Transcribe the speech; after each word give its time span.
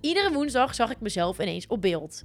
iedere 0.00 0.32
woensdag 0.32 0.74
zag 0.74 0.90
ik 0.90 1.00
mezelf 1.00 1.38
ineens 1.38 1.66
op 1.66 1.80
beeld. 1.80 2.22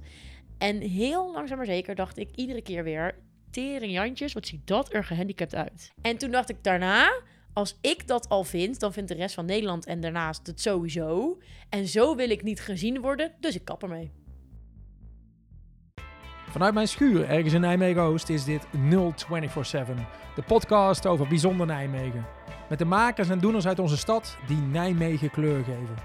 En 0.58 0.80
heel 0.80 1.32
langzaam 1.32 1.56
maar 1.56 1.66
zeker 1.66 1.94
dacht 1.94 2.18
ik 2.18 2.30
iedere 2.34 2.62
keer 2.62 2.84
weer... 2.84 3.24
Tering 3.50 3.92
Jantjes, 3.92 4.32
wat 4.32 4.46
ziet 4.46 4.66
dat 4.66 4.94
er 4.94 5.04
gehandicapt 5.04 5.54
uit. 5.54 5.92
En 6.02 6.16
toen 6.16 6.30
dacht 6.30 6.50
ik 6.50 6.64
daarna... 6.64 7.20
Als 7.52 7.78
ik 7.80 8.06
dat 8.06 8.28
al 8.28 8.44
vind, 8.44 8.80
dan 8.80 8.92
vindt 8.92 9.08
de 9.08 9.14
rest 9.14 9.34
van 9.34 9.44
Nederland 9.44 9.86
en 9.86 10.00
daarnaast 10.00 10.46
het 10.46 10.60
sowieso. 10.60 11.38
En 11.68 11.86
zo 11.86 12.16
wil 12.16 12.30
ik 12.30 12.42
niet 12.42 12.60
gezien 12.60 13.00
worden, 13.00 13.32
dus 13.40 13.54
ik 13.54 13.64
kap 13.64 13.82
ermee. 13.82 14.12
Vanuit 16.50 16.74
mijn 16.74 16.88
schuur 16.88 17.28
ergens 17.28 17.54
in 17.54 17.60
Nijmegen 17.60 18.02
Oost 18.02 18.28
is 18.28 18.44
dit 18.44 18.66
0247, 18.72 19.94
de 20.34 20.42
podcast 20.42 21.06
over 21.06 21.28
bijzonder 21.28 21.66
Nijmegen. 21.66 22.26
Met 22.68 22.78
de 22.78 22.84
makers 22.84 23.28
en 23.28 23.38
doeners 23.38 23.66
uit 23.66 23.78
onze 23.78 23.96
stad 23.96 24.36
die 24.46 24.56
Nijmegen 24.56 25.30
kleur 25.30 25.64
geven. 25.64 25.96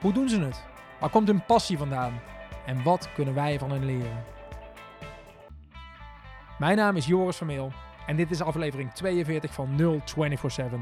Hoe 0.00 0.12
doen 0.12 0.28
ze 0.28 0.40
het? 0.40 0.69
Waar 1.00 1.10
komt 1.10 1.28
hun 1.28 1.44
passie 1.44 1.78
vandaan? 1.78 2.20
En 2.66 2.82
wat 2.82 3.08
kunnen 3.14 3.34
wij 3.34 3.58
van 3.58 3.70
hen 3.70 3.84
leren? 3.84 4.24
Mijn 6.58 6.76
naam 6.76 6.96
is 6.96 7.06
Joris 7.06 7.36
Vermeel 7.36 7.72
en 8.06 8.16
dit 8.16 8.30
is 8.30 8.42
aflevering 8.42 8.92
42 8.92 9.52
van 9.54 9.76
0247. 9.76 10.78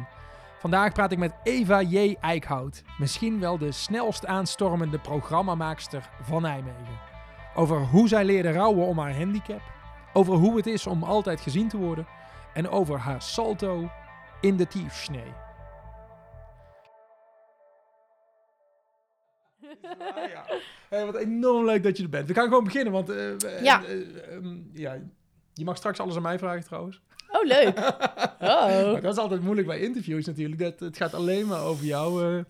Vandaag 0.59 0.93
praat 0.93 1.13
ik 1.13 1.19
met 1.19 1.35
Eva 1.43 1.83
J. 1.83 2.17
Eickhout, 2.21 2.83
misschien 2.99 3.41
wel 3.41 3.59
de 3.59 3.73
snelst 3.73 4.27
aanstormende 4.27 4.99
programmamaakster 4.99 6.09
van 6.23 6.43
Nijmegen. 6.43 6.99
Over 7.55 7.81
hoe 7.81 8.09
zij 8.09 8.25
leerde 8.25 8.53
rouwen 8.53 8.87
om 8.87 8.99
haar 8.99 9.17
handicap, 9.17 9.61
over 10.13 10.35
hoe 10.35 10.57
het 10.57 10.67
is 10.67 10.87
om 10.87 11.03
altijd 11.03 11.41
gezien 11.41 11.69
te 11.69 11.77
worden 11.77 12.07
en 12.53 12.69
over 12.69 12.99
haar 12.99 13.23
salto 13.23 13.91
in 14.41 14.57
de 14.57 14.67
tiefsnee. 14.67 15.33
Ja. 20.33 20.45
Hey, 20.89 21.05
wat 21.07 21.15
enorm 21.17 21.65
leuk 21.65 21.83
dat 21.83 21.97
je 21.97 22.03
er 22.03 22.09
bent. 22.09 22.29
We 22.29 22.35
gaan 22.35 22.49
gewoon 22.49 22.65
beginnen, 22.65 22.93
want 22.93 23.11
eh, 23.11 23.63
Ja. 23.63 23.85
eh, 23.85 23.93
eh, 23.93 24.35
ehm, 24.35 24.57
ja, 24.73 24.97
je 25.55 25.65
mag 25.65 25.77
straks 25.77 26.01
alles 26.01 26.17
aan 26.17 26.23
mij 26.23 26.39
vragen 26.39 26.65
trouwens. 26.65 27.01
Oh, 27.31 27.45
leuk. 27.47 27.79
Oh. 28.41 28.93
Maar 28.93 29.01
dat 29.01 29.13
is 29.13 29.19
altijd 29.19 29.43
moeilijk 29.43 29.67
bij 29.67 29.81
interviews 29.81 30.27
natuurlijk. 30.27 30.61
Dat, 30.61 30.81
het 30.81 30.97
gaat 30.97 31.15
alleen 31.15 31.47
maar 31.47 31.63
over 31.63 31.85
jou. 31.85 32.45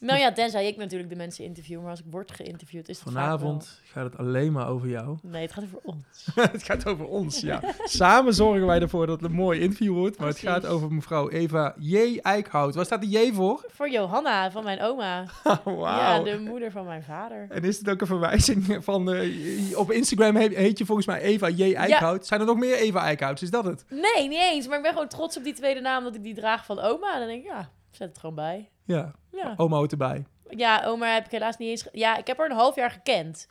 Nou 0.00 0.18
ja, 0.18 0.32
tenzij 0.32 0.66
ik 0.66 0.76
natuurlijk 0.76 1.10
de 1.10 1.16
mensen 1.16 1.44
interview, 1.44 1.80
maar 1.80 1.90
als 1.90 2.00
ik 2.00 2.06
word 2.10 2.32
geïnterviewd 2.32 2.88
is 2.88 3.00
het 3.00 3.04
vaak 3.04 3.14
vanavond 3.14 3.82
gaat 3.94 4.04
het 4.04 4.18
alleen 4.18 4.52
maar 4.52 4.68
over 4.68 4.88
jou. 4.88 5.16
Nee, 5.22 5.42
het 5.42 5.52
gaat 5.52 5.64
over 5.64 5.78
ons. 5.82 6.26
het 6.52 6.62
gaat 6.62 6.86
over 6.86 7.06
ons, 7.06 7.40
ja. 7.40 7.60
Samen 7.84 8.34
zorgen 8.34 8.66
wij 8.66 8.80
ervoor 8.80 9.06
dat 9.06 9.20
het 9.20 9.30
een 9.30 9.36
mooi 9.36 9.60
interview 9.60 9.94
wordt. 9.94 10.18
Maar 10.18 10.28
het 10.28 10.38
gaat 10.38 10.66
over 10.66 10.92
mevrouw 10.92 11.30
Eva 11.30 11.74
J. 11.78 12.18
Eickhout. 12.22 12.74
Waar 12.74 12.84
staat 12.84 13.00
de 13.00 13.08
J 13.08 13.32
voor? 13.32 13.64
Voor 13.68 13.90
Johanna 13.90 14.50
van 14.50 14.64
mijn 14.64 14.80
oma. 14.80 15.24
Wauw. 15.64 15.84
Ja, 15.84 16.22
de 16.22 16.38
moeder 16.38 16.70
van 16.70 16.84
mijn 16.84 17.02
vader. 17.02 17.46
En 17.50 17.64
is 17.64 17.78
het 17.78 17.90
ook 17.90 18.00
een 18.00 18.06
verwijzing 18.06 18.78
van... 18.80 19.12
eh, 19.12 19.78
op 19.78 19.90
Instagram 19.90 20.36
heet, 20.36 20.78
je 20.78 20.86
volgens 20.86 21.06
mij 21.06 21.20
Eva 21.20 21.48
J. 21.48 21.74
Eickhout. 21.74 22.26
Zijn 22.26 22.40
er 22.40 22.46
nog 22.46 22.58
meer 22.58 22.74
Eva 22.74 23.00
Eickhout? 23.02 23.42
Is 23.42 23.50
dat 23.50 23.64
het? 23.64 23.84
Nee, 23.88 24.28
niet 24.28 24.40
eens. 24.52 24.66
Maar 24.66 24.76
ik 24.76 24.82
ben 24.82 24.92
gewoon 24.92 25.08
trots 25.08 25.36
op 25.36 25.44
die 25.44 25.54
tweede 25.54 25.80
naam 25.80 26.04
dat 26.04 26.14
ik 26.14 26.22
die 26.22 26.34
draag 26.34 26.64
van 26.64 26.80
oma. 26.80 27.12
En 27.12 27.18
dan 27.18 27.28
denk 27.28 27.44
ik, 27.44 27.50
ja, 27.50 27.70
zet 27.96 28.08
het 28.08 28.18
gewoon 28.18 28.34
bij. 28.34 28.68
Ja, 28.84 29.12
Ja, 29.32 29.54
oma 29.56 29.76
hoort 29.76 29.90
erbij. 29.92 30.24
ja 30.50 30.84
oma 30.86 31.14
heb 31.14 31.24
ik 31.24 31.30
helaas 31.30 31.56
niet 31.56 31.68
eens... 31.68 31.88
Ja, 31.92 32.16
ik 32.16 32.26
heb 32.26 32.38
haar 32.38 32.50
een 32.50 32.56
half 32.56 32.74
jaar 32.74 32.90
gekend. 32.90 33.48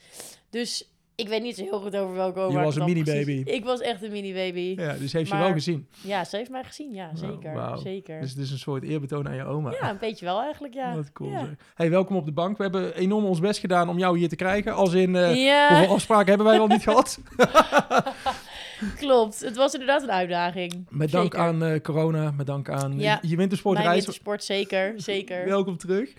Dus 0.50 0.88
ik 1.16 1.27
weet 1.27 1.41
niet 1.41 1.55
zo 1.55 1.63
heel 1.63 1.80
goed 1.81 1.95
over 1.95 2.16
welke 2.16 2.39
oma 2.39 2.59
Je 2.59 2.66
was 2.66 2.75
een 2.75 2.85
mini-baby. 2.85 3.44
Ik 3.58 3.63
was 3.63 3.80
echt 3.81 4.03
een 4.03 4.11
mini-baby. 4.11 4.73
Ja. 4.77 4.83
Ja, 4.91 4.94
dus 4.97 5.13
heeft 5.13 5.30
Maar- 5.31 5.39
wel 5.39 5.52
gezien. 5.52 5.88
ze 6.03 6.27
heeft 6.31 6.50
mij 6.50 6.63
gezien. 6.63 6.94
Ja, 6.94 7.16
zeker. 7.16 7.77
Zeker. 7.77 8.22
Dus 8.22 8.30
het 8.30 8.39
is 8.39 8.52
een 8.52 8.58
soort 8.58 8.83
eerbetoon 8.83 9.27
aan 9.27 9.35
je 9.35 9.44
oma. 9.45 9.72
Ja, 9.72 9.89
een 9.89 9.97
beetje 10.00 10.25
wel 10.25 10.41
eigenlijk, 10.41 10.73
ja. 10.73 10.95
Wat 10.95 11.11
cool 11.11 11.30
Ja. 11.30 11.47
Hey, 11.75 11.89
welkom 11.89 12.16
op 12.16 12.25
de 12.25 12.31
bank. 12.31 12.57
We 12.57 12.63
hebben 12.63 12.95
enorm 12.95 13.25
ons 13.25 13.39
best 13.39 13.59
gedaan 13.59 13.89
om 13.89 13.97
jou 13.97 14.17
hier 14.17 14.30
te 14.30 14.35
krijgen. 14.35 14.73
Als 14.73 14.94
in, 14.94 15.16
eh, 15.16 15.44
ja, 15.45 15.75
hoeveel 15.75 15.94
afspraken 15.95 16.28
hebben 16.28 16.45
wij 16.45 16.59
al 16.59 16.67
niet 16.67 16.83
gehad? 16.83 17.19
klopt. 18.97 19.39
Het 19.39 19.55
was 19.55 19.73
inderdaad 19.73 20.03
een 20.03 20.11
uitdaging. 20.11 20.85
Met 20.89 21.11
dank 21.11 21.23
Zeker. 21.33 21.39
aan 21.47 21.63
eh, 21.63 21.81
corona, 21.81 22.31
met 22.31 22.45
dank 22.45 22.69
aan 22.69 22.99
Ja. 22.99 23.13
je 23.21 23.27
Mijn 23.27 23.38
wintersportreis. 23.38 23.95
wintersport, 23.95 24.44
zeker. 24.44 24.94
Zeker. 25.01 25.45
Welkom 25.45 25.77
terug. 25.77 26.13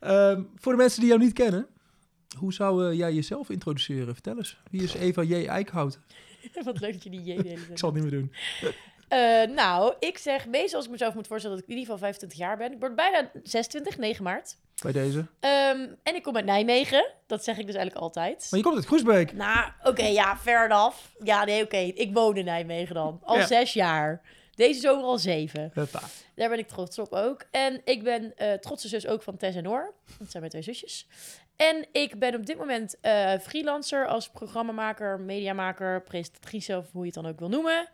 Ehm, 0.00 0.42
voor 0.56 0.72
de 0.72 0.78
mensen 0.78 1.00
die 1.00 1.08
jou 1.08 1.20
niet 1.22 1.32
kennen, 1.32 1.66
hoe 2.38 2.52
zou 2.52 2.90
eh, 2.90 2.98
jij 2.98 3.12
jezelf 3.12 3.50
introduceren? 3.50 4.14
Vertel 4.14 4.36
eens. 4.36 4.58
Wie 4.70 4.82
is 4.82 4.94
Eva 4.94 5.22
J. 5.22 5.46
Eickhout? 5.46 5.98
Wat 6.64 6.80
leuk 6.80 6.92
dat 6.92 7.02
je 7.02 7.10
die 7.10 7.20
J 7.20 7.24
de 7.24 7.30
hele 7.32 7.42
tijd- 7.42 7.70
Ik 7.70 7.78
zal 7.78 7.92
het 7.92 8.02
niet 8.02 8.10
meer 8.12 8.20
doen. 8.20 8.32
Eh, 9.08 9.54
nou, 9.54 9.94
ik 9.98 10.18
zeg 10.18 10.46
meestal 10.48 10.76
als 10.76 10.84
ik 10.86 10.90
mezelf 10.92 11.14
moet 11.14 11.26
voorstellen 11.26 11.56
dat 11.56 11.64
ik 11.66 11.70
in 11.72 11.78
ieder 11.78 11.92
geval 11.92 12.08
25 12.10 12.38
jaar 12.38 12.56
ben. 12.56 12.72
Ik 12.72 12.80
word 12.80 12.94
bijna 12.94 13.30
26, 13.42 13.98
9 13.98 14.24
maart. 14.24 14.56
Bij 14.82 14.92
deze. 14.92 15.26
Ehm, 15.40 15.86
en 16.02 16.14
ik 16.14 16.22
kom 16.22 16.36
uit 16.36 16.44
Nijmegen. 16.44 17.10
Dat 17.26 17.44
zeg 17.44 17.58
ik 17.58 17.66
dus 17.66 17.74
eigenlijk 17.74 18.04
altijd. 18.04 18.46
Maar 18.50 18.58
je 18.58 18.64
komt 18.64 18.76
uit 18.76 18.86
Groesbeek. 18.86 19.32
Nou, 19.32 19.70
oké, 19.82 20.04
ja, 20.04 20.36
fair 20.36 20.64
enough. 20.64 20.96
Ja, 21.22 21.44
nee, 21.44 21.62
oké. 21.64 21.76
Ik 21.76 22.10
woon 22.14 22.36
in 22.36 22.44
Nijmegen 22.44 22.94
dan. 22.94 23.20
Al 23.24 23.36
Ja. 23.36 23.46
zes 23.46 23.72
jaar. 23.72 24.20
Deze 24.54 24.80
zomer 24.80 25.04
al 25.04 25.18
zeven. 25.18 25.70
Huppa. 25.74 26.00
Daar 26.34 26.48
ben 26.48 26.58
ik 26.58 26.68
trots 26.68 26.98
op 26.98 27.12
ook. 27.12 27.44
En 27.50 27.80
ik 27.84 28.02
ben 28.02 28.36
eh 28.36 28.52
trotse 28.52 28.88
zus 28.88 29.06
ook 29.06 29.22
van 29.22 29.36
Tess 29.36 29.56
en 29.56 29.62
Noor. 29.62 29.94
Dat 30.06 30.30
zijn 30.30 30.42
mijn 30.42 30.50
twee 30.50 30.62
zusjes. 30.62 31.06
En 31.56 31.86
ik 31.92 32.18
ben 32.18 32.34
op 32.34 32.46
dit 32.46 32.58
moment 32.58 32.96
eh, 33.00 33.32
freelancer 33.42 34.06
als 34.06 34.28
programmamaker, 34.30 35.20
mediamaker, 35.20 36.02
presentatrice 36.02 36.76
of 36.76 36.86
hoe 36.92 37.00
je 37.00 37.06
het 37.12 37.22
dan 37.22 37.26
ook 37.32 37.38
wil 37.38 37.48
noemen. 37.48 37.88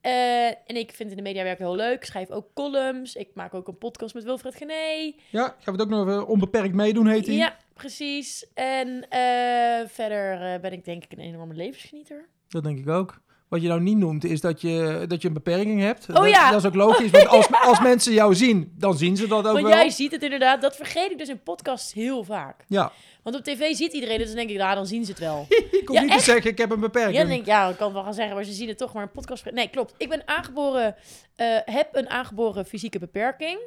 Eh, 0.00 0.46
en 0.46 0.76
ik 0.76 0.92
vind 0.92 1.10
in 1.10 1.16
de 1.16 1.22
media 1.22 1.42
werken 1.42 1.64
heel 1.64 1.76
leuk. 1.76 1.94
Ik 1.94 2.04
schrijf 2.04 2.30
ook 2.30 2.46
columns. 2.54 3.14
Ik 3.14 3.28
maak 3.34 3.54
ook 3.54 3.68
een 3.68 3.78
podcast 3.78 4.14
met 4.14 4.24
Wilfred 4.24 4.54
Gené. 4.54 5.12
Ja, 5.30 5.44
gaan 5.44 5.56
we 5.64 5.70
het 5.70 5.80
ook 5.80 5.88
nog 5.88 6.06
even 6.06 6.26
onbeperkt 6.26 6.74
meedoen, 6.74 7.06
heet 7.06 7.26
hij? 7.26 7.36
Ja, 7.36 7.56
precies. 7.74 8.46
En 8.54 9.08
eh, 9.08 9.88
verder 9.88 10.52
eh, 10.54 10.60
ben 10.60 10.72
ik 10.72 10.84
denk 10.84 11.04
ik 11.04 11.12
een 11.12 11.24
enorme 11.24 11.54
levensgenieter. 11.54 12.28
Dat 12.48 12.62
denk 12.62 12.78
ik 12.78 12.88
ook. 12.88 13.20
Wat 13.48 13.62
je 13.62 13.68
nou 13.68 13.80
niet 13.80 13.96
noemt, 13.96 14.24
is 14.24 14.40
dat 14.40 14.60
je, 14.60 15.04
dat 15.08 15.22
je 15.22 15.28
een 15.28 15.34
beperking 15.34 15.80
hebt. 15.80 16.08
Oh 16.08 16.14
dat, 16.14 16.28
ja. 16.28 16.50
dat 16.50 16.60
is 16.60 16.66
ook 16.66 16.74
logisch, 16.74 17.10
want 17.10 17.26
als, 17.26 17.48
als 17.70 17.80
mensen 17.80 18.12
jou 18.12 18.34
zien, 18.34 18.72
dan 18.76 18.96
zien 18.96 19.16
ze 19.16 19.26
dat 19.26 19.38
ook 19.38 19.52
Want 19.52 19.66
wel. 19.66 19.76
jij 19.76 19.90
ziet 19.90 20.12
het 20.12 20.22
inderdaad. 20.22 20.62
Dat 20.62 20.76
vergeet 20.76 21.10
ik 21.10 21.18
dus 21.18 21.28
in 21.28 21.42
podcasts 21.42 21.92
heel 21.92 22.24
vaak. 22.24 22.64
Ja, 22.66 22.92
Want 23.30 23.46
op 23.48 23.54
tv 23.54 23.74
ziet 23.74 23.92
iedereen 23.92 24.14
het. 24.18 24.26
Dus 24.26 24.34
dan 24.34 24.46
denk 24.46 24.50
ik, 24.50 24.56
nou, 24.56 24.74
dan 24.74 24.86
zien 24.86 25.04
ze 25.04 25.10
het 25.10 25.20
wel. 25.20 25.46
ik 25.80 25.88
hoef 25.88 25.96
Ja, 25.96 26.02
niet 26.02 26.10
echt? 26.10 26.18
te 26.24 26.30
zeggen, 26.30 26.50
ik 26.50 26.58
heb 26.58 26.70
een 26.70 26.80
beperking. 26.80 27.14
Ja, 27.14 27.20
dan 27.20 27.28
denk 27.28 27.40
ik, 27.40 27.46
ja, 27.46 27.68
ik 27.68 27.76
kan 27.76 27.84
het 27.86 27.94
wel 27.94 28.04
gaan 28.04 28.14
zeggen, 28.14 28.34
maar 28.34 28.44
ze 28.44 28.52
zien 28.52 28.68
het 28.68 28.78
toch 28.78 28.92
maar 28.92 29.02
een 29.02 29.10
podcast. 29.10 29.50
Nee, 29.50 29.68
klopt. 29.68 29.94
Ik 29.96 30.08
ben 30.08 30.22
aangeboren, 30.24 30.96
eh, 31.36 31.46
heb 31.64 31.88
een 31.92 32.08
aangeboren 32.10 32.66
fysieke 32.66 32.98
beperking. 32.98 33.58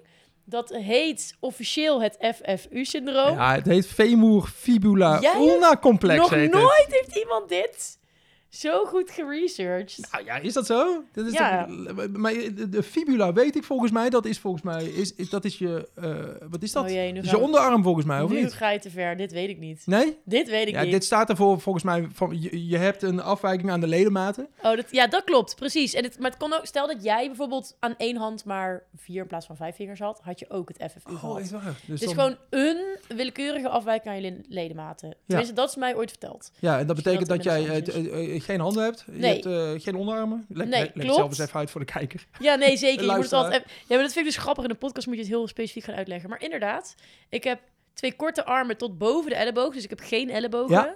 Dat 0.46 0.70
heet 0.70 1.36
officieel 1.40 2.02
het 2.02 2.18
FFU-syndroom. 2.20 3.36
Ja, 3.38 3.54
het 3.56 3.66
heet 3.66 3.88
femur 3.88 4.44
fibula 4.56 5.22
ulna 5.36 5.78
complex. 5.78 6.20
Nog 6.20 6.30
heet 6.30 6.52
nooit 6.54 6.86
Het. 6.86 6.88
heeft 7.02 7.16
iemand 7.16 7.50
dit 7.50 8.00
zo 8.52 8.86
goed 8.86 9.12
geresearched. 9.12 10.08
Nou 10.12 10.26
ja, 10.26 10.36
is 10.38 10.54
dat 10.54 10.66
zo? 10.66 11.04
Dat 11.14 11.26
is 11.26 11.34
Ja. 11.34 11.66
toch- 11.66 12.08
maar 12.12 12.34
de, 12.70 12.84
fibula 12.84 13.34
weet 13.34 13.56
ik 13.56 13.64
volgens 13.64 13.92
mij, 13.92 14.10
dat 14.10 14.26
is 14.26 14.40
volgens 14.40 14.64
mij, 14.64 14.84
is, 14.86 15.16
is, 15.16 15.30
dat 15.30 15.46
is 15.46 15.58
je, 15.58 15.90
eh, 15.96 16.48
wat 16.50 16.64
is 16.64 16.72
dat? 16.72 16.84
Oh 16.84 16.90
jee, 16.90 17.12
nu 17.12 17.20
is 17.20 17.30
je 17.30 17.38
onderarm 17.38 17.84
volgens 17.84 18.06
mij, 18.06 18.22
of 18.22 18.30
nu 18.32 18.42
niet? 18.42 18.54
ga 18.54 18.70
je 18.70 18.80
te 18.80 18.90
ver. 18.90 19.18
Dit 19.18 19.32
weet 19.32 19.50
ik 19.50 19.60
niet. 19.60 19.82
Nee? 19.86 20.18
Dit 20.26 20.50
weet 20.50 20.68
ik 20.68 20.74
Ja, 20.74 20.82
niet. 20.82 20.92
dit 20.92 21.04
staat 21.04 21.30
ervoor 21.30 21.62
volgens 21.62 21.84
mij, 21.84 22.08
van, 22.14 22.42
je, 22.42 22.68
je 22.68 22.78
hebt 22.78 23.02
een 23.02 23.22
afwijking 23.22 23.72
aan 23.72 23.80
de 23.80 23.88
ledematen. 23.88 24.48
Oh, 24.64 24.76
dat, 24.76 24.86
ja, 24.92 25.08
dat 25.08 25.24
klopt, 25.24 25.56
precies. 25.56 25.94
En 25.94 26.04
het, 26.04 26.20
maar 26.20 26.30
het 26.30 26.40
kon 26.40 26.54
ook, 26.54 26.66
stel 26.66 26.88
dat 26.88 27.04
jij 27.04 27.28
bijvoorbeeld 27.28 27.76
aan 27.80 27.96
één 27.98 28.16
hand 28.18 28.46
maar 28.46 28.84
vier 28.96 29.22
in 29.22 29.28
plaats 29.28 29.46
van 29.46 29.56
vijf 29.56 29.76
vingers 29.76 30.00
had, 30.00 30.20
had 30.24 30.40
je 30.40 30.50
ook 30.50 30.68
het 30.78 30.92
FFU 30.92 31.12
Oh, 31.14 31.20
gehad. 31.20 31.40
is 31.40 31.52
waar. 31.52 31.76
Dus 31.86 32.00
dan- 32.00 32.10
gewoon 32.14 32.36
een 32.50 32.98
willekeurige 33.08 33.70
afwijking 33.70 34.08
aan 34.16 34.22
je 34.22 34.32
le- 34.32 34.42
ledematen. 34.50 35.16
Tenminste, 35.28 35.56
dat 35.56 35.70
is 35.70 35.76
mij 35.76 35.96
ooit 35.96 36.10
verteld. 36.10 36.52
Ja, 36.60 36.80
en 36.80 36.88
dat 36.88 36.96
betekent 36.96 37.28
dat 37.28 37.44
dat, 37.44 37.46
jij 37.46 38.40
geen 38.42 38.60
handen 38.60 38.84
hebt. 38.84 39.04
Je 39.06 39.12
Nee. 39.20 39.34
hebt 39.34 39.46
eh, 39.46 39.84
geen 39.84 39.96
onderarmen. 39.96 40.46
Leg, 40.50 40.68
Nee, 40.68 40.92
zelf 40.96 41.30
eens 41.30 41.40
even 41.40 41.60
uit 41.60 41.72
voor 41.72 41.86
de 41.86 41.92
kijker. 41.92 42.26
Ja, 42.40 42.56
nee, 42.56 42.78
zeker. 42.78 43.06
Je 43.06 43.12
moet 43.12 43.24
het 43.24 43.34
altijd, 43.34 43.64
ja, 43.68 43.72
maar 43.88 43.98
dat 43.98 44.14
vind 44.14 44.26
ik 44.26 44.32
dus 44.34 44.42
grappig. 44.42 44.64
In 44.64 44.70
de 44.70 44.76
podcast 44.76 45.08
moet 45.08 45.16
je 45.16 45.22
het 45.22 45.30
heel 45.32 45.48
specifiek 45.48 45.84
gaan 45.84 45.96
uitleggen. 45.96 46.30
Maar 46.30 46.42
inderdaad, 46.42 46.96
ik 47.30 47.44
heb 47.44 47.60
twee 47.94 48.14
korte 48.16 48.46
armen 48.46 48.78
tot 48.78 48.98
boven 48.98 49.30
de 49.30 49.36
elleboog. 49.36 49.74
Dus 49.74 49.84
ik 49.84 49.90
heb 49.90 50.00
geen 50.00 50.30
ellebogen. 50.30 50.76
Ja. 50.76 50.96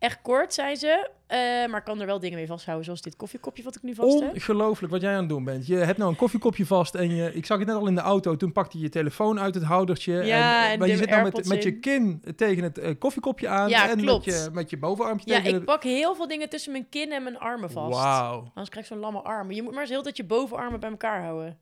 Echt 0.00 0.18
kort 0.22 0.54
zijn 0.54 0.76
ze. 0.76 1.08
eh, 1.26 1.38
maar 1.40 1.78
ik 1.78 1.84
kan 1.84 2.00
er 2.00 2.06
wel 2.06 2.18
dingen 2.20 2.36
mee 2.38 2.46
vasthouden. 2.46 2.84
Zoals 2.84 3.02
dit 3.02 3.16
koffiekopje 3.16 3.62
wat 3.62 3.76
ik 3.76 3.82
nu 3.82 3.94
vast 3.94 4.20
heb. 4.20 4.32
Ongelooflijk 4.34 4.92
wat 4.92 5.00
jij 5.02 5.12
aan 5.12 5.18
het 5.20 5.28
doen 5.28 5.44
bent. 5.44 5.66
Je 5.66 5.76
hebt 5.76 5.98
nou 5.98 6.10
een 6.10 6.16
koffiekopje 6.16 6.66
vast 6.66 6.94
en 6.94 7.14
je, 7.14 7.34
ik 7.34 7.46
zag 7.46 7.58
het 7.58 7.66
net 7.66 7.76
al 7.76 7.86
in 7.86 7.94
de 7.94 8.00
auto. 8.00 8.36
Toen 8.36 8.52
pakte 8.52 8.76
je 8.78 8.82
je 8.82 8.88
telefoon 8.90 9.40
uit 9.40 9.54
het 9.54 9.64
houdertje. 9.64 10.12
Ja, 10.24 10.64
en, 10.66 10.70
en 10.72 10.78
maar 10.78 10.88
je 10.88 10.96
zit 10.96 11.10
nou 11.10 11.22
met, 11.22 11.48
met 11.48 11.62
je 11.62 11.68
in. 11.72 11.80
kin 11.80 12.22
tegen 12.36 12.62
het 12.62 12.78
eh, 12.78 12.94
koffiekopje 12.98 13.48
aan. 13.48 13.68
Ja, 13.68 13.90
en 13.90 13.98
klopt. 14.00 14.26
Met, 14.26 14.34
je, 14.34 14.48
met 14.52 14.70
je 14.70 14.76
bovenarmpje 14.78 15.30
Ja, 15.30 15.40
tegen 15.42 15.58
ik 15.58 15.64
pak 15.64 15.82
heel 15.82 16.14
veel 16.14 16.28
dingen 16.28 16.48
tussen 16.48 16.72
mijn 16.72 16.88
kin 16.88 17.12
en 17.12 17.22
mijn 17.22 17.38
armen 17.38 17.70
vast. 17.70 17.94
Wauw. 17.98 18.34
Anders 18.38 18.68
krijg 18.68 18.86
ik 18.86 18.92
zo'n 18.92 18.98
lamme 19.02 19.20
armen. 19.20 19.54
Je 19.54 19.62
moet 19.62 19.72
maar 19.72 19.80
eens 19.80 19.90
heel 19.90 20.02
dat 20.02 20.16
je 20.16 20.24
bovenarmen 20.24 20.80
bij 20.80 20.90
elkaar 20.90 21.22
houden. 21.22 21.58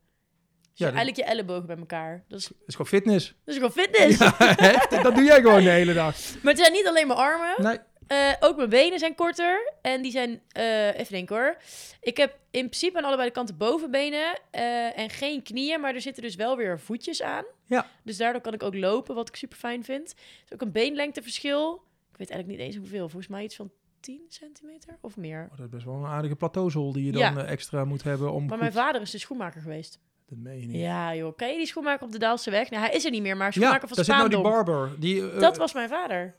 Dus 0.71 0.87
Ja, 0.87 0.93
dat- 0.93 0.95
eigenlijk 1.03 1.27
je 1.29 1.35
ellebogen 1.35 1.65
bij 1.67 1.77
elkaar. 1.77 2.23
Dat 2.27 2.39
is, 2.39 2.47
Dat 2.47 2.57
is 2.65 2.75
gewoon 2.75 2.87
fitness. 2.91 3.27
dat 3.45 3.55
is 3.55 3.55
gewoon 3.55 3.71
fitness. 3.71 4.17
Ja, 4.59 5.01
dat 5.03 5.15
doe 5.15 5.23
jij 5.23 5.41
gewoon 5.41 5.63
de 5.63 5.69
hele 5.69 5.93
dag. 5.93 6.15
Maar 6.43 6.53
het 6.53 6.61
zijn 6.61 6.71
niet 6.71 6.87
alleen 6.87 7.07
mijn 7.07 7.19
armen. 7.19 7.53
Nee. 7.57 7.77
Eh, 8.09 8.33
ook 8.39 8.55
mijn 8.57 8.69
benen 8.69 8.99
zijn 8.99 9.15
korter. 9.15 9.73
En 9.81 10.01
die 10.01 10.11
zijn, 10.11 10.41
eh, 10.51 10.87
even 10.99 11.13
denken 11.13 11.35
hoor. 11.35 11.57
Ik 12.01 12.17
heb 12.17 12.37
in 12.51 12.65
principe 12.65 12.97
aan 12.97 13.03
allebei 13.03 13.27
de 13.27 13.33
kanten 13.33 13.57
bovenbenen 13.57 14.39
eh, 14.51 14.97
en 14.99 15.09
geen 15.09 15.43
knieën. 15.43 15.81
Maar 15.81 15.93
er 15.95 16.01
zitten 16.01 16.23
dus 16.23 16.35
wel 16.35 16.57
weer 16.57 16.79
voetjes 16.79 17.21
aan. 17.21 17.43
Ja. 17.65 17.85
Dus 18.03 18.17
daardoor 18.17 18.41
kan 18.41 18.53
ik 18.53 18.63
ook 18.63 18.75
lopen, 18.75 19.15
wat 19.15 19.27
ik 19.27 19.35
super 19.35 19.57
fijn 19.57 19.83
vind. 19.83 20.11
Er 20.11 20.17
is 20.45 20.53
ook 20.53 20.61
een 20.61 20.71
beenlengteverschil. 20.71 21.81
weet 22.15 22.29
eigenlijk 22.29 22.59
niet 22.59 22.67
eens 22.67 22.77
hoeveel. 22.77 23.09
Volgens 23.09 23.27
mij 23.31 23.43
iets 23.43 23.55
van 23.55 23.71
10 23.99 24.21
centimeter 24.29 24.97
of 25.01 25.17
meer. 25.17 25.47
Oh, 25.51 25.57
dat 25.57 25.65
is 25.65 25.71
best 25.71 25.85
wel 25.85 25.95
een 25.95 26.05
aardige 26.05 26.35
plateauzol 26.35 26.93
die 26.93 27.05
je 27.05 27.11
dan 27.11 27.21
Ja. 27.21 27.45
extra 27.45 27.85
moet 27.85 28.03
hebben 28.03 28.31
om 28.31 28.39
Maar 28.41 28.49
goed... 28.49 28.59
mijn 28.59 28.71
vader 28.71 29.01
is 29.01 29.11
de 29.11 29.17
schoenmaker 29.17 29.61
geweest. 29.61 29.99
Dat 30.29 30.37
meen 30.37 30.59
je 30.59 30.65
niet. 30.65 30.75
Ja, 30.75 31.15
joh. 31.15 31.35
Ken 31.35 31.49
je 31.51 31.57
die 31.57 31.65
schoenmaker 31.65 32.05
op 32.05 32.11
de 32.11 32.17
Daalse 32.19 32.51
weg? 32.51 32.69
Nou, 32.69 32.83
hij 32.85 32.93
is 32.95 33.05
er 33.05 33.11
niet 33.11 33.21
meer, 33.21 33.37
maar 33.37 33.45
Ja, 33.45 33.51
schoenmaker 33.51 33.87
van 33.87 33.95
daar 33.97 34.05
zit 34.05 34.15
nou 34.15 34.29
die 34.29 34.37
Spaandonk. 34.37 34.65
barber. 34.65 34.99
Die, 34.99 35.29
Dat 35.39 35.57
was 35.57 35.73
mijn 35.73 35.89
vader. 35.89 36.35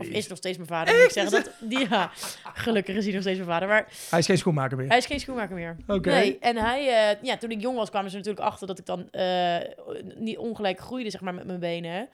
Of 0.00 0.06
is 0.06 0.26
nog 0.28 0.38
steeds 0.38 0.56
mijn 0.56 0.68
vader. 0.68 1.04
Ik 1.04 1.10
zeggen. 1.10 1.32
Dat, 1.42 1.52
die, 1.60 1.88
ja, 1.88 2.10
gelukkig 2.54 2.96
is 2.96 3.04
hij 3.04 3.12
nog 3.12 3.22
steeds 3.22 3.38
mijn 3.38 3.50
vader. 3.50 3.68
Maar 3.68 3.86
Hij 4.10 4.18
is 4.18 4.26
geen 4.26 4.38
schoenmaker 4.38 4.76
meer. 4.76 4.88
hij 4.88 4.98
is 4.98 5.06
geen 5.06 5.20
schoenmaker 5.20 5.54
meer. 5.54 5.76
Oké. 5.86 6.10
Nee, 6.10 6.38
en 6.38 6.56
hij, 6.56 7.10
eh, 7.10 7.22
ja, 7.22 7.36
toen 7.36 7.50
ik 7.50 7.60
jong 7.60 7.76
was, 7.76 7.90
kwamen 7.90 8.10
ze 8.10 8.16
natuurlijk 8.16 8.44
achter 8.46 8.66
dat 8.66 8.78
ik 8.78 8.86
dan 8.86 9.10
eh, 9.10 9.56
niet 10.16 10.38
ongelijk 10.38 10.78
groeide, 10.80 11.10
zeg 11.10 11.20
maar, 11.20 11.34
met 11.34 11.46
mijn 11.46 11.60
benen. 11.60 12.08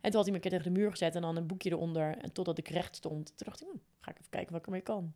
En 0.00 0.10
toen 0.10 0.20
had 0.20 0.22
hij 0.22 0.30
me 0.30 0.34
een 0.34 0.40
keer 0.40 0.50
tegen 0.58 0.72
de 0.74 0.78
muur 0.80 0.90
gezet 0.90 1.14
en 1.14 1.20
dan 1.22 1.36
een 1.36 1.46
boekje 1.46 1.70
eronder. 1.70 2.14
En 2.20 2.32
totdat 2.32 2.58
ik 2.58 2.68
recht 2.68 2.96
stond, 2.96 3.26
toen 3.36 3.46
dacht 3.46 3.60
ik, 3.62 3.66
hm, 3.72 3.76
ga 4.00 4.10
ik 4.10 4.16
even 4.18 4.30
kijken 4.30 4.50
wat 4.52 4.60
ik 4.60 4.66
ermee 4.66 4.80
kan. 4.80 5.12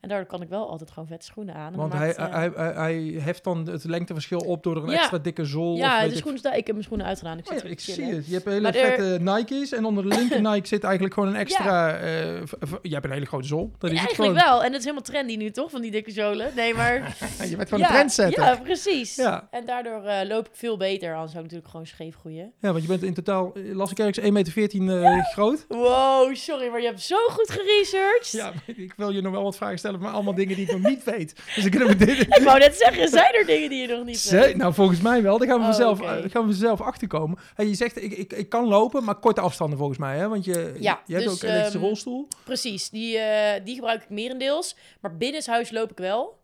En 0.00 0.10
daardoor 0.10 0.28
kan 0.28 0.42
ik 0.42 0.48
wel 0.48 0.68
altijd 0.70 0.90
gewoon 0.90 1.08
vette 1.08 1.26
schoenen 1.26 1.54
aan. 1.54 1.72
En 1.72 1.78
Want 1.78 1.92
hij, 1.92 2.06
maakt, 2.06 2.18
eh, 2.18 2.32
hij, 2.34 2.50
hij, 2.54 2.72
hij 2.74 3.20
heft 3.22 3.44
dan 3.44 3.68
het 3.68 3.84
lengteverschil 3.84 4.38
op 4.38 4.62
door 4.62 4.76
er 4.76 4.82
een 4.82 4.90
Ja. 4.90 4.96
extra 4.98 5.18
dikke 5.18 5.44
zool. 5.44 5.76
ja, 5.76 5.94
of 5.94 5.98
weet 6.00 6.04
de 6.08 6.12
ik- 6.14 6.18
schoenen, 6.18 6.38
sta- 6.40 6.50
ik 6.52 6.56
heb 6.66 6.70
mijn 6.72 6.82
schoenen 6.84 7.06
uitgedaan. 7.06 7.38
Ik, 7.38 7.50
Oh 7.50 7.56
ja, 7.58 7.62
ik 7.64 7.80
zie 7.80 8.04
het. 8.04 8.26
Je 8.26 8.32
hebt 8.32 8.44
hele 8.44 8.60
Maar 8.60 8.74
er- 8.74 8.86
vette 8.96 9.18
Nike's 9.22 9.72
en 9.72 9.84
onder 9.84 10.02
de 10.08 10.08
linker 10.18 10.40
Nike 10.40 10.66
zit 10.66 10.84
eigenlijk 10.84 11.14
gewoon 11.14 11.28
een 11.28 11.34
extra... 11.36 11.96
eh, 11.96 12.40
v- 12.44 12.52
v- 12.60 12.72
je 12.82 12.92
hebt 12.92 13.04
een 13.04 13.10
hele 13.12 13.26
grote 13.26 13.46
zool. 13.46 13.70
Dat 13.78 13.90
is 13.90 13.98
Eigenlijk 13.98 14.30
gewoon. 14.30 14.34
wel. 14.50 14.62
En 14.62 14.68
dat 14.70 14.78
is 14.78 14.84
helemaal 14.84 15.04
trendy 15.04 15.36
nu, 15.36 15.50
toch? 15.50 15.70
Van 15.70 15.80
die 15.80 15.90
dikke 15.90 16.10
zolen. 16.10 16.50
Nee, 16.56 16.74
maar... 16.74 16.94
Je 17.50 17.56
bent 17.56 17.68
gewoon 17.68 17.80
ja, 17.84 17.86
een 17.88 17.94
trendsetter. 17.94 18.42
Ja, 18.44 18.50
Ja. 18.50 18.56
precies. 18.56 19.16
Ja. 19.16 19.48
En 19.50 19.66
daardoor 19.66 20.02
eh, 20.04 20.28
loop 20.28 20.46
ik 20.46 20.52
veel 20.54 20.76
beter. 20.76 21.12
Anders 21.12 21.32
zou 21.32 21.44
ik 21.44 21.50
natuurlijk 21.50 21.70
gewoon 21.70 21.86
scheef 21.86 22.16
groeien. 22.16 22.52
want 22.60 22.82
je 22.82 22.88
bent 22.88 23.02
in 23.02 23.14
totaal, 23.14 23.52
eh, 23.54 23.74
las 23.74 23.90
ik 23.90 23.98
ergens 23.98 24.18
1,14 24.18 24.82
meter 24.82 25.02
eh, 25.04 25.24
groot. 25.32 25.64
Wow, 25.68 26.34
sorry, 26.34 26.68
maar 26.68 26.80
je 26.80 26.86
hebt 26.86 27.00
zo 27.00 27.16
goed 27.28 27.50
geresearched. 27.50 28.23
Ja, 28.30 28.52
ik 28.76 28.94
wil 28.96 29.10
je 29.10 29.20
nog 29.20 29.32
wel 29.32 29.42
wat 29.42 29.56
vragen 29.56 29.78
stellen, 29.78 30.00
maar 30.00 30.12
allemaal 30.12 30.34
dingen 30.34 30.56
die 30.56 30.66
ik 30.66 30.72
nog 30.72 30.82
niet 30.82 31.04
weet. 31.04 31.34
Dus 31.54 31.64
dit... 31.96 32.20
Ik 32.38 32.42
wou 32.44 32.58
net 32.58 32.76
zeggen, 32.76 33.08
zijn 33.08 33.34
er 33.34 33.46
dingen 33.46 33.68
die 33.68 33.80
je 33.88 33.94
nog 33.94 34.04
niet 34.04 34.18
Zee- 34.18 34.40
weet? 34.40 34.56
nou, 34.56 34.74
volgens 34.74 35.00
mij 35.00 35.22
wel. 35.22 35.38
Daar 35.38 35.48
gaan 35.48 35.56
we 35.56 35.62
Oh, 35.62 35.68
vanzelf, 35.70 35.98
gaan 35.98 36.20
we 36.20 36.30
vanzelf 36.30 36.80
achterkomen. 36.80 37.38
Hey, 37.54 37.66
je 37.66 37.74
zegt, 37.74 38.02
ik, 38.02 38.12
ik, 38.12 38.32
ik 38.32 38.48
kan 38.48 38.66
lopen, 38.66 39.04
maar 39.04 39.14
korte 39.14 39.40
afstanden 39.40 39.78
volgens 39.78 39.98
mij. 39.98 40.16
Hè? 40.18 40.28
Want 40.28 40.44
je, 40.44 40.74
Ja, 40.78 41.02
je 41.06 41.12
hebt 41.14 41.24
dus, 41.24 41.34
ook 41.34 41.42
een 41.42 41.48
elektrische 41.48 41.78
ehm, 41.78 41.86
rolstoel. 41.86 42.28
Precies, 42.44 42.90
die, 42.90 43.18
eh, 43.18 43.64
die 43.64 43.74
gebruik 43.74 44.02
ik 44.02 44.08
merendeels. 44.10 44.76
Maar 45.00 45.16
binnenshuis 45.16 45.70
loop 45.70 45.90
ik 45.90 45.98
wel. 45.98 46.42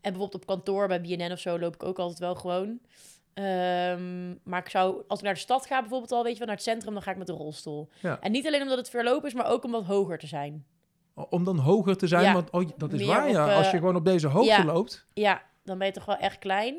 En 0.00 0.12
bijvoorbeeld 0.12 0.34
op 0.42 0.46
kantoor 0.46 0.88
bij 0.88 1.00
BNN 1.00 1.32
of 1.32 1.38
zo 1.38 1.58
loop 1.58 1.74
ik 1.74 1.82
ook 1.82 1.98
altijd 1.98 2.18
wel 2.18 2.34
gewoon. 2.34 2.78
Ehm, 3.34 4.28
maar 4.42 4.60
ik 4.60 4.68
zou, 4.68 5.02
als 5.08 5.18
ik 5.18 5.24
naar 5.24 5.34
de 5.34 5.40
stad 5.40 5.66
ga 5.66 5.80
bijvoorbeeld 5.80 6.12
al, 6.12 6.22
weet 6.22 6.32
je 6.32 6.38
wel, 6.38 6.46
naar 6.46 6.56
het 6.56 6.64
centrum, 6.64 6.92
dan 6.92 7.02
ga 7.02 7.10
ik 7.10 7.16
met 7.16 7.26
de 7.26 7.32
rolstoel. 7.32 7.88
Ja. 8.00 8.18
En 8.20 8.32
niet 8.32 8.46
alleen 8.46 8.62
omdat 8.62 8.78
het 8.78 8.90
verlopen 8.90 9.28
is, 9.28 9.34
maar 9.34 9.46
ook 9.50 9.64
om 9.64 9.70
wat 9.70 9.84
hoger 9.84 10.18
te 10.18 10.26
zijn. 10.26 10.64
Om 11.30 11.44
dan 11.44 11.58
hoger 11.58 11.96
te 11.96 12.06
zijn, 12.06 12.22
Ja, 12.22 12.32
want 12.32 12.50
oh, 12.50 12.68
dat 12.76 12.92
is 12.92 13.06
waar, 13.06 13.30
ja. 13.30 13.44
op, 13.44 13.50
eh, 13.50 13.56
Als 13.56 13.70
je 13.70 13.76
gewoon 13.76 13.96
op 13.96 14.04
deze 14.04 14.26
hoogte 14.26 14.64
loopt. 14.64 15.06
Ja, 15.14 15.42
dan 15.64 15.78
ben 15.78 15.86
je 15.86 15.92
toch 15.92 16.04
wel 16.04 16.16
echt 16.16 16.38
klein. 16.38 16.76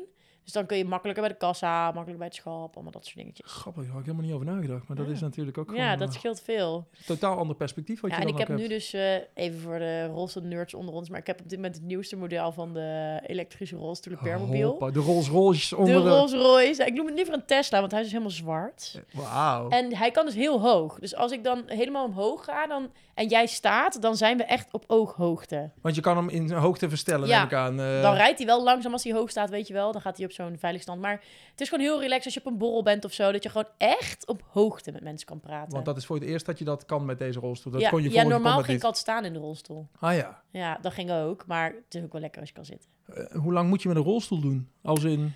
Dus 0.48 0.56
dan 0.56 0.66
kun 0.66 0.76
je 0.76 0.84
makkelijker 0.84 1.22
bij 1.24 1.32
de 1.32 1.38
kassa, 1.38 1.82
makkelijker 1.84 2.16
bij 2.16 2.26
het 2.26 2.34
schap, 2.36 2.74
allemaal 2.74 2.92
dat 2.92 3.04
soort 3.04 3.16
dingetjes. 3.16 3.52
Grappig, 3.52 3.82
daar 3.82 3.90
had 3.92 4.00
ik 4.00 4.06
helemaal 4.06 4.26
niet 4.26 4.34
over 4.36 4.46
nagedacht. 4.54 4.88
Maar 4.88 4.96
dat 4.96 5.06
Ja. 5.06 5.12
is 5.12 5.20
natuurlijk 5.20 5.58
ook 5.58 5.70
Ja, 5.70 5.82
gewoon 5.82 5.98
dat 5.98 6.08
een 6.08 6.14
scheelt 6.14 6.40
veel. 6.40 6.86
totaal 7.06 7.36
ander 7.36 7.56
perspectief 7.56 8.00
wat 8.00 8.10
Ja, 8.10 8.16
je 8.16 8.22
en 8.22 8.28
ik 8.28 8.38
heb 8.38 8.48
nu 8.48 8.68
dus, 8.68 8.92
eh, 8.92 9.14
even 9.34 9.60
voor 9.60 9.78
de 9.78 10.06
rolstoel-nerds 10.06 10.74
onder 10.74 10.94
ons, 10.94 11.08
maar 11.08 11.18
ik 11.18 11.26
heb 11.26 11.40
op 11.40 11.48
dit 11.48 11.58
moment 11.58 11.74
het 11.74 11.84
nieuwste 11.84 12.16
model 12.16 12.52
van 12.52 12.72
de 12.74 13.20
elektrische 13.26 13.76
rolstoel, 13.76 14.12
de 14.14 14.18
Permobil. 14.22 14.68
Hoppa, 14.70 14.90
de 14.90 14.98
Rolls 15.00 15.28
Royce 15.28 15.74
De 15.74 15.80
onder 15.80 16.02
de... 16.02 16.08
Rolls 16.08 16.32
Royce. 16.32 16.84
Ik 16.84 16.94
noem 16.94 17.06
het 17.06 17.14
liever 17.14 17.34
een 17.34 17.44
Tesla, 17.46 17.80
want 17.80 17.90
hij 17.92 18.00
is 18.00 18.06
dus 18.10 18.16
helemaal 18.18 18.36
zwart. 18.38 19.02
Wauw. 19.12 19.68
En 19.68 19.96
hij 19.96 20.10
kan 20.10 20.24
dus 20.24 20.34
heel 20.34 20.60
hoog. 20.60 20.98
Dus 20.98 21.14
als 21.14 21.32
ik 21.32 21.44
dan 21.44 21.62
helemaal 21.66 22.04
omhoog 22.04 22.44
ga 22.44 22.66
dan, 22.66 22.90
en 23.14 23.26
jij 23.28 23.46
staat, 23.46 24.02
dan 24.02 24.16
zijn 24.16 24.36
we 24.36 24.44
echt 24.44 24.72
op 24.72 24.84
ooghoogte. 24.86 25.70
Want 25.80 25.94
je 25.94 26.00
kan 26.00 26.16
hem 26.16 26.28
in 26.28 26.52
hoogte 26.52 26.88
verstellen, 26.88 27.28
Ja, 27.28 27.36
neem 27.36 27.46
ik 27.46 27.54
aan. 27.54 27.80
eh. 27.80 28.02
Dan 28.02 28.14
rijdt 28.14 28.38
hij 28.38 28.46
wel 28.46 28.62
langzaam 28.62 28.92
als 28.92 29.04
hij 29.04 29.12
hoog 29.12 29.30
staat, 29.30 29.50
weet 29.50 29.66
je 29.66 29.72
wel. 29.72 29.92
Dan 29.92 30.00
gaat 30.00 30.16
hij 30.16 30.26
op 30.26 30.32
zo'n 30.44 30.58
veiligstand. 30.58 31.00
Maar 31.00 31.24
het 31.50 31.60
is 31.60 31.68
gewoon 31.68 31.84
heel 31.84 32.00
relaxed 32.00 32.24
als 32.24 32.34
je 32.34 32.40
op 32.40 32.46
een 32.46 32.58
borrel 32.58 32.82
bent 32.82 33.04
of 33.04 33.12
zo. 33.12 33.32
Dat 33.32 33.42
je 33.42 33.48
gewoon 33.48 33.68
echt 33.78 34.26
op 34.26 34.42
hoogte 34.46 34.92
met 34.92 35.02
mensen 35.02 35.26
kan 35.26 35.40
praten. 35.40 35.72
Want 35.72 35.84
dat 35.84 35.96
is 35.96 36.06
voor 36.06 36.16
het 36.16 36.24
eerst 36.24 36.46
dat 36.46 36.58
je 36.58 36.64
dat 36.64 36.84
kan 36.86 37.04
met 37.04 37.18
deze 37.18 37.40
rolstoel. 37.40 37.72
Dat 37.72 37.80
ja, 37.80 37.88
kon 37.90 38.02
je 38.02 38.10
ja, 38.10 38.22
normaal 38.22 38.52
ging 38.52 38.66
ik 38.66 38.72
niet. 38.72 38.84
altijd 38.84 39.02
staan 39.02 39.24
in 39.24 39.32
de 39.32 39.38
rolstoel. 39.38 39.88
Ah 40.00 40.14
ja. 40.14 40.42
Ja, 40.50 40.78
dat 40.80 40.92
ging 40.92 41.10
ook. 41.10 41.46
Maar 41.46 41.74
het 41.84 41.94
is 41.94 42.02
ook 42.02 42.12
wel 42.12 42.20
lekker 42.20 42.40
als 42.40 42.48
je 42.48 42.54
kan 42.54 42.64
zitten. 42.64 42.90
Eh, 43.06 43.40
hoe 43.40 43.52
lang 43.52 43.68
moet 43.68 43.82
je 43.82 43.88
met 43.88 43.96
een 43.96 44.02
rolstoel 44.02 44.40
doen? 44.40 44.68
Als 44.82 45.04
in... 45.04 45.32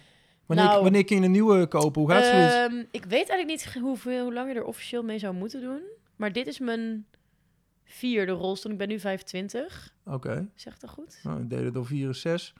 Wanneer, 0.47 0.67
Nou, 0.67 0.83
wanneer 0.83 1.05
kun 1.05 1.17
je 1.17 1.23
een 1.23 1.31
nieuwe 1.31 1.67
kopen? 1.67 2.01
Hoe 2.01 2.11
gaat 2.11 2.25
zoiets? 2.25 2.55
Ehm, 2.55 2.85
ik 2.91 3.05
weet 3.05 3.29
eigenlijk 3.29 3.47
niet 3.47 3.83
hoeveel, 3.83 4.23
hoe 4.23 4.33
lang 4.33 4.49
je 4.49 4.55
er 4.55 4.65
officieel 4.65 5.03
mee 5.03 5.19
zou 5.19 5.35
moeten 5.35 5.61
doen. 5.61 5.83
Maar 6.17 6.33
dit 6.33 6.47
is 6.47 6.59
mijn 6.59 7.07
vierde 7.85 8.33
rolstoel. 8.33 8.73
Ik 8.73 8.79
ben 8.79 8.89
nu 8.89 9.01
25. 9.01 9.95
Oké. 10.05 10.49
Zeg 10.55 10.79
dat 10.79 10.91
goed? 10.91 11.21
Nou, 11.23 11.47
delen 11.47 11.73
door 11.73 11.87
4 11.87 12.09
is 12.09 12.21
6. 12.21 12.55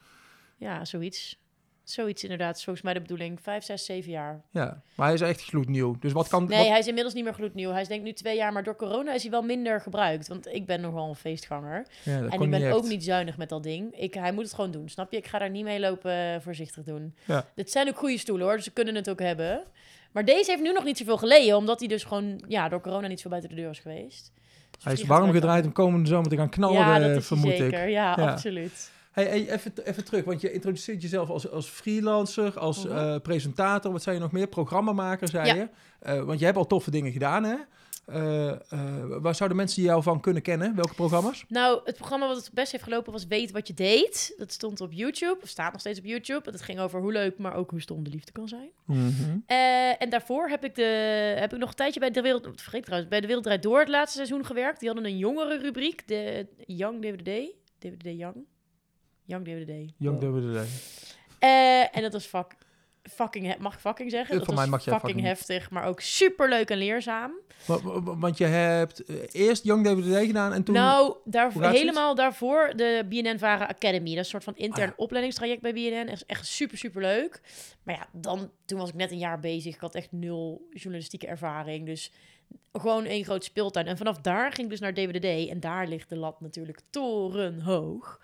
Ja, 0.57 0.85
zoiets. 0.85 1.41
Zoiets 1.83 2.23
inderdaad. 2.23 2.63
Volgens 2.63 2.81
mij 2.85 2.93
de 2.93 3.01
bedoeling. 3.01 3.39
Vijf, 3.41 3.63
zes, 3.63 3.85
zeven 3.85 4.11
jaar. 4.11 4.41
Ja. 4.51 4.81
Maar 4.95 5.05
hij 5.05 5.15
is 5.15 5.21
echt 5.21 5.43
gloednieuw. 5.43 5.95
Dus 5.99 6.11
wat 6.11 6.27
kan... 6.27 6.45
Nee, 6.47 6.57
wat- 6.57 6.67
hij 6.67 6.79
is 6.79 6.87
inmiddels 6.87 7.15
niet 7.15 7.23
meer 7.23 7.33
gloednieuw. 7.33 7.71
Hij 7.71 7.81
is 7.81 7.87
denk 7.87 7.99
ik 7.99 8.05
nu 8.05 8.13
twee 8.13 8.35
jaar. 8.35 8.51
Maar 8.53 8.63
door 8.63 8.75
corona 8.75 9.13
is 9.13 9.21
hij 9.21 9.31
wel 9.31 9.41
minder 9.41 9.81
gebruikt. 9.81 10.27
Want 10.27 10.47
ik 10.47 10.65
ben 10.65 10.81
nog 10.81 10.93
wel 10.93 11.07
een 11.09 11.15
feestganger. 11.15 11.85
ja, 12.03 12.17
en 12.29 12.41
ik 12.41 12.49
ben 12.49 12.71
ook 12.71 12.83
niet 12.87 13.03
zuinig 13.03 13.37
met 13.37 13.49
dat 13.49 13.63
ding. 13.63 13.99
Ik, 13.99 14.13
hij 14.13 14.31
moet 14.31 14.43
het 14.43 14.53
gewoon 14.53 14.71
doen, 14.71 14.89
snap 14.89 15.11
je? 15.11 15.17
Ik 15.17 15.27
ga 15.27 15.39
daar 15.39 15.49
niet 15.49 15.63
mee 15.63 15.79
lopen, 15.79 16.11
eh, 16.11 16.39
voorzichtig 16.41 16.83
doen. 16.83 17.15
Ja. 17.25 17.45
Dit 17.55 17.71
zijn 17.71 17.87
ook 17.87 17.97
goede 17.97 18.17
stoelen 18.17 18.45
hoor, 18.45 18.55
dus 18.55 18.65
ze 18.65 18.71
kunnen 18.71 18.95
het 18.95 19.09
ook 19.09 19.19
hebben. 19.19 19.63
Maar 20.11 20.25
deze 20.25 20.51
heeft 20.51 20.63
nu 20.63 20.71
nog 20.71 20.83
niet 20.83 20.97
zoveel 20.97 21.17
geleden, 21.17 21.57
omdat 21.57 21.79
hij 21.79 21.87
dus 21.87 22.03
gewoon 22.03 22.43
ja, 22.47 22.69
door 22.69 22.81
corona 22.81 23.07
niet 23.07 23.19
zo 23.19 23.29
buiten 23.29 23.49
de 23.49 23.55
deur 23.55 23.69
is 23.69 23.79
geweest. 23.79 24.31
Dus 24.71 24.83
Hij 24.83 24.93
is 24.93 25.03
warm 25.03 25.31
gedraaid 25.31 25.65
om 25.65 25.71
komende 25.71 26.09
zomer 26.09 26.29
te 26.29 26.35
gaan 26.35 26.49
knallen, 26.49 26.77
Ja, 26.79 26.95
eh, 26.95 26.99
dat 27.01 27.09
is 27.09 27.13
hij 27.15 27.21
vermoed 27.23 27.51
ik. 27.51 27.57
zeker. 27.57 27.87
Ja, 27.87 28.13
Ja. 28.17 28.31
absoluut. 28.31 28.91
Hey, 29.13 29.25
hey, 29.25 29.49
even, 29.51 29.71
even 29.83 30.05
terug, 30.05 30.23
want 30.25 30.41
je 30.41 30.51
introduceert 30.51 31.01
jezelf 31.01 31.29
als, 31.29 31.49
als 31.49 31.67
freelancer, 31.67 32.59
als 32.59 32.85
Mhm. 32.85 32.97
eh, 32.97 33.15
presentator, 33.21 33.91
wat 33.91 34.03
zei 34.03 34.15
je 34.15 34.21
nog 34.21 34.31
meer? 34.31 34.47
Programmamaker, 34.47 35.27
zei 35.27 35.47
Ja. 35.47 35.53
je. 35.53 35.69
Eh, 35.99 36.23
want 36.23 36.39
je 36.39 36.45
hebt 36.45 36.57
al 36.57 36.67
toffe 36.67 36.91
dingen 36.91 37.11
gedaan, 37.11 37.43
hè? 37.43 37.55
Eh, 38.05 38.53
waar 39.21 39.35
zouden 39.35 39.57
mensen 39.57 39.83
jou 39.83 40.03
van 40.03 40.19
kunnen 40.19 40.41
kennen? 40.41 40.75
Welke 40.75 40.93
programma's? 40.93 41.45
Nou, 41.47 41.81
het 41.83 41.95
programma 41.95 42.27
wat 42.27 42.35
het 42.37 42.49
best 42.53 42.71
heeft 42.71 42.83
gelopen 42.83 43.11
was 43.11 43.25
Weet 43.27 43.51
wat 43.51 43.67
je 43.67 43.73
deed. 43.73 44.33
Dat 44.37 44.51
stond 44.51 44.81
op 44.81 44.91
YouTube, 44.93 45.37
of 45.41 45.49
staat 45.49 45.71
nog 45.71 45.79
steeds 45.81 45.99
op 45.99 46.05
YouTube. 46.05 46.51
Dat 46.51 46.61
ging 46.61 46.79
over 46.79 46.99
hoe 47.01 47.11
leuk, 47.11 47.37
maar 47.37 47.55
ook 47.55 47.69
hoe 47.69 47.81
stom 47.81 48.03
de 48.03 48.09
liefde 48.09 48.31
kan 48.31 48.47
zijn. 48.47 48.69
Eh, 49.45 50.01
en 50.01 50.09
daarvoor 50.09 50.49
heb 50.49 50.63
ik, 50.63 50.75
de, 50.75 50.83
heb 51.39 51.53
ik 51.53 51.59
nog 51.59 51.69
een 51.69 51.75
tijdje 51.75 51.99
bij 51.99 52.11
de 52.11 52.21
Wereld, 52.21 52.47
vergeet 52.61 52.83
trouwens, 52.83 53.09
bij 53.09 53.19
de 53.21 53.25
Wereld 53.27 53.45
Draait 53.45 53.63
Door 53.63 53.79
het 53.79 53.89
laatste 53.89 54.17
seizoen 54.17 54.45
gewerkt. 54.45 54.79
Die 54.79 54.89
hadden 54.89 55.07
een 55.07 55.17
jongere 55.17 55.57
rubriek, 55.57 56.07
de 56.07 56.47
Young 56.65 57.01
DVD. 57.01 57.51
DVD 57.79 58.17
Young. 58.17 58.35
Young 59.25 59.45
DVD. 59.45 59.91
Young 59.97 60.19
Wow. 60.19 60.35
WWD. 60.35 60.67
Eh, 61.39 61.95
en 61.95 62.01
dat 62.01 62.13
was 62.13 62.25
fuck, 62.25 62.55
fucking, 63.03 63.45
he- 63.45 63.59
mag 63.59 63.73
ik 63.73 63.79
fucking 63.79 64.11
zeggen? 64.11 64.35
Dat 64.35 64.45
voor 64.45 64.53
was 64.53 64.63
mij 64.63 64.73
mag 64.73 64.83
jij 64.85 64.93
fucking 64.93 65.13
fucking. 65.19 65.37
heftig, 65.37 65.69
maar 65.69 65.85
ook 65.85 65.99
super 66.01 66.49
leuk 66.49 66.69
en 66.69 66.77
leerzaam. 66.77 67.31
Wa- 67.65 67.81
wa- 67.81 68.01
wa- 68.01 68.17
Want 68.17 68.37
je 68.37 68.45
hebt 68.45 69.03
eh, 69.03 69.15
eerst 69.31 69.63
Young 69.63 69.85
DWD 69.85 70.25
gedaan 70.25 70.53
en 70.53 70.63
toen... 70.63 70.75
Nou, 70.75 71.15
het? 71.71 71.77
helemaal 71.77 72.15
daarvoor 72.15 72.73
de 72.75 73.05
BNN 73.09 73.37
Vara 73.39 73.65
Academy. 73.67 74.03
Dat 74.09 74.11
is 74.13 74.17
een 74.17 74.25
soort 74.25 74.43
van 74.43 74.55
intern 74.55 74.89
Ah, 74.89 74.97
opleidingstraject 74.97 75.61
bij 75.61 75.73
BNN. 75.73 76.07
Echt, 76.09 76.25
echt 76.25 76.45
super, 76.45 76.77
super 76.77 77.01
leuk. 77.01 77.41
Maar 77.83 77.95
ja, 77.95 78.07
dan, 78.11 78.51
toen 78.65 78.79
was 78.79 78.89
ik 78.89 78.95
net 78.95 79.11
een 79.11 79.17
jaar 79.17 79.39
bezig. 79.39 79.73
Ik 79.75 79.79
had 79.81 79.95
echt 79.95 80.11
nul 80.11 80.67
journalistieke 80.69 81.27
ervaring. 81.27 81.85
Dus 81.85 82.11
gewoon 82.71 83.05
één 83.05 83.23
groot 83.23 83.43
speeltuin. 83.43 83.87
En 83.87 83.97
vanaf 83.97 84.17
daar 84.17 84.51
ging 84.51 84.63
ik 84.63 84.69
dus 84.69 84.79
naar 84.79 84.93
DWDD. 84.93 85.49
En 85.49 85.59
daar 85.59 85.87
ligt 85.87 86.09
de 86.09 86.15
lat 86.15 86.41
natuurlijk 86.41 86.79
torenhoog. 86.89 88.21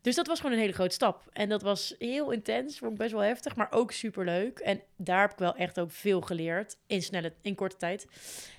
Dus 0.00 0.14
dat 0.14 0.26
was 0.26 0.40
gewoon 0.40 0.52
een 0.52 0.62
hele 0.62 0.72
grote 0.72 0.94
stap. 0.94 1.28
En 1.32 1.48
dat 1.48 1.62
was 1.62 1.94
heel 1.98 2.30
intens, 2.30 2.78
vond 2.78 2.92
ik 2.92 2.98
best 2.98 3.12
wel 3.12 3.20
heftig, 3.20 3.56
maar 3.56 3.72
ook 3.72 3.92
super 3.92 4.24
leuk. 4.24 4.58
En 4.58 4.82
daar 4.96 5.20
heb 5.20 5.32
ik 5.32 5.38
wel 5.38 5.54
echt 5.54 5.80
ook 5.80 5.90
veel 5.90 6.20
geleerd 6.20 6.76
in 6.86 7.02
snelle, 7.02 7.32
in 7.42 7.54
korte 7.54 7.76
tijd. 7.76 8.06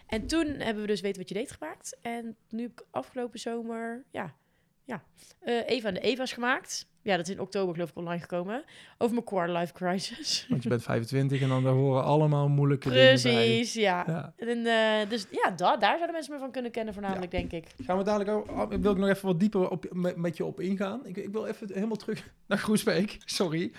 En 0.08 0.28
toen 0.28 0.48
hebben 0.48 0.82
we 0.82 0.88
dus 0.88 1.02
Weten 1.02 1.20
wat 1.20 1.30
je 1.30 1.36
deed 1.36 1.52
gemaakt. 1.52 1.98
En 2.02 2.36
nu 2.50 2.62
heb 2.62 2.72
ik 2.72 2.86
afgelopen 2.92 3.40
zomer, 3.40 4.04
ja, 4.12 4.36
ja 4.84 5.04
eh, 5.40 5.68
Eva 5.70 5.88
en 5.88 5.94
de 5.94 6.00
Eva's 6.00 6.32
gemaakt. 6.32 6.88
Ja, 7.10 7.18
dat 7.18 7.28
is 7.28 7.34
in 7.34 7.40
oktober 7.42 7.74
geloof 7.74 7.90
ik 7.90 7.96
online 7.98 8.22
gekomen. 8.22 8.64
Over 8.98 9.14
mijn 9.14 9.26
quarter-life 9.26 9.74
crisis. 9.74 10.46
Want 10.50 10.64
je 10.64 10.70
bent 10.70 10.84
25 10.84 11.42
en 11.42 11.48
dan 11.48 11.64
daar 11.64 11.74
horen 11.74 12.04
allemaal 12.04 12.48
moeilijke 12.48 12.90
dingen 12.90 13.22
bij. 13.24 13.34
Precies, 13.34 13.74
ja. 13.74 14.04
Ja. 14.08 14.34
En, 14.38 14.66
eh, 14.66 15.10
dus 15.10 15.26
ja, 15.32 15.50
da- 15.52 15.78
daar 15.78 15.94
zouden 15.96 16.12
mensen 16.12 16.34
me 16.34 16.40
van 16.40 16.52
kunnen 16.52 16.72
kennen 16.72 16.94
voornamelijk, 16.94 17.32
denk 17.32 17.52
ik. 17.52 17.68
Gaan 17.86 17.98
we 17.98 18.04
dadelijk 18.04 18.30
ook, 18.30 18.50
oh, 18.52 18.70
wil 18.70 18.92
ik 18.92 18.98
nog 18.98 19.10
even 19.10 19.26
wat 19.28 19.40
dieper 19.40 19.70
op, 19.70 19.86
met, 19.92 20.16
met 20.16 20.38
je 20.38 20.46
op 20.46 20.60
ingaan. 20.60 21.02
Ik, 21.06 21.18
ik 21.18 21.30
wil 21.30 21.46
even 21.46 21.68
helemaal 21.74 21.96
terug 21.98 22.30
naar 22.48 22.58
Groesbeek. 22.58 23.18
Sorry. 23.26 23.72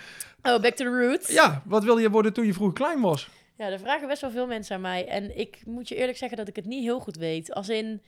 Oh, 0.43 0.61
back 0.61 0.73
to 0.75 0.83
the 0.85 1.07
roots. 1.07 1.33
Ja, 1.33 1.61
wat 1.65 1.83
wilde 1.83 2.01
je 2.01 2.09
worden 2.09 2.33
toen 2.33 2.45
je 2.45 2.53
vroeger 2.53 2.75
klein 2.75 3.01
was? 3.01 3.29
Ja, 3.57 3.69
er 3.69 3.79
vragen 3.79 4.07
best 4.07 4.21
wel 4.21 4.31
veel 4.31 4.47
mensen 4.47 4.75
aan 4.75 4.81
mij. 4.81 5.07
En 5.07 5.37
ik 5.39 5.61
moet 5.65 5.87
je 5.87 5.95
eerlijk 5.95 6.17
zeggen 6.17 6.37
dat 6.37 6.47
ik 6.47 6.55
het 6.55 6.65
niet 6.65 6.83
heel 6.83 6.99
goed 6.99 7.15
weet. 7.15 7.53
Als 7.53 7.69
in, 7.69 8.01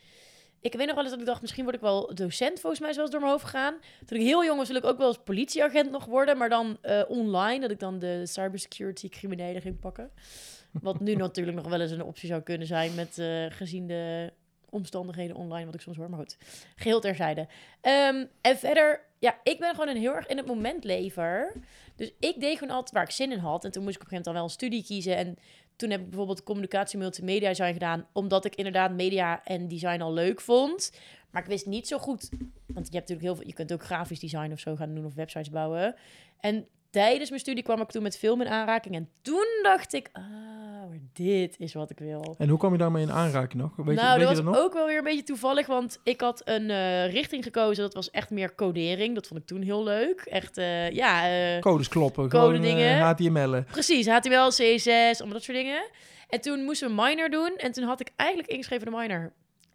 ik 0.64 0.74
weet 0.74 0.86
nog 0.86 0.96
wel 0.96 1.04
eens 1.04 1.14
dat 1.14 1.22
ik 1.22 1.26
dacht, 1.26 1.42
misschien 1.42 1.64
word 1.64 1.76
ik 1.76 1.82
wel 1.82 2.16
docent. 2.16 2.60
Volgens 2.60 2.82
mij 2.82 2.90
is 2.90 2.96
wel 2.96 3.06
eens 3.06 3.14
door 3.14 3.22
mijn 3.24 3.34
hoofd 3.34 3.46
gegaan. 3.46 3.76
Toen 4.06 4.18
ik 4.18 4.24
heel 4.24 4.46
jong 4.46 4.58
was, 4.58 4.68
wil 4.68 4.78
ik 4.78 4.86
ook 4.86 4.98
wel 4.98 5.08
eens 5.08 5.20
politieagent 5.24 5.92
nog 5.92 6.06
worden. 6.06 6.38
Maar 6.38 6.50
dan 6.50 6.78
eh, 6.82 7.02
online, 7.08 7.60
dat 7.60 7.72
ik 7.72 7.80
dan 7.80 8.00
de 8.00 8.26
cybersecurity 8.26 9.10
criminelen 9.10 9.62
ging 9.62 9.80
pakken. 9.80 10.12
Wat 10.72 11.00
nu 11.00 11.16
natuurlijk 11.26 11.58
nog 11.58 11.68
wel 11.68 11.82
eens 11.82 11.92
een 11.92 12.04
optie 12.04 12.28
zou 12.28 12.42
kunnen 12.42 12.68
zijn 12.68 12.96
met 12.96 13.18
eh, 13.18 13.46
gezien 13.50 13.88
de 13.88 14.32
omstandigheden 14.70 15.36
online, 15.36 15.66
wat 15.66 15.74
ik 15.74 15.82
soms 15.82 15.98
hoor. 15.98 16.10
Maar 16.10 16.20
goed, 16.20 16.38
geheel 16.76 17.00
terzijde. 17.00 17.48
Ehm, 17.82 18.26
en 18.42 18.58
verder, 18.58 19.02
ja, 19.20 19.40
ik 19.44 19.60
ben 19.60 19.70
gewoon 19.70 19.88
een 19.88 19.98
heel 19.98 20.16
erg 20.16 20.28
in 20.28 20.38
het 20.38 20.46
moment 20.46 20.84
lever. 20.84 21.54
Dus 21.96 22.12
ik 22.20 22.40
deed 22.40 22.58
gewoon 22.58 22.76
altijd 22.76 22.92
waar 22.92 23.04
ik 23.04 23.12
zin 23.12 23.32
in 23.32 23.38
had. 23.38 23.66
En 23.66 23.72
toen 23.72 23.84
moest 23.84 23.96
ik 23.96 24.02
op 24.02 24.12
een 24.12 24.18
gegeven 24.18 24.18
moment 24.18 24.26
dan 24.26 24.34
wel 24.34 24.44
een 24.44 24.50
studie 24.50 24.84
kiezen. 24.84 25.18
En 25.18 25.38
toen 25.76 25.90
heb 25.90 26.00
ik 26.00 26.10
bijvoorbeeld 26.10 26.44
communicatie 26.44 27.00
multimedia 27.00 27.50
design 27.50 27.74
gedaan. 27.74 28.08
Omdat 28.12 28.46
ik 28.46 28.56
inderdaad 28.56 28.92
media 28.92 29.44
en 29.44 29.68
design 29.68 30.02
al 30.02 30.14
leuk 30.14 30.42
vond. 30.42 30.92
Maar 31.32 31.42
ik 31.42 31.48
wist 31.48 31.66
niet 31.66 31.88
zo 31.88 31.98
goed. 31.98 32.30
Want 32.68 32.88
je 32.88 32.98
hebt 32.98 33.10
natuurlijk 33.10 33.22
heel 33.22 33.36
veel. 33.36 33.48
Je 33.48 33.54
kunt 33.54 33.74
ook 33.74 33.84
grafisch 33.84 34.20
design 34.20 34.52
of 34.52 34.60
zo 34.60 34.76
gaan 34.76 34.96
doen 34.96 35.06
of 35.06 35.14
websites 35.14 35.50
bouwen. 35.50 35.96
En 36.40 36.68
tijdens 36.94 37.30
mijn 37.30 37.42
studie 37.42 37.64
kwam 37.64 37.82
ik 37.82 37.90
toen 37.90 38.04
met 38.04 38.18
film 38.18 38.42
in 38.42 38.48
aanraking. 38.48 38.96
En 38.96 39.10
toen 39.22 39.48
dacht 39.62 39.94
ik, 39.94 40.10
ah, 40.12 40.24
dit 41.14 41.56
is 41.60 41.74
wat 41.74 41.90
ik 41.90 42.00
wil. 42.00 42.36
En 42.38 42.50
hoe 42.50 42.58
kwam 42.58 42.72
je 42.72 42.78
daarmee 42.78 43.04
in 43.04 43.12
aanraking 43.12 43.62
nog? 43.62 43.76
Weet, 43.76 43.86
je, 43.86 43.94
nou, 43.94 43.96
weet 43.96 44.10
dat 44.10 44.20
je 44.20 44.26
was 44.26 44.36
dat 44.36 44.54
nog? 44.54 44.58
ook 44.58 44.74
wel 44.74 44.88
weer 44.88 44.98
een 44.98 45.04
beetje 45.04 45.24
toevallig, 45.24 45.68
want 45.68 46.00
ik 46.04 46.22
had 46.22 46.42
een 46.46 46.70
eh, 46.70 47.12
richting 47.12 47.44
gekozen. 47.44 47.84
Dat 47.84 47.94
was 47.94 48.12
echt 48.12 48.30
meer 48.30 48.56
codering. 48.56 49.16
Dat 49.16 49.28
vond 49.28 49.40
ik 49.40 49.46
toen 49.46 49.62
heel 49.62 49.84
leuk. 49.84 50.22
Echt, 50.22 50.58
eh, 50.58 50.92
ja, 50.92 51.30
eh, 51.30 51.60
Codes 51.62 51.88
kloppen, 51.88 52.30
Code 52.30 52.60
dingen. 52.60 53.00
HTML'en. 53.00 53.66
precies. 53.72 54.08
HTML, 54.08 54.48
CSS, 54.48 55.20
allemaal 55.20 55.34
dat 55.34 55.44
soort 55.44 55.58
dingen. 55.58 55.84
En 56.30 56.42
toen 56.42 56.64
moesten 56.64 56.88
we 56.88 57.02
minor 57.02 57.30
doen. 57.30 57.54
En 57.58 57.72
toen 57.72 57.84
had 57.84 58.00
ik 58.00 58.12
eigenlijk 58.16 58.50
ingeschreven 58.50 58.92
de 58.92 58.98
minor 58.98 59.34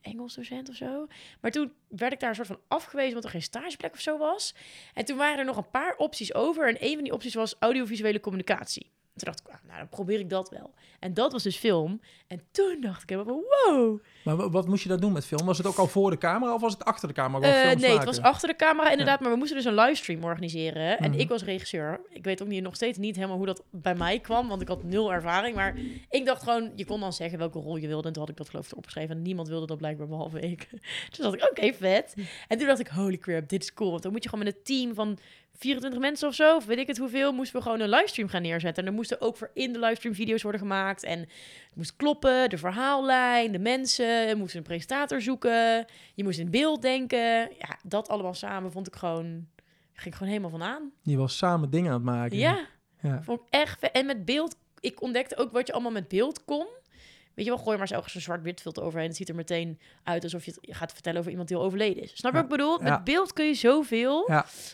Engels 0.09 0.35
docent 0.35 0.69
of 0.69 0.75
zo. 0.75 1.07
Maar 1.41 1.51
toen 1.51 1.73
werd 1.89 2.13
ik 2.13 2.21
daar 2.21 2.29
een 2.29 2.35
soort 2.35 2.47
van 2.49 2.61
afgewezen, 2.69 3.13
want 3.13 3.25
er 3.25 3.31
geen 3.31 3.43
stageplek 3.43 3.93
of 3.93 4.01
zo 4.01 4.19
was. 4.19 4.55
En 4.95 5.05
toen 5.05 5.17
waren 5.17 5.39
er 5.39 5.45
nog 5.45 5.57
een 5.57 5.71
paar 5.71 5.97
opties 5.97 6.35
over. 6.35 6.69
En 6.69 6.77
een 6.81 6.95
van 6.95 7.05
die 7.05 7.13
opties 7.13 7.35
was 7.35 7.57
audiovisuele 7.59 8.21
communicatie. 8.21 8.91
Toen 9.19 9.33
dacht 9.33 9.41
ik, 9.41 9.47
ah, 9.49 9.55
nou 9.67 9.79
dan 9.79 9.89
probeer 9.89 10.19
ik 10.19 10.31
dat 10.31 10.51
wel. 10.51 10.75
En 11.01 11.15
dat 11.15 11.33
was 11.33 11.43
dus 11.43 11.57
film. 11.57 12.01
En 12.27 12.41
toen 12.51 12.77
dacht 12.81 13.03
ik 13.03 13.09
helemaal 13.09 13.35
van, 13.35 13.75
wow. 13.75 13.99
Maar 14.25 14.37
wa- 14.37 14.51
wat 14.51 14.67
moest 14.67 14.83
je 14.83 14.89
dat 14.89 15.01
doen 15.01 15.13
met 15.13 15.27
film? 15.27 15.47
Was 15.47 15.59
het 15.59 15.67
ook 15.67 15.77
al 15.77 15.87
voor 15.87 16.11
de 16.11 16.19
camera 16.19 16.55
of 16.55 16.61
was 16.61 16.73
het 16.73 16.85
achter 16.85 17.09
de 17.09 17.15
camera? 17.15 17.53
Films 17.53 17.65
nee, 17.65 17.75
het 17.75 17.83
maken? 17.91 18.05
was 18.07 18.21
achter 18.21 18.49
de 18.49 18.57
camera 18.57 18.91
inderdaad, 18.91 19.21
maar 19.21 19.31
we 19.31 19.37
moesten 19.37 19.57
dus 19.57 19.65
een 19.67 19.75
livestream 19.75 20.25
organiseren. 20.25 20.99
En 20.99 21.11
Mhm. 21.11 21.21
ik 21.21 21.29
was 21.29 21.45
regisseur. 21.45 22.01
Ik 22.09 22.25
weet 22.25 22.43
ook 22.43 22.49
niet, 22.49 22.63
nog 22.63 22.75
steeds 22.75 22.99
niet 22.99 23.17
helemaal 23.17 23.37
hoe 23.37 23.47
dat 23.47 23.63
bij 23.71 23.95
mij 23.95 24.19
kwam, 24.21 24.49
want 24.49 24.63
ik 24.63 24.69
had 24.69 24.83
nul 24.83 25.13
ervaring. 25.13 25.55
Maar 25.57 25.77
ik 26.11 26.25
dacht 26.27 26.43
gewoon, 26.43 26.73
je 26.75 26.85
kon 26.85 27.01
dan 27.01 27.13
zeggen 27.13 27.39
welke 27.39 27.59
rol 27.59 27.77
je 27.77 27.87
wilde. 27.89 28.07
En 28.07 28.13
toen 28.13 28.23
had 28.23 28.31
ik 28.31 28.37
dat 28.37 28.49
geloof 28.49 28.67
ik 28.71 28.77
opgeschreven. 28.77 29.17
En 29.17 29.23
niemand 29.23 29.49
wilde 29.49 29.67
dat 29.67 29.79
blijkbaar 29.79 30.07
behalve 30.09 30.41
ik. 30.41 30.69
Dus 31.11 31.19
dacht 31.19 31.35
ik, 31.35 31.49
oké, 31.51 31.73
vet. 31.73 32.15
En 32.49 32.59
toen 32.59 32.67
dacht 32.67 32.81
ik, 32.81 32.89
holy 32.89 33.19
crap, 33.19 33.49
dit 33.49 33.63
is 33.63 33.75
cool. 33.75 33.91
Want 33.91 34.03
dan 34.03 34.13
moet 34.13 34.23
je 34.23 34.29
gewoon 34.29 34.45
met 34.45 34.55
een 34.57 34.63
team 34.63 34.95
van 34.95 35.19
24 35.59 36.01
mensen 36.01 36.29
of 36.29 36.35
zo, 36.35 36.57
of 36.57 36.65
weet 36.67 36.79
ik 36.79 36.87
het 36.87 36.99
hoeveel, 36.99 37.33
moesten 37.33 37.57
we 37.57 37.63
gewoon 37.63 37.81
een 37.81 37.89
livestream 37.89 38.29
gaan 38.29 38.43
neerzetten. 38.43 38.83
En 38.83 38.89
er 38.89 38.95
moesten 38.95 39.21
ook 39.21 39.37
voor 39.37 39.51
in 39.55 39.73
de 39.73 39.79
livestream 39.79 40.15
video's 40.15 40.43
worden 40.43 40.61
gemaakt. 40.61 41.03
En 41.03 41.19
het 41.19 41.75
moest 41.75 41.97
kloppen, 41.97 42.51
de 42.51 42.59
verhaallijn, 42.59 43.53
de 43.53 43.59
mensen. 43.59 44.29
Je 44.29 44.35
moest 44.35 44.55
een 44.55 44.63
presentator 44.63 45.21
zoeken. 45.21 45.87
Je 46.15 46.25
moest 46.25 46.39
in 46.39 46.51
beeld 46.51 46.83
denken. 46.83 47.19
Ja, 47.59 47.79
dat 47.83 48.09
allemaal 48.09 48.35
samen 48.35 48.73
vond 48.73 48.87
ik 48.87 48.97
gewoon... 48.97 49.47
Ging 49.93 50.07
ik 50.07 50.15
gewoon 50.15 50.29
helemaal 50.29 50.51
van 50.59 50.63
aan. 50.63 50.93
Je 51.03 51.17
was 51.17 51.37
samen 51.37 51.71
dingen 51.71 51.89
aan 51.89 51.97
het 51.97 52.05
maken. 52.05 52.37
Ja, 52.39 52.67
Ja. 53.03 53.23
vond 53.23 53.41
ik 53.41 53.47
echt. 53.51 53.91
En 53.91 54.07
met 54.07 54.25
beeld... 54.25 54.57
Ik 54.81 55.03
ontdekte 55.03 55.37
ook 55.37 55.53
wat 55.53 55.67
je 55.67 55.73
allemaal 55.73 55.93
met 55.93 56.09
beeld 56.09 56.45
kon. 56.45 56.67
Weet 57.39 57.47
je 57.47 57.53
wel, 57.53 57.63
gooi 57.65 57.79
maar 57.79 57.89
zo 57.89 58.03
zo'n 58.07 58.21
zwart-wit 58.21 58.61
filter 58.61 58.83
overheen. 58.83 59.09
Het 59.09 59.17
ziet 59.17 59.29
er 59.29 59.35
meteen 59.35 59.79
uit 60.03 60.23
alsof 60.23 60.45
je 60.45 60.51
het 60.61 60.77
gaat 60.77 60.93
vertellen 60.93 61.19
over 61.19 61.31
iemand 61.31 61.49
die 61.49 61.57
al 61.57 61.63
overleden 61.63 62.03
is. 62.03 62.11
Snap 62.17 62.33
je 62.33 62.39
Ja. 62.39 62.43
wat 62.45 62.53
ik 62.53 62.57
bedoel? 62.59 62.79
Met 62.79 63.05
beeld 63.05 63.33
kun 63.33 63.47
je 63.47 63.55
zoveel. 63.55 64.29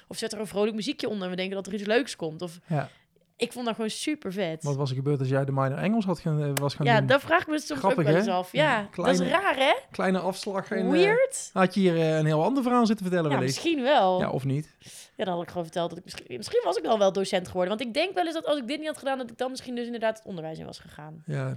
Of 0.08 0.16
zet 0.18 0.32
er 0.32 0.40
een 0.40 0.46
vrolijk 0.46 0.74
muziekje 0.76 1.08
onder 1.08 1.24
en 1.24 1.30
we 1.30 1.36
denken 1.36 1.54
dat 1.56 1.66
er 1.66 1.74
iets 1.74 1.84
leuks 1.86 2.16
komt. 2.16 2.42
Of 2.42 2.58
Ja. 2.66 2.88
Ik 3.36 3.52
vond 3.52 3.66
dat 3.66 3.74
gewoon 3.74 3.90
super 3.90 4.32
vet. 4.32 4.62
Wat 4.62 4.76
was 4.76 4.90
er 4.90 4.96
gebeurd 4.96 5.18
als 5.18 5.28
jij 5.28 5.44
de 5.44 5.52
minor 5.52 5.78
Engels 5.78 6.04
had 6.04 6.18
gaan, 6.18 6.42
eh, 6.42 6.50
was 6.54 6.74
gaan 6.74 6.86
Ja, 6.86 6.98
doen? 6.98 7.06
dat 7.06 7.20
vraag 7.20 7.40
ik 7.40 7.46
me 7.46 7.58
soms 7.58 7.78
Grappig, 7.80 7.98
ook 7.98 8.04
wel 8.06 8.16
eens 8.16 8.28
af. 8.28 8.52
Ja, 8.52 8.62
Ja, 8.96 9.02
dat 9.02 9.20
is 9.20 9.28
raar 9.28 9.56
hè? 9.56 9.72
Kleine 9.90 10.18
afslag. 10.18 10.70
En, 10.70 10.84
eh, 10.86 10.90
Weird? 10.90 11.50
had 11.52 11.74
je 11.74 11.80
hier 11.80 11.94
eh, 11.96 12.16
een 12.18 12.26
heel 12.26 12.44
ander 12.44 12.62
verhaal 12.62 12.86
zitten 12.86 13.06
vertellen 13.06 13.30
Ja, 13.30 13.36
wellicht? 13.36 13.54
misschien 13.56 13.82
wel. 13.82 14.18
Ja, 14.18 14.24
Ja, 14.24 14.30
of 14.30 14.44
niet? 14.44 14.76
dan 15.16 15.28
had 15.28 15.42
ik 15.42 15.48
gewoon 15.48 15.62
verteld 15.64 15.88
dat 15.90 15.98
ik 15.98 16.04
misschien... 16.04 16.24
Misschien 16.36 16.60
was 16.64 16.76
ik 16.76 16.82
dan 16.84 16.98
wel 16.98 17.12
docent 17.12 17.46
geworden. 17.48 17.76
Want 17.76 17.88
ik 17.88 17.94
denk 17.94 18.14
wel 18.14 18.24
eens 18.24 18.34
dat 18.34 18.46
als 18.46 18.58
ik 18.58 18.66
dit 18.66 18.78
niet 18.78 18.86
had 18.86 18.98
gedaan... 18.98 19.18
dat 19.18 19.30
ik 19.30 19.38
dan 19.38 19.50
misschien 19.50 19.74
dus 19.74 19.84
inderdaad 19.84 20.18
het 20.18 20.26
onderwijs 20.26 20.58
in 20.58 20.64
was 20.66 20.78
gegaan. 20.78 21.22
Ja, 21.26 21.56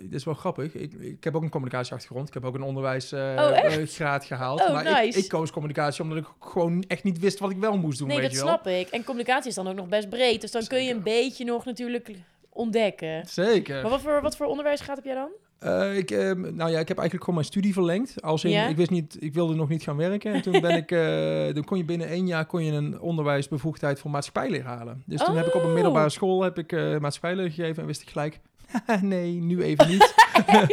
dit 0.00 0.12
is 0.12 0.24
wel 0.24 0.34
grappig. 0.34 0.74
Ik, 0.74 0.92
ik 0.92 1.24
heb 1.24 1.36
ook 1.36 1.42
een 1.42 1.50
communicatieachtergrond. 1.50 2.28
Ik 2.28 2.34
heb 2.34 2.44
ook 2.44 2.54
een 2.54 2.62
onderwijsgraad 2.62 4.22
Oh, 4.22 4.26
gehaald. 4.28 4.60
Oh, 4.60 4.72
maar 4.72 4.86
ik, 4.86 4.92
nice. 5.04 5.18
ik 5.18 5.28
koos 5.28 5.50
communicatie 5.50 6.02
omdat 6.02 6.18
ik 6.18 6.26
gewoon 6.40 6.84
echt 6.88 7.04
niet 7.04 7.18
wist 7.18 7.38
wat 7.38 7.50
ik 7.50 7.56
wel 7.56 7.76
moest 7.78 7.98
doen. 7.98 8.08
nee, 8.08 8.16
weet 8.16 8.26
dat 8.26 8.34
je 8.38 8.44
wel. 8.44 8.54
snap 8.54 8.66
ik. 8.66 8.88
En 8.88 9.04
communicatie 9.04 9.48
is 9.48 9.54
dan 9.54 9.68
ook 9.68 9.76
nog 9.76 9.88
best 9.88 10.08
breed. 10.08 10.40
Dus 10.40 10.50
dan 10.50 10.66
kun 10.66 10.84
je 10.84 10.92
een 10.94 11.02
beetje 11.20 11.44
nog 11.44 11.64
natuurlijk 11.64 12.10
ontdekken. 12.48 13.26
Zeker. 13.26 13.82
Maar 13.82 13.90
wat 13.90 14.00
voor, 14.00 14.22
wat 14.22 14.36
voor 14.36 14.46
onderwijsgraad 14.46 14.96
heb 14.96 15.04
jij 15.04 15.14
dan? 15.14 15.28
Eh, 15.58 15.96
ik, 15.96 16.10
ehm, 16.10 16.40
nou 16.40 16.70
ja, 16.70 16.78
ik 16.78 16.88
heb 16.88 16.96
eigenlijk 16.98 17.18
gewoon 17.18 17.34
mijn 17.34 17.44
studie 17.46 17.72
verlengd. 17.72 18.22
Als 18.22 18.44
in, 18.44 18.50
Ja? 18.50 18.66
ik 18.66 18.76
wist 18.76 18.90
niet, 18.90 19.16
ik 19.20 19.34
wilde 19.34 19.54
nog 19.54 19.68
niet 19.68 19.82
gaan 19.82 19.96
werken. 19.96 20.32
En 20.32 20.42
toen 20.42 20.60
ben 20.60 20.76
ik, 20.82 20.90
eh, 20.90 21.54
dan 21.54 21.64
kon 21.64 21.78
je 21.78 21.84
binnen 21.84 22.08
één 22.08 22.26
jaar 22.26 22.46
kon 22.46 22.64
je 22.64 22.72
een 22.72 23.00
onderwijsbevoegdheid 23.00 23.98
voor 24.00 24.10
maatschappijleer 24.10 24.64
halen. 24.64 25.02
Dus 25.06 25.24
toen 25.24 25.36
heb 25.36 25.46
ik 25.46 25.54
op 25.54 25.60
een 25.62 25.66
Oh. 25.68 25.74
middelbare 25.74 26.08
school 26.10 26.42
heb 26.42 26.58
ik 26.58 26.72
eh 26.72 26.98
maatschappijleer 26.98 27.50
gegeven 27.50 27.80
en 27.82 27.86
wist 27.86 28.02
ik 28.02 28.10
gelijk, 28.10 28.40
nee, 29.02 29.32
nu 29.32 29.62
even 29.62 29.88
niet. 29.88 30.14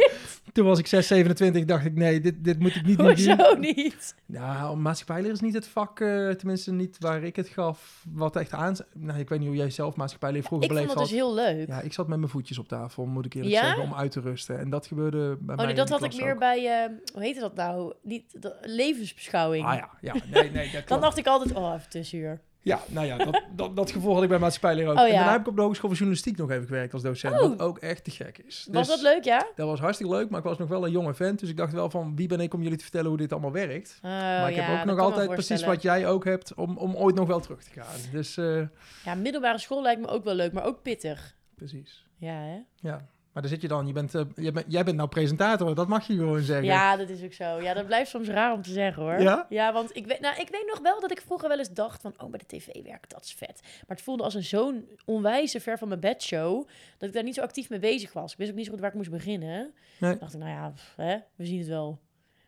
toen 0.52 0.64
was 0.66 0.78
ik 0.78 0.86
6, 0.86 1.06
27, 1.06 1.64
dacht 1.64 1.84
ik, 1.84 1.94
nee, 1.94 2.20
dit, 2.20 2.44
dit 2.44 2.58
moet 2.58 2.74
ik 2.74 2.86
niet 2.86 2.98
meer 2.98 3.16
doen. 3.16 3.36
Hoezo 3.38 3.54
niet? 3.58 4.14
Nou, 4.26 4.76
maatschappijleer 4.76 5.32
is 5.32 5.40
niet 5.40 5.54
het 5.54 5.66
vak, 5.68 6.00
eh, 6.00 6.28
tenminste 6.30 6.72
niet 6.72 6.96
waar 7.00 7.22
ik 7.22 7.36
het 7.36 7.48
gaf, 7.48 8.04
wat 8.12 8.36
echt 8.36 8.52
aan... 8.52 8.76
Nou, 8.94 9.18
ik 9.18 9.28
weet 9.28 9.38
niet 9.38 9.48
hoe 9.48 9.56
jij 9.56 9.70
zelf 9.70 9.96
maatschappijleer 9.96 10.42
vroeger 10.42 10.70
Ik 10.70 10.76
vond 10.76 10.86
beleefd 10.88 11.00
dat 11.08 11.10
dus 11.10 11.18
had. 11.20 11.44
heel 11.46 11.56
leuk. 11.56 11.68
Ja, 11.68 11.80
ik 11.80 11.92
zat 11.92 12.08
met 12.08 12.18
mijn 12.18 12.30
voetjes 12.30 12.58
op 12.58 12.68
tafel, 12.68 13.06
moet 13.06 13.26
ik 13.26 13.34
eerlijk 13.34 13.54
Ja? 13.54 13.60
zeggen, 13.64 13.82
om 13.82 13.94
uit 13.94 14.10
te 14.10 14.20
rusten. 14.20 14.58
En 14.58 14.70
dat 14.70 14.86
gebeurde 14.86 15.18
bij 15.18 15.36
mij 15.40 15.54
Oh 15.54 15.60
nee, 15.60 15.70
in 15.70 15.76
dat 15.76 15.88
had 15.88 16.02
ik 16.02 16.16
meer 16.20 16.32
ook. 16.32 16.38
bij, 16.38 16.66
eh, 16.84 16.90
hoe 17.12 17.22
heette 17.22 17.40
dat 17.40 17.54
nou? 17.54 17.94
Niet, 18.02 18.24
levensbeschouwing. 18.60 19.64
Ah 19.66 19.74
ja, 19.76 19.90
ja, 20.00 20.14
nee, 20.30 20.50
nee, 20.50 20.70
dat 20.72 20.88
Dan 20.88 21.00
dacht 21.00 21.18
ik 21.18 21.26
altijd, 21.26 21.54
oh, 21.54 21.74
even 21.76 21.88
tussenuur. 21.90 22.40
Ja, 22.62 22.80
nou 22.88 23.06
ja, 23.06 23.16
dat, 23.16 23.42
dat, 23.56 23.76
dat 23.76 23.90
gevoel 23.90 24.14
had 24.14 24.22
ik 24.22 24.28
bij 24.28 24.38
maatschappijleer 24.38 24.88
ook. 24.88 24.96
Oh, 24.96 25.00
En 25.02 25.06
ja. 25.08 25.14
daarna 25.14 25.32
heb 25.32 25.40
ik 25.40 25.46
op 25.46 25.56
de 25.56 25.62
Hogeschool 25.62 25.90
Journalistiek 25.90 26.36
nog 26.36 26.50
even 26.50 26.66
gewerkt 26.66 26.92
als 26.92 27.02
docent, 27.02 27.34
Oh. 27.34 27.40
wat 27.48 27.60
ook 27.60 27.78
echt 27.78 28.04
te 28.04 28.10
gek 28.10 28.38
is. 28.38 28.68
Was 28.70 28.86
Dus 28.86 28.96
dat 28.96 29.12
leuk, 29.12 29.24
ja? 29.24 29.46
Dat 29.54 29.66
was 29.66 29.80
hartstikke 29.80 30.12
leuk, 30.14 30.30
maar 30.30 30.38
ik 30.38 30.44
was 30.44 30.58
nog 30.58 30.68
wel 30.68 30.84
een 30.84 30.90
jonge 30.90 31.14
vent, 31.14 31.40
dus 31.40 31.48
ik 31.48 31.56
dacht 31.56 31.72
wel 31.72 31.90
van, 31.90 32.16
wie 32.16 32.28
ben 32.28 32.40
ik 32.40 32.54
om 32.54 32.62
jullie 32.62 32.76
te 32.76 32.82
vertellen 32.82 33.08
hoe 33.08 33.16
dit 33.18 33.32
allemaal 33.32 33.52
werkt? 33.52 33.98
Oh, 34.02 34.10
maar 34.10 34.50
ik 34.50 34.56
ja, 34.56 34.62
heb 34.62 34.78
ook 34.80 34.84
nog 34.86 34.98
altijd 34.98 35.30
precies 35.30 35.64
wat 35.64 35.82
jij 35.82 36.06
ook 36.08 36.24
hebt, 36.24 36.54
om, 36.54 36.76
om 36.76 36.94
ooit 36.96 37.14
nog 37.14 37.26
wel 37.28 37.40
terug 37.40 37.62
te 37.62 37.70
gaan. 37.70 37.96
Dus, 38.12 38.36
eh, 38.36 38.62
Ja, 39.04 39.14
middelbare 39.14 39.58
school 39.58 39.82
lijkt 39.82 40.00
me 40.00 40.06
ook 40.06 40.24
wel 40.24 40.34
leuk, 40.34 40.52
maar 40.52 40.64
ook 40.64 40.82
pittig. 40.82 41.36
precies. 41.54 42.06
Ja, 42.16 42.32
hè? 42.34 42.58
Ja, 42.74 43.06
maar 43.32 43.42
daar 43.42 43.52
zit 43.52 43.62
je 43.62 43.68
dan. 43.68 43.86
Je 43.86 43.92
bent, 43.92 44.14
eh, 44.14 44.22
jij, 44.36 44.52
bent, 44.52 44.66
jij 44.68 44.84
bent 44.84 44.96
nou 44.96 45.08
presentator, 45.08 45.74
dat 45.74 45.88
mag 45.88 46.06
je 46.06 46.14
gewoon 46.14 46.40
zeggen. 46.42 46.64
Ja, 46.64 46.96
dat 46.96 47.08
is 47.08 47.22
ook 47.22 47.32
zo. 47.32 47.60
Ja, 47.60 47.74
dat 47.74 47.86
blijft 47.86 48.10
soms 48.10 48.28
raar 48.28 48.52
om 48.52 48.62
te 48.62 48.70
zeggen, 48.70 49.02
hoor. 49.02 49.20
Ja? 49.20 49.46
Ja, 49.48 49.72
want 49.72 49.96
ik 49.96 50.06
weet, 50.06 50.20
nou, 50.20 50.40
ik 50.40 50.48
weet 50.48 50.66
nog 50.66 50.80
wel 50.80 51.00
dat 51.00 51.10
ik 51.10 51.20
vroeger 51.20 51.48
wel 51.48 51.58
eens 51.58 51.72
dacht 51.72 52.02
van... 52.02 52.14
oh, 52.18 52.30
bij 52.30 52.38
de 52.38 52.56
tv 52.56 52.66
werken, 52.66 53.08
dat 53.08 53.24
is 53.24 53.32
vet. 53.32 53.60
Maar 53.62 53.96
het 53.96 54.02
voelde 54.02 54.22
als 54.22 54.34
een 54.34 54.44
zo'n 54.44 54.88
onwijze 55.04 55.60
ver 55.60 55.78
van 55.78 55.88
mijn 55.88 56.00
bedshow... 56.00 56.68
dat 56.98 57.08
ik 57.08 57.14
daar 57.14 57.24
niet 57.24 57.34
zo 57.34 57.42
actief 57.42 57.70
mee 57.70 57.78
bezig 57.78 58.12
was. 58.12 58.32
Ik 58.32 58.38
wist 58.38 58.50
ook 58.50 58.56
niet 58.56 58.64
zo 58.64 58.70
goed 58.72 58.80
waar 58.80 58.90
ik 58.90 58.96
moest 58.96 59.10
beginnen. 59.10 59.74
Nee. 59.98 60.18
Dacht 60.18 60.34
ik, 60.34 60.38
nou 60.38 60.50
ja, 60.50 60.70
pff, 60.70 60.92
hè, 60.96 61.16
we 61.34 61.44
zien 61.46 61.58
het 61.58 61.68
wel. 61.68 61.98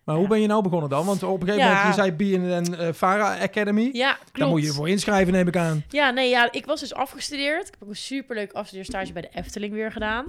Maar 0.05 0.15
Ja. 0.15 0.21
hoe 0.21 0.31
ben 0.31 0.41
je 0.41 0.47
nou 0.47 0.63
begonnen 0.63 0.89
dan? 0.91 1.07
Want 1.07 1.23
op 1.23 1.41
een 1.41 1.47
gegeven 1.47 1.69
Ja. 1.69 1.75
moment, 1.77 1.95
je 1.95 2.01
zei 2.03 2.13
BNN 2.13 2.73
uh, 2.81 2.89
Vara 2.93 3.39
Academy. 3.43 3.91
Ja, 3.93 4.13
klopt. 4.13 4.39
Daar 4.39 4.49
moet 4.49 4.61
je 4.61 4.67
je 4.67 4.73
voor 4.73 4.89
inschrijven, 4.89 5.33
neem 5.33 5.49
ik 5.49 5.57
aan. 5.57 5.85
Ja, 5.89 6.11
nee, 6.11 6.29
ja, 6.31 6.53
ik 6.53 6.67
was 6.67 6.81
dus 6.81 6.95
afgestudeerd. 6.95 7.67
Ik 7.67 7.73
heb 7.73 7.83
ook 7.83 7.89
een 7.89 7.97
superleuk 7.97 8.53
afstudeerstage 8.53 9.13
bij 9.13 9.23
de 9.23 9.29
Efteling 9.35 9.73
weer 9.73 9.93
gedaan. 9.93 10.25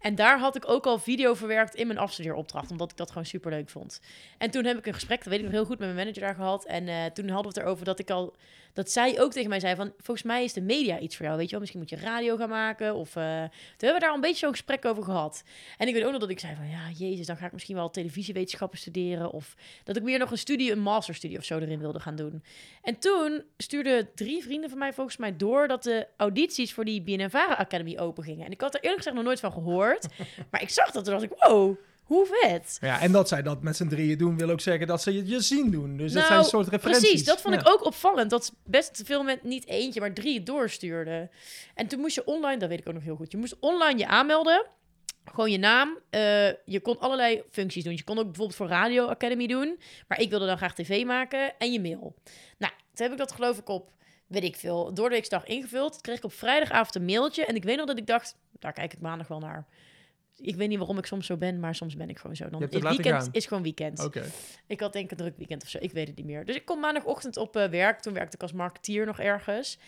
En 0.00 0.14
daar 0.14 0.38
had 0.38 0.56
ik 0.56 0.68
ook 0.68 0.86
al 0.86 0.98
video 0.98 1.34
verwerkt 1.34 1.74
in 1.74 1.86
mijn 1.86 1.98
afstudeeropdracht, 1.98 2.70
omdat 2.70 2.90
ik 2.90 2.96
dat 2.96 3.08
gewoon 3.08 3.26
superleuk 3.26 3.68
vond. 3.68 4.00
En 4.38 4.50
toen 4.50 4.64
heb 4.64 4.78
ik 4.78 4.86
een 4.86 4.94
gesprek, 4.94 5.18
dat 5.18 5.28
weet 5.28 5.38
ik 5.38 5.44
nog 5.44 5.54
heel 5.54 5.64
goed, 5.64 5.78
met 5.78 5.94
mijn 5.94 5.96
manager 5.96 6.22
daar 6.22 6.34
gehad. 6.34 6.64
En 6.64 6.88
eh, 6.88 6.94
toen 7.12 7.28
hadden 7.28 7.52
we 7.52 7.58
het 7.58 7.66
erover 7.66 7.84
dat 7.84 7.98
ik 7.98 8.10
al, 8.10 8.34
dat 8.72 8.90
zij 8.90 9.20
ook 9.20 9.32
tegen 9.32 9.48
mij 9.48 9.60
zei 9.60 9.74
van, 9.74 9.92
volgens 9.96 10.26
mij 10.26 10.44
is 10.44 10.52
de 10.52 10.60
media 10.60 10.98
iets 10.98 11.16
voor 11.16 11.24
jou, 11.24 11.36
weet 11.36 11.44
je 11.44 11.50
wel. 11.50 11.60
Misschien 11.60 11.80
moet 11.80 11.90
je 11.90 11.96
radio 11.96 12.36
gaan 12.36 12.48
maken 12.48 12.94
of... 12.94 13.16
eh, 13.16 13.22
toen 13.22 13.88
hebben 13.88 13.94
we 13.94 13.98
daar 13.98 14.08
al 14.08 14.14
een 14.14 14.20
beetje 14.20 14.36
zo'n 14.38 14.50
gesprek 14.50 14.84
over 14.84 15.02
gehad. 15.02 15.42
En 15.78 15.88
ik 15.88 15.94
weet 15.94 16.04
ook 16.04 16.10
nog 16.10 16.20
dat 16.20 16.30
ik 16.30 16.40
zei 16.40 16.54
van, 16.54 16.68
ja, 16.68 16.90
jezus, 16.96 17.26
dan 17.26 17.36
ga 17.36 17.46
ik 17.46 17.52
misschien 17.52 17.76
wel 17.76 17.90
televisiewetenschappen 17.90 18.78
studeren. 18.78 19.30
Of 19.30 19.54
dat 19.84 19.96
ik 19.96 20.02
meer 20.02 20.18
nog 20.18 20.30
een 20.30 20.38
studie, 20.38 20.72
een 20.72 20.80
masterstudie 20.80 21.38
of 21.38 21.44
zo 21.44 21.58
erin 21.58 21.78
wilde 21.78 22.00
gaan 22.00 22.16
doen. 22.16 22.42
En 22.82 22.98
toen 22.98 23.42
stuurden 23.56 24.08
drie 24.14 24.42
vrienden 24.42 24.70
van 24.70 24.78
mij 24.78 24.92
volgens 24.92 25.16
mij 25.16 25.36
door 25.36 25.68
dat 25.68 25.82
de 25.82 26.06
audities 26.16 26.72
voor 26.74 26.84
die 26.84 27.02
BNNVARA 27.02 27.54
Academy 27.54 27.98
open 27.98 28.24
gingen. 28.24 28.46
En 28.46 28.52
ik 28.52 28.60
had 28.60 28.74
er 28.74 28.80
eerlijk 28.80 28.98
gezegd 28.98 29.16
nog 29.16 29.24
nooit 29.24 29.40
van 29.40 29.52
gehoord. 29.52 30.06
maar 30.50 30.62
ik 30.62 30.70
zag 30.70 30.90
dat 30.90 31.06
en 31.06 31.12
dacht 31.12 31.24
ik, 31.24 31.32
wow, 31.38 31.76
hoe 32.08 32.26
vet. 32.30 32.78
Ja, 32.80 33.00
en 33.00 33.12
dat 33.12 33.28
zij 33.28 33.42
dat 33.42 33.62
met 33.62 33.76
z'n 33.76 33.88
drieën 33.88 34.18
doen, 34.18 34.36
wil 34.36 34.50
ook 34.50 34.60
zeggen 34.60 34.86
dat 34.86 35.02
ze 35.02 35.12
je, 35.12 35.26
je 35.26 35.40
zien 35.40 35.70
doen. 35.70 35.96
Dus 35.96 36.12
dat 36.12 36.14
Nou, 36.14 36.26
zijn 36.26 36.38
een 36.38 36.44
soort 36.44 36.68
referenties. 36.68 37.08
Precies, 37.08 37.24
dat 37.26 37.40
vond 37.40 37.54
Ja. 37.54 37.60
ik 37.60 37.68
ook 37.68 37.84
opvallend. 37.84 38.30
Dat 38.30 38.52
best 38.64 39.02
veel 39.04 39.22
mensen 39.22 39.48
niet 39.48 39.66
eentje, 39.66 40.00
maar 40.00 40.12
drie 40.12 40.34
het 40.34 40.46
doorstuurden. 40.46 41.30
En 41.74 41.86
toen 41.86 42.00
moest 42.00 42.14
je 42.14 42.24
online, 42.26 42.56
dat 42.58 42.68
weet 42.68 42.80
ik 42.80 42.88
ook 42.88 42.94
nog 42.94 43.02
heel 43.02 43.16
goed, 43.16 43.30
je 43.32 43.36
moest 43.38 43.56
online 43.60 43.98
je 43.98 44.06
aanmelden. 44.06 44.66
Gewoon 45.24 45.50
je 45.50 45.58
naam. 45.58 45.98
Eh, 46.10 46.46
je 46.64 46.80
kon 46.82 46.98
allerlei 46.98 47.42
functies 47.50 47.84
doen. 47.84 47.92
Je 47.96 48.04
kon 48.04 48.18
ook 48.18 48.24
bijvoorbeeld 48.24 48.56
voor 48.56 48.66
Radio 48.68 49.06
Academy 49.06 49.46
doen. 49.46 49.78
Maar 50.08 50.20
ik 50.20 50.30
wilde 50.30 50.46
dan 50.46 50.56
graag 50.56 50.74
tv 50.74 51.04
maken. 51.04 51.58
En 51.58 51.72
je 51.72 51.80
mail. 51.80 52.14
Nou, 52.58 52.72
toen 52.94 53.06
heb 53.06 53.12
ik 53.12 53.18
dat 53.18 53.32
geloof 53.32 53.58
ik 53.58 53.68
op, 53.68 53.90
weet 54.26 54.42
ik 54.44 54.56
veel, 54.56 54.94
door 54.94 55.08
de 55.08 55.14
weekdag 55.14 55.44
ingevuld. 55.44 56.00
Kreeg 56.00 56.16
ik 56.16 56.24
op 56.24 56.32
vrijdagavond 56.32 56.94
een 56.94 57.04
mailtje. 57.04 57.44
En 57.44 57.54
ik 57.54 57.64
weet 57.64 57.76
nog 57.76 57.86
dat 57.86 57.98
ik 57.98 58.06
dacht, 58.06 58.36
daar 58.58 58.72
kijk 58.72 58.92
ik 58.92 59.00
maandag 59.00 59.28
wel 59.28 59.38
naar. 59.38 59.66
Ik 60.40 60.56
weet 60.56 60.68
niet 60.68 60.78
waarom 60.78 60.98
ik 60.98 61.06
soms 61.06 61.26
zo 61.26 61.36
ben, 61.36 61.60
maar 61.60 61.74
soms 61.74 61.96
ben 61.96 62.08
ik 62.08 62.18
gewoon 62.18 62.36
zo. 62.36 62.48
Dan, 62.48 62.62
het 62.62 62.72
weekend 62.72 63.06
gaan. 63.06 63.28
is 63.30 63.46
gewoon 63.46 63.62
weekend. 63.62 64.04
Oké. 64.04 64.24
Ik 64.66 64.80
had 64.80 64.92
denk 64.92 65.04
ik 65.04 65.10
een 65.10 65.16
druk 65.16 65.36
weekend 65.36 65.62
of 65.62 65.68
zo. 65.68 65.78
Ik 65.80 65.92
weet 65.92 66.06
het 66.06 66.16
niet 66.16 66.26
meer. 66.26 66.44
Dus 66.44 66.56
ik 66.56 66.64
kom 66.64 66.80
maandagochtend 66.80 67.36
op 67.36 67.56
eh, 67.56 67.68
werk. 67.68 68.00
Toen 68.00 68.12
werkte 68.12 68.36
ik 68.36 68.42
als 68.42 68.52
marketeer 68.52 69.06
nog 69.06 69.18
ergens. 69.18 69.78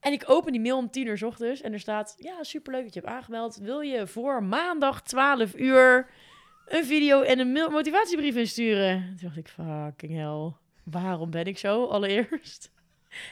En 0.00 0.12
ik 0.12 0.24
open 0.26 0.52
die 0.52 0.60
mail 0.60 0.76
om 0.76 0.90
10 0.90 1.06
uur 1.06 1.18
's 1.18 1.22
ochtends. 1.22 1.60
En 1.60 1.72
er 1.72 1.80
staat, 1.80 2.14
ja, 2.18 2.42
superleuk 2.42 2.84
dat 2.84 2.94
je 2.94 3.00
hebt 3.00 3.12
aangemeld. 3.12 3.56
Wil 3.56 3.80
je 3.80 4.06
voor 4.06 4.42
maandag 4.42 5.02
12 5.02 5.54
uur 5.56 6.06
een 6.66 6.84
video 6.84 7.22
en 7.22 7.38
een 7.38 7.52
motivatiebrief 7.52 8.36
insturen? 8.36 9.04
Toen 9.06 9.28
dacht 9.28 9.36
ik, 9.36 9.48
fucking 9.48 10.12
hell. 10.12 10.52
Waarom 10.84 11.30
ben 11.30 11.44
ik 11.44 11.58
zo, 11.58 11.84
allereerst? 11.86 12.70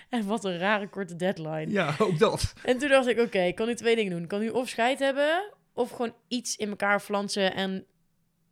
En 0.09 0.27
wat 0.27 0.45
een 0.45 0.59
rare 0.59 0.89
korte 0.89 1.17
deadline. 1.17 1.71
Ja, 1.71 1.95
ook 1.99 2.19
dat. 2.19 2.55
En 2.65 2.79
toen 2.79 2.89
dacht 2.89 3.07
ik, 3.07 3.19
oké, 3.19 3.39
ik 3.39 3.55
kan 3.55 3.67
nu 3.67 3.75
twee 3.75 3.97
dingen 3.97 4.13
doen. 4.13 4.23
Ik 4.23 4.29
kan 4.29 4.41
nu 4.41 4.49
of 4.49 4.69
scheid 4.69 4.99
hebben, 4.99 5.53
of 5.79 5.91
gewoon 5.91 6.15
iets 6.29 6.57
in 6.57 6.69
elkaar 6.69 7.01
flansen. 7.01 7.55
En 7.55 7.87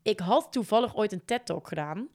ik 0.02 0.20
had 0.20 0.52
toevallig 0.52 0.96
ooit 0.96 1.12
een 1.12 1.24
TED-talk 1.24 1.68
gedaan. 1.68 2.08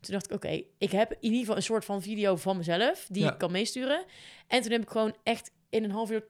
Toen 0.00 0.12
dacht 0.12 0.24
ik, 0.24 0.32
oké, 0.32 0.62
ik 0.78 0.90
heb 0.90 1.12
in 1.12 1.18
ieder 1.20 1.38
geval 1.38 1.56
een 1.56 1.62
soort 1.62 1.84
van 1.84 2.02
video 2.02 2.36
van 2.36 2.56
mezelf... 2.56 3.06
die 3.10 3.22
Ja. 3.22 3.32
ik 3.32 3.38
kan 3.38 3.52
meesturen. 3.52 4.04
En 4.46 4.62
toen 4.62 4.72
heb 4.72 4.82
ik 4.82 4.90
gewoon 4.90 5.16
echt 5.22 5.50
in 5.70 5.84
een 5.84 5.90
half 5.90 6.10
uur 6.10 6.24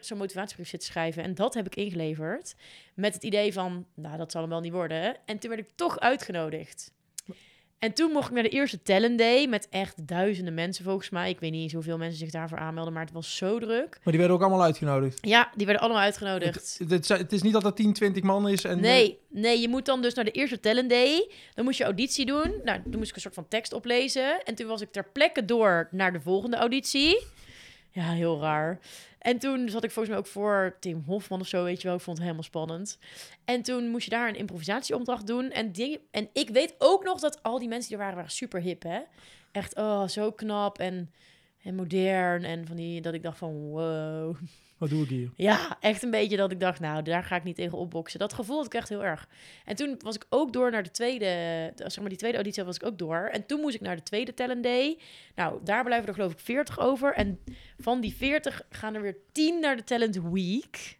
zo'n 0.00 0.18
motivatiebrief 0.18 0.68
zitten 0.68 0.88
schrijven. 0.88 1.22
En 1.22 1.34
dat 1.34 1.54
heb 1.54 1.66
ik 1.66 1.74
ingeleverd. 1.74 2.54
Met 2.94 3.14
het 3.14 3.22
idee 3.22 3.52
van, 3.52 3.86
nou, 3.94 4.16
dat 4.16 4.32
zal 4.32 4.40
hem 4.40 4.50
wel 4.50 4.60
niet 4.60 4.72
worden. 4.72 5.16
En 5.24 5.38
toen 5.38 5.50
werd 5.50 5.62
ik 5.62 5.70
toch 5.74 6.00
uitgenodigd. 6.00 6.92
En 7.80 7.92
toen 7.92 8.12
mocht 8.12 8.28
ik 8.28 8.34
naar 8.34 8.42
de 8.42 8.48
eerste 8.48 8.82
Talent 8.82 9.18
Day 9.18 9.46
met 9.46 9.68
echt 9.70 10.06
duizenden 10.06 10.54
mensen 10.54 10.84
volgens 10.84 11.10
mij. 11.10 11.30
Ik 11.30 11.40
weet 11.40 11.50
niet 11.50 11.62
eens 11.62 11.72
hoeveel 11.72 11.98
mensen 11.98 12.18
zich 12.18 12.30
daarvoor 12.30 12.58
aanmelden, 12.58 12.92
maar 12.92 13.04
het 13.04 13.12
was 13.12 13.36
zo 13.36 13.58
druk. 13.58 13.88
Maar 13.90 14.12
die 14.12 14.18
werden 14.18 14.36
ook 14.36 14.42
allemaal 14.42 14.62
uitgenodigd. 14.62 15.18
Ja, 15.20 15.50
die 15.56 15.66
werden 15.66 15.84
allemaal 15.84 16.02
uitgenodigd. 16.02 16.76
Het, 16.78 16.90
het, 16.90 17.08
het 17.08 17.32
is 17.32 17.42
niet 17.42 17.52
dat 17.52 17.64
er 17.64 17.74
10, 17.74 17.92
20 17.92 18.22
man 18.22 18.48
is. 18.48 18.64
En, 18.64 18.80
Nee, 18.80 19.18
nee, 19.28 19.60
je 19.60 19.68
moet 19.68 19.86
dan 19.86 20.02
dus 20.02 20.14
naar 20.14 20.24
de 20.24 20.30
eerste 20.30 20.60
Talent 20.60 20.90
Day. 20.90 21.30
Dan 21.54 21.64
moest 21.64 21.78
je 21.78 21.84
auditie 21.84 22.26
doen. 22.26 22.54
Nou, 22.64 22.80
toen 22.82 22.98
moest 22.98 23.08
ik 23.08 23.14
een 23.14 23.20
soort 23.20 23.34
van 23.34 23.48
tekst 23.48 23.72
oplezen. 23.72 24.42
En 24.44 24.54
toen 24.54 24.66
was 24.66 24.80
ik 24.80 24.92
ter 24.92 25.06
plekke 25.12 25.44
door 25.44 25.88
naar 25.90 26.12
de 26.12 26.20
volgende 26.20 26.56
auditie. 26.56 27.22
Ja, 27.90 28.10
heel 28.12 28.40
raar. 28.40 28.78
En 29.18 29.38
toen 29.38 29.68
zat 29.68 29.84
ik 29.84 29.90
volgens 29.90 30.14
mij 30.14 30.24
ook 30.24 30.30
voor 30.30 30.76
Tim 30.80 31.02
Hofman 31.06 31.40
of 31.40 31.46
zo, 31.46 31.64
weet 31.64 31.82
je 31.82 31.88
wel. 31.88 31.96
Ik 31.96 32.02
vond 32.02 32.16
het 32.16 32.26
helemaal 32.26 32.46
spannend. 32.46 32.98
En 33.44 33.62
toen 33.62 33.88
moest 33.88 34.04
je 34.04 34.10
daar 34.10 34.28
een 34.28 34.36
improvisatieopdracht 34.36 35.26
doen. 35.26 35.50
En, 35.50 35.72
die, 35.72 36.00
en 36.10 36.28
ik 36.32 36.48
weet 36.48 36.74
ook 36.78 37.04
nog 37.04 37.20
dat 37.20 37.42
al 37.42 37.58
die 37.58 37.68
mensen 37.68 37.88
die 37.88 37.96
er 37.96 38.02
waren, 38.02 38.16
waren 38.16 38.30
super 38.30 38.60
hip, 38.60 38.82
hè. 38.82 39.00
Echt, 39.52 39.76
oh, 39.76 40.06
zo 40.06 40.32
knap 40.32 40.78
en, 40.78 41.12
en 41.62 41.74
modern. 41.74 42.44
En 42.44 42.66
van 42.66 42.76
die, 42.76 43.00
dat 43.00 43.14
ik 43.14 43.22
dacht 43.22 43.38
van, 43.38 43.54
wow. 43.54 44.36
Wat 44.80 44.88
doe 44.90 45.02
ik 45.02 45.08
hier? 45.08 45.30
Ja, 45.36 45.76
echt 45.80 46.02
een 46.02 46.10
beetje 46.10 46.36
dat 46.36 46.50
ik 46.52 46.60
dacht, 46.60 46.80
nou, 46.80 47.02
daar 47.02 47.24
ga 47.24 47.36
ik 47.36 47.44
niet 47.44 47.56
tegen 47.56 47.78
opboksen. 47.78 48.18
Dat 48.18 48.32
gevoel 48.32 48.56
had 48.56 48.66
ik 48.66 48.74
echt 48.74 48.88
heel 48.88 49.04
erg. 49.04 49.28
En 49.64 49.76
toen 49.76 49.94
was 50.02 50.14
ik 50.14 50.24
ook 50.28 50.52
door 50.52 50.70
naar 50.70 50.82
de 50.82 50.90
tweede, 50.90 51.24
de- 51.74 51.90
zeg 51.90 51.98
maar 52.00 52.08
die 52.08 52.18
tweede 52.18 52.36
auditie 52.36 52.64
was 52.64 52.76
ik 52.76 52.84
ook 52.86 52.98
door. 52.98 53.28
En 53.32 53.46
toen 53.46 53.60
moest 53.60 53.74
ik 53.74 53.80
naar 53.80 53.96
de 53.96 54.02
tweede 54.02 54.34
Talent 54.34 54.62
Day. 54.62 54.98
Nou, 55.34 55.60
daar 55.64 55.84
blijven 55.84 56.08
er 56.08 56.14
geloof 56.14 56.32
ik 56.32 56.38
40 56.40 56.78
over. 56.78 57.14
En 57.14 57.38
van 57.78 58.00
die 58.00 58.14
40 58.14 58.62
gaan 58.70 58.94
er 58.94 59.02
weer 59.02 59.16
10 59.32 59.60
naar 59.60 59.76
de 59.76 59.84
Talent 59.84 60.20
Week. 60.32 60.98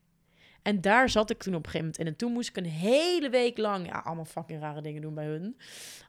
En 0.62 0.80
daar 0.80 1.08
zat 1.10 1.30
ik 1.30 1.42
toen 1.42 1.54
op 1.54 1.64
een 1.64 1.70
gegeven 1.70 1.90
moment. 1.96 2.08
En 2.12 2.16
toen 2.16 2.32
moest 2.32 2.48
ik 2.48 2.56
een 2.56 2.64
hele 2.70 3.30
week 3.30 3.58
lang, 3.58 3.86
ja, 3.86 3.98
allemaal 4.04 4.24
fucking 4.24 4.60
rare 4.60 4.80
dingen 4.82 5.02
doen 5.02 5.14
bij 5.14 5.24
hun. 5.24 5.56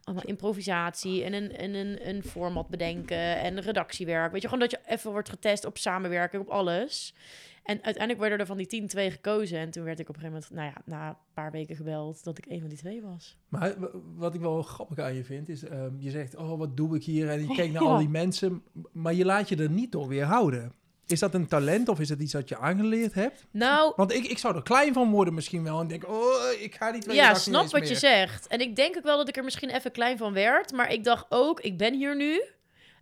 Allemaal 0.04 0.24
improvisatie 0.26 1.24
en 1.24 1.32
een, 1.32 1.56
en 1.56 1.74
een, 1.74 2.08
een 2.08 2.22
format 2.22 2.68
bedenken 2.68 3.16
en 3.38 3.60
redactiewerk. 3.60 4.32
Weet 4.32 4.42
je, 4.42 4.48
gewoon 4.48 4.68
dat 4.68 4.70
je 4.70 4.92
even 4.92 5.10
wordt 5.10 5.28
getest 5.28 5.64
op 5.64 5.78
samenwerking, 5.78 6.42
op 6.42 6.48
alles. 6.48 7.14
En 7.62 7.74
uiteindelijk 7.82 8.18
werden 8.20 8.38
er 8.38 8.46
van 8.46 8.56
die 8.56 8.66
tien 8.66 8.86
twee 8.88 9.10
gekozen. 9.10 9.58
En 9.58 9.70
toen 9.70 9.84
werd 9.84 9.98
ik 10.00 10.08
op 10.08 10.14
een 10.14 10.20
gegeven 10.20 10.42
moment, 10.50 10.60
nou 10.60 10.72
ja, 10.86 10.96
na 10.96 11.08
een 11.08 11.16
paar 11.34 11.50
weken 11.50 11.76
gebeld 11.76 12.24
dat 12.24 12.38
ik 12.38 12.46
een 12.48 12.60
van 12.60 12.68
die 12.68 12.78
twee 12.78 13.02
was. 13.02 13.36
Maar 13.48 13.74
wat 14.16 14.34
ik 14.34 14.40
wel 14.40 14.62
grappig 14.62 14.98
aan 14.98 15.14
je 15.14 15.24
vind, 15.24 15.48
is 15.48 15.62
ehm, 15.64 15.90
je 15.98 16.10
zegt, 16.10 16.36
oh, 16.36 16.58
wat 16.58 16.76
doe 16.76 16.96
ik 16.96 17.04
hier? 17.04 17.28
En 17.28 17.40
je 17.40 17.54
kijkt 17.56 17.72
naar 17.72 17.82
Ja. 17.82 17.88
al 17.88 17.98
die 17.98 18.08
mensen, 18.08 18.62
maar 18.92 19.14
je 19.14 19.24
laat 19.24 19.48
je 19.48 19.56
er 19.56 19.70
niet 19.70 19.92
door 19.92 20.08
weerhouden. 20.08 20.72
Is 21.06 21.18
dat 21.18 21.34
een 21.34 21.46
talent 21.46 21.88
of 21.88 22.00
is 22.00 22.08
het 22.08 22.20
iets 22.20 22.32
dat 22.32 22.48
je 22.48 22.58
aangeleerd 22.58 23.14
hebt? 23.14 23.46
Nou, 23.50 23.92
Want 23.96 24.12
ik, 24.12 24.26
ik 24.26 24.38
zou 24.38 24.56
er 24.56 24.62
klein 24.62 24.92
van 24.92 25.10
worden 25.10 25.34
misschien 25.34 25.62
wel. 25.64 25.80
En 25.80 25.86
denk, 25.86 26.08
oh, 26.08 26.34
ik 26.60 26.74
ga 26.74 26.92
die 26.92 27.00
twee 27.00 27.16
ja, 27.16 27.28
niet 27.28 27.36
snap 27.38 27.62
wat 27.70 27.80
meer. 27.80 27.88
je 27.88 27.94
zegt. 27.96 28.46
En 28.46 28.60
ik 28.60 28.76
denk 28.76 28.96
ook 28.96 29.02
wel 29.04 29.16
dat 29.16 29.28
ik 29.28 29.36
er 29.36 29.44
misschien 29.44 29.70
even 29.70 29.92
klein 29.92 30.18
van 30.18 30.32
werd. 30.32 30.72
Maar 30.72 30.92
ik 30.92 31.04
dacht 31.04 31.26
ook, 31.28 31.60
ik 31.60 31.78
ben 31.78 31.94
hier 31.94 32.16
nu. 32.16 32.42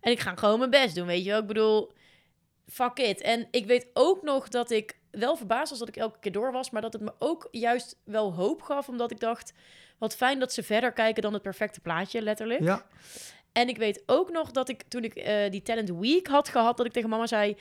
En 0.01 0.11
ik 0.11 0.19
ga 0.19 0.35
gewoon 0.35 0.57
mijn 0.59 0.69
best 0.69 0.95
doen, 0.95 1.05
weet 1.07 1.23
je 1.23 1.29
wel. 1.29 1.39
Ik 1.39 1.47
bedoel, 1.47 1.91
fuck 2.71 2.97
it. 2.99 3.21
En 3.21 3.47
ik 3.51 3.65
weet 3.65 3.87
ook 3.93 4.21
nog 4.21 4.47
dat 4.47 4.71
ik 4.71 4.99
wel 5.11 5.35
verbaasd 5.35 5.69
was 5.69 5.79
dat 5.79 5.87
ik 5.87 5.97
elke 5.97 6.19
keer 6.19 6.31
door 6.31 6.51
was. 6.51 6.69
Maar 6.69 6.81
dat 6.81 6.93
het 6.93 7.01
me 7.01 7.13
ook 7.19 7.47
juist 7.51 7.99
wel 8.03 8.33
hoop 8.33 8.61
gaf. 8.61 8.87
Omdat 8.87 9.11
ik 9.11 9.19
dacht, 9.19 9.53
wat 9.97 10.15
fijn 10.15 10.39
dat 10.39 10.53
ze 10.53 10.63
verder 10.63 10.91
kijken 10.91 11.21
dan 11.21 11.33
het 11.33 11.41
perfecte 11.41 11.79
plaatje, 11.79 12.21
letterlijk. 12.21 12.61
Ja, 12.61 12.85
En 13.51 13.67
ik 13.67 13.77
weet 13.77 14.03
ook 14.05 14.31
nog 14.31 14.51
dat 14.51 14.69
ik 14.69 14.83
toen 14.83 15.03
ik 15.03 15.15
eh, 15.15 15.49
die 15.51 15.61
Talent 15.61 15.89
Week 15.89 16.27
had 16.27 16.49
gehad, 16.49 16.77
dat 16.77 16.85
ik 16.85 16.91
tegen 16.91 17.09
mama 17.09 17.27
zei: 17.27 17.57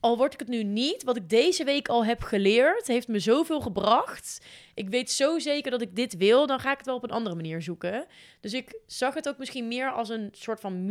Al 0.00 0.16
word 0.16 0.32
ik 0.32 0.38
het 0.38 0.48
nu 0.48 0.62
niet, 0.62 1.02
wat 1.02 1.16
ik 1.16 1.28
deze 1.28 1.64
week 1.64 1.88
al 1.88 2.04
heb 2.04 2.22
geleerd, 2.22 2.86
heeft 2.86 3.08
me 3.08 3.18
zoveel 3.18 3.60
gebracht. 3.60 4.46
Ik 4.74 4.88
weet 4.88 5.10
zo 5.10 5.38
zeker 5.38 5.70
dat 5.70 5.82
ik 5.82 5.96
dit 5.96 6.16
wil, 6.16 6.46
dan 6.46 6.60
ga 6.60 6.70
ik 6.70 6.76
het 6.76 6.86
wel 6.86 6.96
op 6.96 7.04
een 7.04 7.10
andere 7.10 7.36
manier 7.36 7.62
zoeken. 7.62 8.06
Dus 8.40 8.54
ik 8.54 8.78
zag 8.86 9.14
het 9.14 9.28
ook 9.28 9.38
misschien 9.38 9.68
meer 9.68 9.92
als 9.92 10.08
een 10.08 10.28
soort 10.32 10.60
van 10.60 10.86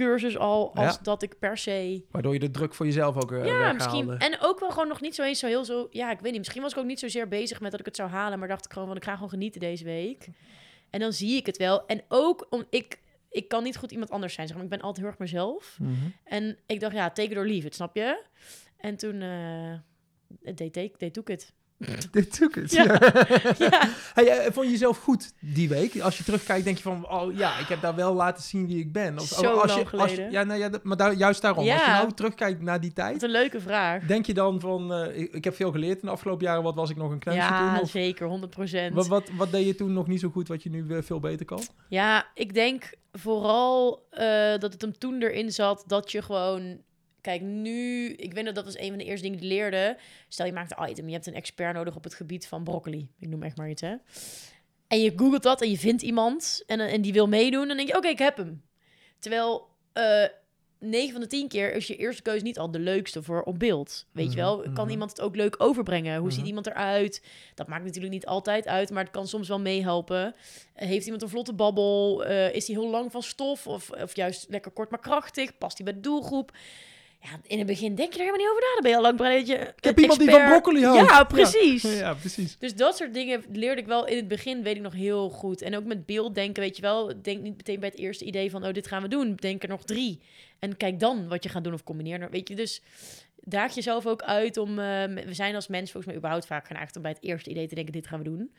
mini-cursus 0.00 0.38
al, 0.38 0.74
als 0.74 0.94
Ja. 0.94 0.98
dat 1.02 1.22
ik 1.22 1.38
per 1.38 1.58
se. 1.58 2.04
waardoor 2.10 2.32
je 2.32 2.38
de 2.38 2.50
druk 2.50 2.74
voor 2.74 2.86
jezelf 2.86 3.16
ook 3.22 3.32
uh, 3.32 3.44
Ja, 3.46 3.72
misschien. 3.72 4.18
En 4.18 4.36
ook 4.40 4.60
wel 4.60 4.70
gewoon 4.70 4.88
nog 4.88 5.00
niet 5.00 5.14
zo 5.14 5.22
eens 5.22 5.38
zo 5.38 5.46
heel 5.46 5.64
zo. 5.64 5.86
Ja, 5.90 6.10
ik 6.10 6.20
weet 6.20 6.30
niet. 6.30 6.38
Misschien 6.40 6.62
was 6.62 6.72
ik 6.72 6.78
ook 6.78 6.84
niet 6.84 6.98
zozeer 6.98 7.28
bezig 7.28 7.60
met 7.60 7.70
dat 7.70 7.80
ik 7.80 7.86
het 7.86 7.96
zou 7.96 8.10
halen, 8.10 8.38
maar 8.38 8.48
dacht 8.48 8.64
ik 8.64 8.72
gewoon 8.72 8.88
van 8.88 8.96
ik 8.96 9.04
ga 9.04 9.14
gewoon 9.14 9.28
genieten 9.30 9.60
deze 9.60 9.84
week. 9.84 10.28
En 10.90 11.00
dan 11.00 11.12
zie 11.12 11.36
ik 11.36 11.46
het 11.46 11.56
wel. 11.56 11.86
En 11.86 12.02
ook 12.08 12.46
om 12.50 12.64
ik. 12.70 13.00
Ik 13.30 13.48
kan 13.48 13.62
niet 13.62 13.76
goed 13.76 13.90
iemand 13.92 14.10
anders 14.10 14.34
zijn. 14.34 14.46
Zeg 14.46 14.56
maar. 14.56 14.64
Ik 14.64 14.70
ben 14.70 14.80
altijd 14.80 14.98
heel 14.98 15.06
erg 15.06 15.18
mezelf. 15.18 15.76
Mhm. 15.80 15.92
En 16.24 16.58
ik 16.66 16.80
dacht, 16.80 16.94
ja, 16.94 17.10
take 17.10 17.30
it 17.30 17.36
or 17.36 17.46
leave 17.46 17.66
it, 17.66 17.74
snap 17.74 17.96
je? 17.96 18.22
En 18.76 18.96
toen 18.96 19.20
eh 19.22 19.74
deed, 20.54 20.74
deed, 20.74 20.98
deed 20.98 21.14
took 21.14 21.28
it. 21.30 21.52
Dit 22.10 22.38
took 22.38 22.54
het. 22.54 22.72
Ja. 22.72 22.84
Ja. 23.58 23.88
Hey, 24.14 24.28
eh, 24.28 24.52
vond 24.52 24.66
je 24.66 24.72
jezelf 24.72 24.98
goed 24.98 25.32
die 25.40 25.68
week? 25.68 26.00
Als 26.00 26.18
je 26.18 26.24
terugkijkt, 26.24 26.64
denk 26.64 26.76
je 26.76 26.82
van, 26.82 27.08
oh 27.10 27.36
ja, 27.36 27.58
ik 27.58 27.66
heb 27.66 27.80
daar 27.80 27.94
wel 27.94 28.14
laten 28.14 28.42
zien 28.42 28.66
wie 28.66 28.78
ik 28.78 28.92
ben. 28.92 29.20
Zo 29.20 29.46
als 29.46 29.74
lang 29.74 29.90
je, 29.90 29.96
als 29.96 30.14
ja, 30.14 30.42
nou 30.42 30.58
ja, 30.60 30.70
maar 30.82 30.96
daar, 30.96 31.14
juist 31.14 31.42
daarom. 31.42 31.68
Als 31.68 31.84
je 31.84 31.90
nou 31.90 32.12
terugkijkt 32.12 32.62
naar 32.62 32.80
die 32.80 32.92
Wat 32.94 32.96
tijd, 32.96 33.22
een 33.22 33.30
leuke 33.30 33.60
vraag. 33.60 34.04
denk 34.06 34.26
je 34.26 34.34
dan 34.34 34.60
van, 34.60 34.92
eh, 34.92 35.18
ik, 35.18 35.32
ik 35.32 35.44
heb 35.44 35.54
veel 35.54 35.70
geleerd 35.70 36.00
in 36.00 36.06
de 36.06 36.12
afgelopen 36.12 36.46
jaren. 36.46 36.62
Wat 36.62 36.74
was 36.74 36.90
ik 36.90 36.96
nog 36.96 37.10
een 37.10 37.18
kneusje 37.18 37.40
Ja, 37.40 37.72
toen? 37.72 37.82
Of, 37.82 37.90
zeker, 37.90 38.48
100%. 38.90 38.94
wat, 38.94 39.06
wat, 39.06 39.30
wat 39.36 39.50
deed 39.50 39.66
je 39.66 39.74
toen 39.74 39.92
nog 39.92 40.06
niet 40.06 40.20
zo 40.20 40.28
goed, 40.30 40.48
wat 40.48 40.62
je 40.62 40.70
nu 40.70 40.84
weer 40.84 41.04
veel 41.04 41.20
beter 41.20 41.46
kan? 41.46 41.62
Ja, 41.88 42.26
ik 42.34 42.54
denk 42.54 42.92
vooral 43.12 44.06
eh, 44.10 44.58
dat 44.58 44.72
het 44.72 44.80
hem 44.80 44.98
toen 44.98 45.22
erin 45.22 45.52
zat 45.52 45.84
dat 45.86 46.12
je 46.12 46.22
gewoon... 46.22 46.80
Kijk, 47.20 47.40
nu... 47.40 48.08
Ik 48.12 48.32
weet 48.34 48.44
dat 48.44 48.54
dat 48.54 48.64
was 48.64 48.78
een 48.78 48.88
van 48.88 48.98
de 48.98 49.04
eerste 49.04 49.22
dingen 49.22 49.38
die 49.40 49.48
ik 49.48 49.54
leerde. 49.54 49.96
Stel, 50.28 50.46
je 50.46 50.52
maakt 50.52 50.78
een 50.78 50.88
item. 50.90 51.06
Je 51.06 51.12
hebt 51.12 51.26
een 51.26 51.34
expert 51.34 51.74
nodig 51.74 51.96
op 51.96 52.04
het 52.04 52.14
gebied 52.14 52.46
van 52.46 52.64
broccoli. 52.64 53.08
Ik 53.18 53.28
noem 53.28 53.42
echt 53.42 53.56
maar 53.56 53.70
iets, 53.70 53.82
hè. 53.82 53.94
En 54.88 55.00
je 55.00 55.12
googelt 55.16 55.42
dat 55.42 55.60
en 55.62 55.70
je 55.70 55.78
vindt 55.78 56.02
iemand 56.02 56.62
en, 56.66 56.80
en 56.80 57.00
die 57.02 57.12
wil 57.12 57.28
meedoen. 57.28 57.68
Dan 57.68 57.76
denk 57.76 57.88
je, 57.88 57.96
oké, 57.96 58.08
ik 58.08 58.18
heb 58.18 58.36
hem. 58.36 58.62
Terwijl... 59.18 59.68
eh 59.92 60.24
9 60.82 61.12
van 61.12 61.20
de 61.20 61.26
10 61.26 61.48
keer 61.48 61.74
is 61.74 61.86
je 61.86 61.96
eerste 61.96 62.22
keuze 62.22 62.44
niet 62.44 62.58
al 62.58 62.70
de 62.70 62.78
leukste 62.78 63.22
voor 63.22 63.42
op 63.42 63.58
beeld. 63.58 64.06
Weet 64.12 64.26
Mhm, 64.26 64.34
je 64.36 64.40
wel? 64.42 64.60
Kan 64.60 64.72
mhm. 64.84 64.90
iemand 64.90 65.10
het 65.10 65.20
ook 65.20 65.36
leuk 65.36 65.54
overbrengen? 65.62 66.18
Hoe 66.20 66.30
ziet 66.30 66.38
Mhm. 66.38 66.48
iemand 66.48 66.66
eruit? 66.66 67.24
Dat 67.54 67.66
maakt 67.68 67.84
natuurlijk 67.84 68.12
niet 68.12 68.26
altijd 68.26 68.66
uit, 68.66 68.90
maar 68.90 69.02
het 69.02 69.12
kan 69.12 69.26
soms 69.28 69.48
wel 69.48 69.60
meehelpen. 69.60 70.34
Eh, 70.74 70.88
Heeft 70.88 71.04
iemand 71.04 71.22
een 71.22 71.28
vlotte 71.28 71.52
babbel? 71.54 72.24
Eh, 72.24 72.54
is 72.54 72.66
hij 72.66 72.76
heel 72.76 72.90
lang 72.90 73.10
van 73.12 73.22
stof? 73.22 73.66
Of, 73.66 73.90
of 73.90 74.16
juist 74.16 74.46
lekker 74.48 74.70
kort 74.70 74.90
maar 74.90 75.00
krachtig? 75.00 75.58
Past 75.58 75.76
hij 75.76 75.86
bij 75.86 75.94
de 75.94 76.00
doelgroep? 76.00 76.52
Ja, 77.22 77.28
in 77.46 77.58
het 77.58 77.66
begin 77.66 77.94
denk 77.94 78.12
je 78.12 78.18
er 78.18 78.24
helemaal 78.24 78.40
niet 78.46 78.48
over 78.50 78.62
na. 78.62 78.72
Dan 78.74 78.82
ben 78.82 78.90
je 78.90 78.96
al 78.96 79.02
lang 79.02 79.16
blij 79.16 79.38
dat 79.38 79.46
je 79.46 79.54
Ik 79.76 79.84
heb 79.84 79.98
iemand 79.98 80.18
die 80.20 80.30
van 80.30 80.44
broccoli 80.44 80.84
houdt. 80.84 81.10
Ja, 81.10 81.24
precies. 81.24 81.82
Ja, 81.82 81.90
ja, 81.90 82.14
precies. 82.14 82.58
Dus 82.58 82.74
dat 82.74 82.96
soort 82.96 83.14
dingen 83.14 83.44
leerde 83.52 83.80
ik 83.80 83.86
wel 83.86 84.06
in 84.06 84.16
het 84.16 84.28
begin, 84.28 84.62
weet 84.62 84.76
ik 84.76 84.82
nog 84.82 84.92
heel 84.94 85.28
goed. 85.30 85.62
En 85.62 85.76
ook 85.76 85.84
met 85.84 86.06
beelddenken, 86.06 86.62
weet 86.62 86.76
je 86.76 86.82
wel. 86.82 87.12
Denk 87.22 87.42
niet 87.42 87.56
meteen 87.56 87.80
bij 87.80 87.88
het 87.88 87.98
eerste 87.98 88.24
idee 88.24 88.50
van, 88.50 88.66
oh, 88.66 88.72
dit 88.72 88.86
gaan 88.86 89.02
we 89.02 89.08
doen. 89.08 89.34
Denk 89.34 89.62
er 89.62 89.68
nog 89.68 89.84
drie. 89.84 90.20
En 90.58 90.76
kijk 90.76 91.00
dan 91.00 91.28
wat 91.28 91.42
je 91.44 91.48
gaat 91.48 91.64
doen 91.64 91.72
of 91.72 91.82
combineer. 91.84 92.20
er- 92.20 92.30
Weet 92.30 92.48
je, 92.48 92.54
dus 92.54 92.82
daag 93.40 93.74
jezelf 93.74 94.06
ook 94.06 94.22
uit 94.22 94.56
om... 94.56 94.78
eh, 94.78 95.04
we 95.04 95.34
zijn 95.34 95.54
als 95.54 95.68
mens 95.68 95.90
volgens 95.90 96.06
mij 96.06 96.16
überhaupt 96.16 96.46
vaak 96.46 96.66
geneigd 96.66 96.96
om 96.96 97.02
bij 97.02 97.10
het 97.10 97.22
eerste 97.22 97.50
idee 97.50 97.66
te 97.68 97.74
denken, 97.74 97.92
dit 97.92 98.06
gaan 98.06 98.18
we 98.18 98.24
doen. 98.24 98.50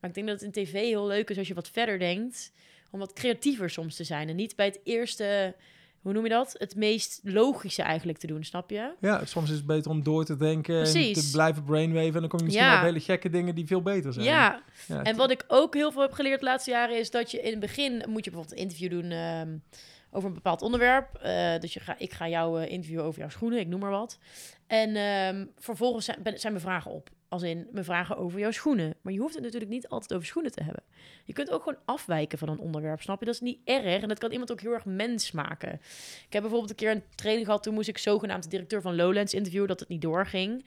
Maar 0.00 0.10
ik 0.10 0.14
denk 0.14 0.26
dat 0.26 0.40
het 0.40 0.56
in 0.56 0.64
tv 0.64 0.72
heel 0.72 1.06
leuk 1.06 1.30
is 1.30 1.38
als 1.38 1.48
je 1.48 1.54
wat 1.54 1.68
verder 1.68 1.98
denkt. 1.98 2.52
Om 2.90 2.98
wat 2.98 3.12
creatiever 3.12 3.70
soms 3.70 3.96
te 3.96 4.04
zijn. 4.04 4.28
En 4.28 4.36
niet 4.36 4.56
bij 4.56 4.66
het 4.66 4.80
eerste, 4.84 5.54
hoe 6.02 6.12
noem 6.12 6.22
je 6.22 6.28
dat? 6.28 6.54
Het 6.58 6.76
meest 6.76 7.20
logische 7.22 7.82
eigenlijk 7.82 8.18
te 8.18 8.26
doen, 8.26 8.44
snap 8.44 8.70
je? 8.70 8.92
Ja, 9.00 9.24
soms 9.24 9.50
is 9.50 9.56
het 9.56 9.66
beter 9.66 9.90
om 9.90 10.02
door 10.02 10.24
te 10.24 10.36
denken 10.36 10.78
en 10.84 11.12
te 11.12 11.28
blijven 11.32 11.64
brainwaven. 11.64 12.14
En 12.14 12.20
dan 12.20 12.28
kom 12.28 12.38
je 12.38 12.44
misschien 12.44 12.66
Ja. 12.66 12.76
op 12.78 12.82
hele 12.84 13.00
gekke 13.00 13.30
dingen 13.30 13.54
die 13.54 13.66
veel 13.66 13.82
beter 13.82 14.12
zijn. 14.12 14.26
Ja, 14.26 14.62
Ja, 14.86 15.02
En 15.02 15.16
wat 15.16 15.30
ik 15.30 15.44
ook 15.48 15.74
heel 15.74 15.92
veel 15.92 16.02
heb 16.02 16.12
geleerd 16.12 16.40
de 16.40 16.46
laatste 16.46 16.70
jaren 16.70 16.98
is 16.98 17.10
dat 17.10 17.30
je 17.30 17.40
in 17.42 17.50
het 17.50 17.60
begin 17.60 17.92
moet 18.08 18.24
je 18.24 18.30
bijvoorbeeld 18.30 18.52
een 18.52 18.62
interview 18.68 18.90
doen 18.90 19.10
ehm, 19.10 19.56
over 20.10 20.28
een 20.28 20.34
bepaald 20.34 20.62
onderwerp. 20.62 21.14
Eh, 21.14 21.58
dus 21.60 21.74
je 21.74 21.80
ga, 21.80 21.94
ik 21.98 22.12
ga 22.12 22.28
jou 22.28 22.62
eh, 22.62 22.70
interviewen 22.70 23.04
over 23.04 23.20
jouw 23.20 23.28
schoenen, 23.28 23.58
ik 23.58 23.66
noem 23.66 23.80
maar 23.80 23.90
wat. 23.90 24.18
En 24.66 24.96
ehm, 24.96 25.46
vervolgens 25.58 26.04
zijn, 26.04 26.18
ben- 26.22 26.38
zijn 26.40 26.52
mijn 26.52 26.64
vragen 26.64 26.90
op. 26.90 27.10
Als 27.28 27.42
in 27.42 27.66
me 27.72 27.82
vragen 27.82 28.16
over 28.16 28.38
jouw 28.38 28.50
schoenen. 28.50 28.94
Maar 29.00 29.12
je 29.12 29.18
hoeft 29.18 29.34
het 29.34 29.42
natuurlijk 29.42 29.70
niet 29.70 29.88
altijd 29.88 30.14
over 30.14 30.26
schoenen 30.26 30.52
te 30.52 30.62
hebben. 30.62 30.82
Je 31.24 31.32
kunt 31.32 31.50
ook 31.50 31.62
gewoon 31.62 31.78
afwijken 31.84 32.38
van 32.38 32.48
een 32.48 32.58
onderwerp, 32.58 33.02
snap 33.02 33.18
je? 33.18 33.24
Dat 33.24 33.34
is 33.34 33.40
niet 33.40 33.58
erg 33.64 34.02
en 34.02 34.08
dat 34.08 34.18
kan 34.18 34.32
iemand 34.32 34.52
ook 34.52 34.60
heel 34.60 34.72
erg 34.72 34.84
mens 34.84 35.32
maken. 35.32 35.72
Ik 36.26 36.32
heb 36.32 36.42
bijvoorbeeld 36.42 36.70
een 36.70 36.76
keer 36.76 36.90
een 36.90 37.02
training 37.14 37.46
gehad, 37.46 37.62
toen 37.62 37.74
moest 37.74 37.88
ik 37.88 37.98
zogenaamd 37.98 38.42
de 38.42 38.48
directeur 38.48 38.80
van 38.80 38.96
Lowlands 38.96 39.34
interviewen, 39.34 39.68
dat 39.68 39.80
het 39.80 39.88
niet 39.88 40.02
doorging. 40.02 40.52
Op 40.54 40.62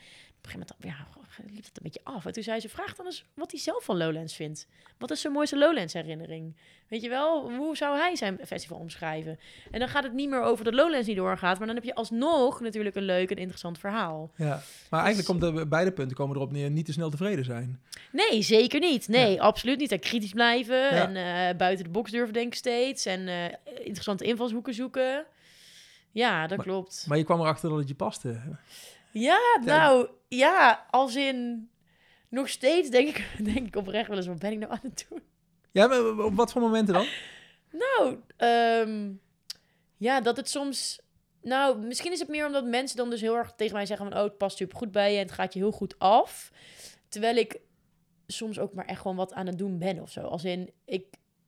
een 0.48 0.52
gegeven 0.52 0.76
moment 0.80 1.00
ja, 1.00 1.21
liep 1.38 1.66
het 1.66 1.78
een 1.78 1.84
beetje 1.84 2.02
af. 2.04 2.26
En 2.26 2.32
toen 2.32 2.44
zei 2.44 2.60
ze, 2.60 2.70
vraag 2.70 2.96
dan 2.96 3.06
eens 3.06 3.26
wat 3.34 3.52
hij 3.52 3.60
zelf 3.60 3.84
van 3.84 3.98
Lowlands 3.98 4.36
vindt. 4.36 4.68
Wat 4.98 5.12
is 5.12 5.22
zijn 5.22 5.34
mooiste 5.34 5.58
Lowlands 5.58 5.94
herinnering? 5.94 6.56
Weet 6.88 7.02
je 7.02 7.10
wel, 7.10 7.52
hoe 7.52 7.78
zou 7.78 7.98
hij 7.98 8.16
zijn 8.16 8.40
festival 8.46 8.78
omschrijven? 8.78 9.40
En 9.72 9.80
dan 9.80 9.88
gaat 9.88 10.04
het 10.04 10.14
niet 10.14 10.30
meer 10.30 10.42
over 10.42 10.64
dat 10.66 10.74
Lowlands 10.74 11.08
niet 11.08 11.16
doorgaat, 11.16 11.58
maar 11.58 11.68
dan 11.68 11.76
heb 11.76 11.86
je 11.86 11.96
alsnog 11.96 12.60
natuurlijk 12.60 12.96
een 12.96 13.04
leuk 13.04 13.32
en 13.32 13.38
interessant 13.38 13.80
verhaal. 13.80 14.32
Ja, 14.36 14.62
maar 14.90 15.04
eigenlijk 15.04 15.28
komt 15.28 15.56
de 15.56 15.68
beide 15.68 15.92
punten 15.92 16.18
komen 16.18 16.36
erop 16.36 16.52
neer 16.52 16.70
niet 16.70 16.86
te 16.86 16.92
snel 16.92 17.10
tevreden 17.10 17.46
zijn. 17.46 17.82
Nee, 18.12 18.42
zeker 18.42 18.80
niet. 18.80 19.08
Nee, 19.08 19.42
absoluut 19.42 19.80
niet. 19.80 19.92
En 19.92 20.00
kritisch 20.00 20.34
blijven 20.34 20.90
en 20.90 21.16
uh, 21.16 21.58
buiten 21.58 21.86
de 21.86 21.92
box 21.92 22.12
durven 22.12 22.34
denken 22.34 22.58
steeds 22.58 23.06
en 23.06 23.28
uh, 23.28 23.46
interessante 23.80 24.24
invalshoeken 24.24 24.74
zoeken. 24.74 25.26
Ja, 26.12 26.48
dat 26.48 26.62
klopt. 26.62 27.06
Maar 27.08 27.18
je 27.18 27.24
kwam 27.24 27.40
erachter 27.40 27.70
dat 27.70 27.78
het 27.78 27.88
je 27.88 27.96
paste. 27.96 28.42
Ja, 29.12 29.40
nou, 29.64 30.10
ja, 30.28 30.86
als 30.90 31.16
in... 31.16 31.70
Nog 32.30 32.50
steeds 32.50 32.90
denk 32.90 33.08
ik, 33.08 33.28
denk 33.54 33.68
ik 33.68 33.76
oprecht 33.76 34.08
wel 34.08 34.18
eens, 34.18 34.28
wat 34.28 34.40
ben 34.40 34.52
ik 34.52 34.60
nou 34.60 34.72
aan 34.72 34.80
het 34.82 35.06
doen? 35.10 35.22
Ja, 35.72 35.88
maar 35.88 36.26
op 36.26 36.36
wat 36.36 36.52
voor 36.52 36.62
momenten 36.62 36.94
dan? 36.94 37.08
Nou, 37.72 38.18
um, 38.88 39.22
ja, 39.98 40.22
dat 40.22 40.38
het 40.38 40.50
soms... 40.50 41.02
Nou, 41.42 41.78
misschien 41.78 42.12
is 42.12 42.20
het 42.20 42.28
meer 42.28 42.46
omdat 42.46 42.66
mensen 42.66 42.98
dan 42.98 43.10
dus 43.10 43.22
heel 43.22 43.36
erg 43.36 43.54
tegen 43.56 43.74
mij 43.74 43.86
zeggen 43.86 44.10
van... 44.10 44.18
oh, 44.18 44.24
het 44.24 44.38
past 44.38 44.58
super 44.58 44.78
goed 44.78 44.92
bij 44.92 45.12
je 45.12 45.18
en 45.18 45.26
het 45.26 45.34
gaat 45.34 45.54
je 45.54 45.60
heel 45.60 45.72
goed 45.72 46.00
af. 46.00 46.52
Terwijl 47.10 47.36
ik 47.36 47.60
soms 48.28 48.60
ook 48.60 48.74
maar 48.74 48.86
echt 48.86 49.02
gewoon 49.02 49.18
wat 49.18 49.34
aan 49.34 49.48
het 49.48 49.58
doen 49.58 49.78
ben 49.78 50.00
of 50.00 50.12
zo. 50.12 50.22
Als 50.22 50.44
in, 50.44 50.72
ik 50.86 51.06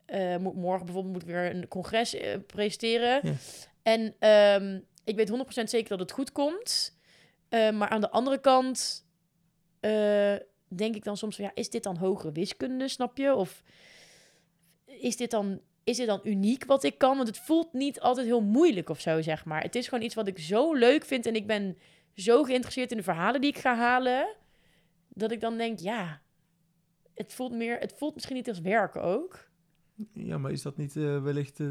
uh, 0.08 0.38
moet 0.38 0.56
morgen 0.56 0.86
bijvoorbeeld 0.86 1.14
moet 1.14 1.24
weer 1.24 1.56
een 1.56 1.68
congres 1.68 2.16
uh, 2.16 2.36
presenteren. 2.48 3.20
Ja. 3.24 3.34
En 3.84 4.30
um, 4.64 4.86
ik 5.04 5.16
weet 5.16 5.32
100% 5.62 5.64
zeker 5.64 5.90
dat 5.90 6.00
het 6.00 6.12
goed 6.12 6.32
komt. 6.32 6.98
Uh, 7.54 7.72
maar 7.72 7.90
aan 7.90 8.02
de 8.02 8.10
andere 8.10 8.40
kant 8.40 9.06
uh, 9.82 10.36
denk 10.68 10.96
ik 10.96 11.04
dan 11.04 11.18
soms 11.18 11.36
van 11.36 11.46
ja, 11.46 11.52
is 11.54 11.70
dit 11.70 11.84
dan 11.84 11.98
hogere 11.98 12.32
wiskunde, 12.32 12.88
snap 12.88 13.18
je? 13.18 13.36
Of 13.36 13.64
is 14.86 15.18
dit 15.18 15.32
dan, 15.32 15.62
is 15.84 15.98
dit 15.98 16.08
dan 16.08 16.20
uniek 16.24 16.66
wat 16.66 16.84
ik 16.84 16.98
kan? 16.98 17.16
Want 17.16 17.28
het 17.28 17.38
voelt 17.38 17.74
niet 17.74 18.00
altijd 18.00 18.26
heel 18.26 18.42
moeilijk 18.42 18.90
of 18.90 19.00
zo, 19.00 19.22
zeg 19.22 19.46
maar. 19.46 19.62
Het 19.62 19.76
is 19.76 19.88
gewoon 19.88 20.04
iets 20.04 20.16
wat 20.16 20.28
ik 20.28 20.40
zo 20.40 20.74
leuk 20.74 21.06
vind 21.06 21.26
en 21.26 21.36
ik 21.36 21.48
ben 21.48 21.78
zo 22.16 22.44
geïnteresseerd 22.44 22.92
in 22.92 22.98
de 22.98 23.04
verhalen 23.04 23.42
die 23.42 23.50
ik 23.50 23.58
ga 23.58 23.76
halen, 23.76 24.36
dat 25.10 25.32
ik 25.32 25.40
dan 25.40 25.58
denk, 25.58 25.80
ja, 25.80 26.22
het 27.14 27.34
voelt 27.34 27.52
meer, 27.52 27.80
het 27.80 27.94
voelt 27.98 28.14
misschien 28.14 28.36
niet 28.36 28.50
als 28.50 28.62
werk 28.62 28.96
ook. 28.96 29.52
Ja, 30.14 30.38
maar 30.38 30.52
is 30.52 30.62
dat 30.62 30.78
niet 30.78 30.96
uh, 30.96 31.22
wellicht 31.22 31.60
uh, 31.60 31.68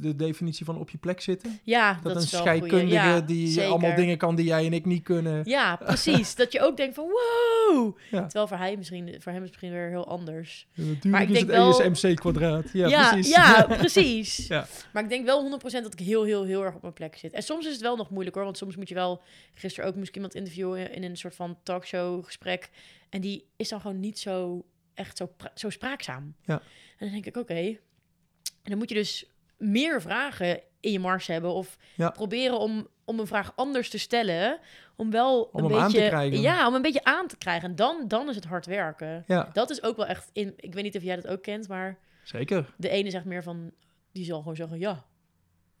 de 0.00 0.16
definitie 0.16 0.64
van 0.64 0.78
op 0.78 0.90
je 0.90 0.98
plek 0.98 1.20
zitten? 1.20 1.60
Ja, 1.62 1.92
dat, 1.92 2.02
dat 2.02 2.22
een 2.22 2.28
scheikundige 2.28 2.86
ja, 2.86 3.20
die 3.20 3.48
zeker. 3.48 3.70
allemaal 3.70 3.94
dingen 3.94 4.18
kan 4.18 4.34
die 4.34 4.44
jij 4.44 4.66
en 4.66 4.72
ik 4.72 4.84
niet 4.84 5.02
kunnen. 5.02 5.42
Ja, 5.44 5.76
precies. 5.76 6.34
dat 6.34 6.52
je 6.52 6.60
ook 6.60 6.76
denkt 6.76 6.94
van 6.94 7.04
wow. 7.04 7.96
Ja. 8.10 8.22
Terwijl 8.22 8.46
voor, 8.46 8.56
hij 8.56 8.76
misschien, 8.76 9.14
voor 9.18 9.32
hem 9.32 9.42
is 9.42 9.50
het 9.50 9.60
misschien 9.60 9.70
weer 9.70 9.88
heel 9.88 10.06
anders. 10.06 10.66
Ja, 10.72 10.82
natuurlijk 10.82 11.04
maar 11.04 11.22
ik 11.22 11.28
is 11.28 11.34
denk 11.34 11.46
het 11.46 11.56
wel... 11.56 11.82
ESMC 11.82 12.16
kwadraat. 12.16 12.70
Ja, 12.72 13.08
precies. 13.10 13.34
Ja, 13.36 13.66
precies. 13.68 14.46
ja. 14.46 14.66
Maar 14.92 15.02
ik 15.02 15.08
denk 15.08 15.24
wel 15.24 15.60
100% 15.60 15.62
dat 15.62 15.92
ik 15.92 15.98
heel, 15.98 16.24
heel, 16.24 16.44
heel 16.44 16.64
erg 16.64 16.74
op 16.74 16.82
mijn 16.82 16.94
plek 16.94 17.16
zit. 17.16 17.32
En 17.32 17.42
soms 17.42 17.66
is 17.66 17.72
het 17.72 17.82
wel 17.82 17.96
nog 17.96 18.10
moeilijk 18.10 18.36
hoor. 18.36 18.44
Want 18.44 18.56
soms 18.56 18.76
moet 18.76 18.88
je 18.88 18.94
wel... 18.94 19.22
Gisteren 19.54 19.88
ook 19.88 19.96
ik 19.96 20.14
iemand 20.14 20.34
interviewen 20.34 20.92
in 20.92 21.02
een 21.02 21.16
soort 21.16 21.34
van 21.34 21.58
talkshow 21.62 22.24
gesprek. 22.24 22.70
En 23.08 23.20
die 23.20 23.46
is 23.56 23.68
dan 23.68 23.80
gewoon 23.80 24.00
niet 24.00 24.18
zo 24.18 24.64
echt 24.94 25.16
zo, 25.16 25.34
zo 25.54 25.70
spraakzaam. 25.70 26.34
Ja. 26.42 26.54
En 26.54 26.98
dan 26.98 27.10
denk 27.10 27.26
ik, 27.26 27.36
oké. 27.36 27.52
Okay. 27.52 27.80
En 28.46 28.70
dan 28.70 28.78
moet 28.78 28.88
je 28.88 28.94
dus 28.94 29.26
meer 29.56 30.02
vragen 30.02 30.60
in 30.80 30.92
je 30.92 30.98
mars 30.98 31.26
hebben. 31.26 31.52
Of 31.52 31.78
ja. 31.94 32.10
proberen 32.10 32.58
om, 32.58 32.88
om 33.04 33.18
een 33.18 33.26
vraag 33.26 33.52
anders 33.56 33.90
te 33.90 33.98
stellen. 33.98 34.58
Om 34.96 35.10
wel 35.10 35.42
om 35.42 35.62
een 35.62 35.68
beetje... 35.68 35.82
Aan 35.82 35.90
te 35.90 36.06
krijgen. 36.08 36.40
Ja, 36.40 36.66
om 36.68 36.74
een 36.74 36.82
beetje 36.82 37.04
aan 37.04 37.26
te 37.26 37.36
krijgen. 37.36 37.68
En 37.68 37.76
dan, 37.76 38.04
dan 38.08 38.28
is 38.28 38.34
het 38.34 38.44
hard 38.44 38.66
werken. 38.66 39.24
Ja. 39.26 39.50
Dat 39.52 39.70
is 39.70 39.82
ook 39.82 39.96
wel 39.96 40.06
echt... 40.06 40.30
In, 40.32 40.54
ik 40.56 40.74
weet 40.74 40.82
niet 40.82 40.96
of 40.96 41.02
jij 41.02 41.16
dat 41.16 41.26
ook 41.26 41.42
kent, 41.42 41.68
maar... 41.68 41.98
Zeker. 42.22 42.74
De 42.76 42.88
ene 42.88 43.10
zegt 43.10 43.24
meer 43.24 43.42
van... 43.42 43.72
Die 44.12 44.24
zal 44.24 44.38
gewoon 44.38 44.56
zeggen, 44.56 44.78
ja, 44.78 45.04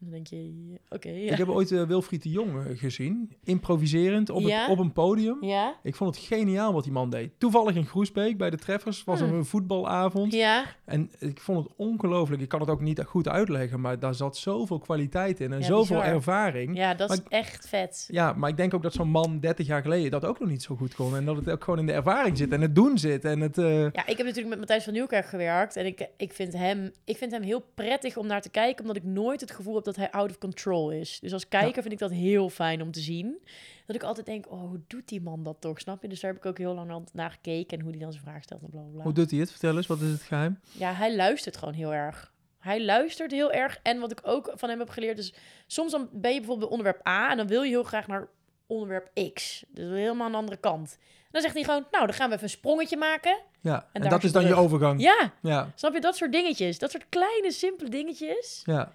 dan 0.02 0.10
denk 0.10 0.26
je, 0.26 0.52
oké. 0.84 0.94
Okay, 1.08 1.24
ja. 1.24 1.32
Ik 1.32 1.38
heb 1.38 1.48
ooit 1.48 1.70
uh, 1.70 1.82
Wilfried 1.82 2.22
de 2.22 2.28
Jong 2.30 2.78
gezien, 2.78 3.32
improviserend 3.44 4.30
op, 4.30 4.40
ja? 4.40 4.60
het, 4.60 4.70
op 4.70 4.78
een 4.78 4.92
podium. 4.92 5.44
Ja? 5.44 5.74
Ik 5.82 5.94
vond 5.94 6.14
het 6.16 6.24
geniaal 6.24 6.72
wat 6.72 6.82
die 6.84 6.92
man 6.92 7.10
deed. 7.10 7.30
Toevallig 7.38 7.74
in 7.76 7.84
Groesbeek 7.86 8.38
bij 8.38 8.50
de 8.50 8.56
Treffers 8.56 9.04
was 9.04 9.20
Hmm. 9.20 9.28
er 9.28 9.34
een 9.34 9.44
voetbalavond. 9.44 10.32
Ja, 10.32 10.64
En 10.84 11.10
ik 11.18 11.40
vond 11.40 11.64
het 11.64 11.72
ongelooflijk. 11.76 12.42
Ik 12.42 12.48
kan 12.48 12.60
het 12.60 12.68
ook 12.68 12.80
niet 12.80 13.02
goed 13.02 13.28
uitleggen, 13.28 13.80
maar 13.80 13.98
daar 13.98 14.14
zat 14.14 14.36
zoveel 14.36 14.78
kwaliteit 14.78 15.40
in 15.40 15.52
en 15.52 15.58
Ja, 15.58 15.64
zoveel 15.64 15.96
bizar. 15.96 16.14
ervaring. 16.14 16.76
ja, 16.76 16.94
dat 16.94 17.10
is 17.10 17.20
echt 17.28 17.68
vet. 17.68 18.08
Ja, 18.10 18.32
maar 18.32 18.50
ik 18.50 18.56
denk 18.56 18.74
ook 18.74 18.82
dat 18.82 18.92
zo'n 18.92 19.08
man 19.08 19.40
30 19.40 19.66
jaar 19.66 19.82
geleden 19.82 20.10
dat 20.10 20.24
ook 20.24 20.38
nog 20.40 20.48
niet 20.48 20.62
zo 20.62 20.76
goed 20.76 20.94
kon. 20.94 21.16
En 21.16 21.24
dat 21.24 21.36
het 21.36 21.50
ook 21.50 21.64
gewoon 21.64 21.78
in 21.78 21.86
de 21.86 21.92
ervaring 21.92 22.36
zit 22.36 22.52
en 22.52 22.60
het 22.60 22.74
doen 22.74 22.98
zit. 22.98 23.24
En 23.24 23.40
het, 23.40 23.58
eh, 23.58 23.80
Ja, 23.80 24.06
ik 24.06 24.16
heb 24.16 24.18
natuurlijk 24.18 24.48
met 24.48 24.58
Matthijs 24.58 24.84
van 24.84 24.92
Nieuwkerk 24.92 25.26
gewerkt. 25.26 25.76
En 25.76 25.86
ik, 25.86 26.08
ik, 26.16 26.32
vind 26.32 26.52
hem, 26.52 26.90
ik 27.04 27.16
vind 27.16 27.32
hem 27.32 27.42
heel 27.42 27.64
prettig 27.74 28.16
om 28.16 28.26
naar 28.26 28.40
te 28.42 28.50
kijken. 28.50 28.80
Omdat 28.80 28.96
ik 28.96 29.04
nooit 29.04 29.40
het 29.40 29.50
gevoel 29.50 29.74
heb 29.74 29.84
dat 29.84 29.91
hij 29.96 30.10
out 30.10 30.30
of 30.30 30.38
control 30.38 30.90
is. 30.90 31.20
Dus 31.20 31.32
als 31.32 31.48
kijker 31.48 31.82
vind 31.82 31.94
ik 31.94 32.00
dat 32.00 32.10
heel 32.10 32.48
fijn 32.48 32.82
om 32.82 32.90
te 32.90 33.00
zien. 33.00 33.38
Dat 33.86 33.96
ik 33.96 34.02
altijd 34.02 34.26
denk, 34.26 34.50
oh, 34.50 34.60
hoe 34.60 34.80
doet 34.86 35.08
die 35.08 35.20
man 35.20 35.42
dat 35.42 35.60
toch? 35.60 35.80
Snap 35.80 36.02
je? 36.02 36.08
Dus 36.08 36.20
daar 36.20 36.30
heb 36.30 36.40
ik 36.40 36.46
ook 36.46 36.58
heel 36.58 36.74
lang 36.74 37.08
naar 37.12 37.30
gekeken. 37.30 37.78
En 37.78 37.82
hoe 37.82 37.92
die 37.92 38.00
dan 38.00 38.12
zijn 38.12 38.24
vraag 38.24 38.42
stelt 38.42 38.62
en 38.62 38.70
bla 38.70 38.80
bla 38.80 38.90
bla. 38.90 39.02
Hoe 39.02 39.12
doet 39.12 39.30
hij 39.30 39.40
het? 39.40 39.50
Vertel 39.50 39.76
eens, 39.76 39.86
wat 39.86 40.00
is 40.00 40.10
het 40.10 40.22
geheim? 40.22 40.60
Ja, 40.72 40.92
hij 40.92 41.16
luistert 41.16 41.56
gewoon 41.56 41.74
heel 41.74 41.94
erg. 41.94 42.32
Hij 42.58 42.84
luistert 42.84 43.30
heel 43.30 43.52
erg. 43.52 43.80
En 43.82 44.00
wat 44.00 44.10
ik 44.10 44.20
ook 44.22 44.52
van 44.54 44.68
hem 44.68 44.78
heb 44.78 44.88
geleerd 44.88 45.18
is... 45.18 45.34
Soms 45.66 45.92
dan 45.92 46.08
ben 46.12 46.32
je 46.32 46.38
bijvoorbeeld 46.38 46.70
bij 46.70 46.78
onderwerp 46.78 47.06
A... 47.06 47.30
en 47.30 47.36
dan 47.36 47.46
wil 47.46 47.62
je 47.62 47.68
heel 47.68 47.82
graag 47.82 48.06
naar 48.06 48.28
onderwerp 48.66 49.32
X. 49.34 49.64
Dus 49.68 49.90
helemaal 49.90 50.26
aan 50.26 50.32
de 50.32 50.38
andere 50.38 50.56
kant. 50.56 50.96
En 51.00 51.28
dan 51.30 51.40
zegt 51.40 51.54
hij 51.54 51.64
gewoon... 51.64 51.86
Nou, 51.90 52.06
dan 52.06 52.14
gaan 52.14 52.28
we 52.28 52.34
even 52.34 52.46
een 52.46 52.52
sprongetje 52.52 52.96
maken. 52.96 53.40
Ja, 53.60 53.88
en, 53.92 54.08
dat 54.08 54.24
is 54.24 54.32
dan 54.32 54.46
je 54.46 54.54
overgang. 54.54 55.00
Ja, 55.00 55.32
ja, 55.42 55.72
snap 55.74 55.94
je? 55.94 56.00
Dat 56.00 56.16
soort 56.16 56.32
dingetjes. 56.32 56.78
Dat 56.78 56.90
soort 56.90 57.08
kleine, 57.08 57.52
simpele 57.52 57.90
dingetjes. 57.90 58.62
ja. 58.64 58.92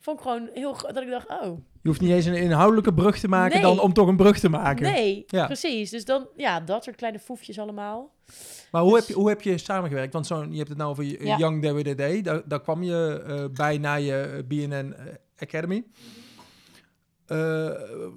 Vond 0.00 0.16
ik 0.16 0.22
gewoon 0.22 0.48
heel... 0.54 0.72
Dat 0.92 1.02
ik 1.02 1.10
dacht, 1.10 1.28
oh, 1.30 1.58
Je 1.82 1.88
hoeft 1.88 2.00
niet 2.00 2.10
eens 2.10 2.24
een 2.24 2.34
inhoudelijke 2.34 2.94
brug 2.94 3.18
te 3.18 3.28
maken 3.28 3.52
Nee. 3.52 3.62
dan 3.62 3.80
om 3.80 3.92
toch 3.92 4.08
een 4.08 4.16
brug 4.16 4.38
te 4.38 4.48
maken. 4.48 4.82
nee. 4.92 5.24
Ja. 5.26 5.46
Precies. 5.46 5.90
Dus 5.90 6.04
dan, 6.04 6.26
ja, 6.36 6.60
dat 6.60 6.84
soort 6.84 6.96
kleine 6.96 7.18
foefjes 7.18 7.58
allemaal. 7.58 8.12
Maar 8.70 8.82
hoe, 8.82 8.90
Dus- 8.90 9.00
heb 9.00 9.08
je, 9.08 9.14
hoe 9.14 9.28
heb 9.28 9.42
je 9.42 9.58
samengewerkt? 9.58 10.12
Want 10.12 10.26
zo, 10.26 10.46
je 10.50 10.56
hebt 10.56 10.68
het 10.68 10.78
nou 10.78 10.90
over 10.90 11.04
Ja. 11.24 11.36
Young 11.36 11.62
DWDD. 11.62 12.24
Daar, 12.24 12.42
daar 12.48 12.60
kwam 12.60 12.82
je 12.82 13.22
eh, 13.26 13.44
bij 13.52 13.78
na 13.78 13.94
je 13.94 14.20
eh, 14.20 14.44
BNN 14.48 14.94
eh, 14.96 15.04
Academy. 15.38 15.84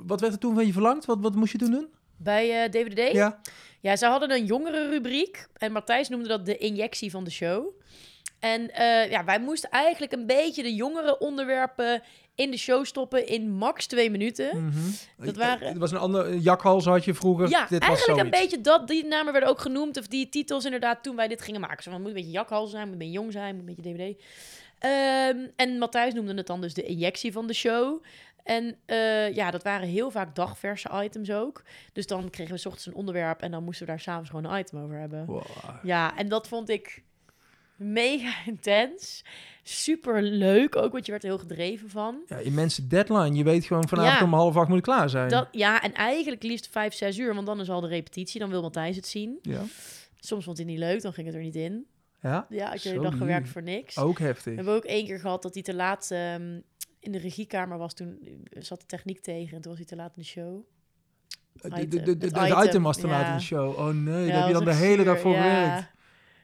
Wat 0.05 0.19
werd 0.21 0.33
er 0.33 0.39
toen 0.39 0.55
van 0.55 0.65
je 0.65 0.73
verlangd? 0.73 1.05
Wat, 1.05 1.17
wat 1.21 1.35
moest 1.35 1.51
je 1.51 1.57
toen 1.57 1.71
doen? 1.71 1.87
Bij 2.17 2.63
eh 2.63 2.69
DWD? 2.71 3.11
Ja, 3.11 3.39
Ja, 3.79 3.95
ze 3.95 4.05
hadden 4.05 4.31
een 4.31 4.45
jongere 4.45 4.89
rubriek. 4.89 5.47
En 5.53 5.71
Matthijs 5.71 6.09
noemde 6.09 6.27
dat 6.27 6.45
de 6.45 6.57
injectie 6.57 7.11
van 7.11 7.23
de 7.23 7.31
show. 7.31 7.67
En 8.41 8.71
eh, 8.73 9.09
ja, 9.11 9.23
wij 9.23 9.39
moesten 9.39 9.69
eigenlijk 9.69 10.11
een 10.11 10.25
beetje 10.25 10.63
de 10.63 10.75
jongere 10.75 11.17
onderwerpen 11.19 12.01
in 12.35 12.51
de 12.51 12.57
show 12.57 12.85
stoppen 12.85 13.27
in 13.27 13.51
max 13.51 13.85
twee 13.87 14.11
minuten. 14.11 14.65
Mhm. 14.65 14.79
Dat 15.25 15.35
waren- 15.35 15.67
Het 15.67 15.77
was 15.77 15.91
een 15.91 15.97
ander 15.97 16.35
jakhals 16.35 16.85
had 16.85 17.05
je 17.05 17.13
vroeger. 17.13 17.49
Ja, 17.49 17.65
Dit 17.65 17.79
was 17.79 17.87
eigenlijk 17.87 18.19
een 18.23 18.29
beetje 18.41 18.61
dat. 18.61 18.87
Die 18.87 19.05
namen 19.05 19.31
werden 19.31 19.49
ook 19.49 19.59
genoemd. 19.59 19.97
Of 19.97 20.07
die 20.07 20.29
titels 20.29 20.65
inderdaad 20.65 21.03
toen 21.03 21.15
wij 21.15 21.27
dit 21.27 21.41
gingen 21.41 21.61
maken. 21.61 21.83
Zo, 21.83 21.91
van, 21.91 21.93
het 21.93 22.01
moet 22.01 22.09
een 22.17 22.23
beetje 22.23 22.37
jakhals 22.39 22.71
zijn, 22.71 22.83
moet 22.83 22.91
een 22.93 22.97
beetje 22.97 23.13
jong 23.13 23.31
zijn, 23.31 23.55
moet 23.55 23.67
een 23.67 23.75
beetje 23.75 23.93
DVD. 23.95 24.23
Ehm, 24.79 25.47
en 25.55 25.77
Matthijs 25.77 26.13
noemde 26.13 26.33
het 26.33 26.47
dan 26.47 26.61
dus 26.61 26.73
de 26.73 26.83
injectie 26.83 27.31
van 27.31 27.47
de 27.47 27.53
show. 27.53 28.03
En 28.43 28.75
eh, 28.85 29.33
ja, 29.35 29.51
dat 29.51 29.63
waren 29.63 29.87
heel 29.87 30.11
vaak 30.11 30.35
dagverse 30.35 30.89
items 31.03 31.31
ook. 31.31 31.63
Dus 31.93 32.07
dan 32.07 32.29
kregen 32.29 32.53
we 32.53 32.59
's 32.59 32.65
ochtends 32.65 32.87
een 32.87 32.93
onderwerp 32.95 33.41
en 33.41 33.51
dan 33.51 33.63
moesten 33.63 33.85
we 33.85 33.91
daar 33.91 34.01
s'avonds 34.01 34.29
gewoon 34.29 34.45
een 34.51 34.59
item 34.59 34.79
over 34.83 34.97
hebben. 34.97 35.25
Wow. 35.25 35.43
Ja, 35.83 36.17
en 36.17 36.29
dat 36.29 36.47
vond 36.47 36.69
ik 36.69 37.03
mega 37.81 38.33
intens. 38.51 39.23
Super 39.63 40.21
leuk 40.21 40.75
ook, 40.75 40.91
want 40.91 41.05
je 41.05 41.11
werd 41.11 41.23
er 41.23 41.29
heel 41.29 41.39
gedreven 41.39 41.89
van. 41.89 42.21
Ja, 42.27 42.37
immense 42.37 42.87
deadline. 42.87 43.33
Je 43.35 43.43
weet 43.43 43.65
gewoon 43.65 43.87
vanavond 43.87 44.19
Ja. 44.19 44.25
om 44.25 44.33
half 44.33 44.55
acht 44.55 44.67
moet 44.67 44.77
ik 44.77 44.83
klaar 44.83 45.09
zijn. 45.09 45.29
Dat, 45.29 45.47
ja, 45.51 45.81
en 45.81 45.93
eigenlijk 45.93 46.43
liefst 46.43 46.67
vijf, 46.67 46.93
zes 46.93 47.17
uur, 47.17 47.33
want 47.33 47.45
dan 47.47 47.59
is 47.59 47.69
al 47.69 47.81
de 47.81 47.87
repetitie. 47.87 48.39
Dan 48.39 48.49
wil 48.49 48.61
Matthijs 48.61 48.95
het 48.95 49.07
zien. 49.07 49.39
Ja. 49.41 49.61
Soms 50.19 50.43
vond 50.43 50.57
hij 50.57 50.65
het 50.65 50.75
niet 50.75 50.83
leuk, 50.85 51.01
dan 51.01 51.13
ging 51.13 51.27
het 51.27 51.35
er 51.35 51.41
niet 51.41 51.55
in. 51.55 51.85
ja, 52.21 52.45
Ja, 52.49 52.69
had 52.69 52.83
je 52.83 52.99
dag 52.99 53.17
gewerkt 53.17 53.49
voor 53.49 53.63
niks. 53.63 53.97
ook 53.97 54.17
We 54.17 54.23
heftig. 54.23 54.55
hebben 54.55 54.73
ook 54.73 54.83
één 54.85 55.05
keer 55.05 55.19
gehad 55.19 55.41
dat 55.41 55.53
hij 55.53 55.63
te 55.63 55.73
laat 55.73 56.11
ehm, 56.11 56.59
in 56.99 57.11
de 57.11 57.17
regiekamer 57.17 57.77
was. 57.77 57.93
Toen 57.93 58.19
eh, 58.51 58.61
zat 58.63 58.79
de 58.79 58.85
techniek 58.85 59.19
tegen 59.21 59.55
en 59.55 59.61
toen 59.61 59.71
was 59.71 59.79
hij 59.79 59.89
te 59.89 59.95
laat 59.95 60.15
in 60.15 60.21
de 60.21 60.27
show. 60.27 60.59
De, 61.53 61.69
de, 61.69 61.87
de, 61.87 62.17
de, 62.17 62.31
de 62.31 62.63
item, 62.67 62.83
was 62.83 62.97
te 62.97 63.07
laat 63.07 63.27
in 63.27 63.35
de 63.35 63.41
show. 63.43 63.77
Oh 63.79 63.87
nee, 63.93 64.27
daar 64.27 64.37
heb 64.37 64.47
je 64.47 64.53
dan 64.53 64.65
de 64.65 64.73
hele 64.75 65.03
dag 65.03 65.19
voor 65.19 65.33
gewerkt. 65.35 65.91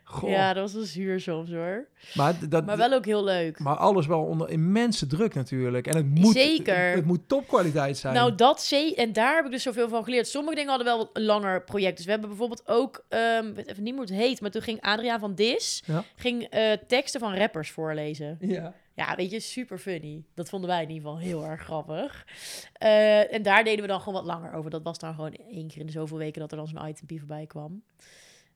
Goh. 0.09 0.29
Ja, 0.29 0.53
dat 0.53 0.63
was 0.63 0.73
wel 0.73 0.83
zuur 0.83 1.19
soms 1.19 1.51
hoor. 1.51 1.87
maar, 2.13 2.49
dat, 2.49 2.65
Maar 2.65 2.77
wel 2.77 2.93
ook 2.93 3.05
heel 3.05 3.23
leuk. 3.23 3.59
maar 3.59 3.75
alles 3.75 4.07
wel 4.07 4.23
onder 4.23 4.49
immense 4.49 5.07
druk 5.07 5.33
natuurlijk. 5.33 5.87
En 5.87 5.95
het 5.95 6.05
moet, 6.05 6.33
Zeker. 6.33 6.85
Het, 6.87 6.95
het 6.95 7.05
moet 7.05 7.27
topkwaliteit 7.27 7.97
zijn. 7.97 8.13
Nou, 8.13 8.35
dat. 8.35 8.71
En 8.95 9.13
daar 9.13 9.35
heb 9.35 9.45
ik 9.45 9.51
dus 9.51 9.63
zoveel 9.63 9.89
van 9.89 10.03
geleerd. 10.03 10.27
Sommige 10.27 10.55
dingen 10.55 10.69
hadden 10.69 10.87
wel 10.97 11.09
een 11.13 11.23
langer 11.23 11.63
project. 11.63 11.95
Dus 11.95 12.05
we 12.05 12.11
hebben 12.11 12.29
bijvoorbeeld 12.29 12.67
ook, 12.67 13.05
ehm, 13.09 13.47
ik 13.47 13.55
weet 13.55 13.67
even 13.67 13.83
niet 13.83 13.93
hoe 13.93 14.01
het 14.01 14.09
heet, 14.13 14.41
maar 14.41 14.51
toen 14.51 14.61
ging 14.61 14.81
Adriaan 14.81 15.19
van 15.19 15.35
Dis 15.35 15.83
Ja. 15.85 16.03
ging, 16.15 16.43
eh, 16.43 16.71
teksten 16.87 17.19
van 17.19 17.35
rappers 17.35 17.71
voorlezen. 17.71 18.37
ja. 18.41 18.73
Ja, 18.93 19.15
weet 19.15 19.31
je, 19.31 19.39
super 19.39 19.77
funny. 19.77 20.23
Dat 20.33 20.49
vonden 20.49 20.69
wij 20.69 20.83
in 20.83 20.89
ieder 20.89 21.03
geval 21.03 21.19
heel 21.19 21.45
erg 21.45 21.61
grappig. 21.61 22.25
Eh, 22.73 23.33
en 23.33 23.41
daar 23.41 23.63
deden 23.63 23.81
we 23.81 23.87
dan 23.87 23.99
gewoon 24.01 24.23
wat 24.23 24.33
langer 24.33 24.53
over. 24.53 24.69
Dat 24.69 24.83
was 24.83 24.99
dan 24.99 25.13
gewoon 25.13 25.33
één 25.51 25.67
keer 25.67 25.79
in 25.79 25.85
de 25.85 25.91
zoveel 25.91 26.17
weken 26.17 26.41
dat 26.41 26.51
er 26.51 26.57
dan 26.57 26.67
zo'n 26.67 26.87
itempie 26.87 27.19
voorbij 27.19 27.45
kwam. 27.45 27.83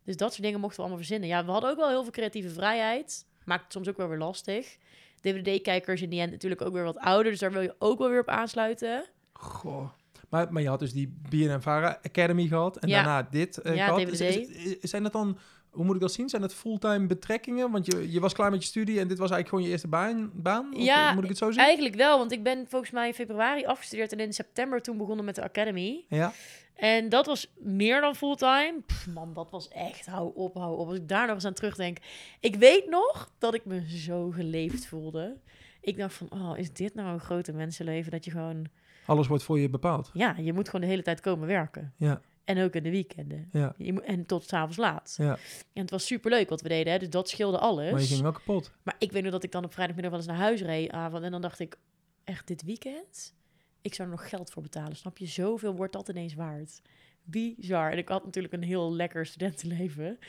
Dus 0.04 0.18
dat 0.18 0.32
soort 0.32 0.44
dingen 0.44 0.60
mochten 0.60 0.78
we 0.78 0.82
allemaal 0.84 1.04
verzinnen. 1.06 1.30
Ja, 1.30 1.46
we 1.46 1.52
hadden 1.52 1.70
ook 1.70 1.78
wel 1.78 1.90
heel 1.90 2.02
veel 2.04 2.12
creatieve 2.12 2.50
vrijheid. 2.50 3.26
Maakt 3.46 3.64
het 3.64 3.72
soms 3.74 3.88
ook 3.90 3.98
wel 3.98 4.08
weer 4.08 4.18
lastig. 4.18 4.78
DVD-kijkers 5.22 6.02
in 6.02 6.10
die 6.10 6.20
end 6.22 6.32
natuurlijk 6.32 6.62
ook 6.62 6.74
weer 6.74 6.84
wat 6.84 6.98
ouder. 6.98 7.32
Dus 7.32 7.40
daar 7.42 7.52
wil 7.52 7.62
je 7.62 7.76
ook 7.80 8.00
wel 8.00 8.10
weer 8.10 8.20
op 8.20 8.28
aansluiten. 8.28 9.06
Goh. 9.34 9.90
Maar, 10.30 10.54
maar 10.54 10.62
je 10.62 10.68
had 10.68 10.80
dus 10.80 10.94
die 10.94 11.14
BNNVARA 11.30 12.00
Academy 12.04 12.48
gehad 12.48 12.78
en 12.78 12.90
Ja. 12.90 12.96
daarna 13.04 13.28
dit 13.32 13.58
eh, 13.58 13.76
Ja, 13.76 13.86
gehad. 13.86 14.00
DVD. 14.08 14.78
Zijn 14.82 15.04
dat 15.04 15.12
dan, 15.12 15.38
hoe 15.70 15.86
moet 15.86 15.96
ik 15.96 16.02
dat 16.02 16.12
zien? 16.12 16.30
Zijn 16.30 16.42
dat 16.42 16.54
fulltime 16.54 17.08
betrekkingen? 17.08 17.72
Want 17.72 17.86
je, 17.86 18.12
je 18.12 18.20
was 18.20 18.34
klaar 18.34 18.52
met 18.52 18.62
je 18.62 18.68
studie 18.68 19.00
en 19.00 19.08
dit 19.08 19.18
was 19.18 19.32
eigenlijk 19.32 19.50
gewoon 19.50 19.64
je 19.64 19.70
eerste 19.70 19.88
baan? 19.88 20.32
baan? 20.34 20.74
Of, 20.76 20.84
Ja, 20.84 21.10
eh, 21.10 21.14
moet 21.16 21.24
ik 21.24 21.30
het 21.30 21.38
zo 21.38 21.52
zien? 21.52 21.62
Eigenlijk 21.64 21.96
wel, 21.96 22.18
want 22.18 22.32
ik 22.32 22.44
ben 22.44 22.66
volgens 22.70 22.92
mij 22.92 23.08
in 23.08 23.14
februari 23.14 23.66
afgestudeerd 23.66 24.12
en 24.12 24.20
in 24.20 24.34
september 24.34 24.82
toen 24.82 24.98
begonnen 24.98 25.26
met 25.26 25.36
de 25.36 25.44
Academy. 25.44 26.06
Ja. 26.08 26.34
En 26.82 27.10
dat 27.10 27.26
was 27.26 27.54
meer 27.58 28.02
dan 28.02 28.16
fulltime. 28.16 28.82
Pff, 28.86 29.08
man, 29.08 29.34
dat 29.34 29.52
was 29.52 29.68
echt, 29.68 30.06
hou 30.06 30.32
op, 30.36 30.54
hou 30.56 30.78
op. 30.78 30.88
Als 30.88 30.98
ik 30.98 31.08
daar 31.08 31.26
nog 31.26 31.36
eens 31.36 31.46
aan 31.46 31.54
terugdenk. 31.54 31.98
Ik 32.40 32.56
weet 32.56 32.90
nog 32.90 33.32
dat 33.38 33.54
ik 33.54 33.66
me 33.66 33.98
zo 33.98 34.30
geleefd 34.30 34.86
voelde. 34.86 35.38
Ik 35.82 35.98
dacht 35.98 36.14
van, 36.14 36.28
oh, 36.32 36.58
is 36.58 36.74
dit 36.74 36.94
nou 36.94 37.14
een 37.14 37.20
grote 37.20 37.52
mensenleven? 37.54 38.12
Dat 38.12 38.26
je 38.26 38.32
gewoon, 38.32 38.66
Alles 39.06 39.28
wordt 39.28 39.44
voor 39.44 39.60
je 39.60 39.70
bepaald. 39.70 40.10
ja, 40.14 40.36
je 40.38 40.54
moet 40.54 40.66
gewoon 40.66 40.82
de 40.82 40.88
hele 40.92 41.02
tijd 41.04 41.20
komen 41.20 41.48
werken. 41.48 41.94
Ja, 41.98 42.22
En 42.44 42.64
ook 42.64 42.74
in 42.76 42.84
de 42.84 42.90
weekenden. 42.90 43.50
ja, 43.52 43.76
en 44.06 44.26
tot 44.26 44.48
s'avonds 44.48 44.78
laat. 44.78 45.14
ja. 45.18 45.38
En 45.74 45.82
het 45.82 45.90
was 45.92 46.06
superleuk 46.06 46.50
wat 46.50 46.62
we 46.62 46.68
deden, 46.70 46.94
hè? 46.94 47.00
dus 47.00 47.10
dat 47.10 47.30
scheelde 47.30 47.58
alles. 47.58 47.92
Maar 47.92 48.02
je 48.02 48.08
ging 48.08 48.22
wel 48.22 48.32
kapot. 48.32 48.72
Maar 48.84 48.96
ik 49.00 49.12
weet 49.12 49.24
nog 49.24 49.32
dat 49.32 49.44
ik 49.44 49.52
dan 49.52 49.64
op 49.64 49.74
vrijdagmiddag 49.74 50.12
wel 50.12 50.22
eens 50.22 50.30
naar 50.30 50.40
huis 50.40 50.62
reed 50.62 50.92
avond. 50.92 51.24
En 51.24 51.32
dan 51.32 51.42
dacht 51.42 51.60
ik, 51.60 51.78
echt 52.24 52.48
dit 52.48 52.64
weekend? 52.64 53.34
Ik 53.82 53.94
zou 53.94 54.08
er 54.10 54.14
nog 54.16 54.30
geld 54.30 54.52
voor 54.52 54.62
betalen. 54.62 54.96
Snap 54.96 55.18
je? 55.18 55.26
Zoveel 55.26 55.76
wordt 55.76 55.94
dat 55.94 56.10
ineens 56.10 56.34
waard. 56.34 56.82
Bizar. 57.24 57.92
En 57.92 57.98
ik 57.98 58.08
had 58.10 58.26
natuurlijk 58.26 58.54
een 58.54 58.64
heel 58.64 58.94
lekker 58.94 59.26
studentenleven. 59.26 60.20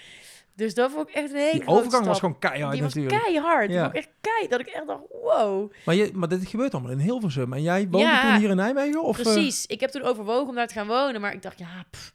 Dus 0.54 0.74
dat 0.74 0.90
vond 0.90 1.08
ik 1.08 1.14
echt 1.14 1.30
een 1.32 1.36
hele 1.38 1.58
Die 1.58 1.66
overgang 1.68 2.06
was 2.06 2.18
gewoon 2.18 2.38
keihard 2.38 2.72
Die 2.72 2.82
was 2.82 2.94
natuurlijk. 2.94 3.22
keihard. 3.22 3.70
Ja. 3.70 3.92
echt 3.92 4.08
keihard. 4.20 4.50
Dat 4.50 4.60
ik 4.60 4.66
echt 4.66 4.86
dacht, 4.86 5.02
wow. 5.22 5.72
Maar, 5.84 5.94
je, 5.94 6.10
maar 6.14 6.28
dit 6.28 6.46
gebeurt 6.46 6.72
allemaal 6.74 6.92
in 6.92 6.98
Hilversum. 6.98 7.52
En 7.52 7.62
jij 7.62 7.80
woonde 7.90 7.98
Ja, 8.06 8.30
toen 8.30 8.40
hier 8.40 8.50
in 8.50 8.56
Nijmegen? 8.56 9.02
Of, 9.02 9.18
eh, 9.18 9.22
Precies. 9.22 9.66
Ik 9.66 9.80
heb 9.80 9.90
toen 9.90 10.02
overwogen 10.02 10.48
om 10.48 10.54
daar 10.54 10.66
te 10.66 10.74
gaan 10.74 10.86
wonen. 10.86 11.20
Maar 11.20 11.32
ik 11.32 11.42
dacht, 11.42 11.58
ja, 11.58 11.84
pff, 11.90 12.14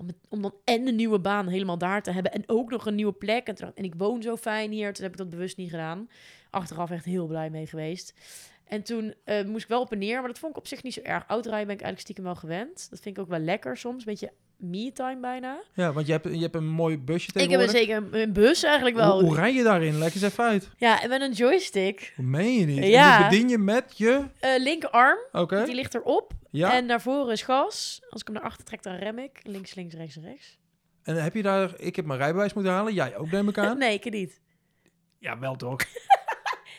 om, 0.00 0.06
het- 0.06 0.16
om 0.28 0.42
dan 0.42 0.54
en 0.64 0.88
een 0.88 0.96
nieuwe 0.96 1.18
baan 1.20 1.48
helemaal 1.48 1.78
daar 1.78 2.02
te 2.02 2.10
hebben. 2.10 2.32
En 2.32 2.42
ook 2.46 2.70
nog 2.70 2.86
een 2.86 2.94
nieuwe 2.94 3.12
plek. 3.12 3.46
En, 3.46 3.54
toen 3.54 3.70
en 3.74 3.84
ik 3.84 3.94
woon 3.96 4.22
zo 4.22 4.36
fijn 4.36 4.70
hier. 4.72 4.92
Toen 4.92 5.02
heb 5.04 5.12
ik 5.12 5.18
dat 5.18 5.30
bewust 5.30 5.56
niet 5.56 5.70
gedaan. 5.70 6.08
Achteraf 6.50 6.90
echt 6.90 7.04
heel 7.04 7.26
blij 7.26 7.50
mee 7.50 7.66
geweest. 7.66 8.14
En 8.68 8.82
toen 8.82 9.14
eh, 9.24 9.44
moest 9.44 9.62
ik 9.62 9.68
wel 9.68 9.80
op 9.80 9.92
en 9.92 9.98
neer. 9.98 10.18
Maar 10.18 10.28
dat 10.28 10.38
vond 10.38 10.52
ik 10.52 10.58
op 10.58 10.66
zich 10.66 10.82
niet 10.82 10.92
zo 10.94 11.00
erg. 11.00 11.24
Autorijden 11.26 11.66
ben 11.66 11.76
ik 11.76 11.82
eigenlijk 11.82 12.00
stiekem 12.00 12.24
wel 12.24 12.34
gewend. 12.34 12.86
Dat 12.90 13.00
vind 13.00 13.16
ik 13.16 13.22
ook 13.22 13.28
wel 13.28 13.38
lekker 13.38 13.76
soms. 13.76 13.98
Een 13.98 14.04
beetje 14.12 14.32
me-time 14.56 15.20
bijna. 15.20 15.60
ja, 15.74 15.92
want 15.92 16.06
je 16.06 16.12
hebt, 16.12 16.24
je 16.24 16.38
hebt 16.40 16.54
een 16.54 16.68
mooi 16.68 16.98
busje 16.98 17.28
Ik 17.28 17.34
heb 17.34 17.42
een, 17.42 17.66
tegenwoordig. 17.66 18.02
zeker 18.10 18.20
een, 18.22 18.32
bus 18.32 18.62
eigenlijk 18.62 18.96
wel. 18.96 19.12
Hoe, 19.12 19.22
hoe 19.28 19.34
rij 19.36 19.54
je 19.54 19.62
daarin? 19.62 19.98
Leg 19.98 20.14
eens 20.14 20.22
even 20.22 20.44
uit. 20.44 20.68
Ja, 20.76 21.02
en 21.02 21.08
met 21.08 21.20
een 21.20 21.32
joystick. 21.32 22.12
Hoe 22.16 22.24
meen 22.24 22.52
je 22.58 22.66
niet? 22.66 22.78
En 22.82 22.88
Ja. 22.88 23.18
die 23.18 23.28
bedien 23.28 23.48
je 23.48 23.58
met 23.58 23.92
je... 23.98 24.24
Eh, 24.40 24.58
linkerarm, 24.58 25.18
Oké. 25.32 25.64
die 25.64 25.74
ligt 25.74 25.94
erop. 25.94 26.32
Ja. 26.50 26.74
En 26.76 26.86
naar 26.86 27.00
voren 27.00 27.32
is 27.32 27.42
gas. 27.42 28.00
Als 28.10 28.20
ik 28.20 28.26
hem 28.26 28.36
naar 28.36 28.44
achter 28.46 28.64
trek, 28.64 28.82
dan 28.82 28.94
rem 28.94 29.18
ik. 29.18 29.40
Links, 29.42 29.74
links, 29.74 29.94
rechts, 29.94 30.16
rechts. 30.16 30.58
En 31.02 31.22
heb 31.22 31.34
je 31.34 31.42
daar... 31.42 31.74
Ik 31.80 31.96
heb 31.96 32.04
mijn 32.04 32.18
rijbewijs 32.18 32.52
moeten 32.54 32.72
halen. 32.72 32.94
Jij 32.94 33.16
ook, 33.16 33.30
neem 33.30 33.48
ik 33.48 33.58
aan? 33.68 33.78
Nee, 33.78 33.94
ik 33.94 34.10
niet. 34.10 34.40
Ja, 35.18 35.38
wel 35.38 35.56
toch? 35.56 35.80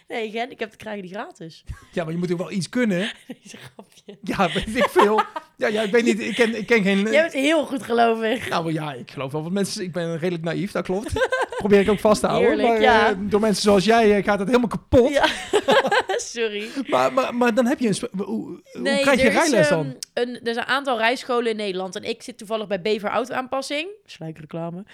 Nee, 0.09 0.31
Gen, 0.31 0.51
ik 0.51 0.59
heb 0.59 0.71
te 0.71 0.77
krijgen 0.77 1.01
die 1.01 1.11
gratis. 1.11 1.63
Ja, 1.91 2.03
maar 2.03 2.13
je 2.13 2.19
moet 2.19 2.31
ook 2.31 2.37
wel 2.37 2.51
iets 2.51 2.69
kunnen. 2.69 3.11
Deze 3.41 3.57
grapje. 3.57 4.17
Ja, 4.21 4.53
weet 4.53 4.75
ik 4.75 4.89
veel. 4.89 5.21
Ja, 5.59 5.67
ja 5.67 5.81
ik 5.81 5.91
weet 5.91 6.03
niet. 6.03 6.19
Ik 6.19 6.35
ken, 6.35 6.55
ik 6.55 6.65
ken 6.65 6.83
geen... 6.83 7.01
Jij 7.11 7.21
bent 7.21 7.33
heel 7.33 7.65
goed, 7.65 7.83
geloof 7.83 8.23
ik. 8.23 8.49
Nou 8.49 8.73
ja, 8.73 8.93
ik 8.93 9.11
geloof 9.11 9.31
wel 9.31 9.43
wat 9.43 9.51
mensen... 9.51 9.83
Ik 9.83 9.91
ben 9.91 10.17
redelijk 10.17 10.43
naïef, 10.43 10.71
dat 10.71 10.83
klopt. 10.83 11.13
Probeer 11.57 11.79
ik 11.79 11.89
ook 11.89 11.99
vast 11.99 12.21
te 12.21 12.27
houden. 12.27 12.49
Heerlijk, 12.49 12.69
maar 12.69 12.81
ja. 12.81 13.09
eh, 13.09 13.15
door 13.19 13.39
mensen 13.39 13.63
zoals 13.63 13.85
jij 13.85 14.17
eh, 14.17 14.23
gaat 14.23 14.39
het 14.39 14.47
helemaal 14.47 14.69
kapot. 14.69 15.09
Ja. 15.09 15.25
Sorry. 16.35 16.67
Maar, 16.87 17.13
maar, 17.13 17.35
maar 17.35 17.53
dan 17.53 17.65
heb 17.65 17.79
je 17.79 17.87
een... 17.87 18.25
Hoe, 18.25 18.61
krijg 18.81 19.21
je 19.21 19.27
is, 19.27 19.33
rijles 19.33 19.69
dan? 19.69 19.95
ehm, 20.13 20.27
een, 20.27 20.33
er 20.43 20.53
zijn 20.53 20.57
een 20.57 20.73
aantal 20.73 20.97
rijscholen 20.97 21.51
in 21.51 21.57
Nederland. 21.57 21.95
En 21.95 22.03
ik 22.03 22.21
zit 22.21 22.37
toevallig 22.37 22.67
bij 22.67 22.81
Bever 22.81 23.09
Auto-aanpassing. 23.09 23.87
Sluikreclame. 24.05 24.83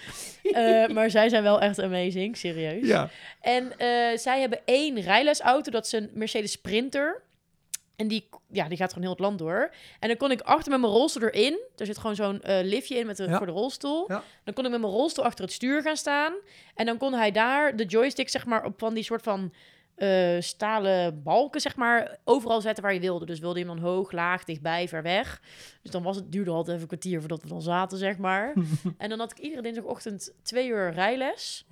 Eh 0.52 0.88
maar 0.88 1.10
zij 1.10 1.28
zijn 1.28 1.42
wel 1.42 1.60
echt 1.60 1.80
amazing, 1.80 2.36
serieus. 2.36 2.86
ja. 2.86 3.10
En 3.40 3.72
zij 4.18 4.40
hebben 4.40 4.58
één 4.64 5.00
rijlesauto, 5.00 5.70
dat 5.70 5.86
is 5.86 5.92
een 5.92 6.10
Mercedes 6.14 6.52
Sprinter. 6.52 7.22
En 7.96 8.08
die, 8.08 8.28
ja, 8.48 8.68
die 8.68 8.76
gaat 8.76 8.88
gewoon 8.88 9.02
heel 9.04 9.12
het 9.12 9.22
land 9.22 9.38
door. 9.38 9.70
En 10.00 10.08
dan 10.08 10.16
kon 10.16 10.30
ik 10.30 10.40
achter 10.40 10.70
met 10.72 10.80
mijn 10.80 10.92
rolstoel 10.92 11.22
erin. 11.28 11.58
Er 11.76 11.86
zit 11.86 11.98
gewoon 11.98 12.16
zo'n 12.16 12.42
eh, 12.42 12.58
liftje 12.62 12.96
in 12.98 13.06
met 13.06 13.18
Ja. 13.18 13.36
voor 13.36 13.46
de 13.46 13.52
rolstoel. 13.52 14.04
Ja. 14.08 14.22
Dan 14.44 14.54
kon 14.54 14.64
ik 14.64 14.70
met 14.70 14.80
mijn 14.80 14.92
rolstoel 14.92 15.24
achter 15.24 15.44
het 15.44 15.52
stuur 15.52 15.82
gaan 15.82 15.96
staan. 15.96 16.32
En 16.74 16.86
dan 16.86 16.96
kon 16.98 17.12
hij 17.12 17.30
daar 17.30 17.76
de 17.76 17.84
joystick, 17.84 18.28
zeg 18.28 18.46
maar, 18.46 18.64
op 18.64 18.78
van 18.78 18.94
die 18.94 19.02
soort 19.04 19.22
van 19.22 19.52
eh, 19.94 20.36
stalen 20.40 21.22
balken, 21.22 21.60
zeg 21.60 21.76
maar, 21.76 22.16
overal 22.24 22.60
zetten 22.60 22.82
waar 22.84 22.94
je 22.94 23.00
wilde. 23.00 23.26
Dus 23.26 23.38
wilde 23.38 23.58
je 23.58 23.66
hem 23.66 23.74
dan 23.74 23.84
hoog, 23.84 24.12
laag, 24.12 24.44
dichtbij, 24.44 24.88
ver 24.88 25.02
weg. 25.02 25.40
Dus 25.82 25.90
dan 25.90 26.02
was 26.02 26.16
het, 26.16 26.32
duurde 26.32 26.50
altijd 26.50 26.68
even 26.68 26.80
een 26.80 26.86
kwartier 26.88 27.18
voordat 27.20 27.42
we 27.42 27.48
dan 27.48 27.62
zaten, 27.62 27.98
zeg 27.98 28.18
maar. 28.18 28.54
en 28.98 29.08
dan 29.08 29.18
had 29.18 29.30
ik 29.30 29.38
iedere 29.38 29.62
dinsdagochtend 29.62 30.32
twee 30.42 30.68
uur 30.68 30.92
rijles. 30.92 31.66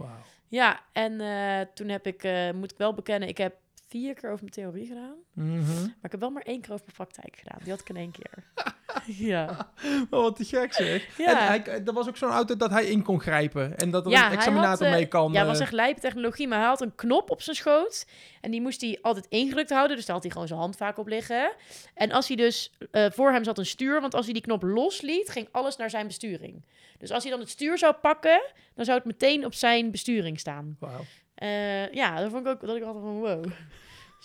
Ja, 0.49 0.81
en 0.93 1.21
eh, 1.21 1.61
toen 1.75 1.89
heb 1.89 2.07
ik, 2.07 2.29
moet 2.55 2.71
ik 2.73 2.79
wel 2.79 2.95
bekennen, 2.95 3.29
ik 3.29 3.39
heb 3.39 3.55
vier 3.99 4.15
keer 4.15 4.31
over 4.31 4.45
mijn 4.45 4.53
theorie 4.53 4.87
gedaan. 4.87 5.17
Mhm. 5.33 5.75
Maar 5.83 6.03
ik 6.03 6.11
heb 6.11 6.21
wel 6.21 6.31
maar 6.31 6.43
één 6.43 6.61
keer 6.61 6.73
over 6.73 6.85
mijn 6.85 6.97
praktijk 6.97 7.37
gedaan. 7.37 7.59
Die 7.63 7.71
had 7.71 7.81
ik 7.81 7.89
in 7.89 7.97
één 7.97 8.11
keer. 8.11 8.45
ja. 9.31 9.73
Oh, 10.11 10.23
wat 10.23 10.37
te 10.37 10.45
gek 10.45 10.73
zeg. 10.73 11.17
Ja. 11.19 11.29
En 11.29 11.47
hij, 11.47 11.83
er 11.85 11.93
was 11.93 12.09
ook 12.09 12.17
zo'n 12.17 12.31
auto 12.31 12.57
dat 12.57 12.71
hij 12.71 12.85
in 12.85 13.03
kon 13.03 13.21
grijpen. 13.21 13.77
En 13.77 13.91
dat 13.91 14.05
er 14.05 14.11
Ja, 14.11 14.27
een 14.27 14.33
examinator 14.33 14.71
had, 14.71 14.81
eh, 14.81 14.91
mee 14.91 15.07
kan. 15.07 15.33
Ja, 15.33 15.41
eh, 15.41 15.47
was 15.47 15.61
echt 15.61 15.73
lijpe 15.73 16.01
technologie. 16.01 16.49
Maar 16.49 16.59
hij 16.59 16.69
had 16.69 16.81
een 16.81 16.95
knop 16.95 17.31
op 17.31 17.43
zijn 17.43 17.57
schoot. 17.57 18.07
En 18.41 18.51
die 18.51 18.61
moest 18.61 18.81
hij 18.81 18.99
altijd 19.03 19.27
ingedrukt 19.29 19.71
houden. 19.71 19.97
Dus 19.97 20.07
daar 20.07 20.15
had 20.15 20.25
hij 20.25 20.33
gewoon 20.33 20.49
zijn 20.49 20.61
hand 20.61 20.77
vaak 20.77 20.99
op 20.99 21.07
liggen. 21.07 21.53
En 21.95 22.13
als 22.13 22.29
hij 22.29 22.37
dus... 22.37 22.73
eh, 22.91 23.07
voor 23.11 23.33
hem 23.33 23.45
zat 23.45 23.59
een 23.59 23.67
stuur. 23.67 24.01
Want 24.01 24.15
als 24.15 24.25
hij 24.25 24.35
die 24.35 24.43
knop 24.43 24.63
losliet, 24.63 25.29
ging 25.31 25.49
alles 25.53 25.77
naar 25.77 25.91
zijn 25.91 26.07
besturing. 26.07 26.65
Dus 26.99 27.11
als 27.11 27.23
hij 27.23 27.33
dan 27.33 27.41
het 27.41 27.51
stuur 27.51 27.79
zou 27.79 27.95
pakken... 27.95 28.43
dan 28.75 28.85
zou 28.85 28.97
het 28.99 29.07
meteen 29.07 29.45
op 29.45 29.55
zijn 29.55 29.91
besturing 29.91 30.41
staan. 30.41 30.77
Wauw. 30.81 31.05
Eh, 31.35 31.93
ja, 31.93 32.21
dat 32.21 32.31
vond 32.31 32.47
ik 32.47 32.53
ook... 32.53 32.61
Dat 32.67 32.77
ik 32.77 32.83
altijd 32.83 33.05
van, 33.05 33.19
wow. 33.19 33.45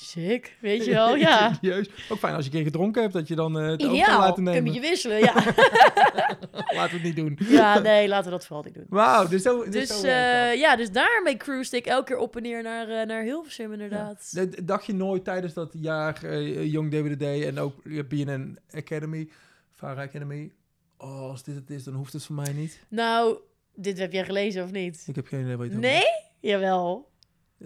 Sick, 0.02 0.58
weet 0.62 0.86
je 0.86 0.92
wel? 1.02 1.16
Ja. 1.16 1.54
Serieus. 1.54 1.90
Ook 2.10 2.18
fijn 2.18 2.34
als 2.36 2.46
je 2.46 2.50
een 2.52 2.56
keer 2.58 2.66
gedronken 2.66 3.02
hebt, 3.02 3.14
dat 3.14 3.28
je 3.28 3.36
dan 3.36 3.60
eh 3.60 3.64
het 3.66 3.72
ook 3.72 3.88
kan 3.88 3.96
Ideaal. 3.96 4.20
laten 4.20 4.44
Kun 4.44 4.54
je 4.54 4.60
nemen. 4.62 4.74
je 4.74 4.80
wisselen, 4.80 5.20
ja. 5.20 5.34
Laten 6.76 6.92
we 6.92 6.98
het 6.98 7.04
niet 7.04 7.16
doen. 7.16 7.38
ja, 7.40 7.80
nee, 7.80 8.08
laten 8.08 8.26
we 8.26 8.32
dat 8.32 8.46
vooral 8.46 8.64
niet 8.66 8.74
doen. 8.74 8.86
Wauw, 8.90 9.28
dus 9.28 9.42
zo, 9.42 9.70
dus, 9.70 10.00
zo 10.00 10.08
ja, 10.08 10.76
dus 10.76 10.92
daarmee 10.92 11.38
cruisde 11.38 11.78
ik 11.78 11.86
elke 11.86 12.04
keer 12.06 12.18
op 12.18 12.36
en 12.36 12.42
neer 12.42 12.64
naar, 12.64 12.90
eh, 12.90 13.08
naar 13.08 13.24
Hilversum, 13.24 13.72
inderdaad. 13.72 14.48
Dacht 14.68 14.86
je 14.86 14.94
nooit 14.94 15.24
tijdens 15.24 15.54
dat 15.54 15.74
jaar 15.78 16.38
Young 16.66 16.92
DWD 16.92 17.22
en 17.46 17.60
ook 17.60 17.74
BNN 18.10 18.60
Academy, 18.72 19.30
Vara 19.74 20.02
Academy, 20.04 20.52
oh, 20.98 21.22
als 21.22 21.44
dit 21.44 21.56
het 21.56 21.70
is, 21.70 21.84
dan 21.84 21.94
hoeft 21.94 22.14
het 22.14 22.24
voor 22.26 22.36
mij 22.36 22.54
niet. 22.54 22.80
Nou, 22.90 23.38
dit 23.76 23.98
heb 24.00 24.12
jij 24.14 24.26
gelezen 24.26 24.64
of 24.64 24.72
niet? 24.72 25.04
Ik 25.08 25.16
heb 25.16 25.28
geen 25.28 25.42
idee 25.42 25.56
wat 25.58 25.68
je 25.72 25.76
Nee? 25.78 26.04
Jawel. 26.40 27.09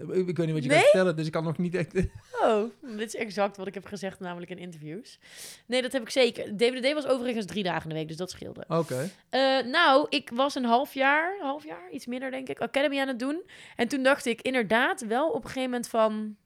Over- 0.02 0.16
Ik, 0.28 0.36
weet 0.36 0.46
niet 0.46 0.54
wat 0.54 0.62
je 0.62 0.68
Nee? 0.68 0.78
gaat 0.78 0.88
vertellen, 0.88 1.16
dus 1.16 1.26
ik 1.26 1.32
kan 1.32 1.44
nog 1.44 1.58
niet 1.58 1.74
echt... 1.74 1.94
Oh, 2.42 2.64
dit 2.80 3.00
is 3.06 3.14
exact 3.14 3.56
wat 3.56 3.66
ik 3.66 3.74
heb 3.74 3.86
gezegd, 3.86 4.20
namelijk 4.20 4.50
in 4.50 4.58
interviews. 4.58 5.18
Nee, 5.66 5.82
dat 5.82 5.92
heb 5.92 6.02
ik 6.02 6.10
zeker. 6.10 6.56
DWD 6.56 6.92
was 6.92 7.06
overigens 7.06 7.46
drie 7.46 7.62
dagen 7.62 7.82
in 7.82 7.88
de 7.88 7.94
week, 7.94 8.08
dus 8.08 8.16
dat 8.16 8.30
scheelde. 8.30 8.64
Oké. 8.68 9.10
Eh, 9.30 9.40
nou, 9.64 10.06
ik 10.08 10.30
was 10.34 10.54
een 10.54 10.64
half 10.64 10.94
jaar, 10.94 11.38
half 11.40 11.64
jaar, 11.64 11.90
iets 11.90 12.06
minder 12.06 12.30
denk 12.30 12.48
ik, 12.48 12.60
Academy 12.60 12.98
aan 13.00 13.08
het 13.08 13.18
doen. 13.18 13.42
En 13.76 13.88
toen 13.88 14.02
dacht 14.02 14.26
ik 14.26 14.42
inderdaad 14.42 15.06
wel 15.06 15.28
op 15.28 15.34
een 15.34 15.42
gegeven 15.48 15.62
moment 15.70 15.88
van... 15.88 16.36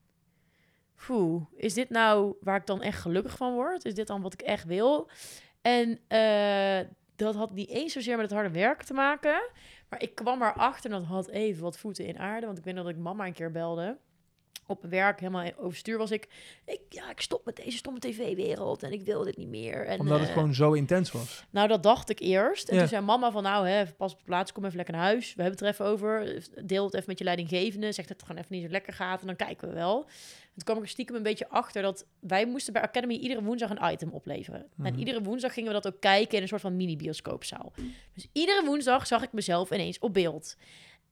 Poeh, 1.06 1.42
is 1.56 1.74
dit 1.74 1.90
nou 1.90 2.34
waar 2.40 2.56
ik 2.56 2.66
dan 2.66 2.82
echt 2.82 3.00
gelukkig 3.00 3.36
van 3.36 3.52
word? 3.52 3.84
Is 3.84 3.94
dit 3.94 4.06
dan 4.06 4.22
wat 4.22 4.32
ik 4.32 4.40
echt 4.42 4.64
wil? 4.64 5.10
En 5.62 5.98
eh, 6.08 6.80
dat 7.16 7.34
had 7.34 7.52
niet 7.52 7.68
eens 7.68 7.92
zozeer 7.92 8.16
met 8.16 8.24
het 8.24 8.34
harde 8.34 8.50
werken 8.58 8.86
te 8.86 8.94
maken. 8.94 9.50
Maar 9.88 10.02
ik 10.02 10.14
kwam 10.14 10.42
erachter 10.42 10.90
en 10.90 10.98
dat 10.98 11.06
had 11.08 11.28
even 11.28 11.62
wat 11.62 11.78
voeten 11.78 12.06
in 12.06 12.18
aarde. 12.18 12.46
Want 12.46 12.58
ik 12.58 12.64
weet 12.64 12.74
dat 12.76 12.88
ik 12.88 12.96
mama 12.96 13.26
een 13.26 13.32
keer 13.32 13.50
belde. 13.50 13.96
op 14.66 14.84
werk 14.88 15.20
helemaal 15.20 15.50
overstuur 15.56 15.98
was 15.98 16.10
ik. 16.10 16.28
ik 16.64 16.80
ja, 16.88 17.10
ik 17.10 17.20
stop 17.20 17.44
met 17.44 17.56
deze 17.56 17.76
stomme 17.76 17.98
tv-wereld 18.00 18.82
en 18.82 18.92
ik 18.92 19.02
wil 19.02 19.24
dit 19.24 19.36
niet 19.36 19.48
meer. 19.48 19.86
En, 19.86 20.00
Omdat 20.00 20.18
het 20.18 20.28
eh, 20.28 20.34
gewoon 20.34 20.54
zo 20.54 20.72
intens 20.72 21.12
was. 21.12 21.44
Nou, 21.50 21.68
dat 21.68 21.82
dacht 21.82 22.10
ik 22.10 22.18
eerst. 22.20 22.68
En 22.68 22.74
Ja. 22.74 22.80
toen 22.80 22.88
zei 22.88 23.04
mama 23.04 23.30
van, 23.30 23.42
nou, 23.42 23.68
hè, 23.68 23.86
pas 23.86 24.12
op 24.12 24.18
de 24.18 24.24
plaats, 24.24 24.52
kom 24.52 24.64
even 24.64 24.76
lekker 24.76 24.94
naar 24.94 25.02
huis. 25.04 25.34
We 25.34 25.42
hebben 25.42 25.58
het 25.58 25.68
er 25.68 25.72
even 25.72 25.84
over. 25.92 26.42
Deel 26.64 26.84
het 26.84 26.94
even 26.94 27.06
met 27.08 27.18
je 27.18 27.24
leidinggevende. 27.24 27.92
Zeg 27.92 28.06
dat 28.06 28.16
het 28.16 28.26
gewoon 28.26 28.42
even 28.42 28.54
niet 28.54 28.64
zo 28.64 28.70
lekker 28.70 28.92
gaat 28.92 29.20
en 29.20 29.26
dan 29.26 29.36
kijken 29.36 29.68
we 29.68 29.74
wel. 29.74 30.06
En 30.58 30.64
toen 30.64 30.74
kwam 30.74 30.76
ik 30.76 30.82
er 30.82 30.94
stiekem 30.94 31.16
een 31.16 31.22
beetje 31.22 31.48
achter 31.48 31.82
dat 31.82 32.06
wij 32.20 32.46
moesten 32.46 32.72
bij 32.72 32.82
Academy 32.82 33.14
iedere 33.14 33.42
woensdag 33.42 33.70
een 33.70 33.92
item 33.92 34.10
opleveren. 34.10 34.66
Mhm. 34.74 34.86
En 34.86 34.98
iedere 34.98 35.22
woensdag 35.22 35.52
gingen 35.52 35.68
we 35.74 35.80
dat 35.80 35.94
ook 35.94 36.00
kijken 36.00 36.36
in 36.36 36.42
een 36.42 36.48
soort 36.48 36.60
van 36.60 36.76
mini-bioscoopzaal. 36.76 37.72
Dus 38.14 38.28
iedere 38.32 38.64
woensdag 38.64 39.06
zag 39.06 39.22
ik 39.22 39.32
mezelf 39.32 39.70
ineens 39.70 39.98
op 39.98 40.14
beeld. 40.14 40.56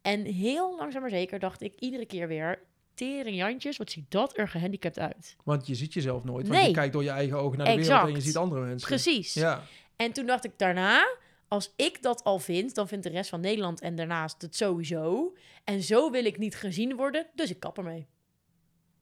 En 0.02 0.24
heel 0.24 0.76
langzaam 0.76 1.00
maar 1.00 1.10
zeker 1.10 1.38
dacht 1.38 1.62
ik 1.62 1.74
iedere 1.78 2.06
keer 2.06 2.28
weer... 2.28 2.58
Tering 2.94 3.36
Jantjes, 3.36 3.76
wat 3.76 3.90
ziet 3.90 4.10
dat 4.10 4.38
er 4.38 4.48
gehandicapt 4.48 4.98
uit. 4.98 5.36
Want 5.44 5.66
je 5.66 5.74
ziet 5.74 5.92
jezelf 5.92 6.24
nooit. 6.24 6.48
Want 6.48 6.58
Nee. 6.60 6.68
je 6.68 6.74
kijkt 6.74 6.92
door 6.92 7.02
je 7.02 7.10
eigen 7.10 7.38
ogen 7.38 7.58
naar 7.58 7.66
de 7.66 7.76
wereld 7.76 8.08
en 8.08 8.14
je 8.14 8.20
ziet 8.20 8.36
andere 8.36 8.60
mensen. 8.60 8.88
Precies. 8.88 9.34
Ja. 9.34 9.62
En 9.96 10.12
toen 10.12 10.26
dacht 10.26 10.44
ik 10.44 10.52
daarna, 10.56 11.16
als 11.48 11.72
ik 11.76 12.02
dat 12.02 12.24
al 12.24 12.38
vind, 12.38 12.74
dan 12.74 12.88
vindt 12.88 13.04
de 13.04 13.10
rest 13.10 13.30
van 13.30 13.40
Nederland 13.40 13.80
en 13.80 13.94
daarnaast 13.94 14.42
het 14.42 14.56
sowieso. 14.56 15.34
En 15.64 15.82
zo 15.82 16.10
wil 16.10 16.24
ik 16.24 16.38
niet 16.38 16.56
gezien 16.56 16.96
worden, 16.96 17.26
dus 17.34 17.50
ik 17.50 17.60
kap 17.60 17.78
ermee. 17.78 18.06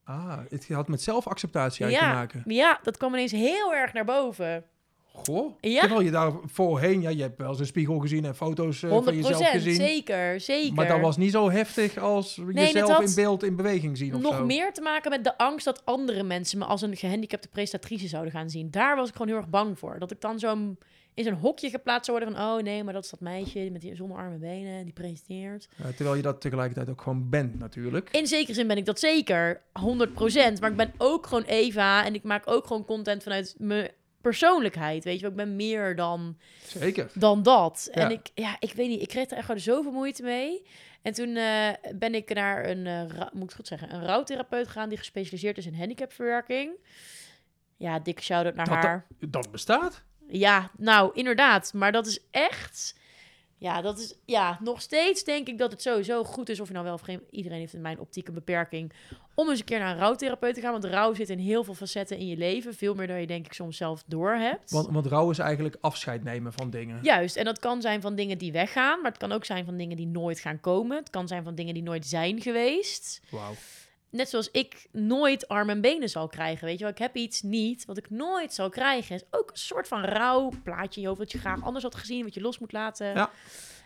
Ah, 0.04 0.38
het 0.48 0.68
had 0.68 0.88
met 0.88 1.02
zelfacceptatie 1.02 1.86
te 1.86 2.00
maken. 2.00 2.42
ja, 2.46 2.78
dat 2.82 2.96
kwam 2.96 3.12
ineens 3.12 3.32
heel 3.32 3.74
erg 3.74 3.92
naar 3.92 4.04
boven. 4.04 4.64
Goh. 5.16 5.52
Ja. 5.60 5.80
Terwijl 5.80 6.00
je 6.00 6.10
daar 6.10 6.32
voorheen, 6.44 7.00
ja, 7.00 7.08
je 7.08 7.22
hebt 7.22 7.38
wel 7.38 7.48
eens 7.48 7.58
een 7.58 7.66
spiegel 7.66 7.98
gezien 7.98 8.24
en 8.24 8.36
foto's 8.36 8.74
eh, 8.74 8.80
van 8.80 8.90
100 8.90 9.16
jezelf 9.16 9.50
gezien. 9.50 9.74
zeker, 9.74 10.40
zeker. 10.40 10.74
Maar 10.74 10.88
dat 10.88 11.00
was 11.00 11.16
niet 11.16 11.32
zo 11.32 11.50
heftig 11.50 11.98
als 11.98 12.40
jezelf 12.52 13.00
in 13.00 13.14
beeld 13.14 13.42
in 13.42 13.56
beweging 13.56 13.96
zien 13.96 14.14
of 14.14 14.20
nog 14.20 14.36
zo. 14.36 14.44
meer 14.44 14.72
te 14.72 14.80
maken 14.80 15.10
met 15.10 15.24
de 15.24 15.38
angst 15.38 15.64
dat 15.64 15.82
andere 15.84 16.22
mensen 16.22 16.58
me 16.58 16.64
als 16.64 16.82
een 16.82 16.96
gehandicapte 16.96 17.48
prestatrice 17.48 18.08
zouden 18.08 18.32
gaan 18.32 18.50
zien. 18.50 18.70
Daar 18.70 18.96
was 18.96 19.08
ik 19.08 19.12
gewoon 19.12 19.28
heel 19.28 19.36
erg 19.36 19.48
bang 19.48 19.78
voor. 19.78 19.98
Dat 19.98 20.10
ik 20.10 20.20
dan 20.20 20.38
zo'n 20.38 20.78
in 21.14 21.24
zo'n 21.24 21.32
hokje 21.34 21.70
geplaatst 21.70 22.04
zou 22.06 22.18
worden 22.18 22.36
van... 22.36 22.46
oh 22.56 22.62
nee, 22.62 22.84
maar 22.84 22.92
dat 22.92 23.04
is 23.04 23.10
dat 23.10 23.20
meisje 23.20 23.68
met 23.72 23.80
die 23.80 23.94
zonder 23.94 24.16
arme 24.16 24.36
benen, 24.38 24.84
die 24.84 24.92
presenteert. 24.92 25.68
Terwijl 25.96 26.14
je 26.16 26.22
dat 26.22 26.40
tegelijkertijd 26.40 26.88
ook 26.88 27.00
gewoon 27.02 27.28
bent 27.30 27.58
natuurlijk. 27.58 28.08
In 28.12 28.26
zekere 28.26 28.54
zin 28.54 28.66
ben 28.66 28.76
ik 28.76 28.84
dat 28.84 28.98
zeker, 28.98 29.60
100%. 29.60 29.62
Maar 30.60 30.70
ik 30.70 30.76
ben 30.76 30.92
ook 30.98 31.26
gewoon 31.26 31.44
Eva 31.44 32.04
en 32.04 32.14
ik 32.14 32.22
maak 32.22 32.50
ook 32.50 32.66
gewoon 32.66 32.84
content 32.84 33.22
vanuit 33.22 33.54
mijn 33.58 33.90
persoonlijkheid. 34.20 35.04
Weet 35.04 35.14
je 35.14 35.20
wel, 35.20 35.30
ik 35.30 35.36
ben 35.36 35.56
meer 35.56 35.96
dan, 35.96 36.36
Zeker. 36.66 37.10
dan 37.14 37.42
dat. 37.42 37.88
Ja. 37.92 38.00
En 38.02 38.10
ik, 38.10 38.30
ja, 38.34 38.56
ik 38.58 38.72
weet 38.72 38.88
niet, 38.88 39.00
ik 39.02 39.08
kreeg 39.08 39.30
er 39.30 39.36
echt 39.36 39.46
gewoon 39.46 39.60
zoveel 39.60 39.92
moeite 39.92 40.22
mee. 40.22 40.62
En 41.02 41.12
toen 41.12 41.36
eh, 41.36 41.68
ben 41.94 42.14
ik 42.14 42.34
naar 42.34 42.68
een, 42.68 43.08
ra- 43.08 43.30
moet 43.32 43.50
ik 43.50 43.56
goed 43.56 43.66
zeggen, 43.66 43.94
een 43.94 44.04
rouwtherapeut 44.04 44.66
gegaan 44.66 44.88
die 44.88 44.98
gespecialiseerd 44.98 45.58
is 45.58 45.66
in 45.66 45.74
handicapverwerking. 45.74 46.72
Ja, 47.76 47.98
dikke 47.98 48.22
shout-out 48.22 48.54
naar 48.54 48.66
Dat- 48.66 48.74
haar. 48.74 49.06
Dat 49.28 49.50
bestaat. 49.50 50.04
Ja, 50.28 50.70
nou, 50.78 51.10
inderdaad. 51.14 51.72
Maar 51.72 51.92
dat 51.92 52.06
is 52.06 52.18
echt... 52.30 52.94
Ja, 53.58 53.80
dat 53.82 53.98
is... 53.98 54.14
Ja, 54.24 54.58
nog 54.60 54.80
steeds 54.80 55.24
denk 55.24 55.48
ik 55.48 55.58
dat 55.58 55.70
het 55.70 55.82
sowieso 55.82 56.24
goed 56.24 56.48
is... 56.48 56.60
of 56.60 56.66
je 56.66 56.72
nou 56.72 56.84
wel 56.84 56.94
of 56.94 57.00
geen... 57.00 57.22
Iedereen 57.30 57.58
heeft 57.58 57.74
in 57.74 57.80
mijn 57.80 57.98
optiek 57.98 58.28
een 58.28 58.34
beperking... 58.34 58.92
om 59.34 59.48
eens 59.48 59.58
een 59.58 59.64
keer 59.64 59.78
naar 59.78 59.90
een 59.90 59.98
rouwtherapeut 59.98 60.54
te 60.54 60.60
gaan. 60.60 60.72
Want 60.72 60.84
rouw 60.84 61.14
zit 61.14 61.30
in 61.30 61.38
heel 61.38 61.64
veel 61.64 61.74
facetten 61.74 62.18
in 62.18 62.26
je 62.26 62.36
leven. 62.36 62.74
Veel 62.74 62.94
meer 62.94 63.06
dan 63.06 63.20
je 63.20 63.26
denk 63.26 63.46
ik 63.46 63.52
soms 63.52 63.76
zelf 63.76 64.02
door 64.06 64.34
hebt. 64.34 64.70
Want, 64.70 64.88
want 64.90 65.06
rouw 65.06 65.30
is 65.30 65.38
eigenlijk 65.38 65.76
afscheid 65.80 66.24
nemen 66.24 66.52
van 66.52 66.70
dingen. 66.70 66.98
Juist, 67.02 67.36
en 67.36 67.44
dat 67.44 67.58
kan 67.58 67.80
zijn 67.80 68.00
van 68.00 68.14
dingen 68.14 68.38
die 68.38 68.52
weggaan... 68.52 69.00
maar 69.00 69.10
het 69.10 69.20
kan 69.20 69.32
ook 69.32 69.44
zijn 69.44 69.64
van 69.64 69.76
dingen 69.76 69.96
die 69.96 70.06
nooit 70.06 70.40
gaan 70.40 70.60
komen. 70.60 70.96
Het 70.96 71.10
kan 71.10 71.28
zijn 71.28 71.44
van 71.44 71.54
dingen 71.54 71.74
die 71.74 71.82
nooit 71.82 72.06
zijn 72.06 72.40
geweest. 72.40 73.20
Wauw. 73.30 73.54
Net 74.14 74.28
zoals 74.28 74.50
ik 74.50 74.86
nooit 74.92 75.48
armen 75.48 75.74
en 75.74 75.80
benen 75.80 76.08
zal 76.08 76.28
krijgen. 76.28 76.66
Weet 76.66 76.78
je 76.78 76.84
wel, 76.84 76.92
ik 76.92 76.98
heb 76.98 77.16
iets 77.16 77.42
niet 77.42 77.84
wat 77.84 77.96
ik 77.96 78.10
nooit 78.10 78.54
zal 78.54 78.68
krijgen. 78.68 79.14
Is 79.14 79.24
ook 79.30 79.50
een 79.50 79.56
soort 79.56 79.88
van 79.88 80.04
rouw 80.04 80.52
plaatje 80.62 80.94
in 80.94 81.00
je 81.00 81.06
hoofd 81.06 81.20
dat 81.20 81.32
je 81.32 81.38
graag 81.38 81.62
anders 81.62 81.84
had 81.84 81.94
gezien, 81.94 82.24
wat 82.24 82.34
je 82.34 82.40
los 82.40 82.58
moet 82.58 82.72
laten. 82.72 83.06
Ja. 83.06 83.30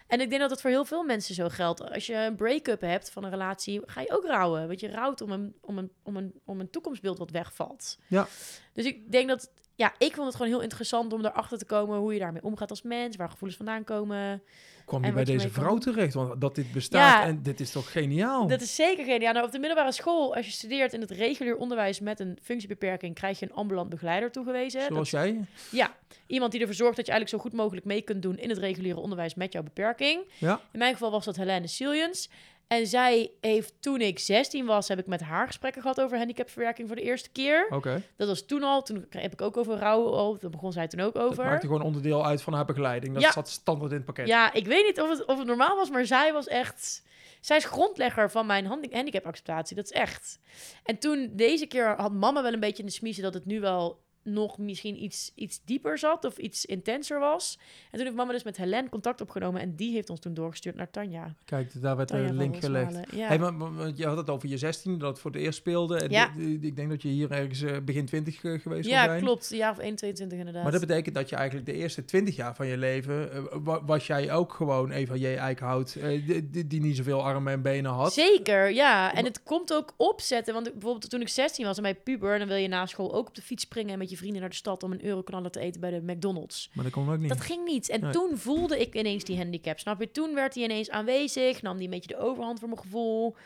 En 0.07 0.21
ik 0.21 0.29
denk 0.29 0.41
dat 0.41 0.51
het 0.51 0.61
voor 0.61 0.71
heel 0.71 0.85
veel 0.85 1.05
mensen 1.05 1.35
zo 1.35 1.49
geldt. 1.49 1.91
Als 1.91 2.07
je 2.07 2.15
een 2.15 2.37
break-up 2.37 2.81
hebt 2.81 3.11
van 3.11 3.25
een 3.25 3.31
relatie, 3.31 3.81
ga 3.85 4.01
je 4.01 4.17
ook 4.17 4.25
rouwen. 4.25 4.67
Want 4.67 4.81
je 4.81 4.91
rouwt 4.91 5.21
om 5.21 5.31
een, 5.31 5.57
om 5.61 5.79
een, 5.79 5.93
om 6.03 6.17
een, 6.17 6.41
om 6.45 6.61
een 6.61 6.71
toekomstbeeld 6.71 7.19
wat 7.19 7.31
wegvalt. 7.31 7.99
Ja. 8.07 8.27
Dus 8.73 8.85
ik 8.85 9.13
denk 9.13 9.29
dat, 9.29 9.51
ja, 9.75 9.93
ik 9.99 10.15
vond 10.15 10.27
het 10.27 10.37
gewoon 10.37 10.51
heel 10.51 10.63
interessant 10.63 11.13
om 11.13 11.25
erachter 11.25 11.59
te 11.59 11.65
komen 11.65 11.99
hoe 11.99 12.13
je 12.13 12.19
daarmee 12.19 12.43
omgaat 12.43 12.71
als 12.71 12.83
mens, 12.83 13.17
waar 13.17 13.31
gevoelens 13.31 13.57
vandaan 13.59 13.85
komen. 13.85 14.43
Kwam 14.89 15.05
je 15.05 15.13
bij 15.13 15.25
deze 15.25 15.51
vrouw 15.51 15.79
terecht? 15.79 16.15
Want 16.15 16.41
dat 16.41 16.55
dit 16.55 16.73
bestaat 16.73 17.23
Ja. 17.23 17.27
en 17.29 17.43
dit 17.43 17.61
is 17.61 17.71
toch 17.71 17.93
geniaal? 17.93 18.47
Dat 18.47 18.61
is 18.61 18.75
zeker 18.75 19.05
geniaal. 19.05 19.33
Nou, 19.33 19.47
op 19.47 19.53
de 19.53 19.59
middelbare 19.59 19.93
school, 19.93 20.35
als 20.35 20.47
je 20.47 20.53
studeert 20.53 20.93
in 20.93 21.01
het 21.01 21.11
regulier 21.11 21.57
onderwijs 21.57 22.01
met 22.01 22.21
een 22.21 22.39
functiebeperking, 22.43 23.15
krijg 23.15 23.39
je 23.39 23.47
een 23.47 23.53
ambulant 23.53 23.89
begeleider 23.89 24.31
toegewezen. 24.31 24.81
Zoals 24.89 25.11
jij? 25.11 25.45
Ja, 25.71 25.97
iemand 26.27 26.53
die 26.53 26.61
ervoor 26.61 26.77
zorgt 26.77 26.97
dat 26.97 27.07
je 27.07 27.13
eigenlijk 27.13 27.43
zo 27.43 27.49
goed 27.51 27.59
mogelijk 27.61 27.87
mee 27.87 28.03
kunt 28.03 28.23
doen 28.23 28.39
in 28.39 28.49
het 28.49 28.59
reguliere 28.59 29.01
onderwijs 29.01 29.35
met 29.35 29.53
jouw 29.53 29.63
beperking. 29.63 30.21
Ja. 30.39 30.61
In 30.73 30.79
mijn 30.79 30.93
geval 30.93 31.11
was 31.11 31.25
dat 31.25 31.37
Helene 31.37 31.67
Siliens. 31.67 32.31
En 32.69 32.87
zij 32.87 33.31
heeft, 33.41 33.75
toen 33.81 34.01
ik 34.01 34.19
16 34.19 34.67
was, 34.67 34.89
heb 34.89 34.99
ik 34.99 35.07
met 35.07 35.21
haar 35.21 35.47
gesprekken 35.47 35.83
gehad 35.83 36.01
over 36.01 36.17
handicapverwerking 36.19 36.87
voor 36.89 36.97
de 36.97 37.03
eerste 37.03 37.31
keer. 37.31 37.67
Oké. 37.71 38.03
Dat 38.17 38.29
was 38.29 38.47
toen 38.47 38.63
al. 38.63 38.83
Toen 38.83 39.07
heb 39.11 39.33
ik 39.33 39.41
ook 39.41 39.57
over 39.57 39.77
rouw. 39.77 40.07
al- 40.13 40.39
Daar 40.39 40.51
begon 40.51 40.73
zij 40.73 40.89
toen 40.89 41.01
ook 41.01 41.15
Dat 41.15 41.23
over. 41.23 41.45
maakte 41.45 41.67
gewoon 41.67 41.83
onderdeel 41.83 42.27
uit 42.27 42.43
van 42.43 42.53
haar 42.53 42.65
begeleiding. 42.65 43.13
Dat 43.15 43.23
Ja. 43.23 43.33
zat 43.33 43.49
standaard 43.49 43.91
in 43.91 43.97
het 43.97 44.07
pakket. 44.07 44.27
Ja, 44.27 44.53
ik 44.53 44.67
weet 44.67 44.87
niet 44.87 45.01
of 45.01 45.09
het, 45.11 45.25
of 45.25 45.39
het 45.39 45.47
normaal 45.47 45.77
was, 45.77 45.91
maar 45.91 46.07
zij 46.07 46.33
was 46.33 46.47
echt... 46.47 47.03
Zij 47.41 47.57
is 47.57 47.65
grondlegger 47.65 48.31
van 48.31 48.47
mijn 48.47 48.67
handi- 48.67 48.89
handicapacceptatie. 48.93 49.77
Dat 49.77 49.85
is 49.85 49.91
echt. 49.93 50.39
En 50.85 50.99
toen, 50.99 51.31
deze 51.33 51.67
keer, 51.67 51.95
had 51.97 52.13
mama 52.13 52.43
wel 52.43 52.53
een 52.53 52.61
beetje 52.61 52.83
in 52.83 52.89
de 52.89 52.95
smiezen... 52.95 53.23
dat 53.23 53.35
het 53.35 53.47
nu 53.47 53.61
wel 53.61 54.01
nog 54.23 54.59
misschien 54.59 55.03
iets, 55.03 55.33
iets 55.35 55.61
dieper 55.65 55.99
zat 55.99 56.25
of 56.25 56.37
iets 56.39 56.67
intenser 56.67 57.19
was. 57.19 57.59
En 57.85 57.91
toen 57.91 58.01
heeft 58.01 58.15
mama 58.17 58.33
dus 58.33 58.43
met 58.43 58.57
Helen 58.57 58.89
contact 58.89 59.21
opgenomen... 59.21 59.61
en 59.61 59.75
die 59.77 59.93
heeft 59.93 60.11
ons 60.11 60.21
toen 60.21 60.35
doorgestuurd 60.35 60.75
naar 60.77 60.91
Tanja. 60.91 61.35
Kijk, 61.45 61.81
daar 61.83 61.97
werd 61.97 62.09
Tanja 62.09 62.29
een 62.29 62.37
link 62.37 62.57
gelegd. 62.57 62.99
Ja. 63.13 63.27
Hey, 63.27 63.39
maar, 63.39 63.55
maar- 63.55 63.71
maar 63.71 63.91
je 63.95 64.07
had 64.07 64.17
het 64.17 64.31
over 64.31 64.49
je 64.49 64.59
16, 64.59 64.99
dat 64.99 65.09
het 65.09 65.19
voor 65.19 65.31
het 65.31 65.41
eerst 65.41 65.59
speelde. 65.59 65.97
En 66.01 66.11
Ja. 66.11 66.33
ik 66.61 66.77
denk 66.77 66.89
dat 66.89 67.03
je 67.03 67.09
hier 67.09 67.31
ergens 67.31 67.63
eh, 67.63 67.77
begin 67.85 68.07
20 68.07 68.45
eh, 68.45 68.61
geweest 68.61 68.89
ja, 68.89 69.05
zijn. 69.05 69.21
klopt. 69.23 69.49
Jaar 69.51 69.71
of 69.73 69.79
1, 69.79 69.95
22 69.97 70.39
inderdaad. 70.39 70.63
Maar 70.63 70.73
dat 70.73 70.81
betekent 70.81 71.15
dat 71.15 71.29
je 71.29 71.37
eigenlijk 71.37 71.67
de 71.67 71.73
eerste 71.75 72.05
20 72.05 72.37
jaar 72.37 72.55
van 72.55 72.67
je 72.67 72.77
leven... 72.77 73.33
eh, 73.33 73.43
wa- 73.63 73.85
was 73.85 74.07
jij 74.07 74.33
ook 74.33 74.53
gewoon 74.53 74.91
Eva 74.91 75.15
J. 75.15 75.25
Eickhout... 75.37 75.93
die, 76.03 76.67
die, 76.67 76.81
niet 76.81 76.97
zoveel 76.97 77.23
armen 77.23 77.53
en 77.53 77.63
benen 77.63 77.91
had. 77.91 78.13
Zeker, 78.13 78.71
ja. 78.71 79.15
En 79.15 79.25
het 79.25 79.43
komt 79.43 79.73
ook 79.75 79.95
opzetten. 79.97 80.55
Want 80.55 80.73
bijvoorbeeld 80.73 81.11
toen 81.11 81.21
ik 81.21 81.29
16 81.29 81.65
was 81.65 81.77
en 81.77 81.83
bij 81.83 81.95
puber... 81.95 82.39
dan 82.39 82.49
wil 82.49 82.57
je 82.57 82.69
na 82.69 82.87
school 82.87 83.15
ook 83.15 83.29
op 83.29 83.35
de 83.35 83.43
fiets 83.43 83.63
springen... 83.63 83.93
en 83.93 83.99
met 83.99 84.08
je 84.11 84.17
vrienden 84.17 84.41
naar 84.41 84.51
de 84.51 84.57
stad 84.57 84.83
om 84.83 84.93
een 84.93 85.05
euroknallen 85.05 85.51
te 85.53 85.61
eten 85.61 85.81
bij 85.81 85.91
de 85.91 86.13
McDonald's. 86.13 86.71
Maar 86.73 86.85
dat 86.85 86.93
kon 86.93 87.11
ook 87.11 87.19
niet. 87.19 87.29
Dat 87.29 87.41
ging 87.41 87.65
niet. 87.65 87.89
En 87.89 88.01
Nee. 88.01 88.13
toen 88.13 88.37
voelde 88.37 88.81
ik 88.81 88.95
ineens 88.95 89.25
die 89.25 89.37
handicap. 89.37 89.79
Snap 89.79 90.01
je? 90.01 90.11
Toen 90.11 90.35
werd 90.35 90.55
hij 90.55 90.65
ineens 90.65 90.91
aanwezig. 90.91 91.63
Nam 91.63 91.77
die 91.77 91.85
een 91.85 91.91
beetje 91.91 92.09
de 92.15 92.19
overhand 92.19 92.59
voor 92.59 92.69
mijn 92.69 92.81
gevoel. 92.81 93.37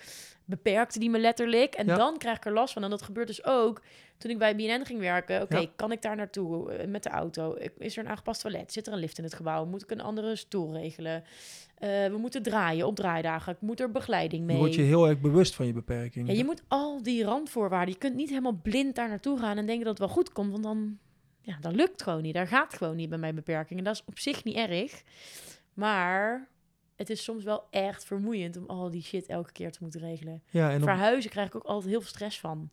Beperkte 0.56 0.98
die 0.98 1.10
me 1.10 1.18
letterlijk. 1.18 1.74
En 1.74 1.86
Ja. 1.86 1.96
dan 1.96 2.18
krijg 2.18 2.36
ik 2.36 2.44
er 2.44 2.52
last 2.52 2.72
van. 2.72 2.84
En 2.84 2.90
dat 2.90 3.02
gebeurt 3.02 3.26
dus 3.26 3.44
ook 3.44 3.82
toen 4.18 4.30
ik 4.30 4.38
bij 4.38 4.56
BNN 4.56 4.84
ging 4.86 5.00
werken. 5.00 5.42
Oké, 5.42 5.58
Ja. 5.58 5.66
kan 5.76 5.92
ik 5.92 6.02
daar 6.02 6.16
naartoe 6.16 6.72
eh, 6.72 6.88
met 6.88 7.02
de 7.02 7.08
auto? 7.08 7.54
Is 7.78 7.96
er 7.96 8.04
een 8.04 8.10
aangepast 8.10 8.40
toilet? 8.40 8.72
Zit 8.72 8.86
er 8.86 8.92
een 8.92 8.98
lift 8.98 9.18
in 9.18 9.24
het 9.24 9.34
gebouw? 9.34 9.64
Moet 9.64 9.82
ik 9.82 9.90
een 9.90 10.00
andere 10.00 10.36
stoel 10.36 10.72
regelen? 10.72 11.24
Eh, 11.78 11.88
we 12.06 12.16
moeten 12.18 12.42
draaien 12.42 12.86
op 12.86 12.96
draaidagen. 12.96 13.52
Ik 13.52 13.60
moet 13.60 13.80
er 13.80 13.90
begeleiding 13.90 14.44
mee. 14.44 14.56
Dan 14.56 14.64
word 14.64 14.74
je 14.76 14.82
heel 14.82 15.08
erg 15.08 15.20
bewust 15.20 15.54
van 15.54 15.66
je 15.66 15.72
beperking. 15.72 16.28
Ja, 16.28 16.34
je 16.34 16.44
moet 16.44 16.62
al 16.68 17.02
die 17.02 17.24
randvoorwaarden. 17.24 17.92
Je 17.94 18.00
kunt 18.00 18.14
niet 18.14 18.28
helemaal 18.28 18.58
blind 18.62 18.94
daar 18.94 19.08
naartoe 19.08 19.38
gaan 19.38 19.58
en 19.58 19.66
denken 19.66 19.84
dat 19.84 19.98
het 19.98 20.06
wel 20.06 20.16
goed 20.16 20.32
komt. 20.32 20.50
Want 20.50 20.62
dan, 20.62 20.98
ja, 21.40 21.56
dat 21.60 21.74
lukt 21.74 22.02
gewoon 22.02 22.22
niet. 22.22 22.34
Daar 22.34 22.46
gaat 22.46 22.74
gewoon 22.74 22.96
niet 22.96 23.08
bij 23.08 23.18
mijn 23.18 23.34
beperking. 23.34 23.78
En 23.78 23.84
dat 23.84 23.94
is 23.94 24.02
op 24.06 24.18
zich 24.18 24.44
niet 24.44 24.56
erg. 24.56 25.02
Maar 25.74 26.48
het 27.02 27.10
is 27.10 27.24
soms 27.24 27.44
wel 27.44 27.64
echt 27.70 28.04
vermoeiend 28.04 28.56
om 28.56 28.64
al 28.66 28.90
die 28.90 29.02
shit 29.02 29.26
elke 29.26 29.52
keer 29.52 29.72
te 29.72 29.78
moeten 29.80 30.00
regelen. 30.00 30.42
ja, 30.50 30.70
en 30.70 30.76
op 30.76 30.82
Verhuizen 30.82 31.30
krijg 31.30 31.46
ik 31.48 31.54
ook 31.54 31.64
altijd 31.64 31.90
heel 31.90 32.00
veel 32.00 32.08
stress 32.08 32.40
van. 32.40 32.70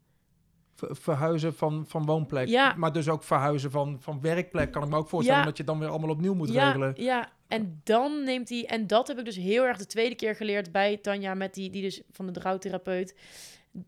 ver- 0.75 0.95
verhuizen 0.95 1.53
van, 1.55 1.85
van 1.87 2.05
woonplek. 2.05 2.47
Ja. 2.47 2.73
Maar 2.77 2.93
dus 2.93 3.09
ook 3.09 3.23
verhuizen 3.23 3.71
van, 3.71 3.97
van 3.99 4.21
werkplek. 4.21 4.71
Kan 4.71 4.83
ik 4.83 4.89
me 4.89 4.95
ook 4.95 5.09
voorstellen 5.09 5.39
Ja. 5.39 5.45
dat 5.47 5.57
je 5.57 5.63
dan 5.63 5.79
weer 5.79 5.89
allemaal 5.89 6.09
opnieuw 6.09 6.33
moet 6.33 6.51
ja, 6.51 6.65
regelen. 6.65 6.93
ja, 6.95 7.31
en 7.47 7.81
dan 7.83 8.23
neemt 8.23 8.49
hij... 8.49 8.65
En 8.65 8.87
dat 8.87 9.07
heb 9.07 9.19
ik 9.19 9.25
dus 9.25 9.35
heel 9.35 9.63
erg 9.63 9.77
de 9.77 9.85
tweede 9.85 10.15
keer 10.15 10.35
geleerd 10.35 10.71
bij 10.71 10.97
Tanja... 10.97 11.33
met 11.33 11.53
die, 11.53 11.69
die 11.69 11.81
dus 11.81 12.01
van 12.11 12.25
de 12.25 12.31
drouwtherapeut... 12.31 13.15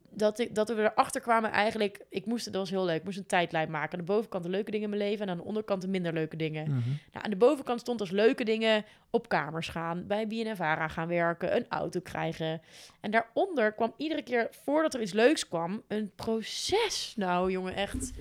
Dat, 0.09 0.39
ik, 0.39 0.55
dat 0.55 0.69
we 0.69 0.75
erachter 0.81 1.21
kwamen 1.21 1.51
eigenlijk... 1.51 2.05
Ik 2.09 2.25
moest, 2.25 2.45
dat 2.45 2.55
was 2.55 2.69
heel 2.69 2.85
leuk, 2.85 2.97
ik 2.97 3.03
moest 3.03 3.17
een 3.17 3.25
tijdlijn 3.25 3.71
maken. 3.71 3.91
Aan 3.99 4.05
de 4.05 4.11
bovenkant 4.11 4.43
de 4.43 4.49
leuke 4.49 4.71
dingen 4.71 4.91
in 4.91 4.97
mijn 4.97 5.09
leven... 5.09 5.25
en 5.25 5.31
aan 5.31 5.37
de 5.37 5.43
onderkant 5.43 5.81
de 5.81 5.87
minder 5.87 6.13
leuke 6.13 6.35
dingen. 6.35 6.63
Mhm. 6.63 6.89
Nou, 7.11 7.25
aan 7.25 7.29
de 7.29 7.35
bovenkant 7.35 7.79
stond 7.79 7.99
als 7.99 8.11
leuke 8.11 8.43
dingen 8.43 8.85
op 9.09 9.29
kamers 9.29 9.67
gaan, 9.67 10.07
bij 10.07 10.27
BNNVARA 10.27 10.87
gaan 10.87 11.07
werken, 11.07 11.55
een 11.55 11.65
auto 11.69 11.99
krijgen. 11.99 12.61
En 12.99 13.11
daaronder 13.11 13.73
kwam 13.73 13.93
iedere 13.97 14.21
keer, 14.21 14.47
voordat 14.63 14.93
er 14.93 15.01
iets 15.01 15.13
leuks 15.13 15.47
kwam, 15.47 15.81
een 15.87 16.11
proces. 16.15 17.13
Nou, 17.17 17.51
jongen, 17.51 17.75
echt. 17.75 18.11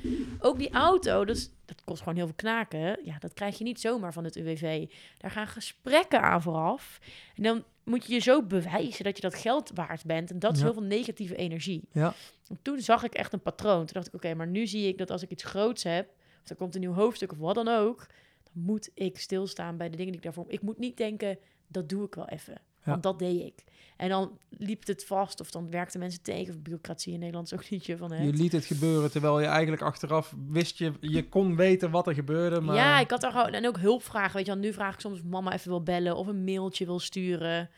Ook 0.40 0.58
die 0.58 0.70
auto, 0.70 1.22
is- 1.22 1.50
dat 1.76 1.84
kost 1.84 1.98
gewoon 2.02 2.16
heel 2.16 2.26
veel 2.26 2.34
knaken. 2.34 2.98
Ja, 3.04 3.18
dat 3.18 3.32
krijg 3.32 3.58
je 3.58 3.64
niet 3.64 3.80
zomaar 3.80 4.12
van 4.12 4.24
het 4.24 4.36
UWV. 4.36 4.90
Daar 5.18 5.30
gaan 5.30 5.46
gesprekken 5.46 6.22
aan 6.22 6.42
vooraf. 6.42 6.98
En 7.34 7.42
dan 7.42 7.64
moet 7.84 8.06
je 8.06 8.12
je 8.12 8.18
zo 8.18 8.42
bewijzen 8.42 9.04
dat 9.04 9.16
je 9.16 9.22
dat 9.22 9.34
geld 9.34 9.70
waard 9.74 10.04
bent. 10.04 10.30
En 10.30 10.38
dat 10.38 10.52
is 10.52 10.58
Ja. 10.58 10.64
heel 10.64 10.72
veel 10.74 10.82
negatieve 10.82 11.36
energie. 11.36 11.82
Ja. 11.92 12.14
En 12.48 12.58
toen 12.62 12.80
zag 12.80 13.02
ik 13.04 13.14
echt 13.14 13.32
een 13.32 13.40
patroon. 13.42 13.78
Toen 13.86 13.94
dacht 13.94 14.06
ik, 14.06 14.14
oké, 14.14 14.34
maar 14.34 14.46
nu 14.46 14.66
zie 14.66 14.88
ik 14.88 14.98
dat 14.98 15.10
als 15.10 15.22
ik 15.22 15.30
iets 15.30 15.44
groots 15.44 15.82
heb, 15.82 16.08
of 16.42 16.50
er 16.50 16.56
komt 16.56 16.74
een 16.74 16.80
nieuw 16.80 16.92
hoofdstuk 16.92 17.32
of 17.32 17.38
wat 17.38 17.54
dan 17.54 17.68
ook, 17.68 18.06
dan 18.52 18.62
moet 18.62 18.90
ik 18.94 19.18
stilstaan 19.18 19.76
bij 19.76 19.88
de 19.90 19.96
dingen 19.96 20.12
die 20.12 20.20
ik 20.20 20.26
daarvoor. 20.26 20.44
Ik 20.48 20.62
moet 20.62 20.78
niet 20.78 20.96
denken, 20.96 21.38
dat 21.66 21.88
doe 21.88 22.06
ik 22.06 22.14
wel 22.14 22.28
even. 22.28 22.54
Want 22.84 23.02
dat 23.02 23.18
deed 23.18 23.40
ik. 23.40 23.64
En 23.96 24.08
dan 24.08 24.38
liep 24.48 24.86
het 24.86 25.04
vast, 25.04 25.40
of 25.40 25.50
dan 25.50 25.70
werkten 25.70 26.00
mensen 26.00 26.22
tegen. 26.22 26.54
Of 26.54 26.60
bureaucratie 26.60 27.12
in 27.12 27.18
Nederland 27.18 27.46
is 27.46 27.58
ook 27.58 27.70
niet 27.70 27.86
je 27.86 27.96
van 27.96 28.12
het. 28.12 28.24
Je 28.24 28.32
liet 28.32 28.52
het 28.52 28.64
gebeuren 28.64 29.10
terwijl 29.10 29.40
je 29.40 29.46
eigenlijk 29.46 29.82
achteraf 29.82 30.34
wist 30.48 30.78
je, 30.78 30.92
je 31.00 31.28
kon 31.28 31.56
weten 31.56 31.90
wat 31.90 32.06
er 32.06 32.14
gebeurde. 32.14 32.60
Maar... 32.60 32.76
Ja, 32.76 33.00
ik 33.00 33.10
had 33.10 33.22
er 33.22 33.30
gewoon... 33.30 33.52
En 33.52 33.66
ook 33.66 33.78
hulpvragen, 33.78 34.36
weet 34.36 34.46
je 34.46 34.52
wel. 34.52 34.60
Nu 34.60 34.72
vraag 34.72 34.94
ik 34.94 35.00
soms 35.00 35.22
mama 35.22 35.52
even 35.52 35.68
wil 35.68 35.82
bellen 35.82 36.16
of 36.16 36.26
een 36.26 36.44
mailtje 36.44 36.84
wil 36.84 36.98
sturen. 36.98 37.70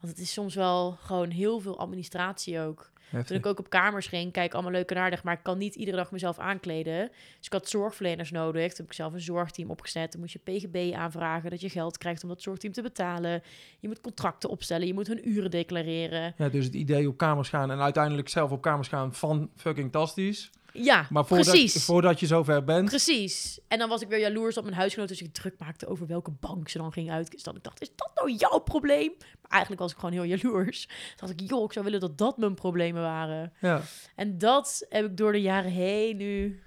Want 0.00 0.12
het 0.12 0.22
is 0.22 0.32
soms 0.32 0.54
wel 0.54 0.96
gewoon 1.00 1.30
heel 1.30 1.60
veel 1.60 1.78
administratie 1.78 2.60
ook. 2.60 2.90
Heftig. 3.08 3.26
Toen 3.26 3.36
ik 3.36 3.46
ook 3.46 3.58
op 3.58 3.70
kamers 3.70 4.06
ging, 4.06 4.32
kijk, 4.32 4.54
allemaal 4.54 4.72
leuk 4.72 4.90
en 4.90 4.96
aardig, 4.96 5.22
maar 5.22 5.34
ik 5.34 5.42
kan 5.42 5.58
niet 5.58 5.74
iedere 5.74 5.96
dag 5.96 6.10
mezelf 6.10 6.38
aankleden. 6.38 7.08
Dus 7.08 7.46
ik 7.46 7.52
had 7.52 7.68
zorgverleners 7.68 8.30
nodig. 8.30 8.68
Toen 8.68 8.76
heb 8.76 8.86
ik 8.86 8.92
zelf 8.92 9.12
een 9.12 9.20
zorgteam 9.20 9.70
opgezet. 9.70 10.12
Dan 10.12 10.20
moest 10.20 10.32
je 10.32 10.38
PGB 10.38 10.94
aanvragen, 10.94 11.50
dat 11.50 11.60
je 11.60 11.68
geld 11.68 11.98
krijgt 11.98 12.22
om 12.22 12.28
dat 12.28 12.42
zorgteam 12.42 12.72
te 12.72 12.82
betalen. 12.82 13.42
Je 13.78 13.88
moet 13.88 14.00
contracten 14.00 14.50
opstellen, 14.50 14.86
je 14.86 14.94
moet 14.94 15.06
hun 15.06 15.28
uren 15.28 15.50
declareren. 15.50 16.34
Ja, 16.36 16.48
dus 16.48 16.64
het 16.64 16.74
idee 16.74 17.08
op 17.08 17.16
kamers 17.16 17.48
gaan 17.48 17.70
en 17.70 17.80
uiteindelijk 17.80 18.28
zelf 18.28 18.50
op 18.50 18.62
kamers 18.62 18.88
gaan 18.88 19.14
van 19.14 19.50
fucking 19.56 19.92
tastisch. 19.92 20.50
Ja, 20.84 21.06
Maar 21.10 21.26
voordat, 21.26 21.48
precies. 21.48 21.84
voordat 21.84 22.20
je 22.20 22.26
zover 22.26 22.64
bent, 22.64 22.88
Precies. 22.88 23.58
En 23.68 23.78
dan 23.78 23.88
was 23.88 24.02
ik 24.02 24.08
weer 24.08 24.18
jaloers 24.18 24.56
op 24.56 24.64
mijn 24.64 24.76
huisgenoot, 24.76 25.08
dus 25.08 25.22
ik 25.22 25.32
druk 25.32 25.54
maakte 25.58 25.86
over 25.86 26.06
welke 26.06 26.30
bank 26.30 26.68
ze 26.68 26.78
dan 26.78 26.92
ging 26.92 27.10
uitkiezen. 27.10 27.54
Ik 27.54 27.62
dacht, 27.62 27.80
is 27.80 27.90
dat 27.96 28.10
nou 28.14 28.32
jouw 28.32 28.58
probleem? 28.58 29.12
Maar 29.18 29.50
eigenlijk 29.50 29.80
was 29.82 29.90
ik 29.92 29.98
gewoon 29.98 30.12
heel 30.14 30.22
jaloers. 30.38 30.86
Toen 30.86 30.96
dacht 31.28 31.40
ik, 31.40 31.48
joh, 31.50 31.64
ik 31.64 31.72
zou 31.72 31.84
willen 31.84 32.00
dat 32.00 32.18
dat 32.18 32.36
mijn 32.38 32.54
problemen 32.54 33.02
waren. 33.02 33.52
ja. 33.60 33.82
En 34.14 34.38
dat 34.38 34.86
heb 34.88 35.04
ik 35.04 35.16
door 35.16 35.32
de 35.32 35.40
jaren 35.40 35.70
heen 35.70 36.16
nu 36.16 36.60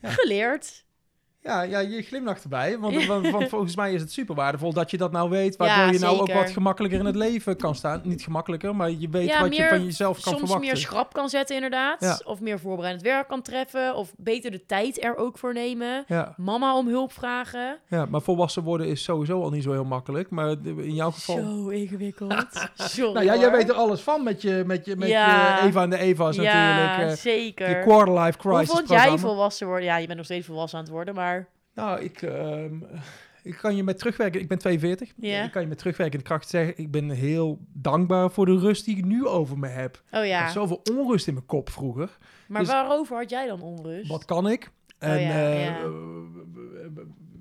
Ja. 0.00 0.10
geleerd. 0.10 0.84
Ja, 1.48 1.62
ja, 1.62 1.78
je 1.78 2.02
glimlacht 2.02 2.42
erbij. 2.42 2.78
Want, 2.78 3.04
want, 3.06 3.30
want 3.30 3.48
volgens 3.48 3.76
mij 3.76 3.92
is 3.92 4.00
het 4.00 4.12
super 4.12 4.34
waardevol 4.34 4.72
dat 4.72 4.90
je 4.90 4.96
dat 4.96 5.12
nou 5.12 5.30
weet. 5.30 5.56
Waardoor 5.56 5.84
Ja, 5.86 5.90
je 5.92 5.98
nou 5.98 6.20
ook 6.20 6.32
wat 6.32 6.50
gemakkelijker 6.50 6.98
in 6.98 7.06
het 7.06 7.16
leven 7.16 7.56
kan 7.56 7.74
staan. 7.74 8.00
Niet 8.04 8.22
gemakkelijker, 8.22 8.76
maar 8.76 8.90
je 8.90 9.08
weet 9.08 9.28
Ja, 9.28 9.40
wat 9.40 9.56
je 9.56 9.68
van 9.68 9.84
jezelf 9.84 10.12
kan 10.14 10.22
Soms 10.22 10.38
verwachten. 10.38 10.66
meer 10.66 10.76
schrap 10.76 11.12
kan 11.12 11.28
zetten, 11.28 11.54
inderdaad. 11.54 12.00
Ja. 12.00 12.20
Of 12.24 12.40
meer 12.40 12.58
voorbereidend 12.58 13.04
werk 13.06 13.28
kan 13.28 13.42
treffen. 13.42 13.94
Of 13.94 14.12
beter 14.16 14.50
de 14.50 14.66
tijd 14.66 15.04
er 15.04 15.16
ook 15.16 15.38
voor 15.38 15.52
nemen. 15.52 16.04
ja, 16.06 16.34
Mama 16.36 16.76
om 16.76 16.88
hulp 16.88 17.12
vragen. 17.12 17.78
ja, 17.88 18.06
maar 18.10 18.20
volwassen 18.22 18.62
worden 18.62 18.86
is 18.86 19.02
sowieso 19.02 19.42
al 19.42 19.50
niet 19.50 19.62
zo 19.62 19.72
heel 19.72 19.84
makkelijk. 19.84 20.30
Maar 20.30 20.50
in 20.64 20.94
jouw 20.94 21.10
geval... 21.10 21.36
Zo 21.36 21.68
ingewikkeld. 21.68 22.34
Sorry 22.74 23.12
Nou 23.12 23.24
ja, 23.24 23.36
jij 23.36 23.50
weet 23.50 23.68
er 23.68 23.74
alles 23.74 24.00
van 24.00 24.22
met 24.22 24.42
je, 24.42 24.62
met 24.66 24.84
je, 24.84 24.96
met 24.96 25.08
Ja. 25.08 25.56
je 25.56 25.62
Eva 25.68 25.82
en 25.82 25.90
de 25.90 25.98
Eva's 25.98 26.36
Ja, 26.36 26.42
natuurlijk. 26.42 27.10
eh, 27.10 27.16
zeker. 27.16 27.68
je 27.68 27.82
quarter-life 27.82 28.38
Hoe 28.42 28.52
crisis 28.52 28.74
vond 28.74 28.88
jij 28.88 29.18
volwassen 29.18 29.66
worden? 29.66 29.84
Ja, 29.84 29.96
je 29.96 30.04
bent 30.06 30.16
nog 30.16 30.26
steeds 30.26 30.46
volwassen 30.46 30.78
aan 30.78 30.84
het 30.84 30.92
worden, 30.94 31.14
maar... 31.14 31.37
Nou, 31.78 32.00
ik, 32.00 32.22
ehm, 32.22 32.74
ik 33.42 33.56
kan 33.56 33.76
je 33.76 33.82
met 33.82 33.98
terugwerken... 33.98 34.40
Ik 34.40 34.48
ben 34.48 34.58
42. 34.58 35.12
Ja. 35.16 35.44
Ik 35.44 35.50
kan 35.50 35.62
je 35.62 35.68
met 35.68 35.78
terugwerkende 35.78 36.24
kracht 36.24 36.48
zeggen... 36.48 36.78
Ik 36.78 36.90
ben 36.90 37.10
heel 37.10 37.58
dankbaar 37.72 38.30
voor 38.30 38.46
de 38.46 38.58
rust 38.58 38.84
die 38.84 38.96
ik 38.96 39.04
nu 39.04 39.26
over 39.26 39.58
me 39.58 39.66
heb. 39.68 40.02
Oh 40.10 40.20
Ik 40.20 40.26
ja, 40.28 40.42
had 40.42 40.52
zoveel 40.52 40.80
onrust 40.92 41.26
in 41.26 41.34
mijn 41.34 41.46
kop 41.46 41.70
vroeger. 41.70 42.18
maar 42.48 42.60
dus- 42.60 42.70
waarover 42.70 43.16
had 43.16 43.30
jij 43.30 43.46
dan 43.46 43.60
onrust? 43.62 44.08
Wat 44.08 44.24
kan 44.24 44.48
ik? 44.48 44.70
En 44.98 45.20
ja, 45.20 45.30
eh, 45.30 45.64
ja. 45.64 45.76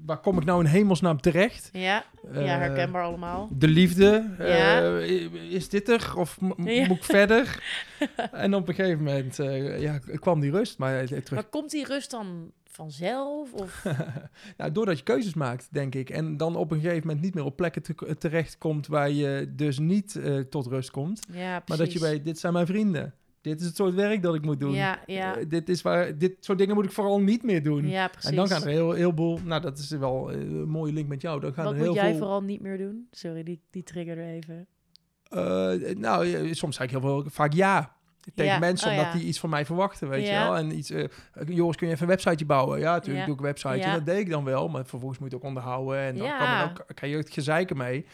waar 0.05 0.17
kom 0.19 0.37
ik 0.37 0.45
nou 0.45 0.59
in 0.63 0.69
hemelsnaam 0.69 1.21
terecht? 1.21 1.69
Ja, 1.73 2.03
ja, 2.33 2.39
Eh, 2.39 2.45
herkenbaar 2.45 3.03
allemaal. 3.03 3.49
De 3.51 3.67
liefde. 3.67 4.35
Ja. 4.37 4.81
eh, 4.99 5.33
is 5.53 5.69
dit 5.69 5.89
er? 5.89 6.13
Of 6.15 6.39
moet 6.41 6.67
ik 6.67 7.03
verder? 7.03 7.63
en 8.31 8.53
op 8.55 8.67
een 8.67 8.75
gegeven 8.75 9.03
moment 9.03 9.39
eh, 9.39 9.81
ja, 9.81 9.99
kwam 10.19 10.39
die 10.39 10.51
rust. 10.51 10.77
Maar, 10.77 10.99
eh, 10.99 11.05
terug. 11.07 11.31
Maar 11.31 11.43
komt 11.49 11.71
die 11.71 11.85
rust 11.85 12.11
dan 12.11 12.51
vanzelf? 12.77 13.53
Of... 13.53 13.85
nou, 14.57 14.71
doordat 14.71 14.97
je 14.97 15.03
keuzes 15.03 15.33
maakt, 15.33 15.67
denk 15.71 15.95
ik. 15.95 16.09
En 16.09 16.37
dan 16.37 16.55
op 16.55 16.71
een 16.71 16.79
gegeven 16.79 17.07
moment 17.07 17.25
niet 17.25 17.33
meer 17.33 17.43
op 17.43 17.55
plekken 17.55 17.81
te, 17.81 18.15
terecht 18.17 18.57
komt 18.57 18.87
waar 18.87 19.09
je 19.09 19.53
dus 19.55 19.79
niet 19.79 20.15
eh, 20.15 20.39
tot 20.39 20.67
rust 20.67 20.91
komt. 20.91 21.19
Ja. 21.31 21.63
Maar 21.65 21.77
dat 21.77 21.93
je 21.93 21.99
weet, 21.99 22.25
dit 22.25 22.39
zijn 22.39 22.53
mijn 22.53 22.65
vrienden. 22.65 23.13
Dit 23.41 23.59
is 23.59 23.65
het 23.65 23.75
soort 23.75 23.93
werk 23.93 24.21
dat 24.21 24.35
ik 24.35 24.41
moet 24.41 24.59
doen. 24.59 24.73
Ja, 24.73 24.99
ja, 25.05 25.37
Eh, 25.37 25.45
dit, 25.49 25.69
is 25.69 25.81
waar, 25.81 26.17
dit 26.17 26.35
soort 26.39 26.57
dingen 26.57 26.75
moet 26.75 26.85
ik 26.85 26.91
vooral 26.91 27.19
niet 27.19 27.43
meer 27.43 27.63
doen. 27.63 27.87
ja, 27.87 28.07
precies. 28.07 28.29
En 28.29 28.35
dan 28.35 28.47
gaan 28.47 28.61
er 28.61 28.67
heel, 28.67 28.91
heel 28.91 29.11
veel... 29.15 29.39
Nou, 29.43 29.61
dat 29.61 29.77
is 29.77 29.89
wel 29.89 30.31
eh, 30.31 30.39
een 30.39 30.69
mooie 30.69 30.93
link 30.93 31.07
met 31.07 31.21
jou. 31.21 31.39
Dan 31.39 31.53
gaan 31.53 31.63
Wat 31.63 31.73
er 31.73 31.79
moet 31.79 31.87
heel 31.87 31.95
jij 31.95 32.09
veel... 32.09 32.17
vooral 32.17 32.41
niet 32.41 32.61
meer 32.61 32.77
doen? 32.77 33.07
Sorry, 33.11 33.43
die, 33.43 33.61
die 33.69 33.83
triggerde 33.83 34.23
even. 34.23 34.67
Nou, 35.99 36.53
soms 36.55 36.75
zeg 36.75 36.85
ik 36.85 36.91
heel 36.91 37.01
veel, 37.01 37.23
vaak 37.27 37.53
ja. 37.53 37.96
Tegen 38.35 38.53
Ja, 38.53 38.59
mensen, 38.59 38.87
oh 38.91 38.97
omdat 38.97 39.11
ja. 39.13 39.17
die 39.19 39.27
iets 39.27 39.39
van 39.39 39.49
mij 39.49 39.65
verwachten, 39.65 40.09
weet 40.09 40.27
Ja. 40.27 40.39
je 40.43 40.43
wel. 40.49 40.55
En 40.57 40.77
iets, 40.77 40.89
eh, 40.89 41.03
Joris, 41.45 41.75
kun 41.75 41.87
je 41.87 41.93
even 41.93 42.05
een 42.05 42.11
websiteje 42.11 42.45
bouwen? 42.45 42.79
Ja, 42.79 42.93
natuurlijk 42.93 43.25
doe 43.25 43.33
ik 43.33 43.39
een 43.39 43.45
website. 43.45 43.77
Ja. 43.77 43.93
Dat 43.93 44.05
deed 44.05 44.19
ik 44.19 44.29
dan 44.29 44.43
wel, 44.43 44.67
maar 44.67 44.85
vervolgens 44.85 45.19
moet 45.19 45.29
je 45.29 45.35
het 45.35 45.43
ook 45.43 45.49
onderhouden. 45.49 45.99
En 45.99 46.17
dan 46.17 46.27
kan 46.37 46.47
er 46.47 46.63
ook, 46.63 46.85
krijg 46.95 47.11
je 47.11 47.17
ook 47.17 47.23
het 47.25 47.33
gezeiken 47.33 47.77
mee. 47.77 48.05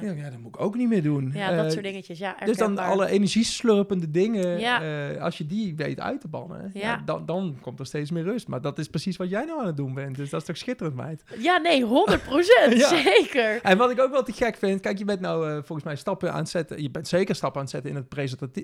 Nou 0.00 0.16
ja, 0.16 0.30
dat 0.30 0.38
moet 0.38 0.54
ik 0.54 0.60
ook 0.60 0.74
niet 0.76 0.88
meer 0.88 1.02
doen. 1.02 1.30
ja 1.34 1.50
Eh, 1.50 1.56
dat 1.56 1.72
soort 1.72 1.84
dingetjes. 1.84 2.18
Ja, 2.18 2.36
Dus 2.44 2.56
dan 2.56 2.78
alle 2.78 3.06
energieslurpende 3.08 4.10
dingen, 4.10 4.58
eh, 4.58 5.22
als 5.22 5.38
je 5.38 5.46
die 5.46 5.76
weet 5.76 6.00
uit 6.00 6.20
te 6.20 6.28
bannen, 6.28 6.72
dan, 7.04 7.26
dan 7.26 7.58
komt 7.60 7.80
er 7.80 7.86
steeds 7.86 8.10
meer 8.10 8.22
rust. 8.22 8.48
Maar 8.48 8.60
dat 8.60 8.78
is 8.78 8.88
precies 8.88 9.16
wat 9.16 9.30
jij 9.30 9.44
nou 9.44 9.60
aan 9.60 9.66
het 9.66 9.76
doen 9.76 9.94
bent. 9.94 10.16
Dus 10.16 10.30
dat 10.30 10.40
is 10.40 10.46
toch 10.46 10.56
schitterend, 10.56 10.96
meid. 10.96 11.22
Ja, 11.38 11.56
nee, 11.56 11.82
100 11.84 12.22
procent. 12.24 12.82
Zeker. 13.04 13.60
En 13.62 13.78
wat 13.78 13.90
ik 13.90 14.00
ook 14.00 14.10
wel 14.10 14.22
te 14.22 14.32
gek 14.32 14.56
vind, 14.56 14.80
kijk, 14.80 14.98
je 14.98 15.04
bent 15.04 15.20
nou 15.20 15.48
eh, 15.48 15.52
volgens 15.54 15.82
mij 15.82 15.96
stappen 15.96 16.32
aan 16.32 16.38
het 16.38 16.48
zetten. 16.48 16.82
Je 16.82 16.90
bent 16.90 17.08
zeker 17.08 17.34
stappen 17.34 17.58
aan 17.60 17.66
het 17.66 17.74
zetten 17.74 17.90
in 17.90 17.96
het 17.96 18.08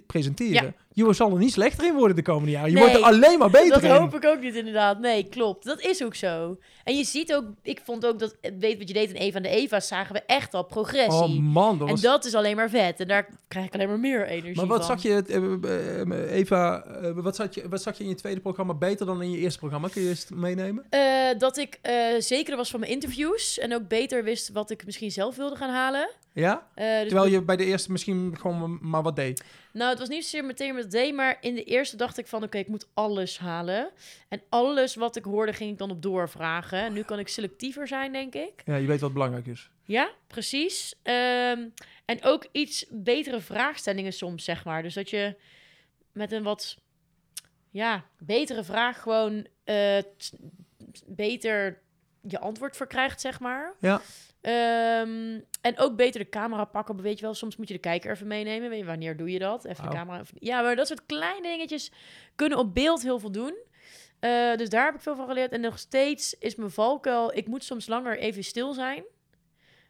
presenteren. 0.06 0.74
Je 0.92 1.12
zal 1.12 1.30
er 1.32 1.38
niet 1.38 1.52
slechter 1.52 1.86
in 1.86 1.94
worden 1.94 2.16
de 2.16 2.22
komende 2.22 2.50
jaren. 2.50 2.68
Je 2.68 2.74
Nee, 2.74 2.84
wordt 2.84 2.98
er 2.98 3.04
alleen 3.04 3.38
maar 3.38 3.50
beter 3.50 3.70
Dat 3.70 3.82
in. 3.82 3.90
hoop 3.90 4.14
ik 4.14 4.24
ook 4.24 4.40
niet, 4.40 4.54
inderdaad. 4.54 4.98
Nee, 4.98 5.24
klopt. 5.28 5.64
Dat 5.64 5.80
is 5.80 6.04
ook 6.04 6.14
zo. 6.14 6.58
En 6.84 6.96
je 6.96 7.04
ziet 7.04 7.34
ook, 7.34 7.44
ik 7.62 7.80
vond 7.84 8.06
ook 8.06 8.18
dat, 8.18 8.36
weet 8.58 8.78
wat 8.78 8.88
je 8.88 8.94
deed 8.94 9.10
in 9.10 9.16
Eva 9.16 9.36
en 9.36 9.42
de 9.42 9.48
Eva's, 9.48 9.88
zagen 9.88 10.14
we 10.14 10.22
echt 10.26 10.54
al 10.54 10.62
progressie. 10.64 11.12
Oh 11.22 11.38
man, 11.38 11.78
dat 11.78 11.86
en 11.88 11.92
was... 11.94 12.02
dat 12.02 12.24
is 12.24 12.34
alleen 12.34 12.56
maar 12.56 12.70
vet. 12.70 13.00
En 13.00 13.08
daar 13.08 13.28
krijg 13.48 13.66
ik 13.66 13.74
alleen 13.74 13.88
maar 13.88 13.98
meer 13.98 14.26
energie 14.26 14.56
Maar 14.56 14.66
wat 14.66 14.86
van. 14.86 14.98
zag 14.98 15.02
je, 15.02 15.22
eh, 15.26 16.22
eh, 16.24 16.32
Eva, 16.38 16.82
eh, 16.84 17.10
wat, 17.14 17.36
zag 17.36 17.54
je, 17.54 17.68
wat 17.68 17.82
zag 17.82 17.96
je 17.98 18.02
in 18.02 18.08
je 18.08 18.14
tweede 18.16 18.40
programma 18.40 18.74
beter 18.74 19.06
dan 19.06 19.22
in 19.22 19.30
je 19.30 19.38
eerste 19.38 19.58
programma? 19.58 19.88
Kun 19.88 20.02
je 20.02 20.08
eens 20.08 20.26
meenemen? 20.34 20.84
Eh, 20.90 21.00
dat 21.38 21.56
ik 21.56 21.78
eh 21.82 21.94
zeker 22.18 22.56
was 22.56 22.70
van 22.70 22.80
mijn 22.80 22.92
interviews. 22.92 23.58
En 23.58 23.74
ook 23.74 23.88
beter 23.88 24.24
wist 24.24 24.52
wat 24.52 24.70
ik 24.70 24.84
misschien 24.84 25.10
zelf 25.10 25.36
wilde 25.36 25.56
gaan 25.56 25.70
halen. 25.70 26.10
Ja? 26.32 26.68
Eh, 26.74 26.98
dus 27.00 27.08
Terwijl 27.08 27.30
je 27.30 27.42
bij 27.42 27.56
de 27.56 27.64
eerste 27.64 27.92
misschien 27.92 28.36
gewoon 28.40 28.78
maar 28.82 29.02
wat 29.02 29.16
deed. 29.16 29.44
Nou, 29.72 29.90
het 29.90 29.98
was 29.98 30.08
niet 30.08 30.22
zozeer 30.22 30.44
meteen 30.44 30.74
met 30.74 30.92
het 30.92 31.08
D, 31.08 31.14
maar 31.14 31.36
in 31.40 31.54
de 31.54 31.64
eerste 31.64 31.96
dacht 31.96 32.18
ik 32.18 32.26
van... 32.26 32.42
oké, 32.42 32.58
ik 32.58 32.68
moet 32.68 32.88
alles 32.94 33.38
halen. 33.38 33.90
En 34.28 34.42
alles 34.48 34.94
wat 34.94 35.16
ik 35.16 35.24
hoorde, 35.24 35.52
ging 35.52 35.70
ik 35.70 35.78
dan 35.78 35.90
op 35.90 36.02
doorvragen. 36.02 36.80
En 36.82 36.92
nu 36.92 37.02
kan 37.02 37.18
ik 37.18 37.28
selectiever 37.28 37.88
zijn, 37.88 38.12
denk 38.12 38.34
ik. 38.34 38.52
Ja, 38.64 38.76
je 38.76 38.86
weet 38.86 39.00
wat 39.00 39.12
belangrijk 39.12 39.46
is. 39.46 39.70
Ja, 39.84 40.10
precies. 40.26 40.94
Ehm, 41.02 41.68
en 42.04 42.22
ook 42.22 42.46
iets 42.52 42.86
betere 42.90 43.40
vraagstellingen 43.40 44.12
soms, 44.12 44.44
zeg 44.44 44.64
maar. 44.64 44.82
Dus 44.82 44.94
dat 44.94 45.10
je 45.10 45.36
met 46.12 46.32
een 46.32 46.42
wat 46.42 46.76
ja, 47.70 48.04
betere 48.18 48.64
vraag 48.64 49.02
gewoon 49.02 49.46
eh, 49.64 49.98
beter 51.06 51.82
je 52.28 52.38
antwoord 52.38 52.76
voor 52.76 52.86
krijgt, 52.86 53.20
zeg 53.20 53.40
maar. 53.40 53.74
Ja. 53.80 54.00
Ehm, 54.40 55.40
en 55.60 55.78
ook 55.78 55.96
beter 55.96 56.20
de 56.20 56.28
camera 56.28 56.64
pakken, 56.64 57.02
weet 57.02 57.18
je 57.18 57.24
wel. 57.24 57.34
Soms 57.34 57.56
moet 57.56 57.68
je 57.68 57.74
de 57.74 57.80
kijker 57.80 58.10
even 58.10 58.26
meenemen. 58.26 58.68
Weet 58.70 58.78
je, 58.78 58.84
wanneer 58.84 59.16
doe 59.16 59.30
je 59.30 59.38
dat? 59.38 59.64
Even 59.64 59.82
de 59.84 59.88
Oh. 59.90 59.94
camera. 59.96 60.20
even- 60.20 60.36
Ja, 60.38 60.62
maar 60.62 60.76
dat 60.76 60.86
soort 60.86 61.06
kleine 61.06 61.42
dingetjes 61.48 61.92
kunnen 62.34 62.58
op 62.58 62.74
beeld 62.74 63.02
heel 63.02 63.18
veel 63.18 63.32
doen. 63.32 63.54
Eh, 64.20 64.56
dus 64.56 64.68
daar 64.68 64.84
heb 64.84 64.94
ik 64.94 65.00
veel 65.00 65.16
van 65.16 65.26
geleerd. 65.26 65.52
En 65.52 65.60
nog 65.60 65.78
steeds 65.78 66.34
is 66.38 66.54
mijn 66.54 66.70
valkuil... 66.70 67.36
Ik 67.36 67.46
moet 67.46 67.64
soms 67.64 67.86
langer 67.86 68.18
even 68.18 68.44
stil 68.44 68.72
zijn. 68.72 69.04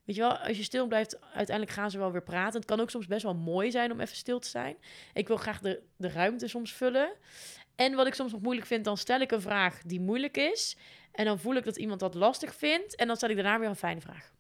Weet 0.05 0.17
je 0.17 0.23
wel, 0.23 0.37
als 0.39 0.57
je 0.57 0.63
stil 0.63 0.87
blijft, 0.87 1.21
uiteindelijk 1.21 1.77
gaan 1.77 1.91
ze 1.91 1.99
wel 1.99 2.13
weer 2.13 2.23
praten. 2.23 2.61
Het 2.61 2.69
kan 2.69 2.81
ook 2.81 2.91
soms 2.91 3.07
best 3.07 3.23
wel 3.23 3.35
mooi 3.35 3.71
zijn 3.71 3.93
om 3.93 4.01
even 4.01 4.17
stil 4.17 4.39
te 4.39 4.49
zijn. 4.49 4.77
Ik 5.13 5.29
wil 5.29 5.37
graag 5.37 5.61
de, 5.61 5.83
de 5.97 6.09
ruimte 6.09 6.49
soms 6.49 6.73
vullen. 6.73 7.13
En 7.77 7.95
wat 7.95 8.07
ik 8.07 8.15
soms 8.15 8.33
nog 8.33 8.41
moeilijk 8.41 8.67
vind, 8.67 8.85
dan 8.85 8.97
stel 8.97 9.21
ik 9.21 9.31
een 9.31 9.41
vraag 9.41 9.83
die 9.83 10.01
moeilijk 10.01 10.37
is. 10.37 10.77
En 11.13 11.25
dan 11.25 11.39
voel 11.39 11.55
ik 11.55 11.65
dat 11.65 11.77
iemand 11.77 12.01
dat 12.01 12.15
lastig 12.15 12.55
vindt. 12.55 12.97
En 12.97 13.07
dan 13.07 13.17
stel 13.17 13.29
ik 13.29 13.35
daarna 13.37 13.59
weer 13.59 13.69
een 13.69 13.77
fijne 13.77 14.01
vraag. 14.01 14.33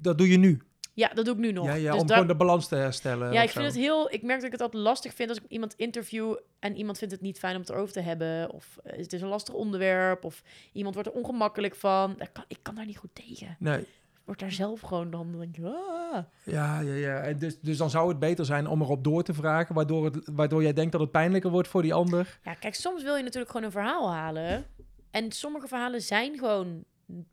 Dat 0.00 0.18
doe 0.18 0.28
je 0.28 0.38
nu. 0.38 0.62
Ja, 0.94 1.08
dat 1.08 1.24
doe 1.24 1.34
ik 1.34 1.40
nu 1.40 1.52
nog. 1.52 1.66
Ja, 1.66 1.74
ja, 1.74 1.92
Dus 1.92 2.00
om 2.00 2.06
daar- 2.06 2.16
gewoon 2.16 2.32
de 2.32 2.38
balans 2.38 2.68
te 2.68 2.74
herstellen. 2.76 3.32
ja, 3.32 3.42
ik 3.42 3.50
vind 3.50 3.64
zo. 3.64 3.70
het 3.70 3.74
heel. 3.80 4.12
Ik 4.12 4.22
merk 4.22 4.36
dat 4.38 4.46
ik 4.46 4.52
het 4.52 4.60
altijd 4.60 4.82
lastig 4.82 5.14
vind 5.14 5.28
als 5.28 5.38
ik 5.38 5.44
iemand 5.48 5.74
interview 5.76 6.36
en 6.58 6.76
iemand 6.76 6.98
vindt 6.98 7.12
het 7.14 7.22
niet 7.22 7.38
fijn 7.38 7.54
om 7.54 7.60
het 7.60 7.70
erover 7.70 7.92
te 7.92 8.00
hebben. 8.00 8.50
Of 8.50 8.78
eh, 8.84 8.96
het 8.98 9.12
is 9.12 9.20
een 9.22 9.28
lastig 9.28 9.54
onderwerp. 9.54 10.24
Of 10.24 10.42
iemand 10.72 10.94
wordt 10.94 11.08
er 11.10 11.14
ongemakkelijk 11.14 11.74
van. 11.74 12.14
Daar 12.18 12.30
kan, 12.32 12.44
ik 12.48 12.58
kan 12.62 12.74
daar 12.74 12.86
niet 12.86 12.96
goed 12.98 13.10
tegen. 13.12 13.56
Nee, 13.58 13.78
Ik 13.80 13.86
word 14.24 14.38
daar 14.38 14.52
zelf 14.52 14.80
gewoon 14.80 15.10
dan. 15.10 15.30
dan 15.30 15.40
denk 15.40 15.56
ik, 15.56 15.64
ah. 15.64 16.18
ja, 16.42 16.80
ja, 16.80 16.94
ja. 16.94 17.20
En 17.20 17.38
dus, 17.38 17.60
dus 17.60 17.76
dan 17.76 17.90
zou 17.90 18.08
het 18.08 18.18
beter 18.18 18.44
zijn 18.44 18.66
om 18.66 18.80
erop 18.82 19.04
door 19.04 19.22
te 19.22 19.34
vragen, 19.34 19.74
waardoor, 19.74 20.04
het, 20.04 20.28
waardoor 20.32 20.62
jij 20.62 20.72
denkt 20.72 20.92
dat 20.92 21.00
het 21.00 21.10
pijnlijker 21.10 21.50
wordt 21.50 21.68
voor 21.68 21.82
die 21.82 21.94
ander. 21.94 22.38
Ja, 22.44 22.54
kijk, 22.54 22.74
soms 22.74 23.02
wil 23.02 23.16
je 23.16 23.22
natuurlijk 23.22 23.50
gewoon 23.50 23.66
een 23.66 23.72
verhaal 23.72 24.12
halen. 24.12 24.66
En 25.10 25.32
sommige 25.32 25.68
verhalen 25.68 26.00
zijn 26.02 26.38
gewoon 26.38 26.84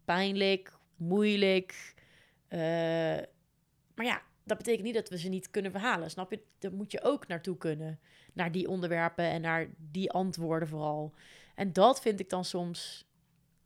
pijnlijk, 0.06 0.72
moeilijk. 0.96 1.94
Eh, 2.52 2.60
maar 3.96 4.06
ja, 4.06 4.22
dat 4.44 4.58
betekent 4.58 4.84
niet 4.84 4.94
dat 4.94 5.10
we 5.10 5.18
ze 5.18 5.30
niet 5.30 5.50
kunnen 5.50 5.72
verhalen. 5.72 6.10
Snap 6.12 6.32
je? 6.32 6.44
Daar 6.60 6.74
moet 6.74 6.92
je 6.92 7.04
ook 7.04 7.28
naartoe 7.28 7.58
kunnen. 7.58 8.00
Naar 8.34 8.52
die 8.52 8.68
onderwerpen 8.68 9.26
en 9.26 9.42
naar 9.42 9.68
die 9.78 10.12
antwoorden 10.12 10.68
vooral. 10.68 11.14
En 11.56 11.74
dat 11.74 12.02
vind 12.02 12.20
ik 12.20 12.30
dan 12.30 12.46
soms 12.46 13.06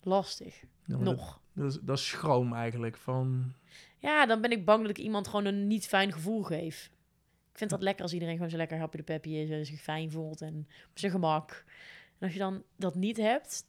lastig. 0.02 0.62
Ja, 0.62 0.98
dat- 0.98 1.00
Nog. 1.00 1.42
Dat, 1.54 1.72
is, 1.72 1.80
dat 1.82 1.98
is 1.98 2.08
schroom 2.08 2.54
eigenlijk. 2.54 2.98
Van, 2.98 3.54
Ja, 4.00 4.26
dan 4.26 4.42
ben 4.42 4.52
ik 4.52 4.66
bang 4.66 4.82
dat 4.82 4.90
ik 4.98 5.04
iemand 5.04 5.28
gewoon 5.28 5.46
een 5.46 5.68
niet 5.68 5.88
fijn 5.88 6.12
gevoel 6.14 6.44
geef. 6.44 6.92
Ik 7.52 7.58
vind 7.58 7.70
dat 7.70 7.82
lekker 7.82 8.04
als 8.04 8.14
iedereen 8.14 8.36
gewoon 8.36 8.50
zo 8.50 8.58
lekker 8.58 8.78
happy 8.78 8.98
de 8.98 9.04
peppy 9.04 9.30
is 9.30 9.50
en 9.50 9.66
zich 9.66 9.82
fijn 9.82 10.12
voelt 10.12 10.42
en 10.42 10.68
op 10.90 11.00
zijn 11.00 11.12
gemak. 11.12 11.64
En 12.20 12.26
als 12.28 12.34
je 12.34 12.40
dan 12.40 12.64
dat 12.76 12.96
niet 12.96 13.18
hebt, 13.18 13.66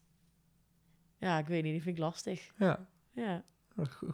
ja, 1.19 1.39
ik 1.39 1.47
weet 1.47 1.63
niet, 1.63 1.73
die 1.73 1.83
vind 1.83 1.97
ik 1.97 2.03
lastig. 2.03 2.53
ja, 2.59 2.89
Ja, 3.13 3.45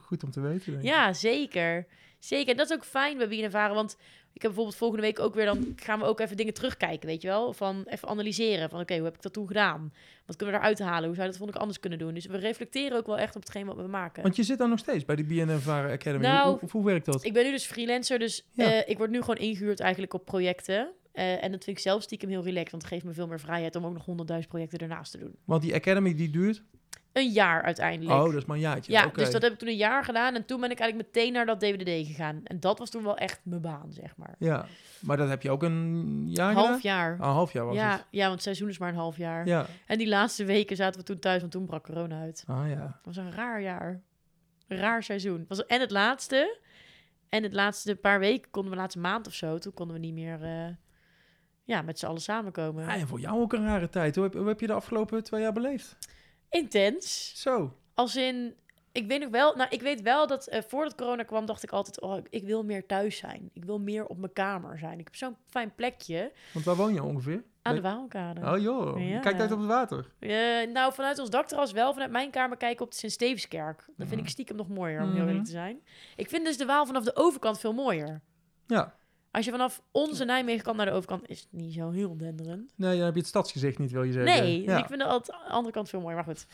goed 0.00 0.22
om 0.24 0.30
te 0.30 0.40
weten. 0.40 0.72
Denk 0.72 0.84
ik. 0.84 0.88
ja 0.90 1.12
zeker. 1.12 1.86
Zeker. 2.18 2.50
En 2.50 2.56
dat 2.56 2.70
is 2.70 2.76
ook 2.76 2.84
fijn 2.84 3.18
bij 3.18 3.42
Ervaren, 3.42 3.74
want 3.74 3.96
ik 4.32 4.42
heb 4.42 4.50
bijvoorbeeld 4.50 4.76
volgende 4.76 5.02
week 5.02 5.18
ook 5.18 5.34
weer, 5.34 5.44
dan 5.44 5.72
gaan 5.76 5.98
we 5.98 6.04
ook 6.04 6.20
even 6.20 6.36
dingen 6.36 6.54
terugkijken, 6.54 7.08
weet 7.08 7.22
je 7.22 7.28
wel? 7.28 7.52
Van 7.52 7.84
even 7.86 8.08
analyseren, 8.08 8.70
van 8.70 8.80
oké, 8.80 8.94
hoe 8.96 9.04
heb 9.04 9.14
ik 9.14 9.22
dat 9.22 9.32
toen 9.32 9.46
gedaan? 9.46 9.92
Wat 10.26 10.36
kunnen 10.36 10.54
we 10.54 10.60
eruit 10.60 10.78
halen? 10.78 11.06
Hoe 11.06 11.14
zou 11.14 11.28
dat 11.28 11.36
vond 11.36 11.50
ik 11.50 11.56
anders 11.56 11.80
kunnen 11.80 11.98
doen? 11.98 12.14
Dus 12.14 12.26
we 12.26 12.36
reflecteren 12.36 12.96
ook 12.98 13.06
wel 13.06 13.18
echt 13.18 13.36
op 13.36 13.40
hetgeen 13.42 13.66
wat 13.66 13.76
we 13.76 13.82
maken. 13.86 14.22
Want 14.22 14.36
je 14.36 14.42
zit 14.42 14.58
daar 14.58 14.68
nog 14.68 14.78
steeds 14.78 15.04
bij 15.04 15.16
de 15.16 15.24
BNNVARA 15.24 15.92
Academy. 15.92 16.24
Nou, 16.24 16.48
hoe, 16.50 16.58
hoe, 16.60 16.70
hoe 16.70 16.84
werkt 16.84 17.06
dat? 17.06 17.24
Ik 17.24 17.32
ben 17.32 17.44
nu 17.44 17.50
dus 17.50 17.64
freelancer, 17.64 18.18
dus 18.18 18.46
Ja. 18.52 18.72
eh, 18.72 18.88
ik 18.90 18.98
word 18.98 19.10
nu 19.10 19.20
gewoon 19.20 19.36
ingehuurd 19.36 19.80
eigenlijk 19.80 20.14
op 20.14 20.24
projecten. 20.24 20.92
Eh, 21.12 21.44
en 21.44 21.50
dat 21.52 21.64
vind 21.64 21.76
ik 21.76 21.82
zelf 21.82 22.02
stiekem 22.02 22.28
heel 22.28 22.42
relaxed, 22.44 22.70
want 22.70 22.82
het 22.82 22.92
geeft 22.92 23.04
me 23.04 23.12
veel 23.12 23.26
meer 23.26 23.40
vrijheid 23.40 23.76
om 23.76 23.86
ook 23.86 23.92
nog 23.92 24.04
honderdduizend 24.04 24.52
projecten 24.52 24.78
ernaast 24.78 25.12
te 25.12 25.18
doen. 25.18 25.34
Want 25.44 25.62
die 25.62 25.74
Academy 25.74 26.14
die 26.14 26.30
duurt... 26.30 26.62
Een 27.12 27.30
jaar 27.30 27.62
uiteindelijk. 27.62 28.20
Oh, 28.20 28.24
dat 28.24 28.34
is 28.34 28.44
maar 28.44 28.56
een 28.56 28.62
jaartje. 28.62 28.92
ja, 28.92 29.06
dus 29.06 29.30
dat 29.30 29.42
heb 29.42 29.52
ik 29.52 29.58
toen 29.58 29.68
een 29.68 29.76
jaar 29.76 30.04
gedaan 30.04 30.34
en 30.34 30.44
toen 30.44 30.60
ben 30.60 30.70
ik 30.70 30.78
eigenlijk 30.78 31.14
meteen 31.14 31.32
naar 31.32 31.46
dat 31.46 31.60
DWDD 31.60 32.06
gegaan. 32.06 32.40
En 32.44 32.60
dat 32.60 32.78
was 32.78 32.90
toen 32.90 33.02
wel 33.02 33.16
echt 33.16 33.40
mijn 33.42 33.60
baan, 33.60 33.92
zeg 33.92 34.16
maar. 34.16 34.34
Ja, 34.38 34.66
maar 35.00 35.16
dat 35.16 35.28
heb 35.28 35.42
je 35.42 35.50
ook 35.50 35.62
een 35.62 36.24
jaar 36.30 36.52
half 36.52 36.66
gedaan? 36.66 36.80
jaar. 36.82 37.12
Ah, 37.20 37.26
een 37.26 37.34
half 37.34 37.52
jaar 37.52 37.64
was 37.66 37.74
ja, 37.74 37.90
het. 37.90 38.04
ja, 38.10 38.22
want 38.22 38.32
het 38.32 38.42
seizoen 38.42 38.68
is 38.68 38.78
maar 38.78 38.88
een 38.88 38.94
half 38.94 39.16
jaar. 39.16 39.46
Ja. 39.46 39.66
En 39.86 39.98
die 39.98 40.08
laatste 40.08 40.44
weken 40.44 40.76
zaten 40.76 41.00
we 41.00 41.06
toen 41.06 41.18
thuis, 41.18 41.40
want 41.40 41.52
toen 41.52 41.66
brak 41.66 41.84
corona 41.84 42.20
uit. 42.20 42.44
Ah 42.46 42.68
ja. 42.68 42.82
Het 42.82 43.04
was 43.04 43.16
een 43.16 43.32
raar 43.32 43.62
jaar. 43.62 44.00
Een 44.68 44.78
raar 44.78 45.02
seizoen. 45.02 45.44
Was 45.48 45.66
en 45.66 45.80
het 45.80 45.90
laatste. 45.90 46.58
En 47.28 47.42
het 47.42 47.52
laatste 47.52 47.96
paar 47.96 48.18
weken 48.18 48.50
konden 48.50 48.72
we, 48.72 48.78
laatste 48.78 48.98
maand 48.98 49.26
of 49.26 49.34
zo, 49.34 49.58
toen 49.58 49.74
konden 49.74 49.96
we 49.96 50.02
niet 50.02 50.14
meer 50.14 50.42
eh, 50.42 50.74
ja, 51.64 51.82
met 51.82 51.98
z'n 51.98 52.06
allen 52.06 52.20
samenkomen. 52.20 52.86
Ah, 52.86 52.94
en 52.94 53.08
voor 53.08 53.20
jou 53.20 53.40
ook 53.40 53.52
een 53.52 53.64
rare 53.64 53.88
tijd. 53.88 54.14
Hoe 54.14 54.24
heb, 54.24 54.34
hoe 54.34 54.48
heb 54.48 54.60
je 54.60 54.66
de 54.66 54.72
afgelopen 54.72 55.24
twee 55.24 55.40
jaar 55.40 55.52
beleefd? 55.52 55.96
Intens. 56.60 57.32
Zo. 57.42 57.76
Als 57.94 58.16
in, 58.16 58.54
ik 58.92 59.06
weet 59.06 59.20
nog 59.20 59.30
wel, 59.30 59.54
nou, 59.56 59.68
ik 59.70 59.80
weet 59.82 60.02
wel 60.02 60.26
dat 60.26 60.46
eh, 60.46 60.60
voordat 60.68 60.94
corona 60.94 61.22
kwam, 61.22 61.46
dacht 61.46 61.62
ik 61.62 61.70
altijd, 61.70 62.00
oh, 62.00 62.16
ik- 62.16 62.26
ik 62.30 62.44
wil 62.44 62.64
meer 62.64 62.86
thuis 62.86 63.16
zijn. 63.16 63.50
Ik 63.52 63.64
wil 63.64 63.78
meer 63.78 64.06
op 64.06 64.18
mijn 64.18 64.32
kamer 64.32 64.78
zijn. 64.78 64.98
Ik 64.98 65.04
heb 65.04 65.16
zo'n 65.16 65.36
fijn 65.46 65.74
plekje 65.74 66.32
Want 66.52 66.64
waar 66.64 66.76
woon 66.76 66.94
je 66.94 67.02
ongeveer? 67.02 67.42
aan 67.62 67.74
de 67.74 67.80
Waalkade. 67.80 68.40
Oh 68.52 68.58
joh, 68.58 69.08
je 69.08 69.20
kijkt 69.20 69.40
uit 69.40 69.52
op 69.52 69.58
het 69.58 69.68
water. 69.68 70.06
Nou, 70.72 70.92
vanuit 70.92 71.18
ons 71.18 71.30
dakterras 71.30 71.72
wel. 71.72 71.92
Vanuit 71.92 72.10
mijn 72.10 72.30
kamer 72.30 72.56
kijken 72.56 72.84
op 72.84 72.90
de 72.90 72.96
Sint-Stevenskerk. 72.96 73.84
Dat 73.96 74.08
vind 74.08 74.20
ik 74.20 74.28
stiekem 74.28 74.56
nog 74.56 74.68
mooier, 74.68 75.02
om 75.02 75.06
heel 75.08 75.16
Mhm. 75.18 75.26
eerlijk 75.28 75.44
te 75.44 75.50
zijn. 75.50 75.80
Ik 76.16 76.28
vind 76.28 76.44
dus 76.44 76.56
de 76.56 76.64
Waal 76.66 76.86
vanaf 76.86 77.04
de 77.04 77.16
overkant 77.16 77.58
veel 77.60 77.72
mooier. 77.72 78.20
Ja. 78.66 78.94
Als 79.32 79.44
je 79.44 79.50
vanaf 79.50 79.82
onze 79.90 80.24
Nijmegen 80.24 80.62
kant 80.64 80.76
naar 80.76 80.86
de 80.86 80.92
overkant, 80.92 81.28
is 81.28 81.40
het 81.40 81.48
niet 81.52 81.74
zo 81.74 81.90
heel 81.90 82.16
denderend. 82.16 82.72
Nee, 82.76 82.96
dan 82.96 83.04
heb 83.04 83.14
je 83.14 83.20
het 83.20 83.28
stadsgezicht 83.28 83.78
niet, 83.78 83.90
wil 83.90 84.02
je 84.02 84.12
zeggen. 84.12 84.42
Nee, 84.42 84.62
Ja. 84.62 84.78
ik 84.78 84.86
vind 84.86 85.00
de 85.00 85.32
andere 85.48 85.72
kant 85.72 85.88
veel 85.88 86.00
mooier, 86.00 86.16
maar 86.16 86.24
goed. 86.36 86.46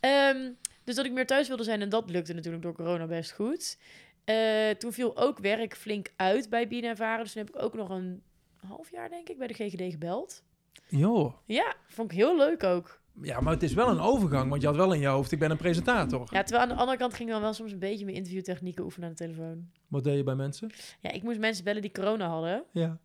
Ehm, 0.00 0.50
dus 0.84 0.94
dat 0.94 1.04
ik 1.04 1.12
meer 1.12 1.26
thuis 1.26 1.48
wilde 1.48 1.62
zijn 1.64 1.80
en 1.80 1.88
dat 1.88 2.10
lukte 2.10 2.32
natuurlijk 2.32 2.62
door 2.62 2.74
corona 2.74 3.06
best 3.06 3.32
goed. 3.32 3.78
Eh, 4.24 4.70
toen 4.70 4.92
viel 4.92 5.16
ook 5.16 5.38
werk 5.38 5.76
flink 5.76 6.08
uit 6.16 6.48
bij 6.50 6.68
Bien 6.68 6.84
en 6.84 6.96
Varen. 6.96 7.22
Dus 7.24 7.32
toen 7.32 7.44
heb 7.44 7.54
ik 7.56 7.62
ook 7.62 7.74
nog 7.74 7.88
een 7.88 8.22
half 8.66 8.90
jaar, 8.90 9.08
denk 9.08 9.28
ik, 9.28 9.38
bij 9.38 9.46
de 9.46 9.54
GGD 9.54 9.90
gebeld. 9.90 10.42
Joh. 10.88 11.34
Ja, 11.46 11.74
vond 11.86 12.10
ik 12.12 12.16
heel 12.16 12.36
leuk 12.36 12.62
ook. 12.64 13.00
Ja, 13.22 13.40
maar 13.40 13.52
het 13.52 13.62
is 13.62 13.74
wel 13.74 13.88
een 13.88 14.00
overgang, 14.00 14.48
want 14.50 14.60
je 14.60 14.66
had 14.66 14.76
wel 14.76 14.92
in 14.92 15.00
je 15.00 15.06
hoofd, 15.06 15.32
ik 15.32 15.38
ben 15.38 15.50
een 15.50 15.56
presentator. 15.56 16.28
Ja, 16.32 16.42
terwijl 16.42 16.62
aan 16.62 16.68
de 16.68 16.80
andere 16.80 16.98
kant 16.98 17.14
ging 17.14 17.28
ik 17.28 17.34
dan 17.34 17.42
wel 17.42 17.52
soms 17.52 17.72
een 17.72 17.78
beetje 17.78 18.04
mijn 18.04 18.16
interviewtechnieken 18.16 18.84
oefenen 18.84 19.08
aan 19.08 19.14
de 19.14 19.24
telefoon. 19.24 19.68
Wat 19.88 20.04
deed 20.04 20.16
je 20.16 20.22
bij 20.22 20.34
mensen? 20.34 20.70
Ja, 21.00 21.10
ik 21.10 21.22
moest 21.22 21.38
mensen 21.38 21.64
bellen 21.64 21.82
die 21.82 21.92
corona 21.92 22.28
hadden. 22.28 22.64
Ja. 22.72 22.98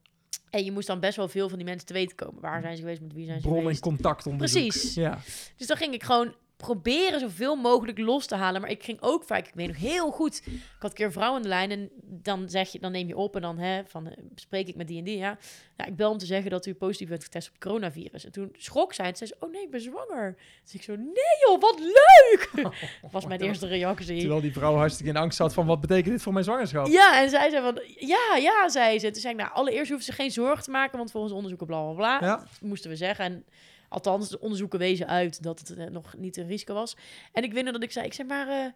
En 0.50 0.64
je 0.66 0.72
moest 0.72 0.88
dan 0.88 1.00
best 1.00 1.16
wel 1.16 1.28
veel 1.28 1.50
van 1.50 1.58
die 1.58 1.68
mensen 1.68 1.88
te 1.88 1.94
weten 1.94 2.16
komen. 2.16 2.42
Waar 2.42 2.62
zijn 2.62 2.76
ze 2.76 2.82
geweest, 2.82 3.02
met 3.02 3.14
wie 3.14 3.26
zijn 3.26 3.38
ze 3.38 3.44
Bron 3.44 3.56
en 3.58 3.62
geweest. 3.64 3.82
contact 3.82 4.26
onderzoek. 4.28 4.62
Precies. 4.62 4.94
Ja. 4.94 5.20
Dus 5.58 5.68
dan 5.68 5.78
ging 5.78 5.94
ik 5.94 6.04
gewoon 6.04 6.34
proberen 6.58 7.20
zoveel 7.20 7.56
mogelijk 7.56 7.98
los 7.98 8.26
te 8.26 8.36
halen. 8.36 8.62
Maar 8.62 8.70
ik 8.70 8.84
ging 8.84 9.02
ook 9.02 9.24
vaak, 9.24 9.48
ik 9.48 9.54
weet 9.54 9.68
nog 9.68 9.78
heel 9.78 10.12
goed. 10.12 10.42
Ik 10.46 10.62
had 10.80 10.90
een 10.90 10.96
keer 10.98 11.06
een 11.06 11.12
vrouw 11.12 11.34
aan 11.34 11.42
de 11.42 11.48
lijn 11.48 11.72
en 11.72 11.90
dan 12.02 12.50
zeg 12.50 12.72
je, 12.72 12.80
dan 12.80 12.92
neem 12.92 13.08
je 13.08 13.18
op 13.18 13.36
en 13.36 13.42
dan 13.42 13.58
hè, 13.58 13.82
van, 13.86 14.08
eh, 14.08 14.18
spreek 14.36 14.68
ik 14.68 14.76
met 14.76 14.88
die 14.88 14.98
en 14.98 15.04
die. 15.04 15.18
Ja. 15.18 15.38
Nou, 15.78 15.90
ik 15.90 15.96
bel 15.96 16.12
om 16.12 16.18
te 16.18 16.26
zeggen 16.26 16.52
dat 16.52 16.66
u 16.66 16.74
positief 16.74 17.10
bent 17.10 17.24
getest 17.24 17.50
op 17.50 17.60
coronavirus. 17.60 18.26
En 18.26 18.32
toen 18.32 18.50
schrok 18.58 18.94
zij 18.94 19.06
en 19.06 19.16
zei 19.16 19.30
ze, 19.30 19.36
oh 19.40 19.52
nee, 19.52 19.64
ik 19.64 19.72
ben 19.72 19.82
zwanger. 19.82 20.38
Dus 20.64 20.74
ik 20.74 20.84
zo, 20.84 20.96
nee 20.96 21.36
joh, 21.48 21.62
wat 21.62 21.80
leuk! 21.80 22.50
Dat 23.02 23.12
was 23.12 23.26
mijn 23.26 23.42
eerste 23.42 23.68
reactie. 23.68 24.20
Terwijl 24.20 24.42
die 24.42 24.54
vrouw 24.54 24.76
hartstikke 24.76 25.12
in 25.12 25.18
angst 25.18 25.38
zat 25.38 25.54
van, 25.54 25.66
wat 25.66 25.82
betekent 25.82 26.14
dit 26.14 26.22
voor 26.22 26.34
mijn 26.34 26.46
zwangerschap? 26.46 26.88
Ja, 26.88 27.22
en 27.22 27.30
zij 27.30 27.50
zei 27.50 27.64
van, 27.64 27.82
ja, 28.08 28.36
ja, 28.36 28.70
zei 28.70 29.00
ze. 29.00 29.12
Toen 29.12 29.22
zei 29.22 29.34
ik, 29.34 29.40
nou, 29.40 29.54
allereerst 29.54 29.90
hoeven 29.90 30.06
ze 30.06 30.12
geen 30.12 30.32
zorgen 30.32 30.64
te 30.64 30.72
maken, 30.72 30.98
want 30.98 31.12
volgens 31.12 31.34
onderzoeken 31.34 31.68
bla, 31.68 31.82
bla, 31.82 31.94
bla. 31.94 32.28
Ja. 32.28 32.44
Moesten 32.62 32.90
we 32.90 32.96
zeggen. 32.96 33.26
En 33.26 33.46
althans, 33.88 34.30
de 34.30 34.40
onderzoeken 34.40 34.80
wezen 34.80 35.08
uit 35.08 35.44
dat 35.44 35.60
het 35.60 35.76
eh, 35.76 35.86
nog 35.86 36.14
niet 36.18 36.38
een 36.38 36.48
risico 36.48 36.74
was. 36.74 36.98
En 37.32 37.44
ik 37.44 37.54
weet 37.54 37.66
dat 37.66 37.84
ik 37.84 37.92
zei, 37.92 38.06
ik 38.06 38.14
zei, 38.14 38.28
maar, 38.28 38.48
eh, 38.48 38.72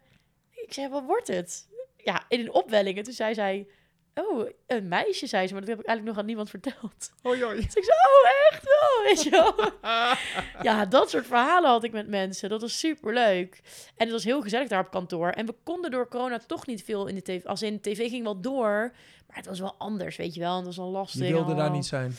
ik 0.50 0.72
zei, 0.72 0.88
wat 0.88 1.04
wordt 1.04 1.26
het? 1.26 1.68
Ja, 1.96 2.24
in 2.28 2.40
een 2.40 2.52
opwelling. 2.52 2.96
En 2.98 3.02
toen 3.02 3.12
zei 3.12 3.34
zij, 3.34 3.66
oh, 4.14 4.48
een 4.66 4.88
meisje, 4.88 5.26
zei 5.26 5.46
ze, 5.46 5.52
maar 5.52 5.62
dat 5.62 5.70
heb 5.70 5.80
ik 5.80 5.86
eigenlijk 5.86 6.16
nog 6.16 6.18
aan 6.18 6.26
niemand 6.26 6.50
verteld. 6.50 7.12
Hoi, 7.22 7.42
hoi. 7.42 7.56
Dus 7.56 7.74
ik 7.74 7.84
zei, 7.84 7.98
oh, 7.98 8.52
echt 8.52 8.64
wel, 8.64 9.04
weet 9.04 9.22
je 9.22 9.30
wel. 9.30 9.70
ja, 10.72 10.86
dat 10.86 11.10
soort 11.10 11.26
verhalen 11.26 11.70
had 11.70 11.84
ik 11.84 11.92
met 11.92 12.08
mensen. 12.08 12.48
Dat 12.48 12.60
was 12.60 12.78
super 12.78 13.14
leuk. 13.14 13.60
En 13.96 14.04
het 14.04 14.10
was 14.10 14.24
heel 14.24 14.42
gezellig 14.42 14.68
daar 14.68 14.84
op 14.84 14.90
kantoor. 14.90 15.28
En 15.28 15.46
we 15.46 15.54
konden 15.62 15.90
door 15.90 16.08
corona 16.08 16.38
toch 16.38 16.66
niet 16.66 16.84
veel 16.84 17.06
in 17.06 17.14
de 17.14 17.22
tv. 17.22 17.44
Als 17.44 17.62
in, 17.62 17.80
tv 17.80 18.08
ging 18.08 18.24
wel 18.24 18.40
door, 18.40 18.92
maar 19.26 19.36
het 19.36 19.46
was 19.46 19.60
wel 19.60 19.74
anders, 19.78 20.16
weet 20.16 20.34
je 20.34 20.40
wel. 20.40 20.50
En 20.50 20.56
het 20.56 20.66
was 20.66 20.76
wel 20.76 20.90
lastig. 20.90 21.26
Je 21.26 21.32
wilde 21.32 21.54
daar 21.54 21.70
niet 21.70 21.86
zijn. 21.86 22.14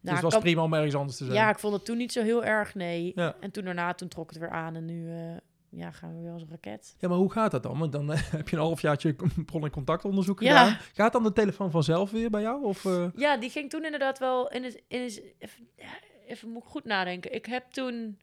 Nou, 0.00 0.04
dus 0.04 0.12
het 0.12 0.22
was 0.22 0.32
kan- 0.32 0.42
prima 0.42 0.62
om 0.62 0.74
ergens 0.74 0.94
anders 0.94 1.16
te 1.16 1.24
zijn. 1.24 1.36
Ja, 1.36 1.50
ik 1.50 1.58
vond 1.58 1.72
het 1.74 1.84
toen 1.84 1.96
niet 1.96 2.12
zo 2.12 2.22
heel 2.22 2.44
erg, 2.44 2.74
nee. 2.74 3.12
Ja. 3.14 3.36
En 3.40 3.50
toen 3.50 3.64
daarna, 3.64 3.94
toen 3.94 4.08
trok 4.08 4.30
het 4.30 4.38
weer 4.38 4.50
aan. 4.50 4.76
En 4.76 4.84
nu 4.84 5.10
eh, 5.10 5.36
ja, 5.68 5.90
gaan 5.90 6.14
we 6.16 6.22
weer 6.22 6.32
als 6.32 6.42
een 6.42 6.48
raket. 6.50 6.96
Ja, 6.98 7.08
maar 7.08 7.16
hoe 7.18 7.32
gaat 7.32 7.50
dat 7.50 7.62
dan? 7.62 7.78
Want 7.78 7.92
dan 7.92 8.12
eh, 8.12 8.20
heb 8.32 8.48
je 8.48 8.56
een 8.56 8.62
halfjaartje 8.62 9.14
bron- 9.46 9.64
en 9.64 9.70
contactonderzoek 9.70 10.40
Ja. 10.42 10.64
gedaan. 10.64 10.78
Gaat 10.94 11.12
dan 11.12 11.22
de 11.22 11.32
telefoon 11.32 11.70
vanzelf 11.70 12.10
weer 12.10 12.30
bij 12.30 12.40
jou? 12.42 12.64
Of, 12.64 12.84
eh, 12.84 13.06
Ja, 13.14 13.36
die 13.36 13.50
ging 13.50 13.70
toen 13.70 13.84
inderdaad 13.84 14.18
wel 14.18 14.48
in 14.50 14.64
het... 14.64 14.82
In 14.88 15.02
het 15.02 15.22
even, 15.38 15.68
even 16.26 16.48
moet 16.48 16.62
ik 16.62 16.68
goed 16.68 16.84
nadenken. 16.84 17.34
Ik 17.34 17.46
heb 17.46 17.70
toen 17.70 18.18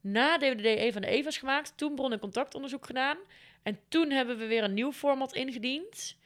na 0.00 0.38
DWD 0.38 0.64
Eva 0.64 0.92
van 0.92 1.00
de 1.02 1.08
Eva's 1.08 1.38
gemaakt. 1.38 1.72
Toen 1.76 1.94
bron- 1.94 2.12
en 2.12 2.18
contactonderzoek 2.18 2.86
gedaan. 2.86 3.16
En 3.62 3.78
toen 3.88 4.10
hebben 4.10 4.38
we 4.38 4.46
weer 4.46 4.64
een 4.64 4.74
nieuw 4.74 4.92
format 4.92 5.32
ingediend. 5.34 6.16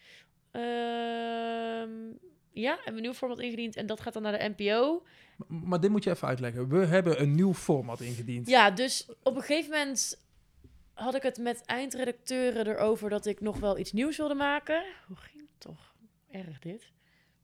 Ehm, 0.51 1.91
ja, 2.53 2.75
hebben 2.75 2.95
een 2.97 3.03
nieuw 3.03 3.13
format 3.15 3.39
ingediend. 3.39 3.77
En 3.77 3.87
dat 3.87 4.01
gaat 4.01 4.13
dan 4.13 4.23
naar 4.23 4.39
de 4.39 4.55
NPO. 4.57 5.03
maar 5.47 5.81
dit 5.81 5.91
moet 5.91 6.05
je 6.05 6.11
even 6.11 6.29
uitleggen. 6.29 6.69
We 6.69 6.87
hebben 6.87 7.21
een 7.21 7.35
nieuw 7.35 7.55
format 7.55 8.01
ingediend. 8.01 8.49
Ja, 8.49 8.71
dus 8.71 9.09
op 9.23 9.37
een 9.37 9.43
gegeven 9.43 9.71
moment 9.71 10.21
had 10.93 11.15
ik 11.15 11.23
het 11.23 11.39
met 11.39 11.63
eindredacteuren 11.65 12.67
erover 12.67 13.11
dat 13.11 13.27
ik 13.27 13.41
nog 13.41 13.59
wel 13.59 13.79
iets 13.79 13.93
nieuws 13.93 14.17
wilde 14.17 14.35
maken. 14.35 14.83
Hoe 15.07 15.17
ging 15.17 15.39
het 15.41 15.49
toch? 15.61 15.95
Erg 16.31 16.59
dit. 16.59 16.91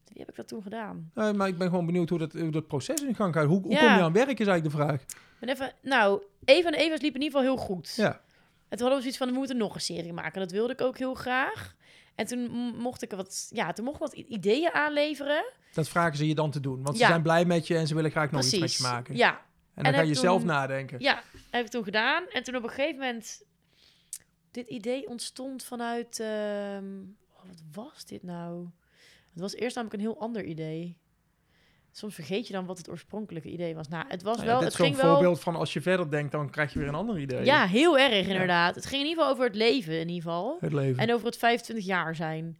Wie 0.08 0.18
heb 0.18 0.28
ik 0.28 0.36
dat 0.36 0.48
toen 0.48 0.62
gedaan? 0.62 1.10
Maar 1.14 1.48
ik 1.48 1.58
ben 1.58 1.68
gewoon 1.68 1.86
benieuwd 1.86 2.08
hoe 2.08 2.18
dat, 2.18 2.32
hoe 2.32 2.50
dat 2.50 2.66
proces 2.66 3.02
in 3.02 3.14
gang 3.14 3.34
gaat. 3.34 3.46
Hoe, 3.46 3.60
hoe 3.62 3.70
Ja. 3.72 3.78
kom 3.78 3.88
je 3.96 4.02
aan 4.02 4.12
werk, 4.12 4.38
is 4.38 4.46
eigenlijk 4.46 4.76
de 4.76 4.82
vraag. 4.82 5.04
Ben 5.40 5.48
even, 5.48 5.72
nou, 5.82 6.22
Eva 6.44 6.68
en 6.68 6.74
Eva's 6.74 7.00
liep 7.00 7.14
in 7.14 7.22
ieder 7.22 7.38
geval 7.40 7.54
heel 7.56 7.64
goed. 7.66 7.94
Ja. 7.96 8.20
En 8.68 8.76
toen 8.78 8.86
hadden 8.88 8.94
we 8.96 9.00
zoiets 9.00 9.16
van, 9.18 9.28
we 9.28 9.34
moeten 9.34 9.56
nog 9.56 9.74
een 9.74 9.80
serie 9.80 10.12
maken. 10.12 10.40
Dat 10.40 10.50
wilde 10.50 10.72
ik 10.72 10.80
ook 10.80 10.98
heel 10.98 11.14
graag. 11.14 11.76
En 12.18 12.26
toen 12.26 12.50
mocht 12.76 13.02
ik 13.02 13.10
wat, 13.10 13.50
ja, 13.52 13.72
toen 13.72 13.84
mocht 13.84 13.96
ik 13.96 14.02
wat 14.02 14.12
ideeën 14.12 14.72
aanleveren. 14.72 15.44
Dat 15.72 15.88
vragen 15.88 16.16
ze 16.16 16.26
je 16.26 16.34
dan 16.34 16.50
te 16.50 16.60
doen. 16.60 16.82
Want 16.82 16.96
ze 16.96 17.02
Ja. 17.02 17.08
zijn 17.08 17.22
blij 17.22 17.44
met 17.44 17.66
je 17.66 17.76
en 17.76 17.86
ze 17.86 17.94
willen 17.94 18.10
graag 18.10 18.30
nog 18.30 18.42
iets 18.44 18.58
met 18.58 18.74
je 18.74 18.82
maken. 18.82 19.16
Ja, 19.16 19.30
En 19.74 19.84
dan 19.84 19.92
En 19.92 19.98
ga 19.98 20.00
je 20.06 20.12
toen- 20.12 20.22
zelf 20.22 20.44
nadenken. 20.44 21.00
ja, 21.00 21.22
heb 21.50 21.64
ik 21.64 21.70
toen 21.70 21.84
gedaan. 21.84 22.24
En 22.28 22.42
toen 22.42 22.56
op 22.56 22.62
een 22.62 22.68
gegeven 22.68 22.98
moment, 22.98 23.42
dit 24.50 24.68
idee 24.68 25.08
ontstond 25.08 25.64
vanuit, 25.64 26.20
ehm, 26.20 26.84
oh, 27.36 27.42
wat 27.46 27.62
was 27.72 28.04
dit 28.04 28.22
nou? 28.22 28.66
Het 29.32 29.40
was 29.40 29.54
eerst 29.54 29.76
namelijk 29.76 30.02
een 30.02 30.08
heel 30.08 30.20
ander 30.20 30.44
idee. 30.44 30.96
Soms 31.98 32.14
vergeet 32.14 32.46
je 32.46 32.52
dan 32.52 32.66
wat 32.66 32.78
het 32.78 32.90
oorspronkelijke 32.90 33.48
idee 33.48 33.74
was. 33.74 33.88
Nou, 33.88 34.04
het 34.08 34.22
was 34.22 34.36
Nou 34.36 34.46
ja, 34.48 34.52
wel, 34.52 34.62
dit 34.62 34.72
het 34.72 34.80
is 34.80 34.86
ging 34.86 35.02
wel... 35.02 35.12
voorbeeld 35.14 35.40
van 35.40 35.56
als 35.56 35.72
je 35.72 35.80
verder 35.80 36.10
denkt, 36.10 36.32
dan 36.32 36.50
krijg 36.50 36.72
je 36.72 36.78
weer 36.78 36.88
een 36.88 36.94
ander 36.94 37.18
idee. 37.18 37.44
Ja, 37.44 37.66
heel 37.66 37.98
erg 37.98 38.26
inderdaad. 38.26 38.74
Het 38.74 38.86
ging 38.86 39.02
in 39.02 39.08
ieder 39.08 39.22
geval 39.22 39.36
over 39.36 39.46
het 39.46 39.56
leven 39.56 39.92
in 39.92 40.08
ieder 40.08 40.22
geval. 40.22 40.56
Het 40.60 40.72
leven. 40.72 41.02
En 41.02 41.14
over 41.14 41.26
het 41.26 41.36
25 41.36 41.86
jaar 41.86 42.14
zijn. 42.14 42.58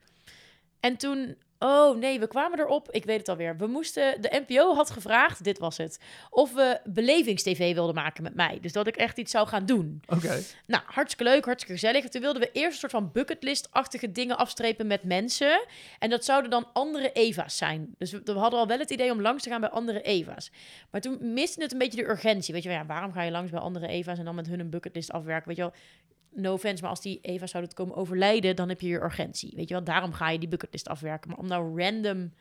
En 0.80 0.97
toen 0.97 1.36
Oh 1.59 1.96
nee, 1.96 2.20
we 2.20 2.26
kwamen 2.26 2.59
erop. 2.59 2.90
Ik 2.90 3.04
weet 3.04 3.18
het 3.18 3.28
alweer. 3.28 3.56
We 3.56 3.66
moesten. 3.66 4.20
De 4.20 4.42
NPO 4.46 4.74
had 4.74 4.90
gevraagd, 4.90 5.44
dit 5.44 5.59
was 5.59 5.76
het. 5.76 6.00
Of 6.30 6.54
we 6.54 6.80
belevingstv 6.84 7.74
wilden 7.74 7.94
maken 7.94 8.22
met 8.22 8.34
mij. 8.34 8.59
Dus 8.61 8.72
dat 8.72 8.86
ik 8.86 8.96
echt 8.96 9.18
iets 9.18 9.30
zou 9.30 9.48
gaan 9.48 9.66
doen. 9.66 10.02
Oké. 10.06 10.42
Nou, 10.66 10.82
hartstikke 10.86 11.32
leuk, 11.32 11.44
hartstikke 11.44 11.78
gezellig. 11.78 12.04
En 12.04 12.11
toen 12.11 12.20
wilden 12.20 12.42
we 12.42 12.50
eerst 12.52 12.72
een 12.72 12.78
soort 12.78 12.92
van 12.92 13.12
bucketlist-achtige 13.12 14.12
dingen 14.12 14.36
afstrepen 14.36 14.86
met 14.86 15.02
mensen. 15.02 15.66
En 15.98 16.11
dat 16.11 16.24
zouden 16.24 16.50
dan 16.50 16.66
andere 16.72 17.12
Eva's 17.12 17.56
zijn. 17.56 17.94
Dus 17.98 18.12
we, 18.12 18.20
we 18.24 18.32
hadden 18.32 18.61
al 18.61 18.66
wel 18.66 18.78
het 18.78 18.90
idee 18.90 19.11
om 19.11 19.20
langs 19.20 19.42
te 19.42 19.50
gaan 19.50 19.61
bij 19.61 19.70
andere 19.70 20.02
Eva's. 20.02 20.50
Maar 20.90 21.00
toen 21.00 21.32
miste 21.32 21.62
het 21.62 21.72
een 21.72 21.78
beetje 21.78 22.02
de 22.02 22.09
urgentie. 22.09 22.54
Weet 22.54 22.62
je 22.62 22.68
wel, 22.68 22.78
ja, 22.78 22.86
waarom 22.86 23.12
ga 23.12 23.22
je 23.22 23.30
langs 23.30 23.50
bij 23.50 23.61
andere 23.61 23.86
Eva's 23.86 24.18
en 24.18 24.24
dan 24.24 24.34
met 24.34 24.46
hun 24.46 24.61
een 24.61 24.70
bucketlist 24.70 25.12
afwerken? 25.12 25.48
Weet 25.48 25.56
je 25.56 25.62
wel, 25.62 25.72
no 26.31 26.53
offense, 26.53 26.83
maar 26.83 26.91
als 26.91 27.01
die 27.01 27.18
Eva's 27.22 27.51
zouden 27.51 27.74
komen 27.74 27.97
overlijden, 27.97 28.57
dan 28.57 28.68
heb 28.68 28.81
je 28.81 28.89
je 28.89 29.03
urgentie. 29.03 29.53
Weet 29.57 29.68
je 29.68 29.74
wel, 29.74 29.85
daarom 29.85 30.12
ga 30.12 30.31
je 30.31 30.39
die 30.39 30.49
bucketlist 30.49 30.89
afwerken. 30.89 31.31
Maar 31.31 31.39
om 31.39 31.47
nou 31.47 31.83
random, 31.83 32.33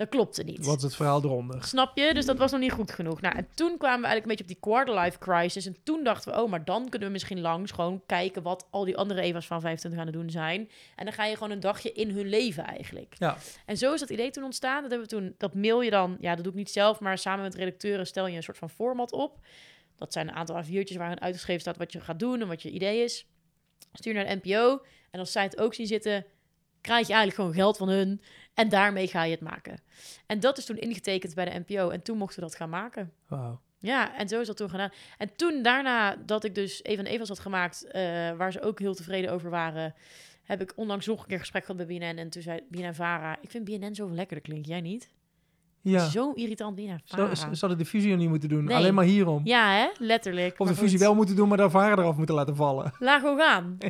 dat 0.00 0.08
klopte 0.08 0.42
niet. 0.42 0.66
Wat 0.66 0.76
is 0.76 0.82
het 0.82 0.94
verhaal 0.94 1.24
eronder? 1.24 1.64
Snap 1.64 1.96
je? 1.96 2.14
Dus 2.14 2.26
dat 2.26 2.38
was 2.38 2.50
nog 2.50 2.60
niet 2.60 2.72
goed 2.72 2.90
genoeg. 2.90 3.20
Nou, 3.20 3.36
en 3.36 3.48
toen 3.54 3.76
kwamen 3.78 4.00
we 4.00 4.06
eigenlijk 4.06 4.22
een 4.22 4.28
beetje 4.28 4.42
op 4.42 4.62
die 4.62 4.72
quarterlife 4.72 5.18
crisis. 5.18 5.66
En 5.66 5.76
toen 5.82 6.04
dachten 6.04 6.32
we, 6.32 6.42
oh, 6.42 6.50
maar 6.50 6.64
dan 6.64 6.88
kunnen 6.88 7.08
we 7.08 7.12
misschien 7.12 7.40
langs 7.40 7.70
gewoon 7.70 8.02
kijken 8.06 8.42
wat 8.42 8.66
al 8.70 8.84
die 8.84 8.96
andere 8.96 9.20
Eva's 9.20 9.46
van 9.46 9.60
25 9.60 10.00
aan 10.00 10.06
het 10.06 10.14
doen 10.14 10.30
zijn. 10.30 10.70
En 10.96 11.04
dan 11.04 11.14
ga 11.14 11.24
je 11.24 11.34
gewoon 11.34 11.50
een 11.50 11.60
dagje 11.60 11.92
in 11.92 12.10
hun 12.10 12.28
leven 12.28 12.64
eigenlijk. 12.64 13.14
Ja. 13.18 13.36
En 13.66 13.76
zo 13.76 13.92
is 13.92 14.00
dat 14.00 14.10
idee 14.10 14.30
toen 14.30 14.44
ontstaan. 14.44 14.82
Dat 14.82 14.90
hebben 14.90 15.08
we 15.08 15.14
toen, 15.14 15.34
dat 15.38 15.54
mail 15.54 15.80
je 15.80 15.90
dan, 15.90 16.16
ja, 16.20 16.34
dat 16.34 16.44
doe 16.44 16.52
ik 16.52 16.58
niet 16.58 16.70
zelf, 16.70 17.00
maar 17.00 17.18
samen 17.18 17.44
met 17.44 17.54
redacteuren 17.54 18.06
stel 18.06 18.26
je 18.26 18.36
een 18.36 18.42
soort 18.42 18.58
van 18.58 18.70
format 18.70 19.12
op. 19.12 19.38
Dat 20.00 20.12
zijn 20.12 20.28
een 20.28 20.34
aantal 20.34 20.62
A4'tjes 20.64 20.96
waarin 20.96 21.20
uitgeschreven 21.20 21.60
staat 21.60 21.76
wat 21.76 21.92
je 21.92 22.00
gaat 22.00 22.18
doen 22.18 22.40
en 22.40 22.48
wat 22.48 22.62
je 22.62 22.70
idee 22.70 23.04
is. 23.04 23.26
Stuur 23.92 24.14
naar 24.14 24.24
de 24.24 24.40
NPO. 24.42 24.82
En 25.10 25.20
als 25.20 25.32
zij 25.32 25.42
het 25.42 25.58
ook 25.60 25.74
zien 25.74 25.86
zitten, 25.86 26.26
krijg 26.80 27.06
je 27.06 27.12
eigenlijk 27.12 27.34
gewoon 27.34 27.54
geld 27.54 27.76
van 27.76 27.88
hun. 27.88 28.22
En 28.54 28.68
daarmee 28.68 29.06
ga 29.06 29.24
je 29.24 29.30
het 29.30 29.40
maken. 29.40 29.82
En 30.26 30.40
dat 30.40 30.58
is 30.58 30.64
toen 30.64 30.78
ingetekend 30.78 31.34
bij 31.34 31.44
de 31.44 31.62
NPO. 31.66 31.88
En 31.88 32.02
toen 32.02 32.18
mochten 32.18 32.40
we 32.40 32.46
dat 32.46 32.54
gaan 32.56 32.70
maken. 32.70 33.12
Wauw. 33.28 33.60
Ja, 33.78 34.16
en 34.16 34.28
zo 34.28 34.40
is 34.40 34.46
dat 34.46 34.56
toen 34.56 34.70
gedaan. 34.70 34.92
En 35.18 35.36
toen 35.36 35.62
daarna 35.62 36.16
dat 36.16 36.44
ik 36.44 36.54
dus 36.54 36.82
Evan 36.82 37.04
Evans 37.04 37.28
had 37.28 37.38
gemaakt, 37.38 37.84
eh, 37.84 38.02
waar 38.36 38.52
ze 38.52 38.62
ook 38.62 38.78
heel 38.78 38.94
tevreden 38.94 39.32
over 39.32 39.50
waren, 39.50 39.94
heb 40.42 40.60
ik 40.60 40.72
onlangs 40.76 41.06
nog 41.06 41.20
een 41.20 41.28
keer 41.28 41.38
gesprek 41.38 41.64
gehad 41.64 41.86
bij 41.86 41.98
BNN. 41.98 42.18
En 42.18 42.30
toen 42.30 42.42
zei 42.42 42.60
BNN 42.68 42.94
Vara, 42.94 43.38
ik 43.40 43.50
vind 43.50 43.64
BNN 43.64 43.94
zo 43.94 44.10
lekkerder 44.10 44.44
klinkt, 44.44 44.68
jij 44.68 44.80
niet? 44.80 45.10
Ja. 45.82 46.08
Zo 46.08 46.32
irritant 46.32 46.76
BNN 46.76 47.00
Zo, 47.04 47.34
ze 47.34 47.46
hadden 47.60 47.78
de 47.78 47.84
fusie 47.84 48.16
niet 48.16 48.28
moeten 48.28 48.48
doen. 48.48 48.64
Nee. 48.64 48.76
Alleen 48.76 48.94
maar 48.94 49.04
hierom. 49.04 49.40
Ja, 49.44 49.72
hè? 49.72 49.88
Letterlijk. 49.98 50.60
Of 50.60 50.68
de 50.68 50.74
fusie 50.74 50.98
goed. 50.98 51.06
wel 51.06 51.14
moeten 51.14 51.36
doen, 51.36 51.48
maar 51.48 51.56
de 51.56 51.70
varen 51.70 51.98
eraf 51.98 52.16
moeten 52.16 52.34
laten 52.34 52.56
vallen. 52.56 52.92
Laat 52.98 53.20
gewoon 53.20 53.38
gaan. 53.38 53.78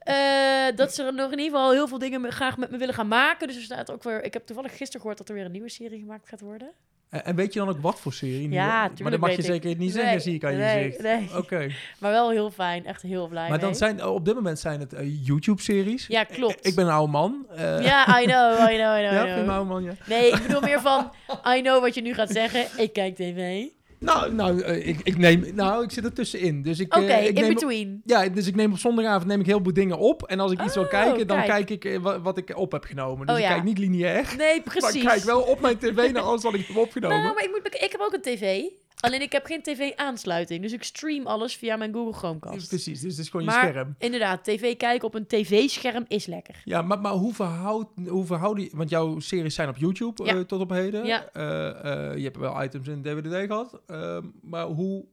Eh, 0.00 0.76
dat 0.76 0.94
ze 0.94 1.02
er 1.02 1.14
nog 1.14 1.32
in 1.32 1.38
ieder 1.38 1.52
geval 1.52 1.72
heel 1.72 1.88
veel 1.88 1.98
dingen 1.98 2.32
graag 2.32 2.56
met 2.56 2.70
me 2.70 2.76
willen 2.76 2.94
gaan 2.94 3.08
maken. 3.08 3.46
Dus 3.46 3.56
er 3.56 3.62
staat 3.62 3.90
ook 3.92 4.02
weer... 4.02 4.24
Ik 4.24 4.32
heb 4.32 4.46
toevallig 4.46 4.70
gisteren 4.76 5.00
gehoord 5.00 5.18
dat 5.18 5.28
er 5.28 5.34
weer 5.34 5.44
een 5.44 5.52
nieuwe 5.52 5.68
serie 5.68 5.98
gemaakt 5.98 6.28
gaat 6.28 6.40
worden. 6.40 6.70
En, 7.10 7.34
weet 7.36 7.52
je 7.52 7.58
dan 7.58 7.68
ook 7.68 7.80
wat 7.80 8.00
voor 8.00 8.12
serie? 8.12 8.50
Ja, 8.50 8.90
maar 9.02 9.10
dat 9.10 9.20
mag 9.20 9.30
je 9.30 9.36
ik. 9.36 9.44
zeker 9.44 9.68
niet 9.68 9.78
Nee, 9.78 9.90
zeggen, 9.90 10.20
zie 10.20 10.34
ik 10.34 10.44
aan 10.44 10.56
je 10.56 10.62
gezicht. 10.62 11.02
nee. 11.02 11.28
Oké. 11.36 11.68
Maar 11.98 12.10
wel 12.10 12.30
heel 12.30 12.50
fijn. 12.50 12.86
Echt 12.86 13.02
heel 13.02 13.28
blij 13.28 13.48
Maar 13.48 13.58
dan 13.58 13.74
zijn, 13.74 14.04
op 14.04 14.24
dit 14.24 14.34
moment 14.34 14.58
zijn 14.58 14.80
het 14.80 14.92
eh, 14.92 15.06
YouTube-series. 15.26 16.06
Ja, 16.06 16.24
klopt. 16.24 16.66
Ik 16.66 16.74
ben 16.74 16.84
een 16.86 16.92
oude 16.92 17.12
man. 17.12 17.46
eh, 17.56 17.82
Ja, 17.82 18.20
I 18.20 18.24
know, 18.24 18.70
I 18.70 18.76
know, 18.76 18.98
I 18.98 19.02
know. 19.06 19.12
ja, 19.12 19.24
I 19.24 19.26
vind 19.26 19.28
je 19.28 19.32
know. 19.34 19.38
een 19.44 19.50
oude 19.50 19.70
man, 19.70 19.82
ja. 19.82 19.92
Nee, 20.06 20.30
ik 20.32 20.42
bedoel 20.42 20.60
meer 20.60 20.80
van... 20.80 21.10
I 21.56 21.60
know 21.62 21.80
wat 21.80 21.94
je 21.94 22.02
nu 22.02 22.14
gaat 22.14 22.30
zeggen. 22.30 22.66
Ik 22.76 22.92
kijk 22.92 23.14
tv. 23.14 23.64
Nou, 24.00 24.34
nou 24.34 24.60
eh, 24.62 24.86
ik, 24.88 25.00
ik 25.02 25.18
neem, 25.18 25.44
nou, 25.54 25.84
ik 25.84 25.90
zit 25.90 26.04
er 26.04 26.12
tussenin. 26.12 26.62
Dus 26.62 26.78
ik, 26.78 26.96
Oké, 26.96 27.06
eh, 27.06 27.22
ik 27.26 27.36
in 27.36 27.42
neem, 27.42 27.54
between. 27.54 28.00
Ja, 28.04 28.28
dus 28.28 28.46
ik 28.46 28.54
neem 28.56 28.72
op 28.72 28.78
zondagavond 28.78 29.26
neem 29.26 29.40
ik 29.40 29.46
heel 29.46 29.60
veel 29.62 29.72
dingen 29.72 29.98
op. 29.98 30.22
En 30.26 30.40
als 30.40 30.52
ik 30.52 30.62
iets 30.62 30.74
wil 30.74 30.82
Oh, 30.82 30.88
kijken, 30.90 31.26
dan 31.26 31.36
kijk. 31.36 31.48
kijk 31.48 31.70
ik 31.70 31.84
eh, 31.84 31.98
wa- 31.98 32.20
wat 32.20 32.38
ik 32.38 32.56
op 32.56 32.72
heb 32.72 32.84
genomen. 32.84 33.26
Dus 33.26 33.34
Oh, 33.36 33.40
ik 33.40 33.46
ja. 33.48 33.52
kijk 33.52 33.64
niet 33.64 33.78
lineair. 33.78 34.34
Nee, 34.38 34.54
Maar 34.64 34.74
precies. 34.74 34.94
ik 35.02 35.06
kijk 35.08 35.22
wel 35.22 35.40
op 35.40 35.60
mijn 35.60 35.78
tv 35.78 36.12
naar 36.12 36.22
alles 36.22 36.42
wat 36.42 36.54
ik 36.54 36.66
heb 36.66 36.76
opgenomen. 36.86 37.22
Nou, 37.22 37.34
maar 37.34 37.44
ik, 37.44 37.50
moet, 37.50 37.74
ik 37.82 37.92
heb 37.92 38.00
ook 38.00 38.12
een 38.12 38.20
tv. 38.20 38.62
Alleen 39.00 39.22
ik 39.22 39.32
heb 39.32 39.44
geen 39.46 39.62
tv-aansluiting. 39.62 40.62
Dus 40.62 40.72
ik 40.72 40.82
stream 40.82 41.26
alles 41.26 41.56
via 41.56 41.76
mijn 41.76 41.92
Google 41.92 42.12
Chromecast. 42.12 42.68
Precies, 42.68 43.00
dus 43.00 43.10
het 43.10 43.20
is 43.20 43.28
gewoon 43.28 43.46
je 43.46 43.52
Maar 43.52 43.68
scherm. 43.68 43.94
inderdaad, 43.98 44.44
tv 44.44 44.76
kijken 44.76 45.06
op 45.06 45.14
een 45.14 45.26
tv-scherm 45.26 46.04
is 46.08 46.26
lekker. 46.26 46.62
Ja, 46.64 46.82
maar, 46.82 47.00
maar 47.00 47.12
hoe, 47.12 47.34
verhoudt, 47.34 47.88
hoe 48.08 48.24
verhouden... 48.26 48.68
Want 48.72 48.90
jouw 48.90 49.18
series 49.18 49.54
zijn 49.54 49.68
op 49.68 49.76
YouTube 49.76 50.24
Ja. 50.24 50.34
eh, 50.34 50.40
tot 50.40 50.60
op 50.60 50.70
heden. 50.70 51.04
Ja. 51.06 51.28
Eh, 51.32 51.68
eh, 52.10 52.16
je 52.16 52.22
hebt 52.24 52.36
wel 52.36 52.62
items 52.62 52.88
in 52.88 53.02
DWDD 53.02 53.46
gehad. 53.46 53.80
Ehm, 53.86 54.24
maar 54.42 54.64
hoe, 54.66 55.04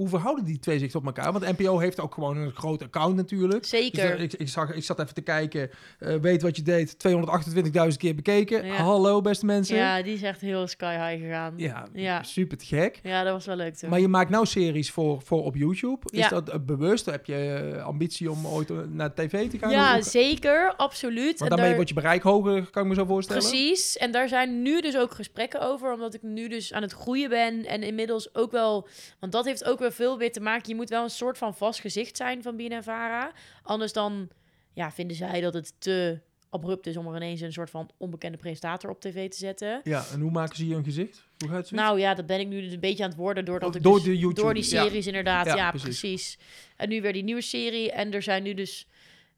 hoe 0.00 0.08
verhouden 0.08 0.44
die 0.44 0.58
twee 0.58 0.78
zich 0.78 0.90
tot 0.90 1.04
elkaar? 1.04 1.32
Want 1.32 1.58
NPO 1.58 1.78
heeft 1.78 2.00
ook 2.00 2.14
gewoon 2.14 2.36
een 2.36 2.52
groot 2.52 2.82
account 2.82 3.16
natuurlijk. 3.16 3.60
Dus, 3.60 3.70
Zeker. 3.70 4.20
ik, 4.20 4.32
ik, 4.32 4.48
zag, 4.48 4.72
ik 4.74 4.84
zat 4.84 5.00
even 5.00 5.14
te 5.14 5.20
kijken. 5.20 5.70
eh, 5.98 6.14
weet 6.16 6.42
wat 6.42 6.56
je 6.56 6.62
deed. 6.62 6.96
228.000 6.98 7.96
keer 7.96 8.14
bekeken. 8.14 8.66
Ja. 8.66 8.74
Hallo 8.74 9.20
beste 9.20 9.46
mensen. 9.46 9.76
ja, 9.76 10.02
die 10.02 10.14
is 10.14 10.22
echt 10.22 10.40
heel 10.40 10.66
sky 10.66 10.96
high 11.10 11.24
gegaan. 11.24 11.54
Ja, 11.56 11.86
Ja. 11.92 12.22
super 12.22 12.56
te 12.58 12.64
gek. 12.66 13.00
Ja, 13.02 13.22
dat 13.22 13.32
was 13.32 13.46
wel 13.46 13.56
leuk 13.56 13.74
toen. 13.74 13.90
Maar 13.90 14.00
je 14.00 14.08
maakt 14.08 14.30
nou 14.30 14.46
series 14.46 14.90
voor, 14.90 15.20
voor 15.24 15.44
op 15.44 15.56
YouTube. 15.56 15.98
Is 16.10 16.18
Ja. 16.18 16.28
dat 16.28 16.48
eh, 16.48 16.58
bewust? 16.66 17.06
Heb 17.06 17.26
je 17.26 17.34
eh, 17.74 17.84
ambitie 17.84 18.30
om 18.30 18.46
ooit 18.46 18.92
naar 18.92 19.14
tv 19.14 19.50
te 19.50 19.58
gaan? 19.58 19.70
ja, 19.70 20.02
zeker, 20.02 20.74
absoluut. 20.76 21.24
Want 21.38 21.40
En 21.40 21.46
daarmee 21.48 21.66
daar- 21.66 21.74
wordt 21.74 21.88
je 21.88 21.94
bereik 21.94 22.22
hoger, 22.22 22.70
kan 22.70 22.82
ik 22.82 22.88
me 22.88 22.94
zo 22.94 23.04
voorstellen. 23.04 23.42
Precies. 23.42 23.96
En 23.96 24.12
daar 24.12 24.28
zijn 24.28 24.62
nu 24.62 24.80
dus 24.80 24.96
ook 24.96 25.14
gesprekken 25.14 25.60
over, 25.60 25.92
omdat 25.92 26.14
ik 26.14 26.22
nu 26.22 26.48
dus 26.48 26.72
aan 26.72 26.82
het 26.82 26.92
groeien 26.92 27.28
ben 27.28 27.66
en 27.66 27.82
inmiddels 27.82 28.34
ook 28.34 28.50
wel, 28.52 28.88
want 29.20 29.32
dat 29.32 29.44
heeft 29.44 29.64
ook 29.64 29.78
veel 29.92 30.18
weer 30.18 30.32
te 30.32 30.40
maken. 30.40 30.68
Je 30.68 30.74
moet 30.74 30.88
wel 30.88 31.02
een 31.02 31.10
soort 31.10 31.38
van 31.38 31.54
vast 31.54 31.80
gezicht 31.80 32.16
zijn 32.16 32.42
van 32.42 32.56
BNNVARA. 32.56 33.32
Anders 33.62 33.92
dan, 33.92 34.28
ja, 34.72 34.90
vinden 34.92 35.16
zij 35.16 35.40
dat 35.40 35.54
het 35.54 35.72
te 35.78 36.20
abrupt 36.50 36.86
is 36.86 36.96
om 36.96 37.06
er 37.08 37.16
ineens 37.16 37.40
een 37.40 37.52
soort 37.52 37.70
van 37.70 37.90
onbekende 37.96 38.38
presentator 38.38 38.90
op 38.90 39.00
tv 39.00 39.30
te 39.30 39.36
zetten. 39.36 39.80
Ja, 39.84 40.04
en 40.12 40.20
hoe 40.20 40.30
maken 40.30 40.56
ze 40.56 40.64
hier 40.64 40.76
een 40.76 40.84
gezicht? 40.84 41.24
Hoe 41.38 41.48
gaat 41.48 41.58
het? 41.62 41.70
Nou 41.70 41.98
ja, 42.00 42.14
dat 42.14 42.26
ben 42.26 42.40
ik 42.40 42.46
nu 42.48 42.60
dus 42.60 42.72
een 42.72 42.80
beetje 42.80 43.02
aan 43.02 43.08
het 43.08 43.18
worden 43.18 43.44
doordat 43.44 43.68
Of 43.68 43.74
ik 43.76 43.82
door 43.82 43.94
dus- 43.94 44.04
de 44.04 44.18
YouTube, 44.18 44.40
door 44.40 44.54
die 44.54 44.62
ja. 44.62 44.68
series 44.82 45.06
inderdaad. 45.06 45.46
Ja, 45.46 45.54
Ja, 45.56 45.70
precies. 45.70 46.00
precies. 46.00 46.38
En 46.76 46.88
nu 46.88 47.00
weer 47.02 47.12
die 47.12 47.22
nieuwe 47.24 47.40
serie 47.40 47.92
en 47.92 48.12
er 48.12 48.22
zijn 48.22 48.42
nu 48.42 48.54
dus 48.54 48.86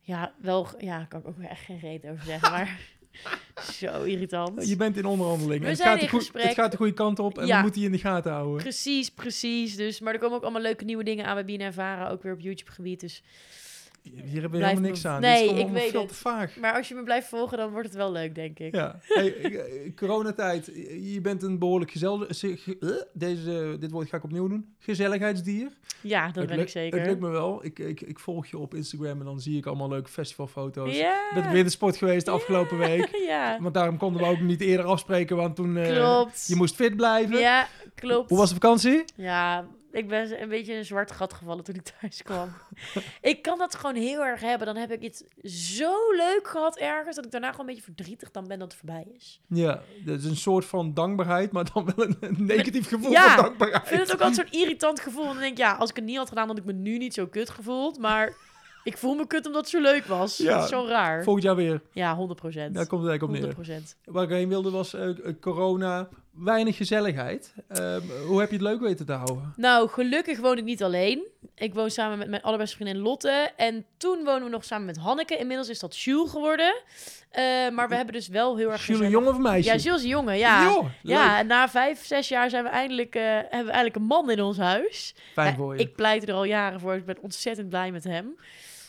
ja 0.00 0.34
wel 0.40 0.66
ja 0.78 1.05
kan 1.05 1.20
ik 1.20 1.26
ook 1.26 1.38
echt 1.40 1.64
geen 1.64 1.78
reet 1.78 2.05
over 2.07 2.24
zeggen, 2.24 2.50
maar 2.50 2.78
zo 3.81 4.03
irritant. 4.03 4.69
Je 4.69 4.77
bent 4.77 4.97
in 4.97 5.05
onderhandeling. 5.05 5.65
Het, 5.65 5.77
zijn 5.77 5.89
gaat 5.89 6.13
in 6.13 6.19
de 6.19 6.39
het 6.41 6.55
gaat 6.55 6.71
de 6.71 6.77
goede 6.77 6.93
kant 6.93 7.19
op 7.19 7.39
en 7.39 7.47
Ja. 7.47 7.57
we 7.57 7.63
moeten 7.63 7.81
je 7.81 7.87
in 7.87 7.93
de 7.93 7.99
gaten 7.99 8.33
houden. 8.33 8.63
Precies, 8.63 9.11
precies. 9.11 9.77
Dus, 9.77 10.01
maar 10.01 10.13
er 10.15 10.21
komen 10.21 10.37
ook 10.37 10.43
allemaal 10.43 10.63
leuke 10.63 10.85
nieuwe 10.85 11.05
dingen 11.05 11.25
aan 11.25 11.35
bij 11.35 11.45
Bien 11.45 11.61
en 11.61 11.73
Vara, 11.73 12.09
ook 12.09 12.23
weer 12.23 12.33
op 12.33 12.41
YouTube-gebied. 12.41 13.01
Dus, 13.01 13.23
Hier 14.03 14.40
hebben 14.40 14.61
we 14.61 14.66
helemaal 14.66 14.90
niks 14.90 15.07
aan. 15.07 15.20
Nee, 15.20 15.32
Dit 15.32 15.42
is 15.42 15.48
gewoon 15.48 15.66
ik 15.66 15.72
weet 15.74 15.90
veel 15.90 16.00
het. 16.00 16.09
te 16.09 16.14
vaag. 16.14 16.57
maar 16.57 16.74
als 16.76 16.88
je 16.88 16.94
me 16.94 17.03
blijft 17.03 17.28
volgen, 17.28 17.59
dan 17.59 17.70
wordt 17.70 17.86
het 17.86 17.96
wel 17.96 18.12
leuk, 18.12 18.34
denk 18.34 18.59
ik. 18.59 18.74
Ja, 18.74 18.98
hey, 19.03 19.36
eh, 19.36 19.94
coronatijd. 19.96 20.66
Je 21.12 21.18
bent 21.22 21.42
een 21.42 21.59
behoorlijk 21.59 21.90
gezellig... 21.90 22.26
ge- 22.38 22.76
eh, 22.80 22.88
Deze, 23.12 23.76
dit 23.80 23.90
woord 23.90 24.09
ga 24.09 24.16
ik 24.16 24.24
opnieuw 24.24 24.48
doen. 24.48 24.74
Gezelligheidsdier. 24.78 25.68
Ja, 26.00 26.26
dat 26.26 26.34
Het 26.34 26.46
ben 26.46 26.59
ik 26.61 26.68
zeker. 26.68 26.98
Het 26.98 27.09
lukt 27.09 27.20
me 27.20 27.28
wel. 27.28 27.64
Ik, 27.64 27.78
ik, 27.78 28.00
ik 28.00 28.18
volg 28.18 28.46
je 28.46 28.59
op 28.59 28.74
Instagram 28.74 29.18
en 29.18 29.24
dan 29.24 29.40
zie 29.40 29.57
ik 29.57 29.66
allemaal 29.66 29.88
leuke 29.88 30.11
festivalfoto's. 30.11 30.96
Ja. 30.96 31.28
Ik 31.34 31.42
ben 31.42 31.53
weer 31.53 31.64
de 31.64 31.70
sport 31.70 31.96
geweest 31.96 32.24
de 32.24 32.30
afgelopen 32.30 32.78
week. 32.78 33.09
ja, 33.28 33.59
Want 33.61 33.74
daarom 33.74 33.96
konden 33.96 34.22
we 34.22 34.28
ook 34.28 34.40
niet 34.40 34.61
eerder 34.61 34.86
afspreken, 34.86 35.36
want 35.36 35.57
toen... 35.57 35.76
eh, 35.76 35.96
klopt. 35.96 36.44
Je 36.46 36.57
moest 36.57 36.74
fit 36.74 36.96
blijven. 36.96 37.38
Ja, 37.38 37.66
klopt. 37.94 38.28
Hoe 38.28 38.38
was 38.38 38.48
de 38.48 38.55
vakantie? 38.55 39.05
Ja, 39.16 39.66
ik 39.93 40.09
ben 40.09 40.43
een 40.43 40.49
beetje 40.49 40.72
in 40.72 40.78
een 40.78 40.84
zwart 40.84 41.12
gat 41.12 41.32
gevallen 41.32 41.64
toen 41.64 41.74
ik 41.74 41.82
thuis 42.01 42.22
kwam. 42.22 42.53
ik 43.20 43.43
kan 43.43 43.59
dat 43.59 43.74
gewoon 43.74 43.95
heel 43.95 44.24
erg 44.24 44.40
hebben. 44.40 44.66
Dan 44.66 44.76
heb 44.76 44.90
ik 44.90 45.01
iets 45.01 45.22
zo 45.76 46.12
leuk 46.16 46.49
gehad 46.49 46.76
ergens, 46.76 47.16
dat 47.16 47.24
ik 47.24 47.30
daarna 47.30 47.51
gewoon 47.51 47.68
een 47.68 47.74
beetje 47.74 47.93
verdrietig 47.95 48.30
dan 48.30 48.47
ben 48.47 48.59
dat 48.59 48.72
het 48.72 48.80
voorbij 48.80 49.07
is. 49.16 49.40
Ja, 49.47 49.82
dat 50.05 50.18
is 50.18 50.24
een 50.24 50.36
soort 50.36 50.64
van 50.64 50.95
dankbaarheid, 50.95 51.53
maar 51.53 51.70
dan 51.72 51.84
wel 51.95 52.07
een, 52.07 52.16
een 52.20 52.45
negatief 52.47 52.88
gevoel 52.88 53.11
Ja, 53.11 53.34
van 53.34 53.45
dankbaarheid. 53.45 53.82
Ik 53.82 53.88
vind 53.88 54.01
het 54.01 54.12
ook 54.12 54.20
altijd 54.20 54.49
zo'n 54.49 54.61
irritant 54.61 55.01
gevoel. 55.01 55.22
En 55.26 55.28
dan 55.32 55.38
denk 55.38 55.53
ik, 55.53 55.59
ja, 55.59 55.72
als 55.74 55.90
ik 55.90 55.97
het 55.97 56.05
niet 56.05 56.16
had 56.16 56.28
gedaan, 56.28 56.49
had 56.49 56.59
ik 56.59 56.64
me 56.64 56.72
nu 56.72 56.99
niet 56.99 57.14
zo 57.14 57.26
kut 57.26 57.51
gevoeld. 57.51 57.99
Maar 57.99 58.34
ik 58.84 58.99
voel 58.99 59.14
me 59.14 59.26
kut 59.26 59.47
omdat 59.47 59.61
het 59.61 59.70
zo 59.70 59.80
leuk 59.80 60.05
was. 60.05 60.36
Ja, 60.36 60.55
dat 60.55 60.62
is 60.62 60.68
zo 60.70 60.86
raar. 60.86 61.22
Volgend 61.22 61.45
jaar 61.45 61.57
weer. 61.57 61.82
Ja, 61.93 62.14
100 62.14 62.40
procent. 62.40 62.74
Daar 62.74 62.86
komt 62.86 63.03
het 63.03 63.11
eigenlijk 63.11 63.22
op 63.22 63.28
100 63.49 63.66
neer. 63.68 63.76
procent. 63.76 63.97
Waar 64.05 64.24
ik 64.24 64.30
heen 64.30 64.49
wilde 64.49 64.70
was 64.70 64.95
eh, 64.95 65.09
corona, 65.40 66.09
weinig 66.33 66.76
gezelligheid. 66.76 67.55
Ehm, 67.68 68.01
hoe 68.26 68.41
heb 68.41 68.49
je 68.49 68.55
het 68.57 68.64
leuk 68.64 68.80
weten 68.80 69.07
te 69.07 69.12
houden? 69.12 69.53
Nou, 69.57 69.89
gelukkig 69.89 70.39
woon 70.41 70.59
ik 70.59 70.64
niet 70.64 70.83
alleen. 70.83 71.22
Ik 71.55 71.74
woon 71.74 71.91
samen 71.91 72.18
met 72.18 72.28
mijn 72.28 72.43
allerbeste 72.43 72.76
vriendin 72.76 72.99
Lotte. 73.03 73.51
En 73.57 73.85
toen 73.97 74.24
wonen 74.24 74.45
we 74.45 74.51
nog 74.51 74.64
samen 74.64 74.87
met 74.87 74.97
Hanneke. 74.97 75.37
Inmiddels 75.37 75.68
is 75.68 75.78
dat 75.78 75.99
Jules 75.99 76.30
geworden. 76.30 76.74
Eh, 77.30 77.43
maar 77.70 77.89
we 77.89 77.95
hebben 77.95 78.14
dus 78.14 78.28
wel 78.28 78.57
heel 78.57 78.70
erg 78.72 78.87
Jules 78.87 79.03
een 79.03 79.11
jongen 79.11 79.28
of 79.30 79.39
meisje? 79.39 79.68
Ja, 79.72 79.76
Jules 79.76 79.99
is 79.99 80.03
een 80.05 80.09
jongen, 80.09 80.39
ja. 80.39 80.83
Ja, 81.03 81.39
en 81.39 81.47
na 81.47 81.68
vijf, 81.68 82.05
zes 82.07 82.28
jaar 82.28 82.51
zijn 82.51 82.64
we 82.64 82.70
eindelijk, 82.70 83.14
eh, 83.14 83.22
hebben 83.22 83.49
we 83.49 83.57
eigenlijk 83.57 83.97
een 83.97 84.03
man 84.03 84.30
in 84.30 84.41
ons 84.43 84.59
huis. 84.59 85.14
Fijn 85.33 85.57
voor 85.57 85.74
je. 85.74 85.80
Ik 85.80 85.95
pleit 85.97 86.28
er 86.28 86.35
al 86.35 86.45
jaren 86.45 86.80
voor. 86.80 86.95
Ik 86.95 87.05
ben 87.07 87.18
ontzettend 87.20 87.68
blij 87.68 87.91
met 87.93 88.05
hem. 88.05 88.37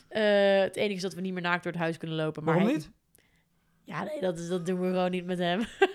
Eh, 0.07 0.21
het 0.61 0.75
enige 0.75 0.95
is 0.95 1.01
dat 1.01 1.13
we 1.13 1.21
niet 1.21 1.33
meer 1.33 1.41
naakt 1.41 1.63
door 1.63 1.71
het 1.71 1.81
huis 1.81 1.97
kunnen 1.97 2.17
lopen. 2.17 2.43
Maar 2.43 2.53
Waarom 2.53 2.71
hij- 2.71 2.81
niet? 2.81 2.91
Ja, 3.85 4.03
nee, 4.03 4.19
dat, 4.21 4.39
is, 4.39 4.47
dat 4.47 4.65
doen 4.65 4.79
we 4.81 4.87
gewoon 4.87 5.11
niet 5.11 5.25
met 5.25 5.37
hem. 5.37 5.59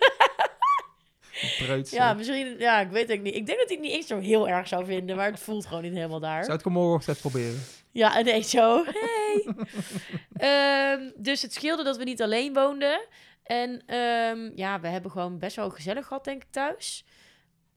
Preuts, 1.59 1.91
Ja, 1.91 2.11
eh. 2.11 2.17
misschien, 2.17 2.59
ja, 2.59 2.81
ik 2.81 2.91
weet 2.91 3.09
het 3.09 3.23
niet. 3.23 3.35
Ik 3.35 3.47
denk 3.47 3.59
dat 3.59 3.69
hij 3.69 3.77
het 3.77 3.87
niet 3.87 3.95
eens 3.95 4.07
zo 4.07 4.19
heel 4.19 4.49
erg 4.49 4.69
zou 4.69 4.85
vinden, 4.85 5.17
maar 5.17 5.31
het 5.31 5.41
voelt 5.41 5.67
gewoon 5.67 5.83
niet 5.83 5.93
helemaal 5.93 6.21
daar. 6.21 6.45
Zou 6.45 6.57
het 6.57 6.67
morgenochtend 6.67 7.21
proberen? 7.21 7.61
Ja, 7.93 8.17
en 8.19 8.25
nee, 8.25 8.43
zo. 8.43 8.85
Hey. 8.85 9.47
Ehm, 10.37 11.11
dus 11.17 11.43
het 11.43 11.53
scheelde 11.55 11.85
dat 11.85 11.97
we 11.97 12.05
niet 12.05 12.23
alleen 12.23 12.53
woonden. 12.55 13.01
En 13.43 13.83
ehm, 13.87 14.51
ja, 14.55 14.81
we 14.81 14.89
hebben 14.89 15.11
gewoon 15.11 15.39
best 15.39 15.57
wel 15.57 15.71
gezellig 15.71 16.07
gehad, 16.07 16.25
denk 16.25 16.43
ik, 16.43 16.51
thuis. 16.51 17.05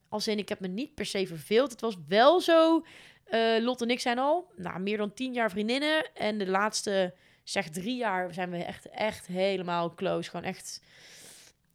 Als 0.09 0.27
in, 0.27 0.37
ik 0.37 0.49
heb 0.49 0.59
me 0.59 0.67
niet 0.67 0.95
per 0.95 1.05
se 1.05 1.27
verveeld. 1.27 1.71
Het 1.71 1.81
was 1.81 1.95
wel 2.07 2.39
zo... 2.41 2.85
eh 3.25 3.39
Lot 3.59 3.81
en 3.81 3.89
ik 3.89 3.99
zijn 3.99 4.19
al 4.19 4.51
nou, 4.55 4.79
meer 4.79 4.97
dan 4.97 5.13
tien 5.13 5.33
jaar 5.33 5.49
vriendinnen. 5.49 6.09
En 6.13 6.37
de 6.37 6.47
laatste, 6.47 7.13
zeg 7.43 7.69
drie 7.69 7.95
jaar, 7.95 8.33
zijn 8.33 8.49
we 8.49 8.57
echt, 8.63 8.89
echt 8.89 9.27
helemaal 9.27 9.93
close. 9.93 10.29
Gewoon 10.29 10.45
echt... 10.45 10.81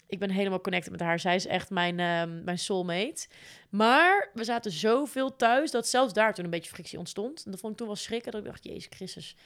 Ik 0.07 0.19
ben 0.19 0.31
helemaal 0.31 0.61
connected 0.61 0.93
met 0.93 1.01
haar. 1.01 1.19
Zij 1.19 1.35
is 1.35 1.47
echt 1.47 1.71
mijn, 1.71 2.01
ehm, 2.01 2.45
mijn 2.45 2.59
soulmate. 2.59 3.29
Maar 3.71 4.31
we 4.35 4.45
zaten 4.45 4.71
zoveel 4.71 5.37
thuis 5.37 5.71
dat 5.71 5.87
zelfs 5.87 6.13
daar 6.13 6.35
toen 6.35 6.45
een 6.45 6.51
beetje 6.51 6.71
frictie 6.71 6.99
ontstond. 6.99 7.45
En 7.45 7.51
dat 7.51 7.61
vond 7.61 7.73
ik 7.73 7.79
toen 7.79 7.87
wel 7.87 7.97
schrikken. 7.97 8.33
Dat 8.33 8.41
ik 8.41 8.47
dacht, 8.47 8.65
jezus 8.65 8.87
Christus, 8.91 9.37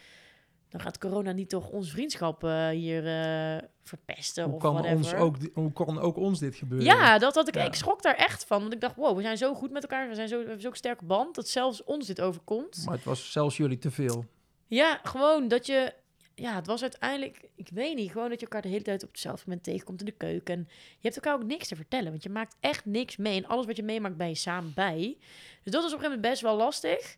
dan 0.71 0.81
gaat 0.81 0.99
corona 0.99 1.33
niet 1.33 1.49
toch 1.49 1.69
ons 1.69 1.91
vriendschap 1.91 2.45
eh, 2.45 2.69
hier 2.69 3.07
eh, 3.07 3.69
verpesten 3.83 4.45
Hoe 4.45 4.55
of 4.55 4.61
kan, 4.61 4.73
whatever. 4.73 4.97
ons 4.97 5.15
ook, 5.15 5.37
hoe 5.55 5.73
kan 5.73 6.01
ook 6.01 6.17
ons 6.17 6.39
dit 6.39 6.55
gebeuren? 6.55 6.87
Ja, 6.87 7.19
dat 7.19 7.35
had 7.35 7.49
ik. 7.49 7.55
Ja. 7.55 7.65
Ik 7.65 7.75
schrok 7.75 8.03
daar 8.03 8.15
echt 8.15 8.45
van. 8.45 8.61
Want 8.61 8.73
ik 8.73 8.81
dacht, 8.81 8.97
wow, 8.97 9.17
we 9.17 9.23
zijn 9.23 9.37
zo 9.37 9.55
goed 9.55 9.71
met 9.71 9.83
elkaar. 9.83 10.09
We, 10.09 10.15
zijn 10.15 10.29
zo, 10.29 10.35
we 10.39 10.45
hebben 10.45 10.63
zo'n 10.63 10.75
sterke 10.75 11.05
band 11.05 11.35
dat 11.35 11.49
zelfs 11.49 11.85
ons 11.85 12.07
dit 12.07 12.21
overkomt. 12.21 12.83
Maar 12.85 12.95
het 12.95 13.05
was 13.05 13.33
zelfs 13.33 13.57
jullie 13.57 13.79
te 13.79 13.91
veel. 13.91 14.25
Ja, 14.67 15.01
gewoon 15.03 15.49
dat 15.49 15.67
je... 15.67 15.95
Ja, 16.41 16.55
het 16.55 16.67
was 16.67 16.83
uiteindelijk... 16.83 17.41
Ik 17.55 17.69
weet 17.73 17.95
niet, 17.95 18.11
gewoon 18.11 18.29
dat 18.29 18.41
je 18.41 18.47
elkaar 18.47 18.63
de 18.63 18.69
hele 18.69 18.83
tijd 18.83 19.03
op 19.03 19.11
hetzelfde 19.11 19.43
moment 19.47 19.65
tegenkomt 19.65 20.01
in 20.01 20.07
de 20.07 20.13
keuken. 20.13 20.55
En 20.55 20.69
je 20.69 20.99
hebt 21.01 21.15
elkaar 21.17 21.35
ook 21.35 21.45
niks 21.45 21.69
te 21.69 21.77
vertellen, 21.77 22.11
want 22.11 22.23
je 22.23 22.31
maakt 22.31 22.57
echt 22.61 22.85
niks 22.85 23.17
mee. 23.17 23.37
En 23.37 23.47
alles 23.47 23.67
wat 23.67 23.77
je 23.77 23.83
meemaakt, 23.83 24.17
ben 24.17 24.29
je 24.29 24.35
samen 24.35 24.73
bij. 24.75 25.17
Dus 25.63 25.73
dat 25.73 25.85
is 25.85 25.93
op 25.93 25.99
een 25.99 26.05
gegeven 26.05 26.11
moment 26.11 26.21
best 26.21 26.41
wel 26.43 26.57
lastig. 26.57 27.17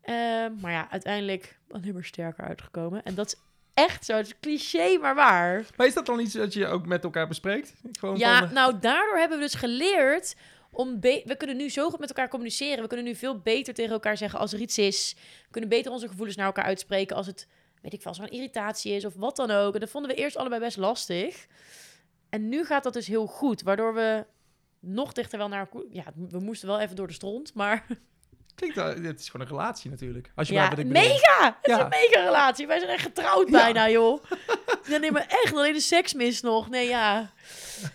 Ehm, 0.00 0.52
maar 0.60 0.72
ja, 0.72 0.90
uiteindelijk 0.90 1.58
alleen 1.70 1.94
maar 1.94 2.04
sterker 2.04 2.44
uitgekomen. 2.44 3.02
En 3.02 3.14
dat 3.14 3.26
is 3.26 3.34
echt 3.74 4.04
zo. 4.04 4.16
Het 4.16 4.26
is 4.26 4.34
cliché, 4.40 4.98
maar 4.98 5.14
waar. 5.14 5.64
Maar 5.76 5.86
is 5.86 5.94
dat 5.94 6.06
dan 6.06 6.20
iets 6.20 6.32
dat 6.32 6.52
je 6.52 6.66
ook 6.66 6.86
met 6.86 7.04
elkaar 7.04 7.28
bespreekt? 7.28 7.74
Gewoon 7.98 8.18
Ja, 8.18 8.38
van, 8.38 8.48
eh, 8.48 8.54
nou 8.54 8.78
daardoor 8.78 9.18
hebben 9.18 9.38
we 9.38 9.44
dus 9.44 9.54
geleerd 9.54 10.34
om 10.70 11.00
we 11.00 11.34
kunnen 11.38 11.56
nu 11.56 11.70
zo 11.70 11.90
goed 11.90 12.00
met 12.00 12.08
elkaar 12.08 12.28
communiceren. 12.28 12.82
We 12.82 12.88
kunnen 12.88 13.06
nu 13.06 13.14
veel 13.14 13.38
beter 13.38 13.74
tegen 13.74 13.92
elkaar 13.92 14.16
zeggen 14.16 14.38
als 14.38 14.52
er 14.52 14.60
iets 14.60 14.78
is. 14.78 15.14
We 15.16 15.50
kunnen 15.50 15.70
beter 15.70 15.92
onze 15.92 16.08
gevoelens 16.08 16.36
naar 16.36 16.46
elkaar 16.46 16.64
uitspreken 16.64 17.16
als 17.16 17.26
het, 17.26 17.46
weet 17.80 17.92
ik 17.92 18.02
wel, 18.02 18.14
zo'n 18.14 18.28
irritatie 18.30 18.92
is 18.92 19.04
of 19.04 19.14
wat 19.14 19.36
dan 19.36 19.50
ook. 19.50 19.74
En 19.74 19.80
dat 19.80 19.90
vonden 19.90 20.10
we 20.10 20.16
eerst 20.16 20.36
allebei 20.36 20.60
best 20.60 20.76
lastig. 20.76 21.46
En 22.28 22.48
nu 22.48 22.64
gaat 22.64 22.82
dat 22.82 22.92
dus 22.92 23.06
heel 23.06 23.26
goed, 23.26 23.62
waardoor 23.62 23.94
we 23.94 24.24
nog 24.80 25.12
dichter 25.12 25.38
wel 25.38 25.48
naar. 25.48 25.68
Ja, 25.90 26.04
we 26.28 26.38
moesten 26.38 26.68
wel 26.68 26.80
even 26.80 26.96
door 26.96 27.06
de 27.06 27.12
stront, 27.12 27.54
maar 27.54 27.86
klinkt, 28.54 28.76
het 28.76 29.20
is 29.20 29.28
gewoon 29.28 29.46
een 29.46 29.52
relatie 29.52 29.90
natuurlijk. 29.90 30.32
Als 30.34 30.48
je 30.48 30.54
ja, 30.54 30.76
ik 30.76 30.86
mega! 30.86 31.44
Het 31.60 31.70
is 31.70 31.76
Ja. 31.76 31.82
een 31.82 31.88
mega 31.88 32.24
relatie. 32.24 32.66
Wij 32.66 32.78
zijn 32.78 32.90
echt 32.90 33.02
getrouwd 33.02 33.48
Ja. 33.48 33.52
bijna, 33.62 33.88
joh. 33.98 34.24
Ja, 34.86 34.96
nee, 34.96 35.12
maar 35.12 35.26
echt, 35.28 35.54
alleen 35.54 35.72
de 35.72 35.80
seks 35.80 36.12
mis 36.14 36.40
nog. 36.40 36.68
Nee, 36.68 36.88
ja. 36.88 37.30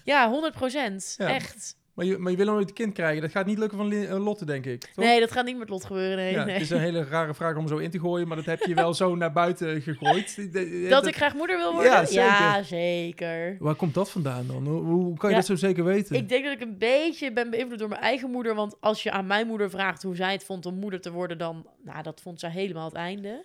Ja, 0.03 0.29
100 0.29 0.53
procent. 0.53 1.15
Echt. 1.17 1.75
Maar 1.95 2.05
je, 2.05 2.17
maar 2.17 2.31
je 2.31 2.37
wil 2.37 2.45
nooit 2.45 2.67
een 2.67 2.75
kind 2.75 2.93
krijgen. 2.93 3.21
Dat 3.21 3.31
gaat 3.31 3.45
niet 3.45 3.57
lukken 3.57 3.77
van 3.77 3.91
eh, 3.91 4.23
Lotte, 4.23 4.45
denk 4.45 4.65
ik. 4.65 4.79
Toch? 4.81 5.05
Nee, 5.05 5.19
dat 5.19 5.31
gaat 5.31 5.45
niet 5.45 5.57
met 5.57 5.69
Lot 5.69 5.85
gebeuren. 5.85 6.17
Nee, 6.17 6.33
ja, 6.33 6.43
nee. 6.43 6.53
Het 6.53 6.63
is 6.63 6.69
een 6.69 6.79
hele 6.79 7.03
rare 7.03 7.33
vraag 7.33 7.55
om 7.55 7.67
zo 7.67 7.77
in 7.77 7.91
te 7.91 7.99
gooien, 7.99 8.27
maar 8.27 8.37
dat 8.37 8.45
heb 8.45 8.59
je 8.59 8.73
wel 8.73 8.93
zo 8.93 9.15
naar 9.15 9.31
buiten 9.31 9.81
gegooid. 9.81 10.49
Dat 10.89 11.07
ik 11.07 11.15
graag 11.15 11.33
moeder 11.33 11.57
wil 11.57 11.73
worden? 11.73 11.91
Ja, 11.91 12.05
zeker. 12.05 12.23
Ja, 12.23 12.63
zeker. 12.63 13.55
Waar 13.59 13.75
komt 13.75 13.93
dat 13.93 14.11
vandaan 14.11 14.47
dan? 14.47 14.67
Hoe, 14.67 14.83
hoe 14.83 15.17
kan 15.17 15.29
je 15.29 15.35
Ja, 15.35 15.41
dat 15.41 15.45
zo 15.45 15.55
zeker 15.55 15.83
weten? 15.83 16.15
Ik 16.15 16.29
denk 16.29 16.43
dat 16.43 16.53
ik 16.53 16.61
een 16.61 16.77
beetje 16.77 17.31
ben 17.31 17.49
beïnvloed 17.49 17.79
door 17.79 17.89
mijn 17.89 18.01
eigen 18.01 18.31
moeder. 18.31 18.55
Want 18.55 18.75
als 18.81 19.03
je 19.03 19.11
aan 19.11 19.27
mijn 19.27 19.47
moeder 19.47 19.69
vraagt 19.69 20.03
hoe 20.03 20.15
zij 20.15 20.31
het 20.31 20.43
vond 20.43 20.65
om 20.65 20.75
moeder 20.79 21.01
te 21.01 21.11
worden, 21.11 21.37
dan... 21.37 21.67
Nou, 21.83 22.03
dat 22.03 22.21
vond 22.21 22.39
zij 22.39 22.49
helemaal 22.49 22.85
het 22.85 22.93
einde. 22.93 23.43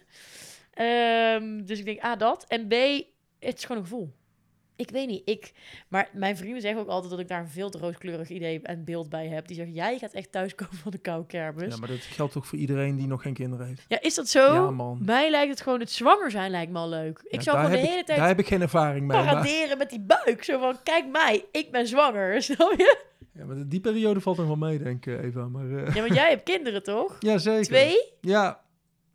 Ehm, 0.74 1.64
dus 1.64 1.78
ik 1.78 1.84
denk, 1.84 2.04
A, 2.04 2.16
dat. 2.16 2.44
En 2.48 2.68
B, 2.68 2.72
het 3.38 3.56
is 3.58 3.64
gewoon 3.64 3.82
een 3.82 3.88
gevoel. 3.88 4.12
Ik 4.80 4.90
weet 4.90 5.08
niet, 5.08 5.22
ik... 5.24 5.52
Maar 5.88 6.08
mijn 6.12 6.36
vrienden 6.36 6.60
zeggen 6.60 6.80
ook 6.80 6.88
altijd 6.88 7.10
dat 7.10 7.20
ik 7.20 7.28
daar 7.28 7.40
een 7.40 7.48
veel 7.48 7.70
te 7.70 7.78
rooskleurig 7.78 8.28
idee 8.28 8.60
en 8.62 8.84
beeld 8.84 9.08
bij 9.08 9.26
heb. 9.28 9.46
Die 9.46 9.56
zeggen, 9.56 9.74
jij 9.74 9.98
gaat 9.98 10.12
echt 10.12 10.32
thuiskomen 10.32 10.74
van 10.76 10.90
de 10.90 10.98
koude 10.98 11.26
kermis. 11.26 11.74
Ja, 11.74 11.80
maar 11.80 11.88
dat 11.88 11.98
geldt 11.98 12.32
toch 12.32 12.46
voor 12.46 12.58
iedereen 12.58 12.96
die 12.96 13.06
nog 13.06 13.22
geen 13.22 13.34
kinderen 13.34 13.66
heeft? 13.66 13.84
Ja, 13.88 14.00
is 14.00 14.14
dat 14.14 14.28
zo? 14.28 14.54
Ja, 14.54 14.70
man. 14.70 14.98
Mij 15.04 15.30
lijkt 15.30 15.50
het 15.50 15.60
gewoon, 15.60 15.80
het 15.80 15.90
zwanger 15.90 16.30
zijn 16.30 16.50
lijkt 16.50 16.72
me 16.72 16.78
al 16.78 16.88
leuk. 16.88 17.20
Ik 17.22 17.34
Ja, 17.34 17.40
zou 17.40 17.56
gewoon 17.56 17.72
de 17.72 17.78
hele 17.78 17.98
ik, 17.98 18.06
tijd 18.06 18.18
Daar 18.18 18.28
heb 18.28 18.38
ik 18.38 18.46
geen 18.46 18.60
ervaring 18.60 19.06
mee. 19.06 19.16
Maar, 19.16 19.26
paraderen 19.26 19.78
met 19.78 19.90
die 19.90 20.00
buik. 20.00 20.44
Zo 20.44 20.58
van, 20.58 20.76
kijk 20.82 21.06
mij, 21.08 21.44
ik 21.52 21.70
ben 21.70 21.86
zwanger. 21.86 22.42
Snap 22.42 22.74
je? 22.76 22.98
ja, 23.32 23.44
maar 23.44 23.68
die 23.68 23.80
periode 23.80 24.20
valt 24.20 24.36
nog 24.36 24.46
wel 24.46 24.56
mee, 24.56 24.78
denk 24.78 25.06
ik, 25.06 25.22
Eva. 25.22 25.48
Maar, 25.48 25.70
eh, 25.70 25.94
Ja, 25.94 26.00
want 26.00 26.14
jij 26.14 26.28
hebt 26.30 26.42
kinderen, 26.42 26.82
toch? 26.82 27.16
ja, 27.28 27.38
zeker. 27.38 27.64
Twee 27.64 27.96
Ja, 28.20 28.60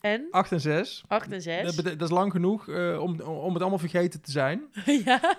en 0.06 0.28
8 0.32 0.52
en 0.52 0.60
6. 0.62 1.04
acht 1.08 1.32
en 1.32 1.42
zes. 1.42 1.76
Dat, 1.76 2.02
is 2.02 2.10
lang 2.10 2.32
genoeg 2.32 2.70
eh, 2.70 3.00
om, 3.02 3.22
om 3.22 3.54
het 3.54 3.62
allemaal 3.62 3.80
vergeten 3.80 4.22
te 4.22 4.32
zijn. 4.32 4.62
ja. 5.06 5.38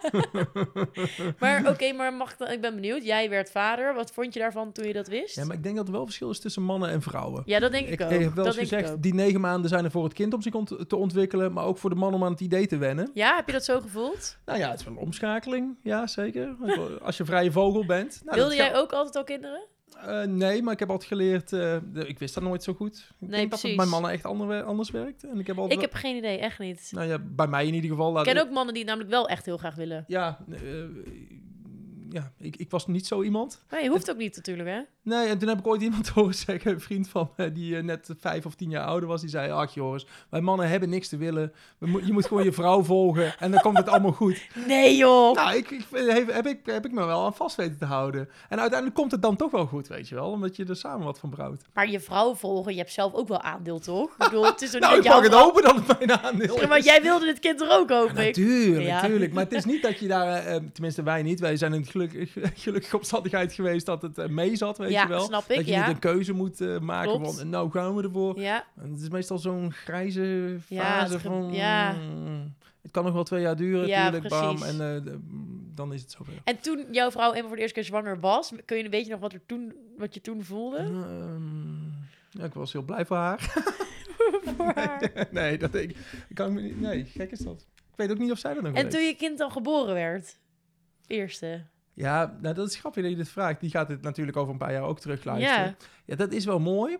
maar 1.41 1.69
oké, 1.69 1.93
maar 1.93 2.13
mag 2.13 2.33
ik 2.33 2.39
dan, 2.39 2.49
ik 2.51 2.61
ben 2.61 2.75
benieuwd. 2.75 3.05
Jij 3.05 3.31
werd 3.31 3.51
vader. 3.51 3.95
Wat 3.95 4.11
vond 4.11 4.35
je 4.35 4.41
daarvan 4.41 4.73
toen 4.73 4.87
je 4.87 4.93
dat 4.93 5.09
wist? 5.09 5.37
Ja, 5.37 5.45
maar 5.45 5.57
ik 5.57 5.63
denk 5.63 5.77
dat 5.77 5.87
er 5.87 5.93
wel 5.93 6.05
verschil 6.05 6.31
is 6.31 6.41
tussen 6.41 6.63
mannen 6.63 6.91
en 6.91 7.03
vrouwen. 7.03 7.43
Ja, 7.45 7.59
dat 7.59 7.73
denk 7.73 7.87
ik, 7.87 7.93
Ik, 7.93 8.01
ook. 8.01 8.11
ik 8.11 8.21
heb 8.21 8.35
wel 8.35 8.45
dat 8.45 8.57
eens 8.57 8.69
gezegd, 8.71 9.03
die 9.03 9.15
negen 9.15 9.41
maanden 9.41 9.69
zijn 9.71 9.85
er 9.85 9.91
voor 9.91 10.05
het 10.05 10.13
kind 10.13 10.35
om 10.35 10.43
zich 10.43 10.55
ont- 10.55 10.89
te 10.89 10.97
ontwikkelen, 10.97 11.53
maar 11.53 11.65
ook 11.65 11.79
voor 11.79 11.91
de 11.91 11.97
man 11.97 12.15
om 12.15 12.25
aan 12.25 12.33
het 12.33 12.41
idee 12.41 12.67
te 12.67 12.77
wennen. 12.77 13.11
Ja, 13.15 13.37
heb 13.37 13.47
je 13.47 13.53
dat 13.53 13.65
zo 13.65 13.81
gevoeld? 13.81 14.37
Nou 14.45 14.59
ja, 14.59 14.71
het 14.71 14.79
is 14.79 14.85
wel 14.85 14.95
een 14.95 15.01
omschakeling, 15.01 15.77
ja 15.83 16.07
zeker. 16.07 16.57
Als 17.03 17.17
je 17.17 17.25
vrije 17.25 17.53
vogel 17.53 17.87
bent. 17.87 18.21
Nou, 18.25 18.37
Wilde 18.39 18.55
jij 18.55 18.77
ook 18.77 18.93
altijd 18.93 19.17
al 19.17 19.25
kinderen? 19.25 19.61
Eh, 19.95 20.23
nee, 20.23 20.63
maar 20.63 20.73
ik 20.73 20.79
heb 20.79 20.91
altijd 20.91 21.09
geleerd, 21.09 21.53
eh, 21.53 21.77
ik 21.95 22.19
wist 22.19 22.35
dat 22.35 22.43
nooit 22.43 22.63
zo 22.63 22.75
goed. 22.75 22.97
Ik 22.97 23.15
Nee, 23.19 23.31
denk 23.31 23.43
dat 23.43 23.51
het 23.51 23.61
precies. 23.61 23.77
bij 23.77 23.87
mannen 23.87 24.11
echt 24.11 24.25
ander, 24.25 24.63
anders 24.63 24.91
werkt. 24.91 25.25
En 25.25 25.39
ik 25.39 25.47
heb 25.47 25.59
altijd, 25.59 25.75
Ik 25.83 25.91
heb 25.91 25.95
geen 25.95 26.17
idee, 26.17 26.39
echt 26.39 26.59
niet. 26.59 26.91
nou 26.95 27.07
ja, 27.09 27.19
bij 27.19 27.47
mij 27.47 27.67
in 27.67 27.75
ieder 27.75 27.91
geval. 27.91 28.19
Ik 28.19 28.25
ken 28.25 28.39
ook 28.41 28.51
mannen 28.51 28.75
die 28.75 28.83
het 28.83 28.91
namelijk 28.93 29.15
wel 29.15 29.29
echt 29.29 29.45
heel 29.45 29.57
graag 29.57 29.75
willen. 29.75 30.05
Ja, 30.07 30.39
eh, 30.51 30.61
ja 32.11 32.33
ik, 32.39 32.57
ik 32.57 32.71
was 32.71 32.87
niet 32.87 33.07
zo 33.07 33.23
iemand. 33.23 33.63
Maar 33.71 33.83
je 33.83 33.89
hoeft 33.89 34.11
ook 34.11 34.17
niet 34.17 34.37
natuurlijk, 34.37 34.69
hè? 34.69 34.81
Nee, 35.03 35.27
en 35.29 35.39
toen 35.39 35.49
heb 35.49 35.59
ik 35.59 35.67
ooit 35.67 35.83
iemand 35.83 36.09
horen 36.15 36.35
zeggen, 36.35 36.71
een 36.71 36.81
vriend 36.81 37.09
van 37.09 37.31
me, 37.37 37.53
die 37.53 37.77
eh, 37.77 37.83
net 37.83 38.11
vijf 38.21 38.47
of 38.47 38.55
tien 38.55 38.71
jaar 38.71 38.85
ouder 38.85 39.09
was, 39.09 39.21
die 39.21 39.31
zei, 39.31 39.51
ach 39.51 39.75
Joris, 39.75 40.07
wij 40.31 40.41
mannen 40.41 40.69
hebben 40.69 40.89
niks 40.89 41.09
te 41.09 41.17
willen. 41.17 41.53
Je 41.81 42.13
moet 42.13 42.27
gewoon 42.27 42.45
je 42.45 42.53
vrouw 42.53 42.83
volgen 42.95 43.39
en 43.39 43.51
dan 43.51 43.61
komt 43.61 43.77
het 43.79 43.89
allemaal 43.89 44.13
goed. 44.13 44.47
Nee, 44.67 44.97
joh! 44.97 45.35
Nou, 45.35 45.57
ik, 45.57 45.71
ik, 45.71 45.87
heb, 45.91 46.33
heb, 46.33 46.47
ik, 46.47 46.61
heb 46.65 46.85
ik 46.85 46.93
me 46.93 47.05
wel 47.05 47.25
aan 47.25 47.35
vast 47.35 47.57
weten 47.57 47.79
te 47.79 47.85
houden. 47.85 48.29
En 48.49 48.59
uiteindelijk 48.61 48.95
komt 48.99 49.11
het 49.13 49.23
dan 49.23 49.37
toch 49.37 49.51
wel 49.51 49.67
goed, 49.67 49.89
weet 49.89 50.09
je 50.09 50.15
wel, 50.15 50.31
omdat 50.31 50.57
je 50.57 50.65
er 50.65 50.77
samen 50.77 51.07
wat 51.07 51.19
van 51.19 51.31
brouwt. 51.31 51.63
Maar 51.75 51.91
je 51.91 52.01
vrouw 52.01 52.35
volgen, 52.35 52.73
je 52.73 52.79
hebt 52.79 52.93
zelf 52.93 53.13
ook 53.15 53.29
wel 53.29 53.41
aandeel, 53.41 53.79
toch? 53.79 54.11
Ik 54.11 54.17
bedoel, 54.19 54.45
het 54.45 54.63
is 54.63 54.71
toch 54.71 54.81
Nou, 54.87 54.99
ik 54.99 55.05
mag 55.05 55.23
het 55.23 55.33
jouw 55.33 55.41
hopen 55.43 55.63
dat 55.63 55.75
het 55.75 55.99
mijn 55.99 56.13
aandeel 56.21 56.47
vrouw- 56.47 56.63
is. 56.63 56.69
Maar 56.69 56.81
jij 56.81 57.03
wilde 57.03 57.25
dit 57.25 57.39
kind 57.39 57.61
er 57.61 57.71
ook, 57.71 57.91
hoop 57.91 58.09
ik. 58.09 58.15
Natuurlijk, 58.17 58.87
Ja. 58.87 59.01
natuurlijk. 59.01 59.33
Maar 59.33 59.45
het 59.45 59.53
is 59.53 59.65
niet 59.65 59.83
dat 59.83 59.99
je 59.99 60.09
daar, 60.09 60.45
eh, 60.47 60.57
tenminste 60.73 61.03
wij 61.03 61.23
niet, 61.23 61.41
wij 61.41 61.57
zijn 61.57 61.73
het 61.73 61.81
geluk, 62.01 62.29
gelukkige 62.65 62.97
omstandigheid 62.97 63.53
geweest 63.53 63.87
dat 63.87 64.03
het 64.03 64.19
eh, 64.19 64.29
mee 64.29 64.57
zat, 64.57 64.79
weet 64.79 64.91
Ja, 64.91 65.03
je 65.03 65.09
wel. 65.09 65.21
snap 65.25 65.51
ik, 65.51 65.57
dat 65.57 65.67
je 65.67 65.73
ja. 65.73 65.87
niet 65.87 65.95
een 65.95 66.01
keuze 66.01 66.33
moet 66.33 66.61
eh, 66.61 66.79
maken 66.79 67.11
Klopt. 67.21 67.39
van, 67.39 67.49
nou 67.49 67.71
gaan 67.71 67.97
we 67.97 68.03
ervoor. 68.03 68.41
Ja, 68.41 68.65
En 68.77 68.91
het 68.91 69.01
is 69.01 69.09
meestal 69.09 69.39
zo'n 69.39 69.73
grijze 69.73 70.57
fase 70.75 71.13
het 71.13 71.23
van... 71.23 71.53
ja. 71.53 71.93
mm, 71.93 72.55
Het 72.83 72.91
kan 72.91 73.05
nog 73.05 73.13
wel 73.15 73.25
twee 73.25 73.41
jaar 73.43 73.57
duren, 73.57 73.87
Ja, 73.87 74.05
natuurlijk, 74.05 74.29
bam. 74.29 74.63
En 74.63 75.05
eh, 75.07 75.13
dan 75.75 75.93
is 75.93 76.01
het 76.01 76.11
zover. 76.11 76.33
en 76.45 76.61
toen 76.61 76.85
jouw 76.91 77.11
vrouw 77.11 77.33
eenmaal 77.33 77.47
voor 77.47 77.57
de 77.57 77.63
eerste 77.63 77.75
keer 77.81 77.89
zwanger 77.89 78.21
was, 78.21 78.53
kun 78.65 78.77
je, 78.77 78.89
weet 78.89 79.05
je 79.07 79.11
nog 79.11 79.21
wat, 79.21 79.33
er 79.33 79.41
toen, 79.47 79.75
wat 79.99 80.15
je 80.15 80.21
toen 80.21 80.45
voelde? 80.45 80.77
Ehm, 80.79 81.85
ja, 82.31 82.45
ik 82.45 82.55
was 82.55 82.73
heel 82.73 82.83
blij 82.83 83.07
voor 83.07 83.17
haar. 83.17 83.41
Voor 84.57 84.73
haar? 84.75 85.11
nee, 85.31 85.59
dat 85.59 85.75
ik, 85.75 85.91
ik 86.29 86.35
kan 86.35 86.53
me 86.53 86.61
niet... 86.61 86.81
Nee, 86.81 87.05
gek 87.05 87.31
is 87.31 87.39
dat. 87.39 87.67
Ik 87.75 87.97
weet 87.97 88.11
ook 88.11 88.19
niet 88.19 88.31
of 88.31 88.39
zij 88.39 88.55
dat 88.55 88.63
nog 88.63 88.75
En 88.75 88.83
weet. 88.83 88.91
toen 88.93 89.01
je 89.03 89.15
kind 89.17 89.39
dan 89.39 89.51
geboren 89.51 89.95
werd? 89.95 90.37
Eerste. 91.07 91.65
Ja, 91.97 92.37
nou, 92.41 92.55
dat 92.55 92.69
is 92.69 92.77
grappig 92.77 93.03
dat 93.03 93.11
je 93.11 93.17
dit 93.17 93.29
vraagt. 93.29 93.61
Die 93.61 93.71
gaat 93.71 93.89
het 93.89 94.03
natuurlijk 94.03 94.37
over 94.37 94.53
een 94.53 94.59
paar 94.59 94.73
jaar 94.73 94.83
ook 94.83 95.01
terugluisteren. 95.01 95.65
Ja. 95.65 95.77
Ja, 96.05 96.17
dat 96.17 96.33
is 96.33 96.45
wel 96.45 96.59
mooi. 96.59 96.97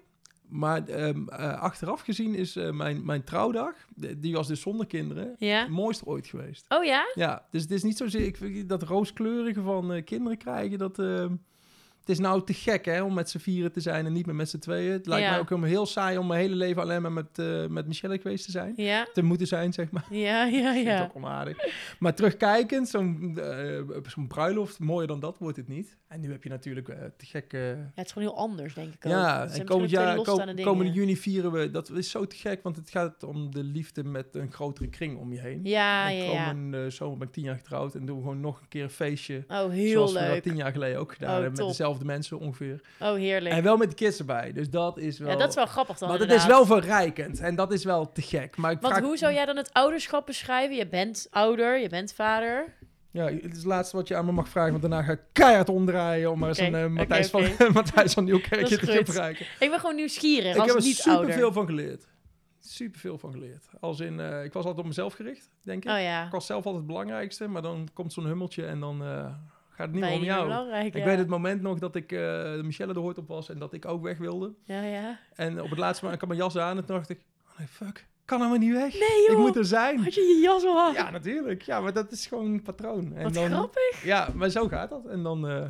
Maar 0.49 0.89
ehm, 0.89 1.29
eh, 1.29 1.61
achteraf 1.61 2.01
gezien 2.01 2.35
is 2.35 2.57
eh, 2.57 2.71
mijn, 2.71 3.05
mijn 3.05 3.25
trouwdag, 3.25 3.75
die 4.17 4.33
was 4.35 4.47
dus 4.49 4.61
zonder 4.61 4.87
kinderen, 4.87 5.35
Ja? 5.39 5.61
het 5.61 5.69
mooiste 5.69 6.05
ooit 6.07 6.27
geweest. 6.27 6.65
Oh 6.69 6.85
ja? 6.85 7.05
Ja, 7.15 7.47
dus 7.51 7.63
het 7.63 7.71
is 7.71 7.83
niet 7.83 7.97
zozeer 7.97 8.27
ik, 8.43 8.69
dat 8.69 8.83
rooskleurige 8.83 9.63
van 9.63 9.93
eh, 9.93 10.05
kinderen 10.05 10.39
krijgen. 10.39 10.79
Dat, 10.79 10.99
eh, 10.99 11.27
het 12.07 12.15
is 12.15 12.19
nou 12.23 12.45
te 12.45 12.55
gek 12.55 12.85
hè, 12.85 13.03
om 13.03 13.15
met 13.15 13.31
z'n 13.31 13.39
vieren 13.39 13.73
te 13.73 13.81
zijn 13.81 14.07
en 14.07 14.13
niet 14.13 14.27
meer 14.27 14.35
met 14.35 14.51
z'n 14.51 14.59
tweeën. 14.59 14.93
Het 14.93 15.07
lijkt 15.07 15.25
Ja. 15.25 15.31
mij 15.31 15.41
ook 15.41 15.49
helemaal 15.49 15.71
heel 15.71 15.87
saai 15.87 16.19
om 16.19 16.27
mijn 16.27 16.41
hele 16.41 16.55
leven 16.55 16.83
alleen 16.83 17.03
maar 17.03 17.13
met, 17.13 17.39
eh, 17.39 17.67
met 17.67 17.87
Michelle 17.87 18.19
geweest 18.19 18.45
te 18.45 18.51
zijn. 18.51 18.73
Ja? 18.77 19.07
Te 19.13 19.23
moeten 19.23 19.47
zijn, 19.47 19.73
zeg 19.73 19.91
maar. 19.91 20.05
Ja, 20.11 20.45
ja, 20.45 20.73
Vind 20.73 20.87
ik 20.87 20.93
ja. 20.93 21.03
ook 21.03 21.15
onaardig. 21.17 21.59
Maar 21.99 22.15
terugkijkend, 22.15 22.89
zo'n 22.89 23.39
eh, 23.39 23.81
zo'n 24.07 24.27
bruiloft, 24.27 24.79
mooier 24.79 25.07
dan 25.07 25.21
dat 25.21 25.39
wordt 25.39 25.57
het 25.57 25.69
niet. 25.69 25.97
En 26.09 26.21
nu 26.21 26.31
heb 26.31 26.43
je 26.43 26.49
natuurlijk 26.49 26.89
eh, 26.89 26.97
te 27.17 27.27
gek... 27.27 27.53
Ja, 27.53 27.59
het 27.95 28.07
is 28.07 28.13
gewoon 28.13 28.29
heel 28.29 28.37
anders, 28.39 28.75
denk 28.75 28.95
ik 28.95 29.07
ook. 29.07 29.13
ja, 29.13 29.47
en 29.47 29.65
komend 29.65 29.91
jaar, 29.91 30.17
komende 30.63 30.93
juni 30.93 31.17
vieren 31.17 31.53
we... 31.53 31.71
Dat 31.71 31.91
is 31.91 32.11
zo 32.11 32.27
te 32.27 32.37
gek, 32.37 32.63
want 32.63 32.77
het 32.77 32.91
gaat 32.91 33.23
om 33.23 33.51
de 33.55 33.63
liefde 33.65 34.05
met 34.05 34.27
een 34.35 34.53
grotere 34.53 34.89
kring 34.89 35.19
om 35.19 35.33
je 35.33 35.41
heen. 35.41 35.61
Ja, 35.63 36.09
en 36.11 36.17
ja, 36.17 36.25
ja. 36.33 36.45
komende 36.49 36.91
zomer 36.91 37.19
ben 37.19 37.27
ik 37.27 37.33
tien 37.35 37.45
jaar 37.45 37.57
getrouwd 37.57 37.95
en 37.95 38.07
doen 38.07 38.17
we 38.17 38.23
gewoon 38.23 38.41
nog 38.41 38.61
een 38.61 38.69
keer 38.69 38.83
een 38.83 38.91
feestje. 38.91 39.45
Oh, 39.49 39.71
heel 39.71 39.91
zoals 39.93 40.13
we 40.13 40.19
dat 40.19 40.29
leuk. 40.29 40.43
tien 40.43 40.57
jaar 40.57 40.73
geleden 40.73 40.99
ook 41.01 41.13
gedaan 41.13 41.29
Oh, 41.37 41.41
hebben. 41.41 41.59
Met 41.59 41.67
dezelfde 41.69 41.96
mensen 42.05 42.39
ongeveer. 42.39 42.81
Oh, 43.01 43.15
heerlijk. 43.15 43.55
En 43.55 43.63
wel 43.63 43.77
met 43.77 43.89
de 43.89 43.95
kids 43.95 44.19
erbij. 44.19 44.53
Dus 44.53 44.71
dat 44.71 44.99
is 44.99 45.19
wel... 45.19 45.31
Ja, 45.31 45.37
dat 45.37 45.49
is 45.49 45.55
wel 45.55 45.67
grappig 45.67 45.99
dan 45.99 46.09
maar 46.09 46.19
dat 46.19 46.31
is 46.31 46.47
wel 46.47 46.67
verrijkend. 46.67 47.41
En 47.41 47.55
dat 47.55 47.73
is 47.73 47.85
wel 47.85 48.13
te 48.13 48.23
gek. 48.23 48.57
Maar 48.57 48.71
ik 48.71 48.81
Want 48.81 48.95
vraag... 48.95 49.07
hoe 49.07 49.17
zou 49.17 49.33
jij 49.33 49.45
dan 49.45 49.57
het 49.57 49.73
ouderschap 49.73 50.27
beschrijven? 50.27 50.77
Je 50.77 50.87
bent 50.87 51.27
ouder, 51.31 51.79
je 51.79 51.89
bent 51.89 52.13
vader. 52.13 52.75
Ja, 53.11 53.25
het 53.25 53.45
is 53.45 53.57
het 53.57 53.65
laatste 53.65 53.97
wat 53.97 54.09
je 54.09 54.17
aan 54.17 54.25
me 54.25 54.33
mag 54.33 54.49
vragen, 54.49 54.71
want 54.71 54.83
daarna 54.83 55.03
ga 55.03 55.13
ik 55.13 55.21
keihard 55.33 55.69
omdraaien 55.69 56.31
om 56.31 56.39
maar 56.39 56.49
eens 56.49 56.59
een 56.59 56.75
eh, 56.75 56.87
Matthijs, 56.87 57.31
van, 57.31 57.43
Matthijs 57.73 58.13
van 58.13 58.25
Nieuwkerkje 58.25 58.79
te 58.79 58.87
gebruiken. 58.87 59.47
Ik 59.59 59.71
ben 59.71 59.81
gewoon 59.81 59.95
nieuwsgierig 59.95 60.55
Ik 60.55 60.61
als 60.61 60.67
heb 60.67 60.77
er 60.77 60.83
niet 60.85 60.97
super 60.97 61.13
ouder. 61.13 61.35
veel 61.35 61.53
van 61.53 61.67
geleerd. 61.67 62.07
Super 62.61 63.01
veel 63.01 63.19
van 63.19 63.33
geleerd. 63.33 63.67
Als 63.81 64.01
in, 64.01 64.21
eh, 64.21 64.45
ik 64.45 64.53
was 64.53 64.63
altijd 64.63 64.81
op 64.81 64.87
mezelf 64.87 65.15
gericht, 65.15 65.51
denk 65.63 65.85
ik. 65.85 65.91
Oh 65.91 66.01
ja. 66.01 66.25
Ik 66.25 66.33
was 66.33 66.47
zelf 66.47 66.65
altijd 66.65 66.77
het 66.77 66.87
belangrijkste, 66.87 67.49
maar 67.49 67.63
dan 67.63 67.89
komt 67.93 68.13
zo'n 68.13 68.27
hummeltje 68.27 68.67
en 68.67 68.81
dan 68.81 69.03
eh, 69.05 69.27
gaat 69.77 69.87
het 69.87 69.93
niet 69.93 70.01
Ben 70.01 70.11
meer 70.11 70.19
om 70.19 70.25
jou. 70.25 70.43
belangrijk, 70.49 70.87
Ik 70.95 70.97
ja. 70.97 71.05
weet 71.05 71.19
het 71.19 71.29
moment 71.29 71.63
nog 71.63 71.79
dat 71.79 71.95
ik 71.97 72.13
eh 72.13 72.61
Michelle 72.63 72.93
de 72.93 73.01
Hoort 73.01 73.19
op 73.19 73.29
was 73.29 73.49
en 73.49 73.59
dat 73.59 73.73
ik 73.73 73.87
ook 73.87 74.03
weg 74.03 74.19
wilde. 74.19 74.55
Ja, 74.65 74.83
ja. 74.83 75.19
En 75.35 75.63
op 75.63 75.71
het 75.71 75.79
laatste 75.79 76.05
moment, 76.05 76.23
ik 76.23 76.29
had 76.29 76.37
mijn 76.39 76.51
jas 76.51 76.63
aan 76.63 76.77
en 76.77 76.85
toen 76.85 76.97
dacht 76.97 77.09
ik, 77.11 77.21
oh 77.53 77.59
nee, 77.59 77.69
fuck, 77.69 78.07
kan 78.25 78.39
helemaal 78.39 78.59
niet 78.61 78.73
weg. 78.73 78.93
Nee 78.93 79.23
joh, 79.27 79.31
Ik 79.33 79.39
moet 79.47 79.57
er 79.57 79.65
zijn. 79.65 79.99
had 79.99 80.15
je 80.15 80.21
je 80.21 80.41
jas 80.43 80.65
al 80.65 80.81
aan? 80.81 80.93
Ja, 80.93 81.11
natuurlijk. 81.11 81.63
Ja, 81.63 81.81
maar 81.81 81.93
dat 81.93 82.13
is 82.13 82.27
gewoon 82.27 82.45
een 82.53 82.63
patroon. 82.63 83.13
En 83.15 83.23
Wat 83.23 83.35
dan, 83.35 83.51
grappig. 83.51 84.05
Ja, 84.05 84.29
maar 84.35 84.49
zo 84.51 84.69
gaat 84.69 84.91
dat. 84.91 85.07
En 85.07 85.23
dan... 85.23 85.49
eh, 85.49 85.69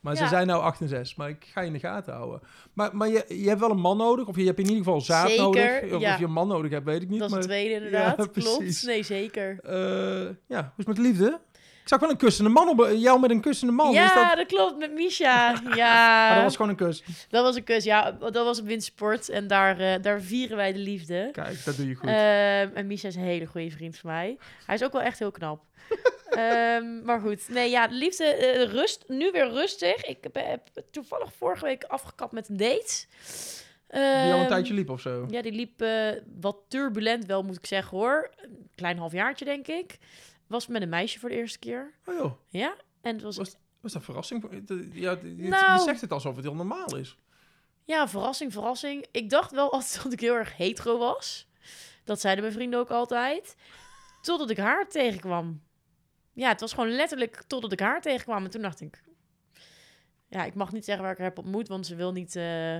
maar 0.00 0.16
ze 0.16 0.26
zijn 0.26 0.46
nou 0.46 0.62
8 0.62 0.80
en 0.80 0.88
6, 0.88 1.14
maar 1.14 1.28
ik 1.28 1.44
ga 1.52 1.60
je 1.60 1.66
in 1.66 1.72
de 1.72 1.78
gaten 1.78 2.14
houden. 2.14 2.40
Maar, 2.72 2.96
maar 2.96 3.08
je, 3.08 3.24
je 3.28 3.48
hebt 3.48 3.60
wel 3.60 3.70
een 3.70 3.80
man 3.80 3.96
nodig, 3.96 4.26
of 4.26 4.36
je 4.36 4.44
hebt 4.44 4.58
in 4.58 4.64
ieder 4.64 4.78
geval 4.84 5.00
zaad 5.00 5.28
Zeker, 5.28 5.42
nodig. 5.44 5.82
Of, 5.92 6.00
ja. 6.00 6.12
of 6.12 6.18
je 6.18 6.24
een 6.24 6.32
man 6.32 6.48
nodig 6.48 6.70
hebt, 6.70 6.84
weet 6.84 7.02
ik 7.02 7.08
niet. 7.08 7.18
Dat 7.18 7.28
is 7.28 7.34
maar, 7.34 7.42
het 7.42 7.50
tweede 7.50 7.74
inderdaad, 7.84 8.16
Ja, 8.18 8.26
klopt. 8.42 8.84
Nee, 8.86 9.02
zeker. 9.02 9.58
eh, 9.62 10.34
ja, 10.46 10.60
hoe 10.62 10.72
is 10.76 10.84
met 10.84 10.98
liefde? 10.98 11.40
Ik 11.86 11.92
zag 11.92 12.00
wel 12.00 12.10
een 12.10 12.16
kussende 12.16 12.50
man 12.50 12.68
op... 12.68 12.88
Jou 12.96 13.20
met 13.20 13.30
een 13.30 13.40
kussende 13.40 13.72
man. 13.72 13.92
ja, 13.92 14.04
is 14.04 14.14
dat... 14.14 14.36
dat... 14.36 14.46
klopt, 14.46 14.78
met 14.78 14.92
Misha. 14.92 15.60
Ja, 15.74 16.26
Maar 16.26 16.34
dat 16.34 16.44
was 16.44 16.56
gewoon 16.56 16.70
een 16.70 16.76
kus. 16.76 17.02
dat 17.28 17.42
was 17.42 17.56
een 17.56 17.64
kus. 17.64 17.84
Ja, 17.84 18.10
dat 18.10 18.34
was 18.34 18.60
op 18.60 18.66
windsport 18.66 19.28
en 19.28 19.46
daar, 19.46 19.78
eh, 19.80 20.02
daar 20.02 20.20
vieren 20.20 20.56
wij 20.56 20.72
de 20.72 20.78
liefde. 20.78 21.28
Kijk, 21.32 21.64
dat 21.64 21.76
doe 21.76 21.88
je 21.88 21.94
goed. 21.94 22.08
Ehm, 22.08 22.68
en 22.74 22.86
Misha 22.86 23.08
is 23.08 23.14
een 23.16 23.22
hele 23.22 23.46
goede 23.46 23.70
vriend 23.70 23.98
van 23.98 24.10
mij. 24.10 24.38
Hij 24.66 24.74
is 24.74 24.84
ook 24.84 24.92
wel 24.92 25.02
echt 25.02 25.18
heel 25.18 25.30
knap. 25.30 25.62
Ehm, 26.30 27.04
maar 27.04 27.20
goed, 27.20 27.48
nee, 27.48 27.70
ja, 27.70 27.88
de 27.88 27.94
liefde, 27.94 28.24
eh, 28.24 28.62
rust, 28.72 29.04
nu 29.08 29.30
weer 29.30 29.48
rustig. 29.50 30.04
Ik 30.04 30.18
heb, 30.20 30.34
heb 30.34 30.60
toevallig 30.90 31.32
vorige 31.36 31.64
week 31.64 31.84
afgekapt 31.84 32.32
met 32.32 32.48
een 32.48 32.56
date. 32.56 33.04
Die 33.90 34.00
al 34.00 34.32
een 34.32 34.38
Ehm, 34.38 34.48
tijdje 34.48 34.74
liep 34.74 34.90
of 34.90 35.00
zo. 35.00 35.26
Ja, 35.30 35.42
die 35.42 35.52
liep 35.52 35.82
eh, 35.82 36.08
wat 36.40 36.56
turbulent 36.68 37.26
wel, 37.26 37.42
moet 37.42 37.56
ik 37.56 37.66
zeggen 37.66 37.98
hoor. 37.98 38.30
Een 38.36 38.68
klein 38.74 38.98
halfjaartje, 38.98 39.44
denk 39.44 39.66
ik. 39.66 39.98
Was 40.46 40.66
met 40.66 40.82
een 40.82 40.88
meisje 40.88 41.18
voor 41.18 41.28
de 41.28 41.34
eerste 41.34 41.58
keer. 41.58 41.92
Oh 42.06 42.14
joh, 42.14 42.32
Ja, 42.48 42.76
en 43.00 43.12
het 43.14 43.22
was 43.22 43.36
Was- 43.36 43.56
was 43.80 43.92
dat 43.92 44.04
verrassing? 44.04 44.44
Ja, 44.92 45.10
je, 45.22 45.36
je 45.36 45.48
Nou- 45.48 45.80
zegt 45.82 46.00
het 46.00 46.12
alsof 46.12 46.34
het 46.36 46.44
heel 46.44 46.54
normaal 46.54 46.96
is. 46.96 47.16
Ja, 47.84 48.08
verrassing, 48.08 48.52
verrassing. 48.52 49.06
Ik 49.10 49.30
dacht 49.30 49.50
wel 49.50 49.72
altijd 49.72 50.02
dat 50.02 50.12
ik 50.12 50.20
heel 50.20 50.34
erg 50.34 50.56
hetero 50.56 50.98
was. 50.98 51.48
Dat 52.04 52.20
zeiden 52.20 52.42
mijn 52.44 52.56
vrienden 52.56 52.78
ook 52.80 52.90
altijd. 52.90 53.56
Totdat 54.22 54.50
ik 54.50 54.56
haar 54.56 54.88
tegenkwam. 54.88 55.62
Ja, 56.32 56.48
het 56.48 56.60
was 56.60 56.72
gewoon 56.72 56.90
letterlijk 56.90 57.42
totdat 57.46 57.72
ik 57.72 57.80
haar 57.80 58.00
tegenkwam. 58.00 58.44
En 58.44 58.50
toen 58.50 58.62
dacht 58.62 58.80
ik... 58.80 59.02
Ja, 60.28 60.44
ik 60.44 60.54
mag 60.54 60.72
niet 60.72 60.84
zeggen 60.84 61.02
waar 61.04 61.12
ik 61.12 61.18
haar 61.18 61.28
heb 61.28 61.38
ontmoet, 61.38 61.68
want 61.68 61.86
ze 61.86 61.94
wil 61.94 62.12
niet... 62.12 62.36
eh, 62.36 62.76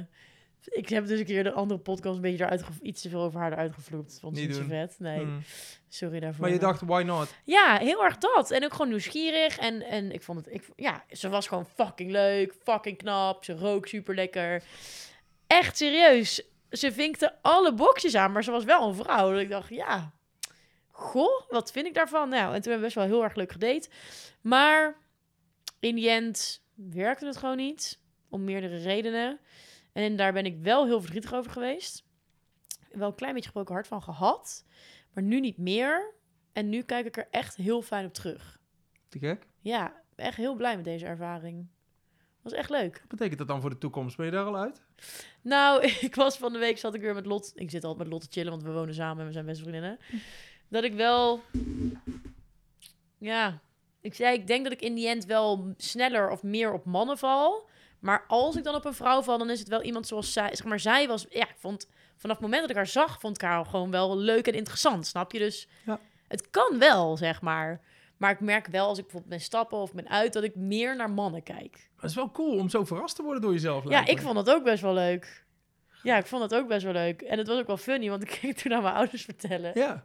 Ik 0.71 0.89
heb 0.89 1.07
dus 1.07 1.19
een 1.19 1.25
keer 1.25 1.45
de 1.45 1.53
andere 1.53 1.81
podcast 1.81 2.17
een 2.17 2.21
beetje 2.23 2.45
eruit 2.45 2.63
ge- 2.63 2.73
iets 2.83 3.03
te 3.03 3.09
veel 3.09 3.21
over 3.23 3.41
haar 3.41 3.53
eruit 3.53 3.75
gevloekt. 3.75 4.19
Vond 4.21 4.37
ze 4.39 4.43
Niet 4.47 4.55
doen. 4.55 4.67
vet. 4.69 4.97
Nee, 4.99 5.19
Hmm. 5.19 5.43
sorry 5.89 6.21
daarvoor. 6.21 6.41
Maar 6.41 6.53
je 6.53 6.59
dacht, 6.59 6.81
why 6.85 7.03
not? 7.03 7.35
Ja, 7.45 7.79
heel 7.79 8.05
erg 8.05 8.19
dat. 8.19 8.51
En 8.51 8.65
ook 8.65 8.73
gewoon 8.73 8.89
nieuwsgierig. 8.89 9.59
En, 9.59 9.83
en 9.83 10.13
ik 10.13 10.23
vond 10.23 10.45
het... 10.45 10.55
Ik, 10.55 10.69
ja, 10.77 11.05
ze 11.11 11.29
was 11.29 11.47
gewoon 11.49 11.67
fucking 11.67 12.11
leuk. 12.11 12.55
Fucking 12.63 12.99
knap. 12.99 13.45
Ze 13.45 13.53
rook 13.57 13.87
super 13.87 14.15
lekker. 14.15 14.63
Echt 15.47 15.77
serieus. 15.77 16.43
Ze 16.71 16.93
vinkte 16.93 17.35
alle 17.43 17.75
boxjes 17.75 18.15
aan, 18.15 18.33
maar 18.33 18.45
ze 18.45 18.51
was 18.51 18.65
wel 18.65 18.89
een 18.89 18.95
vrouw. 18.95 19.31
Dat 19.33 19.41
ik 19.41 19.51
dacht, 19.51 19.69
ja... 19.69 20.15
Goh, 20.91 21.43
wat 21.51 21.73
vind 21.73 21.87
ik 21.87 21.95
daarvan? 21.95 22.29
Nou, 22.29 22.55
en 22.55 22.63
toen 22.63 22.71
hebben 22.73 22.77
we 22.79 22.81
best 22.81 22.95
wel 22.95 23.05
heel 23.05 23.25
erg 23.25 23.35
leuk 23.35 23.53
gedate. 23.53 23.89
Maar 24.41 24.97
in 25.81 25.95
die 25.95 26.11
end 26.11 26.63
werkte 26.75 27.27
het 27.27 27.37
gewoon 27.37 27.57
niet. 27.57 27.99
Om 28.31 28.45
meerdere 28.45 28.79
redenen. 28.79 29.39
En 29.97 30.17
daar 30.17 30.33
ben 30.33 30.47
ik 30.47 30.57
wel 30.63 30.85
heel 30.85 31.01
verdrietig 31.01 31.35
over 31.35 31.51
geweest. 31.51 32.05
Wel 32.91 33.09
een 33.09 33.15
klein 33.15 33.35
beetje 33.35 33.49
gebroken 33.49 33.75
hart 33.75 33.87
van 33.87 34.03
gehad. 34.03 34.65
Maar 35.13 35.23
nu 35.23 35.41
niet 35.41 35.59
meer. 35.59 36.15
En 36.53 36.69
nu 36.69 36.83
kijk 36.83 37.07
ik 37.07 37.17
er 37.17 37.29
echt 37.31 37.57
heel 37.57 37.83
fijn 37.83 38.07
op 38.07 38.13
terug. 38.13 38.61
Te 39.09 39.19
gek. 39.19 39.47
Ja, 39.61 40.03
ben 40.15 40.27
echt 40.27 40.37
heel 40.37 40.55
blij 40.55 40.77
met 40.77 40.85
deze 40.85 41.07
ervaring. 41.07 41.67
Was 42.43 42.53
echt 42.53 42.71
leuk. 42.71 42.99
Wat 42.99 43.09
betekent 43.09 43.39
dat 43.39 43.49
dan 43.49 43.61
voor 43.61 43.71
de 43.71 43.79
toekomst? 43.79 44.17
Ben 44.17 44.27
je 44.27 44.33
daar 44.33 44.45
al 44.45 44.57
uit? 44.57 44.83
Nou, 45.41 45.85
ik 46.09 46.15
was 46.15 46.37
van 46.37 46.53
de 46.53 46.59
week, 46.59 46.79
zat 46.79 46.95
ik 46.95 47.01
weer 47.01 47.15
met 47.15 47.27
Lot. 47.27 47.53
Ik 47.55 47.71
zit 47.71 47.85
altijd 47.85 48.03
met 48.03 48.13
Lot 48.13 48.23
te 48.23 48.29
chillen, 48.31 48.51
want 48.51 48.63
we 48.63 48.73
wonen 48.73 48.95
samen 48.95 49.21
en 49.21 49.27
we 49.27 49.33
zijn 49.33 49.47
beste 49.47 49.63
vriendinnen. 49.63 49.99
Dat 50.69 50.85
ik 50.85 50.95
wel... 50.95 51.41
Ja, 53.19 53.61
ik 54.01 54.15
zei, 54.15 54.39
ik 54.39 54.47
denk 54.47 54.65
dat 54.65 54.73
ik 54.73 54.83
in 54.83 54.95
die 54.95 55.09
end 55.09 55.25
wel 55.25 55.75
sneller 55.77 56.31
of 56.31 56.43
meer 56.43 56.73
op 56.73 56.85
mannen 56.85 57.19
val. 57.19 57.69
Maar 58.01 58.25
als 58.29 58.57
ik 58.57 58.65
dan 58.65 58.75
op 58.75 58.85
een 58.85 58.95
vrouw 58.95 59.23
val, 59.23 59.39
dan 59.39 59.51
is 59.51 59.59
het 59.59 59.69
wel 59.69 59.83
iemand 59.83 60.07
zoals 60.07 60.33
zij. 60.33 60.49
Zeg 60.55 60.67
maar, 60.67 60.81
zij 60.81 61.09
was... 61.09 61.27
Ja, 61.29 61.49
ik 61.49 61.55
vond... 61.59 61.89
Vanaf 62.17 62.37
het 62.37 62.45
moment 62.45 62.61
dat 62.61 62.71
ik 62.71 62.77
haar 62.77 62.87
zag, 62.87 63.21
vond 63.21 63.37
ik 63.37 63.43
haar 63.43 63.65
gewoon 63.67 63.91
wel 63.91 64.17
leuk 64.19 64.47
en 64.47 64.53
interessant. 64.55 65.07
Snap 65.07 65.33
je? 65.33 65.39
Dus 65.39 65.69
Ja. 65.87 65.99
het 66.29 66.51
kan 66.51 66.79
wel, 66.79 67.17
zeg 67.17 67.41
maar. 67.43 67.81
Maar 68.17 68.31
ik 68.31 68.41
merk 68.41 68.67
wel, 68.67 68.87
als 68.87 68.99
ik 68.99 69.03
bijvoorbeeld 69.05 69.33
ben 69.33 69.41
stappen 69.41 69.79
of 69.79 69.93
ben 69.93 70.09
uit, 70.09 70.33
dat 70.33 70.43
ik 70.43 70.55
meer 70.55 70.97
naar 70.97 71.11
mannen 71.11 71.43
kijk. 71.43 71.71
Maar 71.73 72.01
het 72.01 72.11
is 72.11 72.17
wel 72.17 72.31
cool 72.31 72.59
om 72.59 72.69
zo 72.69 72.85
verrast 72.85 73.17
te 73.17 73.23
worden 73.23 73.43
door 73.43 73.53
jezelf. 73.53 73.89
Ja, 73.89 74.07
ik 74.07 74.21
vond 74.21 74.35
dat 74.35 74.51
ook 74.51 74.65
best 74.65 74.83
wel 74.83 74.95
leuk. 74.95 75.45
Ja, 76.03 76.17
ik 76.17 76.27
vond 76.27 76.51
dat 76.51 76.61
ook 76.61 76.69
best 76.69 76.85
wel 76.85 76.93
leuk. 76.93 77.23
En 77.23 77.39
het 77.39 77.47
was 77.47 77.59
ook 77.59 77.67
wel 77.67 77.77
funny, 77.77 78.09
want 78.11 78.23
ik 78.23 78.31
ging 78.41 78.57
toen 78.57 78.75
aan 78.75 78.83
mijn 78.83 78.95
ouders 78.95 79.25
vertellen. 79.25 79.71
Ja, 79.75 80.05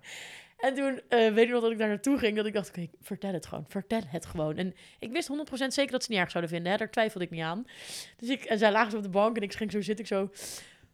En 0.61 0.73
toen 0.73 1.01
eh, 1.07 1.33
weet 1.33 1.45
ik 1.45 1.51
nog 1.51 1.61
dat 1.61 1.71
ik 1.71 1.77
daar 1.77 1.87
naartoe 1.87 2.17
ging, 2.17 2.35
dat 2.35 2.45
ik 2.45 2.53
dacht, 2.53 2.69
oké, 2.69 2.87
vertel 3.01 3.33
het 3.33 3.45
gewoon, 3.45 3.65
vertel 3.67 4.01
het 4.07 4.25
gewoon. 4.25 4.57
En 4.57 4.75
ik 4.99 5.11
wist 5.11 5.29
100% 5.29 5.67
zeker 5.67 5.91
dat 5.91 6.03
ze 6.03 6.11
niet 6.11 6.19
erg 6.19 6.31
zouden 6.31 6.53
vinden, 6.53 6.71
hè? 6.71 6.77
daar 6.77 6.91
twijfelde 6.91 7.25
ik 7.25 7.31
niet 7.31 7.41
aan. 7.41 7.65
Dus 8.17 8.29
ik, 8.29 8.43
en 8.43 8.57
zij 8.57 8.71
lagen 8.71 8.91
zo 8.91 8.97
op 8.97 9.03
de 9.03 9.09
bank 9.09 9.37
en 9.37 9.43
ik 9.43 9.53
ging 9.53 9.71
zo 9.71 9.81
zitten, 9.81 10.05
ik 10.05 10.11
zo, 10.11 10.29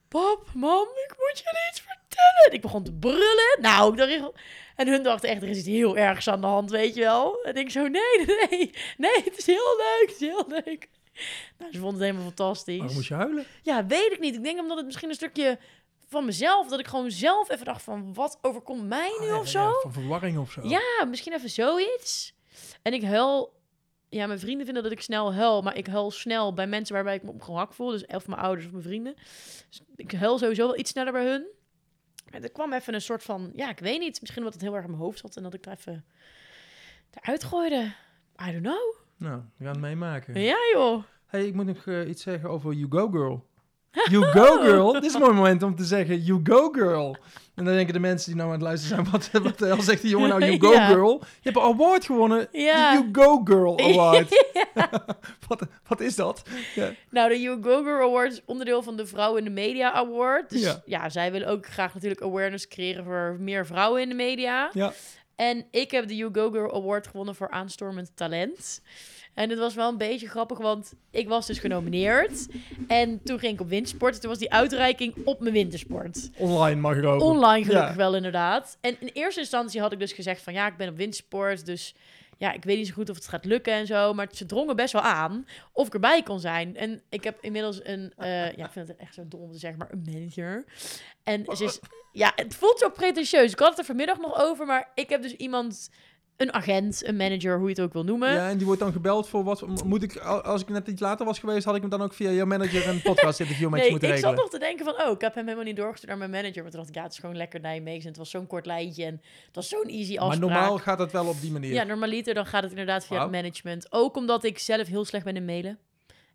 pap, 0.08 0.48
mam, 0.54 0.88
ik 0.88 1.16
moet 1.18 1.40
je 1.44 1.70
iets 1.70 1.82
vertellen. 1.82 2.46
En 2.48 2.54
ik 2.54 2.62
begon 2.62 2.84
te 2.84 2.94
brullen. 2.94 3.58
Nou, 3.62 3.92
ik 3.92 3.98
dacht, 3.98 4.34
en 4.76 4.88
hun 4.88 5.04
dachten 5.04 5.30
echt, 5.30 5.42
er 5.42 5.50
is 5.50 5.58
iets 5.58 5.68
heel 5.68 5.98
ergs 5.98 6.28
aan 6.28 6.42
de 6.42 6.48
hand, 6.48 6.70
weet 6.70 6.96
je 6.96 7.02
wel. 7.02 7.44
En 7.44 7.56
ik 7.56 7.72
zo, 7.72 7.88
nee, 7.88 8.26
nee, 8.26 8.72
nee, 8.98 9.24
het 9.24 9.38
is 9.38 9.46
heel 9.46 9.76
leuk, 9.78 10.06
het 10.08 10.22
is 10.22 10.28
heel 10.28 10.46
leuk. 10.48 10.90
Nou, 11.58 11.72
ze 11.72 11.80
vonden 11.80 11.94
het 11.94 12.04
helemaal 12.04 12.24
fantastisch. 12.24 12.78
waarom 12.78 12.96
moest 12.96 13.08
je 13.08 13.14
huilen? 13.14 13.46
Ja, 13.62 13.86
weet 13.86 14.12
ik 14.12 14.20
niet. 14.20 14.36
Ik 14.36 14.44
denk 14.44 14.60
omdat 14.60 14.78
het 14.78 14.86
misschien 14.86 15.10
een 15.10 15.16
stukje 15.16 15.58
van 16.08 16.26
mezelf, 16.26 16.68
dat 16.68 16.80
ik 16.80 16.88
gewoon 16.88 17.12
zelf 17.12 17.50
even 17.50 17.66
dacht 17.66 17.82
van, 17.82 18.14
wat 18.14 18.40
overkomt 18.42 18.88
mij 18.88 19.18
nu 19.20 19.26
ja, 19.26 19.40
of 19.40 19.52
ja, 19.52 19.52
zo? 19.52 19.80
van 19.82 19.94
verwarring 19.94 20.38
of 20.38 20.52
zo. 20.52 20.68
Ja, 20.68 21.06
misschien 21.10 21.34
even 21.34 21.50
zoiets. 21.50 22.36
En 22.82 22.94
ik 22.94 23.04
huil... 23.04 23.56
Ja, 24.10 24.28
mijn 24.28 24.40
vrienden 24.40 24.66
vinden 24.66 24.84
dat 24.84 24.92
ik 24.92 25.02
snel 25.02 25.34
huil, 25.34 25.62
maar 25.62 25.78
ik 25.78 25.88
huil 25.88 26.12
snel 26.12 26.54
bij 26.54 26.68
mensen 26.68 26.96
waarbij 26.96 27.16
ik 27.16 27.24
me 27.24 27.30
op 27.30 27.42
gemak 27.42 27.74
voel. 27.74 27.90
Dus 27.90 28.06
of 28.06 28.28
mijn 28.28 28.42
ouders 28.42 28.66
of 28.66 28.72
mijn 28.72 28.84
vrienden. 28.84 29.16
Dus 29.70 29.82
ik 29.96 30.12
huil 30.12 30.38
sowieso 30.38 30.66
wel 30.66 30.78
iets 30.78 30.92
sneller 30.92 31.12
bij 31.12 31.26
hun. 31.26 31.48
En 32.30 32.44
er 32.44 32.52
kwam 32.52 32.74
even 32.74 32.94
een 32.94 33.02
soort 33.02 33.24
van, 33.24 33.52
ja, 33.56 33.70
ik 33.70 33.80
weet 33.80 34.00
niet. 34.00 34.22
Misschien 34.22 34.44
omdat 34.44 34.54
het 34.54 34.64
heel 34.64 34.76
erg 34.76 34.84
in 34.84 34.90
mijn 34.90 35.02
hoofd 35.02 35.20
zat 35.20 35.36
en 35.36 35.44
dat 35.44 35.54
ik 35.54 35.64
daar 35.64 35.78
even 35.78 36.06
eruit 37.12 37.44
gooide. 37.44 37.94
I 38.48 38.52
don't 38.52 38.62
know. 38.62 38.96
Nou, 39.18 39.42
we 39.58 39.64
gaan 39.64 39.74
het 39.74 39.82
meemaken. 39.82 40.42
Ja, 40.42 40.58
joh. 40.74 41.04
Hey, 41.26 41.48
ik 41.48 41.54
moet 41.54 41.66
nog 41.66 41.86
eh, 41.86 42.10
iets 42.10 42.24
zeggen 42.24 42.50
over 42.50 42.74
You 42.74 42.92
Go 42.92 43.10
Girl. 43.10 43.47
You 44.10 44.24
Go 44.26 44.62
Girl. 44.62 44.92
Dit 44.92 45.04
is 45.04 45.14
een 45.14 45.20
mooi 45.20 45.34
moment 45.34 45.64
om 45.64 45.76
te 45.76 45.84
zeggen 45.86 46.20
You 46.24 46.40
Go 46.44 46.70
Girl. 46.72 47.18
En 47.56 47.66
dan 47.66 47.74
denken 47.74 47.94
de 47.94 48.00
mensen 48.00 48.26
die 48.28 48.36
nou 48.36 48.48
aan 48.48 48.54
het 48.56 48.64
luisteren 48.64 48.96
zijn, 48.98 49.12
wat, 49.12 49.30
wat 49.44 49.58
de 49.60 49.66
hel 49.66 49.82
zegt 49.82 50.02
die 50.02 50.10
jongen 50.12 50.30
nou 50.30 50.46
You 50.46 50.60
Go 50.60 50.72
Ja. 50.72 50.88
Girl? 50.88 51.20
Je 51.22 51.50
hebt 51.52 51.56
een 51.56 51.62
award 51.74 52.06
gewonnen. 52.06 52.48
Ja. 52.52 52.92
De 52.92 52.98
You 52.98 53.10
Go 53.26 53.42
Girl 53.44 53.80
Award. 53.90 54.44
wat, 55.48 55.62
wat 55.88 56.00
is 56.00 56.16
dat? 56.16 56.42
Nou, 57.10 57.30
de 57.30 57.42
You 57.42 57.64
Go 57.64 57.84
Girl 57.84 58.08
Award 58.08 58.32
is 58.32 58.42
onderdeel 58.46 58.84
van 58.84 58.96
de 58.98 59.06
Vrouwen 59.06 59.40
in 59.40 59.46
de 59.46 59.62
Media 59.62 59.92
Award. 59.92 60.50
Dus 60.50 60.62
Ja. 60.62 60.82
ja. 60.86 61.10
zij 61.10 61.32
willen 61.32 61.48
ook 61.48 61.66
graag 61.68 61.94
natuurlijk 61.94 62.22
awareness 62.22 62.68
creëren 62.68 63.04
voor 63.04 63.36
meer 63.40 63.66
vrouwen 63.66 64.02
in 64.02 64.10
de 64.10 64.16
media. 64.16 64.70
Ja. 64.74 64.94
En 65.36 65.66
ik 65.72 65.92
heb 65.92 66.08
de 66.08 66.16
You 66.16 66.34
Go 66.34 66.52
Girl 66.52 66.74
Award 66.76 67.08
gewonnen 67.08 67.36
voor 67.36 67.50
aanstormend 67.50 68.12
talent. 68.16 68.82
En 69.38 69.50
het 69.50 69.60
was 69.60 69.76
wel 69.76 69.90
een 69.90 69.98
beetje 69.98 70.28
grappig, 70.30 70.58
want 70.58 70.94
ik 71.12 71.28
was 71.28 71.46
dus 71.48 71.60
genomineerd. 71.60 72.48
En 72.88 73.24
toen 73.24 73.40
ging 73.40 73.54
ik 73.54 73.60
op 73.62 73.70
windsport. 73.70 74.22
Toen 74.22 74.30
was 74.30 74.40
die 74.40 74.52
uitreiking 74.52 75.16
op 75.26 75.40
mijn 75.40 75.54
wintersport. 75.54 76.30
Online 76.38 76.82
mag 76.82 76.96
ik 76.98 77.04
ook. 77.06 77.22
Online 77.22 77.66
gelukkig 77.66 77.90
Ja. 77.90 77.96
wel, 77.96 78.16
inderdaad. 78.16 78.78
En 78.82 78.96
in 79.00 79.10
eerste 79.14 79.40
instantie 79.40 79.82
had 79.82 79.92
ik 79.92 80.00
dus 80.00 80.14
gezegd 80.14 80.42
van... 80.42 80.54
ja, 80.54 80.68
ik 80.68 80.78
ben 80.78 80.90
op 80.90 80.98
windsport, 80.98 81.66
dus 81.66 81.96
ja, 82.38 82.52
ik 82.54 82.64
weet 82.64 82.78
niet 82.78 82.88
zo 82.88 82.94
goed 82.94 83.10
of 83.10 83.16
het 83.16 83.28
gaat 83.28 83.46
lukken 83.46 83.74
en 83.74 83.88
zo. 83.88 84.14
Maar 84.14 84.28
ze 84.32 84.46
drongen 84.46 84.76
best 84.76 84.94
wel 84.94 85.02
aan 85.02 85.48
of 85.74 85.88
ik 85.88 85.94
erbij 85.94 86.24
kon 86.24 86.40
zijn. 86.40 86.76
En 86.78 87.02
ik 87.10 87.24
heb 87.24 87.38
inmiddels 87.42 87.80
een... 87.84 88.14
eh, 88.18 88.52
ja, 88.56 88.66
ik 88.66 88.72
vind 88.72 88.88
het 88.88 88.98
echt 88.98 89.14
zo 89.14 89.24
dom 89.28 89.42
om 89.42 89.52
te 89.52 89.58
zeggen, 89.58 89.80
maar 89.80 89.92
een 89.92 90.04
manager. 90.14 90.66
En 91.24 91.46
ze 91.56 91.64
is... 91.64 91.80
Ja, 92.12 92.32
het 92.36 92.56
voelt 92.56 92.80
zo 92.80 92.90
pretentieus. 92.90 93.52
Ik 93.52 93.60
had 93.60 93.70
het 93.70 93.80
er 93.80 93.86
vanmiddag 93.86 94.18
nog 94.18 94.42
over, 94.42 94.66
maar 94.66 94.92
ik 94.96 95.10
heb 95.10 95.22
dus 95.22 95.34
iemand 95.36 95.90
een 96.38 96.54
agent, 96.54 97.06
een 97.06 97.16
manager, 97.16 97.58
hoe 97.58 97.64
je 97.64 97.74
het 97.74 97.82
ook 97.82 97.94
wil 97.94 98.04
noemen. 98.04 98.34
Ja, 98.34 98.50
en 98.50 98.58
die 98.58 98.66
wordt 98.66 98.82
dan 98.82 98.92
gebeld 98.92 99.28
voor 99.28 99.44
wat... 99.44 99.84
Moet 99.86 100.04
ik, 100.04 100.18
als 100.18 100.62
ik 100.62 100.70
net 100.70 100.88
iets 100.88 101.02
later 101.02 101.26
was 101.26 101.40
geweest, 101.40 101.66
had 101.66 101.76
ik 101.76 101.82
hem 101.82 101.90
dan 101.90 102.02
ook 102.02 102.14
via 102.14 102.32
jouw 102.32 102.46
manager 102.46 102.88
een 102.88 103.02
podcast 103.02 103.40
interview 103.40 103.70
met 103.70 103.78
je 103.78 103.82
Nee, 103.82 103.92
moeten 103.92 104.10
ik 104.10 104.16
regelen? 104.16 104.36
zat 104.36 104.46
nog 104.46 104.54
te 104.54 104.60
denken 104.60 104.86
van, 104.86 105.08
oh, 105.08 105.12
ik 105.12 105.22
heb 105.22 105.36
hem 105.36 105.44
helemaal 105.44 105.66
niet 105.66 105.76
doorgestuurd 105.76 106.10
naar 106.10 106.30
mijn 106.30 106.42
manager. 106.42 106.62
Maar 106.62 106.72
toen 106.72 106.80
dacht 106.80 106.90
ik, 106.90 106.96
ja, 106.96 107.04
het 107.04 107.12
is 107.12 107.20
gewoon 107.20 107.36
lekker 107.36 107.60
Nijmegen. 107.60 108.02
En 108.02 108.08
het 108.08 108.18
was 108.18 108.30
zo'n 108.30 108.48
kort 108.48 108.66
lijntje 108.66 109.06
en 109.06 109.22
het 109.46 109.56
was 109.56 109.70
zo'n 109.70 109.88
easy 109.88 110.16
maar 110.16 110.24
afspraak. 110.24 110.50
normaal 110.50 110.78
gaat 110.78 111.00
het 111.00 111.12
wel 111.12 111.28
op 111.28 111.42
die 111.42 111.52
manier. 111.52 111.74
Ja, 111.74 111.84
normaliter 111.84 112.34
dan 112.34 112.46
gaat 112.46 112.62
het 112.62 112.72
inderdaad 112.72 113.06
via 113.06 113.22
het 113.22 113.32
management. 113.32 113.88
Ook 113.90 114.16
omdat 114.16 114.44
ik 114.44 114.60
zelf 114.60 114.88
heel 114.88 115.06
slecht 115.06 115.26
ben 115.26 115.36
in 115.36 115.46
mailen. 115.46 115.80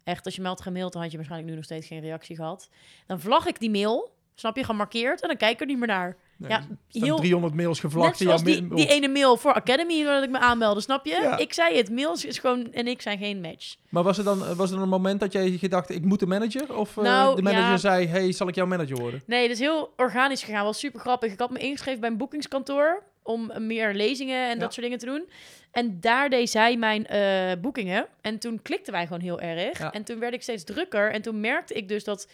Echt, 0.05 0.25
als 0.25 0.35
je 0.35 0.43
me 0.43 0.49
had 0.49 0.61
gemaild, 0.61 0.93
dan 0.93 1.03
had 1.03 1.11
je 1.11 1.17
waarschijnlijk 1.17 1.51
nu 1.51 1.57
nog 1.57 1.67
steeds 1.67 1.87
geen 1.87 2.01
reactie 2.01 2.37
gehad. 2.37 2.69
Dan 3.07 3.21
vlag 3.21 3.47
ik 3.47 3.61
die 3.61 3.71
mail, 3.71 4.15
snap 4.35 4.57
je, 4.57 4.65
gemarkeerd 4.65 5.21
en 5.23 5.29
dan 5.29 5.37
kijk 5.37 5.53
ik 5.53 5.61
er 5.61 5.67
niet 5.67 5.79
meer 5.79 5.87
naar. 5.87 6.17
Nee, 6.49 6.51
ja, 6.51 6.67
heel- 7.07 7.17
300 7.17 7.55
mails 7.55 7.81
gevlakt 7.81 8.07
Net 8.09 8.29
zoals 8.29 8.43
die, 8.43 8.69
die 8.69 8.87
ene 8.89 9.09
mail 9.09 9.37
voor 9.37 9.53
Academy 9.53 10.05
waar 10.05 10.23
ik 10.23 10.31
me 10.31 10.39
aanmeldde, 10.39 10.81
snap 10.81 11.07
je? 11.07 11.19
Ja. 11.23 11.37
Ik 11.39 11.53
zei 11.53 11.77
het, 11.77 11.91
mails 11.91 12.25
is 12.25 12.39
gewoon 12.39 12.73
en 12.73 12.87
ik 12.87 13.03
zijn 13.03 13.19
geen 13.19 13.41
match. 13.41 13.77
Maar 13.89 14.03
was 14.03 14.19
er 14.19 14.25
dan 14.25 14.55
was 14.57 14.71
er 14.71 14.81
een 14.81 14.89
moment 14.89 15.21
dat 15.21 15.33
jij 15.33 15.51
gedacht, 15.51 15.91
ik 15.91 16.05
moet 16.05 16.21
de 16.21 16.27
manager? 16.27 16.77
Of 16.77 16.97
eh, 16.97 17.05
Nou, 17.05 17.37
de 17.37 17.43
manager 17.43 17.71
ja. 17.71 17.77
zei, 17.77 18.07
hey, 18.07 18.33
zal 18.33 18.49
ik 18.49 18.55
jouw 18.55 18.67
manager 18.67 18.97
worden? 18.97 19.23
Nee, 19.27 19.43
het 19.43 19.51
is 19.51 19.59
heel 19.59 19.93
organisch 19.97 20.43
gegaan. 20.43 20.65
Was 20.65 20.79
super 20.79 21.01
grappig. 21.01 21.33
Ik 21.33 21.39
had 21.39 21.51
me 21.51 21.59
ingeschreven 21.59 22.01
bij 22.01 22.11
een 22.11 22.17
boekingskantoor 22.17 23.03
om 23.23 23.53
meer 23.59 23.95
lezingen 23.95 24.49
en 24.49 24.55
Ja. 24.55 24.61
dat 24.61 24.73
soort 24.73 24.85
dingen 24.85 24.99
te 24.99 25.07
doen. 25.07 25.29
En 25.73 26.01
daar 26.01 26.29
deed 26.31 26.51
zij 26.51 26.77
mijn 26.77 27.07
eh, 27.07 27.53
boekingen. 27.61 28.07
En 28.21 28.39
toen 28.39 28.63
klikten 28.63 28.93
wij 28.93 29.03
gewoon 29.07 29.21
heel 29.23 29.41
erg. 29.41 29.81
En 29.81 30.05
toen 30.05 30.19
werd 30.19 30.35
ik 30.35 30.43
steeds 30.43 30.65
drukker. 30.65 31.13
En 31.13 31.23
toen 31.23 31.41
merkte 31.41 31.75
ik 31.75 31.89
dus 31.89 32.05
dat 32.05 32.29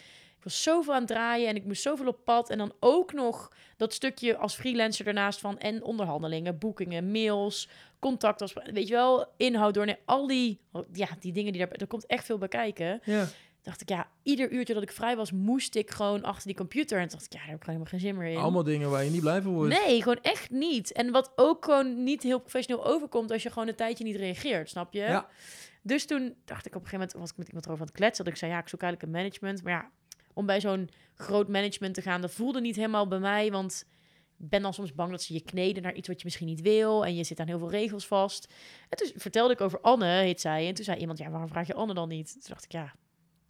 was 0.48 0.62
zoveel 0.62 0.92
aan 0.92 0.98
het 0.98 1.08
draaien 1.08 1.48
en 1.48 1.56
ik 1.56 1.64
moest 1.64 1.82
zoveel 1.82 2.06
op 2.06 2.24
pad. 2.24 2.50
En 2.50 2.58
dan 2.58 2.72
ook 2.80 3.12
nog 3.12 3.52
dat 3.76 3.92
stukje 3.92 4.36
als 4.36 4.54
freelancer 4.54 5.04
daarnaast 5.04 5.40
van 5.40 5.58
en 5.58 5.82
onderhandelingen, 5.82 6.58
boekingen, 6.58 7.10
mails, 7.10 7.68
contactafspraken. 7.98 8.74
Weet 8.74 8.88
je 8.88 8.94
wel, 8.94 9.26
inhoud 9.36 9.74
door 9.74 9.96
al 10.04 10.26
die, 10.26 10.60
ja, 10.92 11.08
die 11.20 11.32
dingen 11.32 11.52
die 11.52 11.66
daar, 11.66 11.70
er 11.70 11.86
komt 11.86 12.06
echt 12.06 12.24
veel 12.24 12.38
bij 12.38 12.48
kijken 12.48 13.00
Ja. 13.04 13.26
dacht 13.62 13.80
ik, 13.80 13.88
ja, 13.88 14.08
ieder 14.22 14.50
uurtje 14.50 14.74
dat 14.74 14.82
ik 14.82 14.92
vrij 14.92 15.16
was, 15.16 15.32
moest 15.32 15.74
ik 15.74 15.90
gewoon 15.90 16.22
achter 16.22 16.46
die 16.46 16.56
computer. 16.56 16.98
En 17.00 17.08
toen 17.08 17.18
dacht 17.18 17.24
ik, 17.24 17.32
ja, 17.32 17.38
daar 17.38 17.48
heb 17.48 17.60
ik 17.60 17.66
helemaal 17.66 17.86
geen 17.86 18.00
zin 18.00 18.16
meer 18.16 18.30
in. 18.30 18.36
Allemaal 18.36 18.62
dingen 18.62 18.90
waar 18.90 19.04
je 19.04 19.10
niet 19.10 19.20
blij 19.20 19.42
van 19.42 19.52
wordt. 19.52 19.74
Nee, 19.84 20.02
gewoon 20.02 20.22
echt 20.22 20.50
niet. 20.50 20.92
En 20.92 21.10
wat 21.10 21.32
ook 21.36 21.64
gewoon 21.64 22.02
niet 22.02 22.22
heel 22.22 22.38
professioneel 22.40 22.86
overkomt 22.86 23.30
als 23.30 23.42
je 23.42 23.50
gewoon 23.50 23.68
een 23.68 23.74
tijdje 23.74 24.04
niet 24.04 24.16
reageert, 24.16 24.68
snap 24.68 24.92
je? 24.92 25.00
Ja. 25.00 25.28
Dus 25.82 26.06
toen 26.06 26.34
dacht 26.44 26.66
ik 26.66 26.74
op 26.74 26.82
een 26.82 26.88
gegeven 26.88 26.98
moment, 26.98 27.12
was 27.12 27.30
ik 27.30 27.36
met 27.36 27.46
iemand 27.46 27.64
erover 27.64 27.82
aan 27.82 27.88
het 27.90 27.98
kletsen, 27.98 28.24
dat 28.24 28.32
ik 28.32 28.38
zei, 28.38 28.52
ja, 28.52 28.58
ik 28.58 28.68
zoek 28.68 28.82
eigenlijk 28.82 29.12
een 29.12 29.18
management. 29.20 29.62
Maar 29.62 29.72
ja, 29.72 29.90
om 30.38 30.46
bij 30.46 30.60
zo'n 30.60 30.88
groot 31.14 31.48
management 31.48 31.94
te 31.94 32.02
gaan, 32.02 32.20
dat 32.20 32.32
voelde 32.32 32.60
niet 32.60 32.76
helemaal 32.76 33.08
bij 33.08 33.18
mij, 33.18 33.50
want 33.50 33.84
ik 34.38 34.48
ben 34.48 34.62
dan 34.62 34.74
soms 34.74 34.94
bang 34.94 35.10
dat 35.10 35.22
ze 35.22 35.32
je 35.32 35.40
kneden 35.40 35.82
naar 35.82 35.94
iets 35.94 36.08
wat 36.08 36.18
je 36.18 36.24
misschien 36.24 36.46
niet 36.46 36.60
wil 36.60 37.04
en 37.04 37.14
je 37.14 37.24
zit 37.24 37.40
aan 37.40 37.46
heel 37.46 37.58
veel 37.58 37.70
regels 37.70 38.06
vast. 38.06 38.52
En 38.88 38.98
toen 38.98 39.10
vertelde 39.14 39.52
ik 39.52 39.60
over 39.60 39.80
Anne, 39.80 40.06
heet 40.06 40.40
zij, 40.40 40.66
en 40.66 40.74
toen 40.74 40.84
zei 40.84 40.98
iemand, 40.98 41.18
ja, 41.18 41.30
waarom 41.30 41.48
vraag 41.48 41.66
je 41.66 41.74
Anne 41.74 41.94
dan 41.94 42.08
niet? 42.08 42.32
Toen 42.32 42.42
dacht 42.48 42.64
ik, 42.64 42.72
ja, 42.72 42.94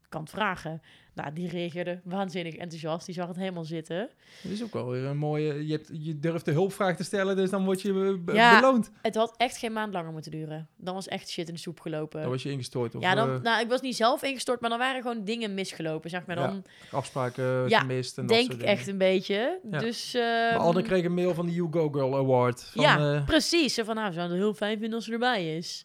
kan 0.09 0.29
vragen. 0.29 0.83
Nou, 1.15 1.33
die 1.33 1.49
reageerde 1.49 2.01
waanzinnig 2.05 2.55
enthousiast, 2.55 3.07
die 3.07 3.15
zag 3.15 3.29
het 3.29 3.37
helemaal 3.37 3.65
zitten. 3.65 4.11
Dat 4.43 4.53
is 4.53 4.63
ook 4.63 4.73
wel 4.73 4.89
weer 4.91 5.05
een 5.05 5.17
mooie... 5.17 5.67
Je, 5.67 5.73
hebt, 5.73 5.91
je 5.93 6.19
durft 6.19 6.45
de 6.45 6.53
hulpvraag 6.53 6.97
te 6.97 7.05
stellen, 7.05 7.37
dus 7.37 7.51
dan 7.51 7.65
word 7.65 7.83
je 7.83 8.21
eh, 8.27 8.35
Ja. 8.35 8.61
beloond. 8.61 8.91
Het 9.03 9.15
had 9.15 9.35
echt 9.37 9.57
geen 9.57 9.73
maand 9.73 9.93
langer 9.93 10.13
moeten 10.13 10.31
duren. 10.31 10.69
Dan 10.77 10.95
was 10.95 11.09
echt 11.09 11.29
shit 11.31 11.49
in 11.49 11.55
de 11.55 11.61
soep 11.61 11.81
gelopen. 11.81 12.21
Dan 12.21 12.31
was 12.31 12.43
je 12.43 12.51
ingestort 12.51 12.95
of 12.95 13.03
ja, 13.03 13.15
dan, 13.15 13.35
eh, 13.35 13.41
nou, 13.41 13.61
ik 13.63 13.69
was 13.69 13.81
niet 13.81 13.97
zelf 13.97 14.23
ingestort, 14.23 14.61
maar 14.61 14.71
dan 14.71 14.79
waren 14.79 15.03
gewoon 15.03 15.25
dingen 15.25 15.55
misgelopen, 15.55 16.11
zeg 16.11 16.27
maar. 16.27 16.39
Ja, 16.39 16.47
Dan 16.47 16.65
afspraken 16.91 17.69
Ja, 17.69 17.79
gemist 17.81 18.19
en 18.19 18.27
dat 18.27 18.37
denk 18.37 18.51
soort 18.51 18.63
ik 18.63 18.69
echt 18.69 18.87
een 18.87 18.99
beetje. 18.99 19.61
Ja. 19.71 19.79
Dus, 19.79 20.13
Maar 20.15 20.51
ehm, 20.53 20.59
Anne 20.61 20.83
kreeg 20.83 21.05
een 21.05 21.15
mail 21.15 21.35
van 21.35 21.47
de 21.47 21.53
You 21.53 21.69
Go 21.71 21.89
Girl 21.91 22.17
Award. 22.17 22.63
Van, 22.75 22.83
ja, 22.83 23.15
eh, 23.15 23.25
precies. 23.25 23.75
Van, 23.75 23.95
nou, 23.95 24.09
we 24.09 24.15
zouden 24.15 24.37
het 24.37 24.45
heel 24.47 24.55
fijn 24.55 24.79
vinden 24.79 24.95
als 24.97 25.05
ze 25.05 25.13
erbij 25.13 25.57
is. 25.57 25.85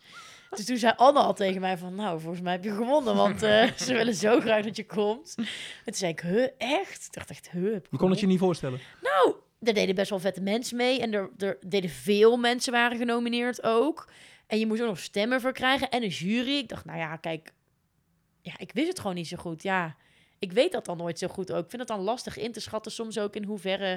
Dus 0.58 0.66
toen 0.66 0.78
zei 0.78 0.94
Anne 0.96 1.20
al 1.20 1.34
tegen 1.34 1.62
mij 1.62 1.78
van, 1.78 1.96
nou, 1.96 2.20
volgens 2.20 2.42
mij 2.42 2.52
heb 2.52 2.64
je 2.64 2.72
gewonnen, 2.72 3.16
want 3.16 3.44
eh, 3.44 3.72
ze 3.86 3.94
willen 3.94 4.14
zo 4.14 4.40
graag 4.40 4.64
dat 4.64 4.76
je 4.76 4.86
komt. 4.86 5.34
En 5.38 5.46
toen 5.86 5.94
zei 5.94 6.12
ik, 6.12 6.20
huh, 6.20 6.48
echt? 6.58 7.06
Ik 7.06 7.14
dacht 7.14 7.30
echt, 7.30 7.52
huh, 7.52 7.74
heb 7.74 7.86
ik 7.86 7.92
je 7.92 7.98
kon 7.98 8.10
het 8.10 8.20
je 8.20 8.28
niet 8.28 8.40
voorstellen. 8.40 8.80
Nou, 9.02 9.36
er 9.60 9.74
deden 9.74 9.96
best 9.96 10.10
wel 10.10 10.20
vette 10.20 10.42
mensen 10.42 10.78
mee. 10.78 11.00
En 11.00 11.14
er, 11.14 11.30
er 11.38 11.58
deden 11.68 11.90
veel 11.90 12.38
mensen 12.38 12.72
waren 12.72 12.98
genomineerd 12.98 13.64
ook. 13.64 14.10
En 14.48 14.60
je 14.60 14.68
moest 14.68 14.82
er 14.82 14.88
nog 14.88 15.00
stemmen 15.00 15.42
voor 15.42 15.52
krijgen 15.52 15.90
en 15.90 16.04
een 16.04 16.10
jury. 16.10 16.58
Ik 16.58 16.70
dacht, 16.70 16.86
nou 16.86 16.98
ja, 16.98 17.16
kijk, 17.16 17.54
ja, 18.42 18.54
ik 18.58 18.72
wist 18.74 18.88
het 18.88 19.00
gewoon 19.00 19.16
niet 19.16 19.28
zo 19.28 19.38
goed. 19.38 19.64
Ja, 19.64 19.96
ik 20.40 20.52
weet 20.52 20.72
dat 20.72 20.86
dan 20.86 20.98
nooit 20.98 21.20
zo 21.20 21.28
goed 21.28 21.52
ook. 21.52 21.64
Ik 21.64 21.70
vind 21.70 21.82
het 21.82 21.98
dan 21.98 22.02
lastig 22.02 22.38
in 22.38 22.52
te 22.52 22.60
schatten, 22.60 22.92
soms 22.92 23.20
ook 23.20 23.36
in 23.36 23.44
hoeverre. 23.44 23.96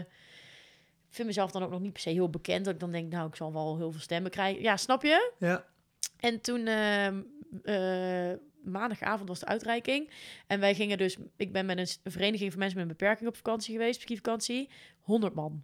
Ik 1.09 1.15
vind 1.23 1.27
mezelf 1.27 1.51
dan 1.51 1.63
ook 1.63 1.71
nog 1.71 1.81
niet 1.81 1.93
per 1.93 2.03
se 2.03 2.11
heel 2.11 2.31
bekend. 2.31 2.65
Dat 2.65 2.75
ik 2.75 2.81
dan 2.81 2.91
denk, 2.91 3.13
nou, 3.13 3.29
ik 3.29 3.37
zal 3.37 3.53
wel 3.53 3.77
heel 3.77 3.93
veel 3.93 4.01
stemmen 4.01 4.31
krijgen. 4.31 4.63
Ja, 4.63 4.77
snap 4.77 5.03
je? 5.03 5.33
Ja. 5.39 5.65
En 6.21 6.41
toen, 6.41 6.67
ehm, 6.67 7.23
eh, 7.62 8.33
maandagavond 8.62 9.29
was 9.29 9.41
de 9.41 9.47
uitreiking. 9.47 10.11
En 10.47 10.61
wij 10.61 10.75
gingen 10.75 10.99
dus, 10.99 11.17
ik 11.37 11.53
ben 11.53 11.67
met 11.67 11.79
een, 11.79 12.12
vereniging 12.12 12.51
van 12.51 12.59
mensen 12.59 12.79
met 12.79 12.89
een 12.89 12.97
beperking 12.97 13.29
op 13.29 13.37
vakantie 13.37 13.73
geweest, 13.73 14.01
skivakantie. 14.01 14.69
100 15.01 15.35
man. 15.35 15.62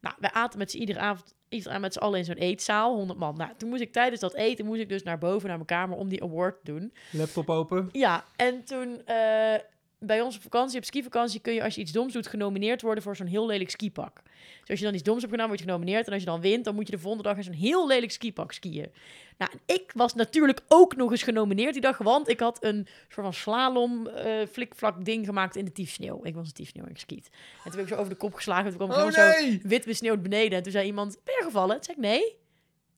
Nou, 0.00 0.14
wij 0.18 0.30
aten 0.30 0.58
met 0.58 0.70
z'n 0.70 0.78
iedere 0.78 0.98
avond, 0.98 1.34
iedere 1.48 1.68
avond 1.68 1.84
met 1.84 1.92
z'n 1.92 1.98
allen 1.98 2.18
in 2.18 2.24
zo'n 2.24 2.34
eetzaal, 2.34 2.94
100 2.96 3.18
man. 3.18 3.36
Nou, 3.36 3.50
toen 3.56 3.68
moest 3.68 3.82
ik 3.82 3.92
tijdens 3.92 4.20
dat 4.20 4.34
eten, 4.34 4.64
moest 4.64 4.80
ik 4.80 4.88
dus 4.88 5.02
naar 5.02 5.18
boven 5.18 5.48
naar 5.48 5.56
mijn 5.56 5.68
kamer 5.68 5.96
om 5.96 6.08
die 6.08 6.22
award 6.22 6.64
te 6.64 6.72
doen. 6.72 6.92
Laptop 7.10 7.50
open. 7.50 7.88
Ja, 7.92 8.24
en 8.36 8.64
toen 8.64 9.06
eh, 9.06 9.54
bij 10.02 10.20
ons 10.20 10.36
op 10.36 10.42
vakantie, 10.42 10.78
op 10.78 10.84
skivakantie, 10.84 11.40
kun 11.40 11.52
je 11.52 11.62
als 11.62 11.74
je 11.74 11.80
iets 11.80 11.92
doms 11.92 12.12
doet 12.12 12.26
genomineerd 12.26 12.82
worden 12.82 13.02
voor 13.02 13.16
zo'n 13.16 13.26
heel 13.26 13.46
lelijk 13.46 13.70
skipak. 13.70 14.22
Dus 14.60 14.70
als 14.70 14.78
je 14.78 14.84
dan 14.84 14.94
iets 14.94 15.02
doms 15.02 15.20
hebt 15.20 15.32
gedaan, 15.32 15.48
word 15.48 15.60
je 15.60 15.66
genomineerd. 15.66 16.06
En 16.06 16.12
als 16.12 16.22
je 16.22 16.28
dan 16.28 16.40
wint, 16.40 16.64
dan 16.64 16.74
moet 16.74 16.86
je 16.86 16.92
de 16.92 16.98
volgende 16.98 17.28
dag 17.28 17.36
in 17.36 17.44
zo'n 17.44 17.52
heel 17.52 17.86
lelijk 17.86 18.12
skipak 18.12 18.52
skiën. 18.52 18.92
Nou, 19.38 19.52
en 19.52 19.74
ik 19.74 19.90
was 19.94 20.14
natuurlijk 20.14 20.60
ook 20.68 20.96
nog 20.96 21.10
eens 21.10 21.22
genomineerd 21.22 21.72
die 21.72 21.82
dag, 21.82 21.98
want 21.98 22.28
ik 22.28 22.40
had 22.40 22.64
een 22.64 22.86
soort 23.08 23.26
van 23.26 23.34
slalom 23.34 24.06
eh 24.06 24.46
flikvlak 24.52 25.04
ding 25.04 25.26
gemaakt 25.26 25.56
in 25.56 25.64
de 25.64 25.72
tiefsneeuw. 25.72 26.20
Ik 26.24 26.34
was 26.34 26.46
een 26.46 26.52
tiefsneeuw 26.52 26.84
en 26.84 26.90
ik 26.90 26.98
skiet. 26.98 27.28
En 27.30 27.62
toen 27.62 27.72
ben 27.72 27.80
ik 27.80 27.88
zo 27.88 27.94
over 27.94 28.08
de 28.08 28.16
kop 28.18 28.34
geslagen. 28.34 28.68
Toen 28.68 28.76
kwam 28.76 28.90
ik 28.90 28.96
Oh 28.96 29.12
gewoon 29.12 29.50
zo 29.50 29.68
wit 29.68 29.84
besneeuwd 29.84 30.22
beneden. 30.22 30.58
En 30.58 30.62
toen 30.62 30.72
zei 30.72 30.86
iemand, 30.86 31.18
ben 31.24 31.34
je 31.38 31.44
gevallen? 31.44 31.74
Toen 31.74 31.84
zei 31.84 31.96
ik, 31.96 32.02
nee. 32.02 32.40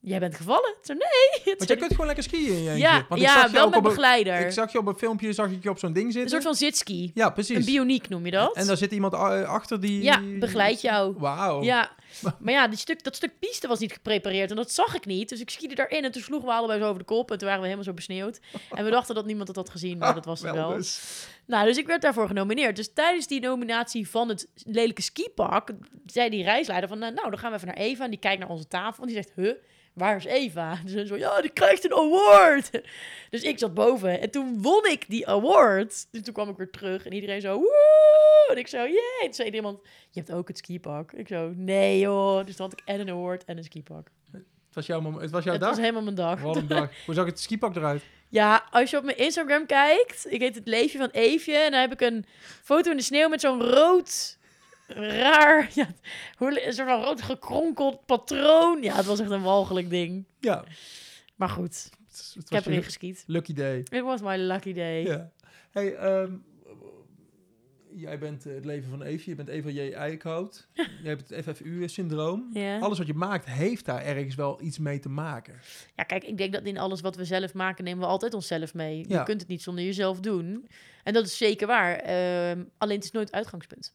Jij 0.04 0.18
bent 0.18 0.34
gevallen? 0.34 0.74
Toen 0.82 0.96
ik, 0.96 1.02
nee. 1.44 1.54
Want 1.58 1.68
jij 1.68 1.76
kunt 1.78 1.90
gewoon 1.90 2.06
lekker 2.06 2.24
skiën 2.24 2.54
eentje. 2.56 2.76
ja, 2.76 3.06
Want 3.08 3.20
ik 3.20 3.26
ja 3.26 3.34
zag 3.34 3.46
je 3.46 3.52
wel 3.52 3.68
met 3.68 3.78
op 3.78 3.82
een- 3.84 3.88
begeleider. 3.88 4.40
Ik 4.46 4.52
zag 4.52 4.72
je 4.72 4.78
op 4.78 4.86
een 4.86 4.94
filmpje, 4.98 5.32
zag 5.32 5.50
ik 5.50 5.62
je 5.62 5.70
op 5.70 5.78
zo'n 5.78 5.92
ding 5.92 6.06
Een 6.06 6.12
zitten. 6.12 6.30
soort 6.30 6.42
van 6.42 6.54
zitski. 6.54 7.10
Ja, 7.14 7.30
precies. 7.30 7.56
Een 7.56 7.64
bioniek 7.64 8.08
noem 8.08 8.24
je 8.24 8.30
dat? 8.30 8.56
En 8.56 8.66
daar 8.66 8.76
zit 8.76 8.92
iemand 8.92 9.14
a- 9.14 9.42
achter 9.42 9.80
die... 9.80 10.02
Ja, 10.02 10.20
begeleidt 10.38 10.80
jou. 10.80 11.14
Wauw. 11.18 11.62
Ja, 11.62 11.90
maar 12.40 12.52
ja, 12.52 12.68
die 12.68 12.78
stuk, 12.78 13.04
dat 13.04 13.16
stuk 13.16 13.38
piste 13.38 13.68
was 13.68 13.78
niet 13.78 13.92
geprepareerd 13.92 14.50
en 14.50 14.56
dat 14.56 14.70
zag 14.70 14.94
ik 14.94 15.06
niet. 15.06 15.28
Dus 15.28 15.40
ik 15.40 15.50
skiede 15.50 15.74
daarin 15.74 16.04
en 16.04 16.12
toen 16.12 16.22
sloegen 16.22 16.48
we 16.48 16.54
allebei 16.54 16.80
zo 16.80 16.86
over 16.86 16.98
de 16.98 17.04
kop 17.04 17.30
en 17.30 17.38
toen 17.38 17.46
waren 17.46 17.62
we 17.62 17.68
helemaal 17.68 17.88
zo 17.88 17.94
besneeuwd. 17.94 18.40
En 18.70 18.84
we 18.84 18.90
dachten 18.90 19.14
dat 19.14 19.26
niemand 19.26 19.48
het 19.48 19.56
had 19.56 19.70
gezien, 19.70 19.98
maar 19.98 20.14
dat 20.14 20.24
was 20.24 20.40
het 20.42 20.50
wel. 20.60 20.74
dus. 20.76 21.00
Nou, 21.46 21.66
dus 21.66 21.76
ik 21.76 21.86
werd 21.86 22.02
daarvoor 22.02 22.26
genomineerd. 22.26 22.76
Dus 22.76 22.92
tijdens 22.92 23.26
die 23.26 23.40
nominatie 23.40 24.08
van 24.08 24.28
het 24.28 24.48
lelijke 24.64 25.02
skipak 25.02 25.70
zei 26.06 26.30
die 26.30 26.42
reisleider 26.44 26.88
van, 26.88 26.98
nou, 26.98 27.14
dan 27.14 27.38
gaan 27.38 27.50
we 27.50 27.56
even 27.56 27.68
naar 27.68 27.76
Eva. 27.76 28.04
En 28.04 28.10
die 28.10 28.18
kijkt 28.18 28.40
naar 28.40 28.48
onze 28.50 28.68
tafel 28.68 29.02
en 29.02 29.08
die 29.08 29.16
zegt, 29.22 29.32
huh, 29.34 29.52
waar 29.94 30.16
is 30.16 30.24
Eva? 30.24 30.78
Dus 30.84 30.92
ze 30.92 31.06
zo, 31.06 31.16
ja, 31.16 31.40
die 31.40 31.50
krijgt 31.50 31.84
een 31.84 31.92
award. 31.94 32.70
Dus 33.30 33.42
ik 33.42 33.58
zat 33.58 33.74
boven 33.74 34.20
en 34.20 34.30
toen 34.30 34.62
won 34.62 34.86
ik 34.86 35.04
die 35.08 35.28
award. 35.28 36.06
Dus 36.10 36.22
toen 36.22 36.34
kwam 36.34 36.48
ik 36.48 36.56
weer 36.56 36.70
terug 36.70 37.06
en 37.06 37.12
iedereen 37.12 37.40
zo, 37.40 37.56
woe! 37.58 38.46
En 38.50 38.56
ik 38.58 38.66
zo, 38.68 38.78
jee. 38.86 39.18
Toen 39.20 39.34
zei 39.34 39.50
iemand, 39.50 39.78
je 40.10 40.20
hebt 40.20 40.32
ook 40.32 40.48
het 40.48 40.58
skipak. 40.58 41.12
Ik 41.12 41.28
zo, 41.28 41.52
nee 41.54 41.98
joh. 41.98 42.44
Dus 42.44 42.56
toen 42.56 42.66
had 42.70 42.80
ik 42.80 42.86
en 42.86 43.00
een 43.00 43.10
award 43.10 43.44
en 43.44 43.56
een 43.56 43.64
skipak. 43.64 44.08
Het 44.32 44.86
was 44.86 44.86
jouw, 44.96 45.00
mom- 45.00 45.18
het 45.20 45.30
was 45.30 45.44
jouw 45.44 45.52
Het 45.52 45.62
dag? 45.62 45.70
was 45.70 45.80
helemaal 45.80 46.02
mijn 46.02 46.14
dag. 46.14 46.40
Wat 46.40 46.56
een 46.56 46.66
dag. 46.66 46.90
Hoe 47.06 47.14
zag 47.14 47.26
het 47.26 47.40
skipak 47.40 47.76
eruit? 47.76 48.02
Ja, 48.28 48.66
als 48.70 48.90
je 48.90 48.96
op 48.96 49.04
mijn 49.04 49.16
Instagram 49.16 49.66
kijkt, 49.66 50.26
ik 50.32 50.40
heet 50.40 50.54
het 50.54 50.66
Leefje 50.66 50.98
van 50.98 51.08
Eefje. 51.12 51.56
En 51.56 51.70
dan 51.70 51.80
heb 51.80 51.92
ik 51.92 52.00
een 52.00 52.24
foto 52.62 52.90
in 52.90 52.96
de 52.96 53.02
sneeuw 53.02 53.28
met 53.28 53.40
zo'n 53.40 53.62
rood, 53.62 54.38
raar, 54.86 55.70
ja, 55.74 55.86
hoe, 56.36 56.66
een 56.66 56.72
soort 56.72 56.88
van 56.88 57.02
rood 57.02 57.22
gekronkeld 57.22 58.06
patroon. 58.06 58.82
Ja, 58.82 58.96
het 58.96 59.06
was 59.06 59.20
echt 59.20 59.30
een 59.30 59.42
walgelijk 59.42 59.90
ding. 59.90 60.24
Ja. 60.40 60.64
Maar 61.34 61.48
goed, 61.48 61.90
Het, 62.08 62.32
het 62.34 62.44
ik 62.44 62.52
heb 62.52 62.64
erin 62.64 62.78
je 62.78 62.84
geskiet. 62.84 63.24
lucky 63.26 63.52
day. 63.52 63.78
It 63.78 64.02
was 64.02 64.20
my 64.20 64.36
lucky 64.36 64.72
day. 64.72 65.02
Ja. 65.02 65.30
Hey, 65.70 65.94
ehm, 65.94 66.32
jij 67.96 68.18
bent 68.18 68.46
eh, 68.46 68.54
het 68.54 68.64
leven 68.64 68.90
van 68.90 69.02
Eefje. 69.02 69.30
Je 69.30 69.36
bent 69.36 69.48
Eva 69.48 69.68
J. 69.68 69.92
Eickhout. 69.92 70.68
je 71.02 71.08
hebt 71.08 71.28
het 71.30 71.44
FFU-syndroom. 71.44 72.50
Alles 72.80 72.98
wat 72.98 73.06
je 73.06 73.14
maakt 73.14 73.46
heeft 73.46 73.84
daar 73.84 74.02
ergens 74.02 74.34
wel 74.34 74.62
iets 74.62 74.78
mee 74.78 74.98
te 74.98 75.08
maken. 75.08 75.54
ja, 75.96 76.02
kijk, 76.02 76.24
ik 76.24 76.38
denk 76.38 76.52
dat 76.52 76.62
in 76.62 76.78
alles 76.78 77.00
wat 77.00 77.16
we 77.16 77.24
zelf 77.24 77.54
maken, 77.54 77.84
nemen 77.84 78.00
we 78.00 78.06
altijd 78.06 78.34
onszelf 78.34 78.74
mee. 78.74 79.04
Ja. 79.08 79.18
Je 79.18 79.24
kunt 79.24 79.40
het 79.40 79.48
niet 79.48 79.62
zonder 79.62 79.84
jezelf 79.84 80.20
doen. 80.20 80.68
En 81.02 81.12
dat 81.12 81.26
is 81.26 81.36
zeker 81.36 81.66
waar. 81.66 81.96
Ehm, 81.96 82.64
alleen 82.78 82.96
het 82.96 83.04
is 83.04 83.10
nooit 83.10 83.32
uitgangspunt. 83.32 83.94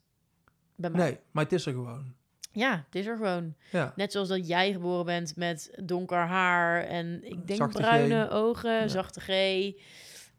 Bij 0.80 0.90
mij. 0.90 1.02
Nee, 1.10 1.18
maar 1.32 1.44
het 1.44 1.54
is 1.54 1.66
er 1.66 1.74
gewoon. 1.74 2.14
Ja, 2.52 2.84
het 2.86 2.96
is 2.96 3.06
er 3.06 3.16
gewoon. 3.18 3.54
Ja. 3.72 3.94
Net 3.96 4.12
zoals 4.12 4.28
dat 4.28 4.48
jij 4.48 4.72
geboren 4.72 5.06
bent 5.06 5.36
met 5.36 5.72
donker 5.84 6.18
haar 6.18 6.84
en 6.84 7.20
ik 7.24 7.48
denk 7.48 7.60
Zachte 7.60 7.78
G. 7.78 7.82
bruine 7.82 8.30
ogen, 8.30 8.72
Ja. 8.74 8.88
zachte 8.88 9.20
G. 9.20 9.28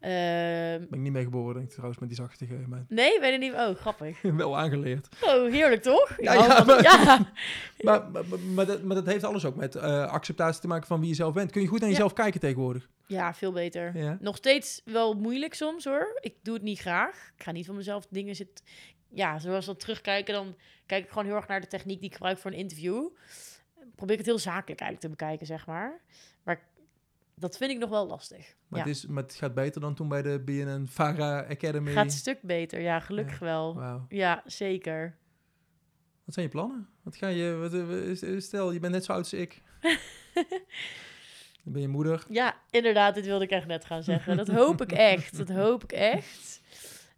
Ehm, 0.01 0.79
Ben 0.79 0.89
ik 0.91 0.99
niet 0.99 1.13
mee 1.13 1.23
geboren, 1.25 1.55
denk 1.55 1.65
ik 1.67 1.71
trouwens, 1.73 1.99
met 2.01 2.09
die 2.09 2.19
zachte 2.19 2.47
G. 2.47 2.67
Maar 2.67 2.85
nee, 2.89 3.21
ben 3.21 3.33
je 3.33 3.39
niet... 3.39 3.53
Oh, 3.53 3.75
grappig. 3.75 4.23
wel 4.37 4.59
aangeleerd. 4.59 5.09
Oh, 5.23 5.51
heerlijk 5.51 5.83
toch? 5.83 6.15
Ja, 6.21 6.33
ja, 6.33 6.65
maar- 6.65 6.83
ja. 6.91 7.19
Maar, 7.81 8.11
maar, 8.11 8.23
maar, 8.55 8.67
dat, 8.67 8.83
maar 8.83 8.97
dat 8.97 9.07
heeft 9.07 9.25
alles 9.25 9.45
ook 9.45 9.57
met 9.57 9.75
eh, 9.75 10.07
acceptatie 10.07 10.61
te 10.61 10.67
maken 10.67 10.87
van 10.87 11.01
wie 11.01 11.09
je 11.09 11.15
zelf 11.15 11.35
bent. 11.35 11.51
Kun 11.51 11.63
je 11.63 11.67
goed 11.69 11.81
naar 11.81 11.89
jezelf 11.89 12.13
kijken 12.13 12.41
tegenwoordig? 12.41 12.89
ja, 13.07 13.35
veel 13.35 13.53
beter. 13.53 14.17
Nog 14.21 14.37
steeds 14.37 14.81
wel 14.85 15.15
moeilijk 15.15 15.55
soms 15.55 15.85
hoor. 15.85 16.19
Ik 16.21 16.35
doe 16.43 16.55
het 16.55 16.63
niet 16.63 16.79
graag. 16.81 17.31
Ik 17.37 17.43
ga 17.43 17.53
niet 17.53 17.67
van 17.67 17.77
mezelf 17.77 18.07
dingen 18.11 18.35
zitten. 18.35 18.65
Ja, 19.13 19.39
zoals 19.39 19.67
dat 19.67 19.81
terugkijken, 19.81 20.35
dan 20.35 20.57
kijk 20.87 21.05
ik 21.05 21.09
gewoon 21.09 21.25
heel 21.25 21.35
erg 21.35 21.47
naar 21.49 21.61
de 21.61 21.67
techniek 21.67 22.01
die 22.01 22.09
ik 22.09 22.15
gebruik 22.15 22.39
voor 22.39 22.51
een 22.51 22.57
interview. 22.57 23.09
Probeer 23.95 24.13
ik 24.19 24.19
het 24.19 24.27
heel 24.27 24.39
zakelijk 24.39 24.81
eigenlijk 24.81 25.01
te 25.01 25.09
bekijken, 25.09 25.47
zeg 25.47 25.67
maar. 25.67 26.01
Maar 26.43 26.69
dat 27.35 27.57
vind 27.57 27.71
ik 27.71 27.79
nog 27.79 27.91
wel 27.91 28.07
lastig. 28.07 28.55
Maar, 28.69 28.81
ja. 28.81 28.87
het 28.87 28.97
is, 28.97 29.07
maar 29.07 29.23
het 29.23 29.35
gaat 29.35 29.55
beter 29.55 29.81
dan 29.81 29.95
toen 29.95 30.09
bij 30.09 30.23
de 30.23 30.43
BNN 30.45 30.87
Vara 30.89 31.47
Academy. 31.49 31.93
Gaat 31.93 32.05
een 32.05 32.11
stuk 32.11 32.43
beter, 32.43 32.81
ja, 32.81 33.01
gelukkig 33.01 33.39
Ja. 33.41 33.45
wel. 33.45 34.05
Ja, 34.09 34.43
zeker. 34.47 35.17
Wat 36.25 36.35
zijn 36.35 36.47
je 36.47 36.53
plannen? 36.53 36.89
Wat 37.03 37.17
ga 37.17 37.29
je, 37.29 37.55
wat, 37.55 38.43
stel, 38.43 38.73
je 38.73 38.79
bent 38.79 38.93
net 38.93 39.05
zo 39.05 39.13
oud 39.13 39.21
als 39.21 39.33
ik. 39.33 39.63
Dan 41.65 41.73
ben 41.73 41.83
je 41.83 41.89
moeder. 41.89 42.25
Ja, 42.29 42.57
inderdaad, 42.71 43.15
dit 43.15 43.27
wilde 43.27 43.45
ik 43.45 43.51
echt 43.51 43.67
net 43.67 43.85
gaan 43.85 44.03
zeggen. 44.03 44.37
Dat 44.37 44.49
hoop 44.49 44.81
ik 44.83 44.93
echt. 44.93 45.37
Dat 45.37 45.49
hoop 45.49 45.83
ik 45.85 45.93
echt. 45.93 46.60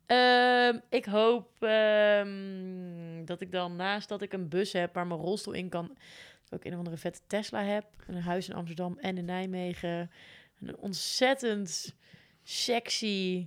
Ehm, 0.06 0.78
ik 0.88 1.04
hoop 1.04 1.48
ehm, 1.58 3.24
dat 3.24 3.40
ik 3.40 3.52
dan 3.52 3.76
naast 3.76 4.08
dat 4.08 4.22
ik 4.22 4.32
een 4.32 4.48
bus 4.48 4.72
heb 4.72 4.94
waar 4.94 5.06
mijn 5.06 5.20
rolstoel 5.20 5.54
in 5.54 5.68
kan, 5.68 5.96
dat 6.48 6.58
ik 6.58 6.64
een 6.64 6.72
of 6.72 6.78
andere 6.78 6.96
vette 6.96 7.20
Tesla 7.26 7.62
heb. 7.62 7.84
Een 8.06 8.22
huis 8.22 8.48
in 8.48 8.54
Amsterdam 8.54 8.98
en 8.98 9.18
in 9.18 9.24
Nijmegen. 9.24 10.10
Een 10.60 10.76
ontzettend 10.76 11.94
sexy, 12.42 13.46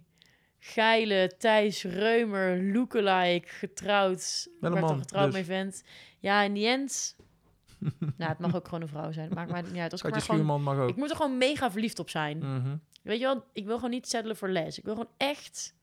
geile 0.59 1.31
Thijs 1.37 1.83
Reumer 1.83 2.63
lookalike 2.63 3.47
getrouwd. 3.47 4.49
Met 4.59 4.71
een 4.71 4.79
waar 4.79 4.83
ik 4.83 4.89
man, 4.89 4.99
getrouwd 4.99 5.25
dus. 5.25 5.33
mee 5.33 5.45
vent. 5.45 5.83
Ja, 6.19 6.41
in 6.41 6.53
die 6.53 6.67
end. 6.67 7.15
nou, 8.17 8.29
het 8.31 8.39
mag 8.39 8.55
ook 8.55 8.65
gewoon 8.65 8.81
een 8.81 8.87
vrouw 8.87 9.11
zijn. 9.11 9.29
Maakt 9.33 9.51
mij 9.51 9.61
niet 9.61 9.77
uit. 9.77 9.91
Als 9.91 10.01
ik 10.01 10.09
maar 10.09 10.21
gewoon 10.21 10.61
mag 10.61 10.77
ook. 10.77 10.89
ik 10.89 10.95
moet 10.95 11.09
er 11.09 11.15
gewoon 11.15 11.37
mega 11.37 11.71
verliefd 11.71 11.99
op 11.99 12.09
zijn. 12.09 12.37
Mhm. 12.37 12.75
Weet 13.01 13.19
je 13.19 13.25
wel, 13.25 13.43
ik 13.53 13.65
wil 13.65 13.75
gewoon 13.75 13.89
niet 13.89 14.07
settelen 14.07 14.35
voor 14.35 14.49
les. 14.49 14.77
Ik 14.77 14.83
wil 14.83 14.93
gewoon 14.93 15.11
echt... 15.17 15.73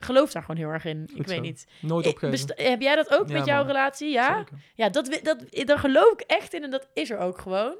Geloof 0.00 0.32
daar 0.32 0.42
gewoon 0.42 0.56
heel 0.60 0.68
erg 0.68 0.84
in. 0.84 1.10
ik 1.14 1.26
weet 1.26 1.40
niet. 1.40 1.66
Nooit 1.80 2.06
Ik- 2.06 2.12
opgeven. 2.12 2.64
heb 2.70 2.80
jij 2.80 2.94
dat 2.96 3.10
ook 3.14 3.28
Ja, 3.28 3.34
met 3.36 3.46
jouw 3.46 3.56
man. 3.58 3.66
relatie? 3.66 4.10
Ja? 4.10 4.36
Zeker. 4.36 4.58
Ja, 4.74 4.88
dat, 4.88 5.20
dat, 5.22 5.38
daar 5.66 5.78
geloof 5.78 6.12
ik 6.12 6.20
echt 6.20 6.54
in 6.54 6.62
en 6.62 6.70
dat 6.70 6.88
is 6.92 7.10
er 7.10 7.18
ook 7.18 7.38
gewoon. 7.38 7.74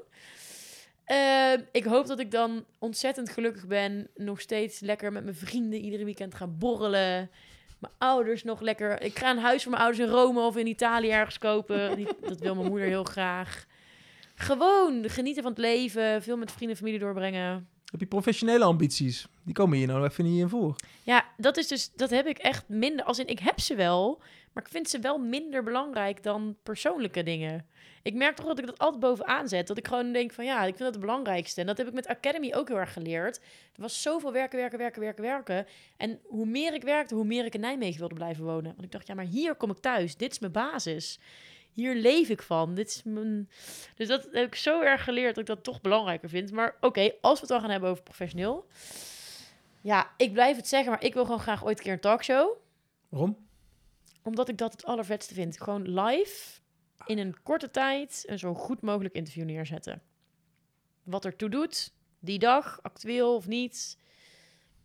Ehm, 1.05 1.61
ik 1.71 1.83
hoop 1.83 2.07
dat 2.07 2.19
ik 2.19 2.31
dan 2.31 2.65
ontzettend 2.79 3.29
gelukkig 3.29 3.67
ben. 3.67 4.07
Nog 4.15 4.41
steeds 4.41 4.79
lekker 4.79 5.11
met 5.11 5.23
mijn 5.23 5.35
vrienden 5.35 5.79
iedere 5.79 6.05
weekend 6.05 6.35
gaan 6.35 6.57
borrelen. 6.57 7.29
Mijn 7.79 7.93
ouders 7.97 8.43
nog 8.43 8.61
lekker... 8.61 9.01
Ik 9.01 9.17
ga 9.19 9.29
een 9.29 9.37
huis 9.39 9.61
voor 9.61 9.71
mijn 9.71 9.83
ouders 9.83 10.03
in 10.07 10.11
Rome 10.13 10.39
of 10.41 10.57
in 10.57 10.67
Italië 10.67 11.09
ergens 11.11 11.37
kopen. 11.39 11.95
Die- 11.97 12.07
dat 12.21 12.39
wil 12.39 12.55
mijn 12.55 12.67
moeder 12.69 12.87
heel 12.87 13.03
graag. 13.03 13.65
Gewoon 14.35 15.09
genieten 15.09 15.43
van 15.43 15.51
het 15.51 15.61
leven. 15.61 16.21
Veel 16.23 16.37
met 16.37 16.49
vrienden 16.51 16.69
en 16.69 16.77
familie 16.83 16.99
doorbrengen. 16.99 17.69
Heb 17.91 17.99
je 17.99 18.05
professionele 18.05 18.63
ambities? 18.63 19.27
Die 19.43 19.53
komen 19.53 19.77
hier 19.77 19.87
nou 19.87 20.05
even 20.05 20.23
niet 20.23 20.39
in 20.39 20.49
voor. 20.49 20.75
Ja, 21.03 21.25
dat 21.37 21.57
is 21.57 21.67
dus, 21.67 21.91
dat 21.95 22.09
heb 22.09 22.27
ik 22.27 22.37
echt 22.37 22.69
minder. 22.69 23.05
Als 23.05 23.19
in, 23.19 23.27
ik 23.27 23.39
heb 23.39 23.59
ze 23.59 23.75
wel, 23.75 24.21
maar 24.53 24.63
ik 24.63 24.69
vind 24.69 24.89
ze 24.89 24.99
wel 24.99 25.17
minder 25.17 25.63
belangrijk 25.63 26.23
dan 26.23 26.57
persoonlijke 26.63 27.23
dingen. 27.23 27.65
Ik 28.03 28.13
merk 28.13 28.35
toch 28.35 28.45
dat 28.45 28.59
ik 28.59 28.65
dat 28.65 28.77
altijd 28.77 29.01
bovenaan 29.01 29.47
zet. 29.47 29.67
Dat 29.67 29.77
ik 29.77 29.87
gewoon 29.87 30.11
denk 30.11 30.31
van 30.31 30.45
ja, 30.45 30.59
ik 30.59 30.75
vind 30.75 30.77
dat 30.77 30.91
het 30.91 30.99
belangrijkste. 30.99 31.61
En 31.61 31.67
dat 31.67 31.77
heb 31.77 31.87
ik 31.87 31.93
met 31.93 32.07
Academy 32.07 32.53
ook 32.53 32.67
heel 32.67 32.77
erg 32.77 32.93
geleerd. 32.93 33.37
Er 33.75 33.81
was 33.81 34.01
zoveel 34.01 34.31
werken, 34.31 34.59
werken, 34.59 34.77
werken, 34.77 35.01
werken, 35.01 35.23
werken. 35.23 35.65
En 35.97 36.19
hoe 36.23 36.45
meer 36.45 36.73
ik 36.73 36.83
werkte, 36.83 37.15
hoe 37.15 37.25
meer 37.25 37.45
ik 37.45 37.53
in 37.53 37.59
Nijmegen 37.59 37.99
wilde 37.99 38.15
blijven 38.15 38.43
wonen. 38.43 38.71
Want 38.71 38.83
ik 38.83 38.91
dacht, 38.91 39.07
ja, 39.07 39.13
maar 39.13 39.25
hier 39.25 39.55
kom 39.55 39.69
ik 39.69 39.77
thuis. 39.77 40.17
Dit 40.17 40.31
is 40.31 40.39
mijn 40.39 40.51
basis. 40.51 41.19
Hier 41.73 41.95
leef 41.95 42.29
ik 42.29 42.41
van. 42.41 42.75
Dit 42.75 42.87
is 42.87 43.03
mijn... 43.03 43.49
Dus 43.95 44.07
dat 44.07 44.27
heb 44.31 44.47
ik 44.47 44.55
zo 44.55 44.81
erg 44.81 45.03
geleerd 45.03 45.35
dat 45.35 45.49
ik 45.49 45.55
dat 45.55 45.63
toch 45.63 45.81
belangrijker 45.81 46.29
vind. 46.29 46.51
Maar 46.51 46.77
oké, 46.81 47.11
als 47.21 47.33
we 47.33 47.39
het 47.39 47.49
dan 47.49 47.59
gaan 47.61 47.69
hebben 47.69 47.89
over 47.89 48.03
professioneel. 48.03 48.67
Ja, 49.81 50.11
ik 50.17 50.33
blijf 50.33 50.55
het 50.55 50.67
zeggen, 50.67 50.91
maar 50.91 51.03
ik 51.03 51.13
wil 51.13 51.23
gewoon 51.23 51.39
graag 51.39 51.65
ooit 51.65 51.77
een 51.77 51.83
keer 51.83 51.93
een 51.93 51.99
talkshow. 51.99 52.57
Waarom? 53.09 53.37
Omdat 54.23 54.49
ik 54.49 54.57
dat 54.57 54.71
het 54.71 54.85
allervetste 54.85 55.33
vind. 55.33 55.61
Gewoon 55.61 55.99
live, 55.99 56.59
in 57.05 57.17
een 57.17 57.43
korte 57.43 57.71
tijd, 57.71 58.23
een 58.25 58.39
zo 58.39 58.53
goed 58.53 58.81
mogelijk 58.81 59.15
interview 59.15 59.45
neerzetten. 59.45 60.01
Wat 61.03 61.25
ertoe 61.25 61.49
doet, 61.49 61.93
die 62.19 62.39
dag, 62.39 62.79
actueel 62.81 63.35
of 63.35 63.47
niet. 63.47 63.97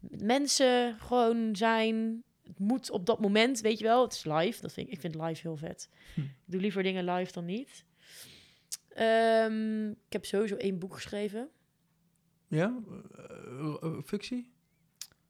Mensen 0.01 0.99
gewoon 1.01 1.57
zijn. 1.57 2.25
Het 2.47 2.59
moet 2.59 2.91
op 2.91 3.07
dat 3.07 3.21
moment, 3.21 3.61
weet 3.61 3.79
je 3.79 3.85
wel. 3.85 4.03
Het 4.03 4.13
is 4.13 4.25
live. 4.25 4.61
Dat 4.61 4.73
vind 4.73 4.87
ik, 4.87 4.93
ik 4.93 5.01
vind 5.01 5.15
live 5.15 5.41
heel 5.43 5.57
vet. 5.57 5.89
Hm. 6.15 6.21
Ik 6.21 6.29
doe 6.45 6.61
liever 6.61 6.83
dingen 6.83 7.05
live 7.05 7.33
dan 7.33 7.45
niet. 7.45 7.85
Ehm, 8.89 9.89
ik 9.91 10.13
heb 10.13 10.25
sowieso 10.25 10.57
één 10.57 10.79
boek 10.79 10.95
geschreven. 10.95 11.49
Ja? 12.49 12.79
Eh, 13.17 13.77
eh, 13.83 13.99
fictie? 14.05 14.53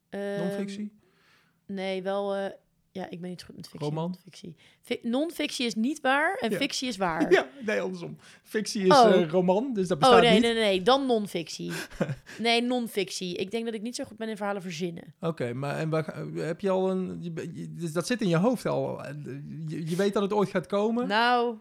Ehm, 0.08 0.38
Non-fictie? 0.38 0.98
Nee, 1.66 2.02
wel. 2.02 2.34
eh, 2.34 2.50
ja, 2.96 3.10
ik 3.10 3.20
ben 3.20 3.30
niet 3.30 3.42
goed 3.42 3.56
met 3.56 3.68
fictie. 3.68 3.88
Roman? 3.88 4.10
Non-fictie. 4.10 4.56
Fi- 4.82 4.98
Non-fictie 5.02 5.66
is 5.66 5.74
niet 5.74 6.00
waar 6.00 6.34
en 6.40 6.50
Ja. 6.50 6.56
fictie 6.56 6.88
is 6.88 6.96
waar. 6.96 7.30
Ja, 7.32 7.46
nee, 7.66 7.80
andersom. 7.80 8.16
Fictie 8.42 8.82
is 8.84 8.90
Oh. 8.90 9.12
eh, 9.14 9.28
roman, 9.30 9.72
dus 9.72 9.88
dat 9.88 9.98
bestaat 9.98 10.16
Oh 10.16 10.22
nee, 10.22 10.32
niet. 10.32 10.42
nee, 10.42 10.54
nee, 10.54 10.82
dan 10.82 11.06
non-fictie. 11.06 11.72
nee, 12.38 12.62
non-fictie. 12.62 13.36
Ik 13.36 13.50
denk 13.50 13.64
dat 13.64 13.74
ik 13.74 13.82
niet 13.82 13.94
zo 13.96 14.04
goed 14.04 14.16
ben 14.16 14.28
in 14.28 14.36
verhalen 14.36 14.62
verzinnen. 14.62 15.14
Oké, 15.20 15.52
maar 15.52 15.76
en 15.78 15.88
waar, 15.90 16.16
heb 16.34 16.60
je 16.60 16.70
al 16.70 16.90
een... 16.90 17.18
Je, 17.20 17.72
dus 17.74 17.92
dat 17.92 18.06
zit 18.06 18.20
in 18.20 18.28
je 18.28 18.36
hoofd 18.36 18.66
al. 18.66 19.02
Je, 19.66 19.88
je 19.90 19.96
weet 19.96 20.12
dat 20.12 20.22
het 20.22 20.32
ooit 20.32 20.48
gaat 20.50 20.66
komen? 20.66 21.08
Nou, 21.08 21.56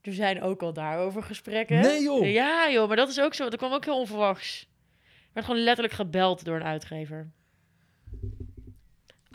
er 0.00 0.14
zijn 0.14 0.42
ook 0.42 0.62
al 0.62 0.72
daarover 0.72 1.22
gesprekken. 1.22 1.80
Nee, 1.80 2.02
joh. 2.02 2.30
Ja 2.30 2.70
joh, 2.70 2.88
maar 2.88 2.96
dat 2.96 3.08
is 3.08 3.20
ook 3.20 3.34
zo. 3.34 3.44
Dat 3.48 3.56
kwam 3.58 3.72
ook 3.72 3.84
heel 3.84 3.98
onverwachts. 3.98 4.68
Ik 5.00 5.38
werd 5.38 5.46
gewoon 5.46 5.62
letterlijk 5.62 5.94
gebeld 5.94 6.44
door 6.44 6.56
een 6.56 6.62
uitgever. 6.64 7.30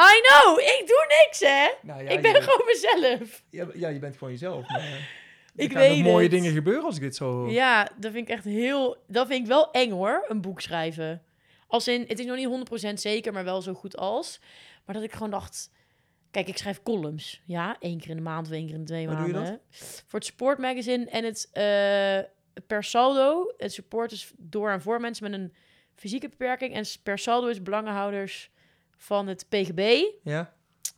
I 0.01 0.21
know, 0.27 0.59
ik 0.59 0.83
doe 0.87 1.05
niks 1.23 1.39
hè. 1.39 1.67
Nou 1.81 2.03
ja, 2.03 2.09
ik 2.09 2.21
ben 2.21 2.33
je, 2.33 2.41
gewoon 2.41 2.65
mezelf. 2.65 3.43
Ja, 3.49 3.67
ja, 3.73 3.87
je 3.87 3.99
bent 3.99 4.17
gewoon 4.17 4.33
jezelf. 4.33 4.67
Maar, 4.69 4.81
er 5.55 5.63
Ik 5.63 5.71
nog 5.71 5.81
weet 5.81 6.03
mooie 6.03 6.21
het. 6.21 6.31
dingen 6.31 6.53
gebeuren 6.53 6.83
als 6.83 6.95
ik 6.95 7.01
dit 7.01 7.15
zo 7.15 7.31
hoor. 7.31 7.49
Ja, 7.51 7.89
dat 7.97 8.11
vind 8.11 8.27
ik 8.29 8.33
echt 8.33 8.43
heel... 8.43 8.97
Dat 9.07 9.27
vind 9.27 9.41
ik 9.41 9.47
wel 9.47 9.71
eng 9.71 9.91
hoor, 9.91 10.25
een 10.27 10.41
boek 10.41 10.61
schrijven. 10.61 11.23
Als 11.67 11.87
in, 11.87 12.05
het 12.07 12.19
is 12.19 12.25
nog 12.25 12.35
niet 12.35 12.89
100% 12.89 12.93
zeker, 12.93 13.33
maar 13.33 13.43
wel 13.43 13.61
zo 13.61 13.73
goed 13.73 13.97
als. 13.97 14.39
Maar 14.85 14.95
dat 14.95 15.03
ik 15.03 15.13
gewoon 15.13 15.29
dacht... 15.29 15.71
Kijk, 16.31 16.47
ik 16.47 16.57
schrijf 16.57 16.83
columns. 16.83 17.41
Ja, 17.45 17.75
één 17.79 17.99
keer 17.99 18.09
in 18.09 18.15
de 18.15 18.21
maand 18.21 18.47
of 18.47 18.53
één 18.53 18.65
keer 18.65 18.73
in 18.75 18.79
de 18.81 18.85
twee 18.87 19.07
Waar 19.07 19.17
doe 19.17 19.27
je 19.27 19.33
maanden. 19.33 19.61
Voor 20.07 20.19
het 20.19 20.25
sportmagazine 20.25 21.05
en 21.05 21.23
het 21.23 21.49
eh, 21.51 22.63
per 22.67 22.83
saldo. 22.83 23.53
Het 23.57 23.73
support 23.73 24.11
is 24.11 24.31
door 24.37 24.69
en 24.69 24.81
voor 24.81 24.99
mensen 25.01 25.31
met 25.31 25.39
een 25.39 25.53
fysieke 25.95 26.29
beperking. 26.29 26.73
En 26.73 26.85
per 27.03 27.19
saldo 27.19 27.47
is 27.47 27.61
belangenhouders 27.61 28.49
van 28.97 29.27
het 29.27 29.45
PGB. 29.49 30.03
Ja? 30.23 30.53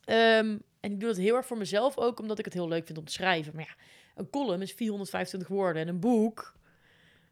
Ehm, 0.06 0.58
en 0.80 0.92
ik 0.92 1.00
doe 1.00 1.10
dat 1.10 1.18
heel 1.18 1.36
erg 1.36 1.46
voor 1.46 1.58
mezelf 1.58 1.98
ook, 1.98 2.20
omdat 2.20 2.40
ik 2.40 2.46
het 2.46 2.54
heel 2.54 2.68
leuk 2.68 2.86
vind 2.86 2.98
om 2.98 3.06
te 3.06 3.12
schrijven. 3.12 3.56
Maar 3.56 3.76
ja, 3.78 3.84
een 4.16 4.30
column 4.30 4.62
is 4.62 4.72
425 4.72 5.48
woorden 5.48 5.82
en 5.82 5.88
een 5.88 6.00
boek... 6.00 6.58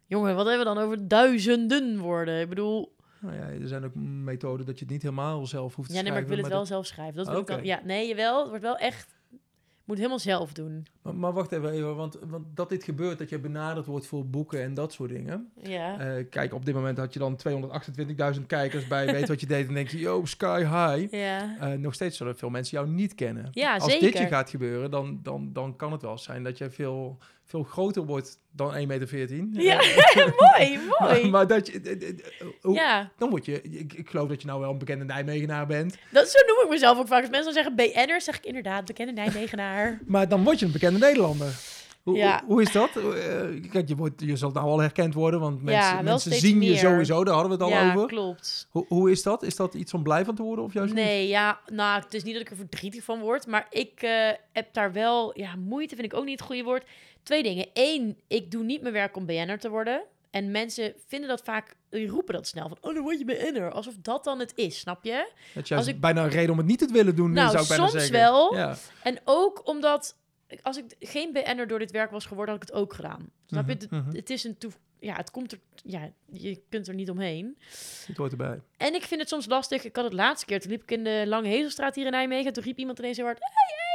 Jongen, 0.06 0.34
wat 0.34 0.46
hebben 0.46 0.66
we 0.66 0.74
dan 0.74 0.84
over 0.84 1.08
duizenden 1.08 1.98
woorden? 1.98 2.40
Ik 2.40 2.48
bedoel, 2.48 2.96
Nou 3.20 3.34
ja, 3.34 3.40
er 3.40 3.68
zijn 3.68 3.84
ook 3.84 3.94
methoden 3.94 4.66
dat 4.66 4.78
je 4.78 4.84
het 4.84 4.92
niet 4.92 5.02
helemaal 5.02 5.46
zelf 5.46 5.74
hoeft 5.74 5.88
te 5.88 5.94
ja, 5.94 6.02
nee, 6.02 6.12
maar 6.12 6.20
ik 6.20 6.28
wil 6.28 6.36
het 6.36 6.48
wel 6.48 6.66
zelf 6.66 6.86
schrijven. 6.86 7.16
Dat 7.16 7.28
wil 7.28 7.40
ik 7.40 7.46
dan, 7.46 7.64
ja, 7.64 7.80
nee, 7.84 8.08
jawel. 8.08 8.40
Het 8.40 8.48
wordt 8.48 8.64
wel 8.64 8.76
echt... 8.76 9.16
Moet 9.88 9.96
helemaal 9.96 10.18
zelf 10.18 10.52
doen. 10.52 10.86
Maar, 11.02 11.14
maar 11.14 11.32
wacht 11.32 11.52
even, 11.52 11.70
even 11.70 11.96
want, 11.96 12.18
want 12.26 12.46
dat 12.54 12.68
dit 12.68 12.84
gebeurt, 12.84 13.18
dat 13.18 13.28
je 13.28 13.38
benaderd 13.38 13.86
wordt 13.86 14.06
voor 14.06 14.26
boeken 14.26 14.62
en 14.62 14.74
dat 14.74 14.92
soort 14.92 15.10
dingen. 15.10 15.50
Ja. 15.62 15.98
Eh, 15.98 16.24
kijk, 16.30 16.54
op 16.54 16.64
dit 16.64 16.74
moment 16.74 16.98
had 16.98 17.12
je 17.12 17.18
dan 17.18 17.36
228.000 17.36 18.46
kijkers 18.46 18.86
bij 18.86 19.06
Weet 19.06 19.28
Wat 19.28 19.40
Je 19.40 19.46
Deed 19.46 19.68
en 19.68 19.74
denk 19.74 19.88
je, 19.88 19.98
yo, 19.98 20.24
sky 20.24 20.58
high. 20.60 21.14
ja. 21.14 21.56
Eh, 21.60 21.72
nog 21.72 21.94
steeds 21.94 22.16
zullen 22.16 22.36
veel 22.36 22.50
mensen 22.50 22.78
jou 22.78 22.90
niet 22.90 23.14
kennen. 23.14 23.48
Ja, 23.50 23.74
Als 23.74 23.86
dit 23.86 24.00
je 24.00 24.06
zeker. 24.06 24.26
gaat 24.28 24.50
gebeuren, 24.50 24.90
dan, 24.90 25.20
dan, 25.22 25.52
dan 25.52 25.76
kan 25.76 25.92
het 25.92 26.02
wel 26.02 26.18
zijn 26.18 26.42
dat 26.44 26.58
je 26.58 26.70
veel, 26.70 27.18
veel 27.48 27.62
groter 27.62 28.04
wordt 28.04 28.38
dan 28.52 28.74
1,14 28.74 28.86
meter. 28.86 29.38
Ja, 29.52 29.80
Eh, 29.80 30.16
mooi, 30.56 30.78
maar, 30.98 31.08
mooi. 31.12 31.28
maar 31.30 31.46
dat 31.46 31.66
je... 31.66 32.14
hoe- 32.60 32.74
Ja, 32.74 33.12
Dan 33.18 33.30
word 33.30 33.44
je... 33.44 33.62
Ik, 33.62 33.92
ik 33.92 34.08
geloof 34.10 34.28
dat 34.28 34.40
je 34.40 34.46
nou 34.46 34.60
wel 34.60 34.70
een 34.70 34.78
bekende 34.78 35.04
Nijmegenaar 35.04 35.66
bent. 35.66 35.96
dat, 36.10 36.28
zo 36.28 36.38
noem 36.46 36.64
ik 36.64 36.70
mezelf 36.70 36.98
ook 36.98 37.06
vaak. 37.06 37.20
Als 37.20 37.30
mensen 37.30 37.54
dan 37.54 37.64
zeggen 37.64 37.74
BN'er, 37.76 38.20
zeg 38.20 38.36
ik 38.36 38.44
inderdaad, 38.46 38.84
bekende 38.84 39.12
Nijmegenaar. 39.12 39.98
Maar 40.06 40.28
dan 40.28 40.44
word 40.44 40.58
je 40.58 40.66
een 40.66 40.72
bekende 40.72 40.98
Nederlander. 40.98 41.54
Hoe, 42.08 42.16
Ja. 42.16 42.42
hoe, 42.46 42.62
is 42.62 42.72
dat? 42.72 42.88
Eh, 42.96 43.70
kijk, 43.70 43.88
je, 43.88 43.96
wordt, 43.96 44.20
je 44.20 44.36
zult 44.36 44.54
nou 44.54 44.66
al 44.66 44.78
herkend 44.78 45.14
worden, 45.14 45.40
want 45.40 45.62
mensen, 45.62 46.04
mensen 46.04 46.32
zien 46.32 46.62
je 46.62 46.76
sowieso. 46.76 47.24
Daar 47.24 47.34
hadden 47.34 47.58
we 47.58 47.64
het 47.64 47.74
al 47.74 47.80
ja, 47.80 47.94
over. 47.94 48.08
klopt. 48.08 48.68
Hoe, 48.70 48.84
hoe 48.88 49.10
is 49.10 49.22
dat? 49.22 49.42
Is 49.42 49.56
dat 49.56 49.74
iets 49.74 49.94
om 49.94 50.02
blij 50.02 50.24
van 50.24 50.34
te 50.34 50.42
worden 50.42 50.64
of 50.64 50.72
juist 50.72 50.94
niet? 50.94 51.04
Nee, 51.04 51.28
ja, 51.28 51.60
nou, 51.72 52.02
het 52.02 52.14
is 52.14 52.22
niet 52.22 52.32
dat 52.32 52.42
ik 52.42 52.50
er 52.50 52.56
verdrietig 52.56 53.04
van 53.04 53.20
word, 53.20 53.46
maar 53.46 53.66
ik 53.70 54.02
eh, 54.02 54.28
heb 54.52 54.74
daar 54.74 54.92
wel, 54.92 55.38
ja, 55.38 55.56
moeite 55.56 55.94
vind 55.96 56.12
ik 56.12 56.18
ook 56.18 56.24
niet 56.24 56.38
het 56.38 56.48
goede 56.48 56.62
woord. 56.62 56.84
Twee 57.22 57.42
dingen. 57.42 57.66
Eén, 57.72 58.18
ik 58.26 58.50
doe 58.50 58.64
niet 58.64 58.80
mijn 58.82 58.94
werk 58.94 59.16
om 59.16 59.26
BN'er 59.26 59.58
te 59.58 59.68
worden. 59.70 60.02
En 60.30 60.50
mensen 60.50 60.92
vinden 61.06 61.28
dat 61.28 61.40
vaak, 61.44 61.74
die 61.90 62.08
roepen 62.08 62.34
dat 62.34 62.46
snel 62.46 62.68
van, 62.68 62.76
oh, 62.80 62.94
dan 62.94 63.02
word 63.02 63.18
je 63.18 63.24
BN'er. 63.24 63.70
Alsof 63.72 63.94
dat 64.02 64.24
dan 64.24 64.38
het 64.38 64.52
is, 64.54 64.78
snap 64.78 65.04
je? 65.04 65.30
Dat 65.54 65.64
is 65.64 65.72
Als 65.72 65.86
ik- 65.86 66.00
bijna 66.00 66.22
een 66.24 66.30
reden 66.30 66.50
om 66.50 66.58
het 66.58 66.66
niet 66.66 66.78
te 66.78 66.88
willen 66.92 67.16
doen, 67.16 67.32
Nou, 67.32 67.50
zou 67.50 67.62
ik 67.62 67.68
bijna 67.68 67.86
soms 67.86 68.02
zeggen. 68.02 68.20
wel. 68.20 68.54
Ja. 68.56 68.76
En 69.02 69.18
ook 69.24 69.60
omdat, 69.68 70.16
als 70.62 70.76
ik 70.76 70.84
geen 70.98 71.32
BN'er 71.32 71.66
door 71.66 71.78
dit 71.78 71.90
werk 71.90 72.10
was 72.10 72.26
geworden, 72.26 72.54
had 72.54 72.62
ik 72.62 72.68
het 72.68 72.78
ook 72.78 72.92
gedaan. 72.94 73.30
Snap 73.46 73.68
je? 73.68 73.74
Mhm, 73.74 73.82
Het- 73.82 73.90
mhm. 74.06 74.16
Het 74.16 74.30
is 74.30 74.44
een 74.44 74.58
toe... 74.58 74.70
Ja, 75.00 75.14
het 75.16 75.30
komt 75.30 75.52
er... 75.52 75.58
Ja, 75.84 76.10
je 76.32 76.62
kunt 76.68 76.88
er 76.88 76.94
niet 76.94 77.10
omheen. 77.10 77.58
Het 78.06 78.16
hoort 78.16 78.30
erbij. 78.30 78.60
En 78.76 78.94
ik 78.94 79.02
vind 79.02 79.20
het 79.20 79.28
soms 79.28 79.46
lastig. 79.46 79.84
Ik 79.84 79.96
had 79.96 80.04
het 80.04 80.12
laatste 80.14 80.46
keer, 80.46 80.60
toen 80.60 80.70
liep 80.70 80.82
ik 80.82 80.90
in 80.90 81.04
de 81.04 81.24
Lange 81.26 81.48
Hezelstraat 81.48 81.94
hier 81.94 82.04
in 82.06 82.10
Nijmegen. 82.10 82.46
En 82.46 82.52
toen 82.52 82.62
riep 82.64 82.78
iemand 82.78 82.98
ineens 82.98 83.16
heel 83.16 83.26
hard, 83.26 83.38
hey 83.38 83.50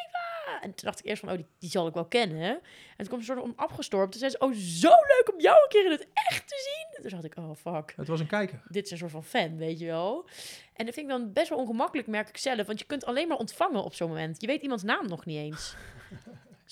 Eva! 0.08 0.62
En 0.62 0.74
toen 0.76 0.86
dacht 0.86 1.00
ik 1.00 1.06
eerst 1.06 1.20
van, 1.20 1.30
oh, 1.32 1.36
die, 1.36 1.46
die 1.60 1.70
zal 1.70 1.88
ik 1.88 1.94
wel 1.94 2.06
kennen. 2.06 2.40
En 2.50 2.62
toen 2.98 3.08
kwam 3.08 3.20
ze 3.20 3.26
soort 3.26 3.42
om 3.42 3.54
afgestormd. 3.56 4.12
Toen 4.12 4.20
zei 4.20 4.32
ze, 4.32 4.40
oh, 4.40 4.54
zo 4.54 4.88
leuk 4.90 5.30
om 5.34 5.40
jou 5.42 5.62
een 5.64 5.70
keer 5.70 5.86
in 5.86 5.92
het 5.92 6.08
echt 6.14 6.48
te 6.48 6.56
zien. 6.74 6.96
En 6.98 7.02
toen 7.10 7.22
dacht 7.22 7.24
ik, 7.24 7.44
oh, 7.44 7.56
fuck. 7.76 7.94
Het 7.98 8.08
was 8.08 8.20
een 8.20 8.28
kijker. 8.28 8.62
Dit 8.68 8.86
is 8.86 8.92
een 8.92 8.98
soort 8.98 9.12
van 9.12 9.24
fan, 9.24 9.58
weet 9.58 9.80
je 9.80 9.86
wel. 9.86 10.28
En 10.74 10.86
dat 10.86 10.94
vind 10.94 11.10
ik 11.10 11.18
dan 11.18 11.34
best 11.34 11.50
wel 11.50 11.58
ongemakkelijk, 11.58 12.08
merk 12.08 12.30
ik 12.30 12.38
zelf. 12.38 12.66
Want 12.68 12.80
je 12.80 12.86
kunt 12.86 13.06
alleen 13.06 13.28
maar 13.28 13.38
ontvangen 13.38 13.84
op 13.84 13.94
zo'n 13.94 14.08
moment. 14.10 14.42
Je 14.42 14.48
weet 14.48 14.62
iemands 14.62 14.84
naam 14.84 15.08
nog 15.08 15.26
niet 15.26 15.38
eens. 15.38 15.76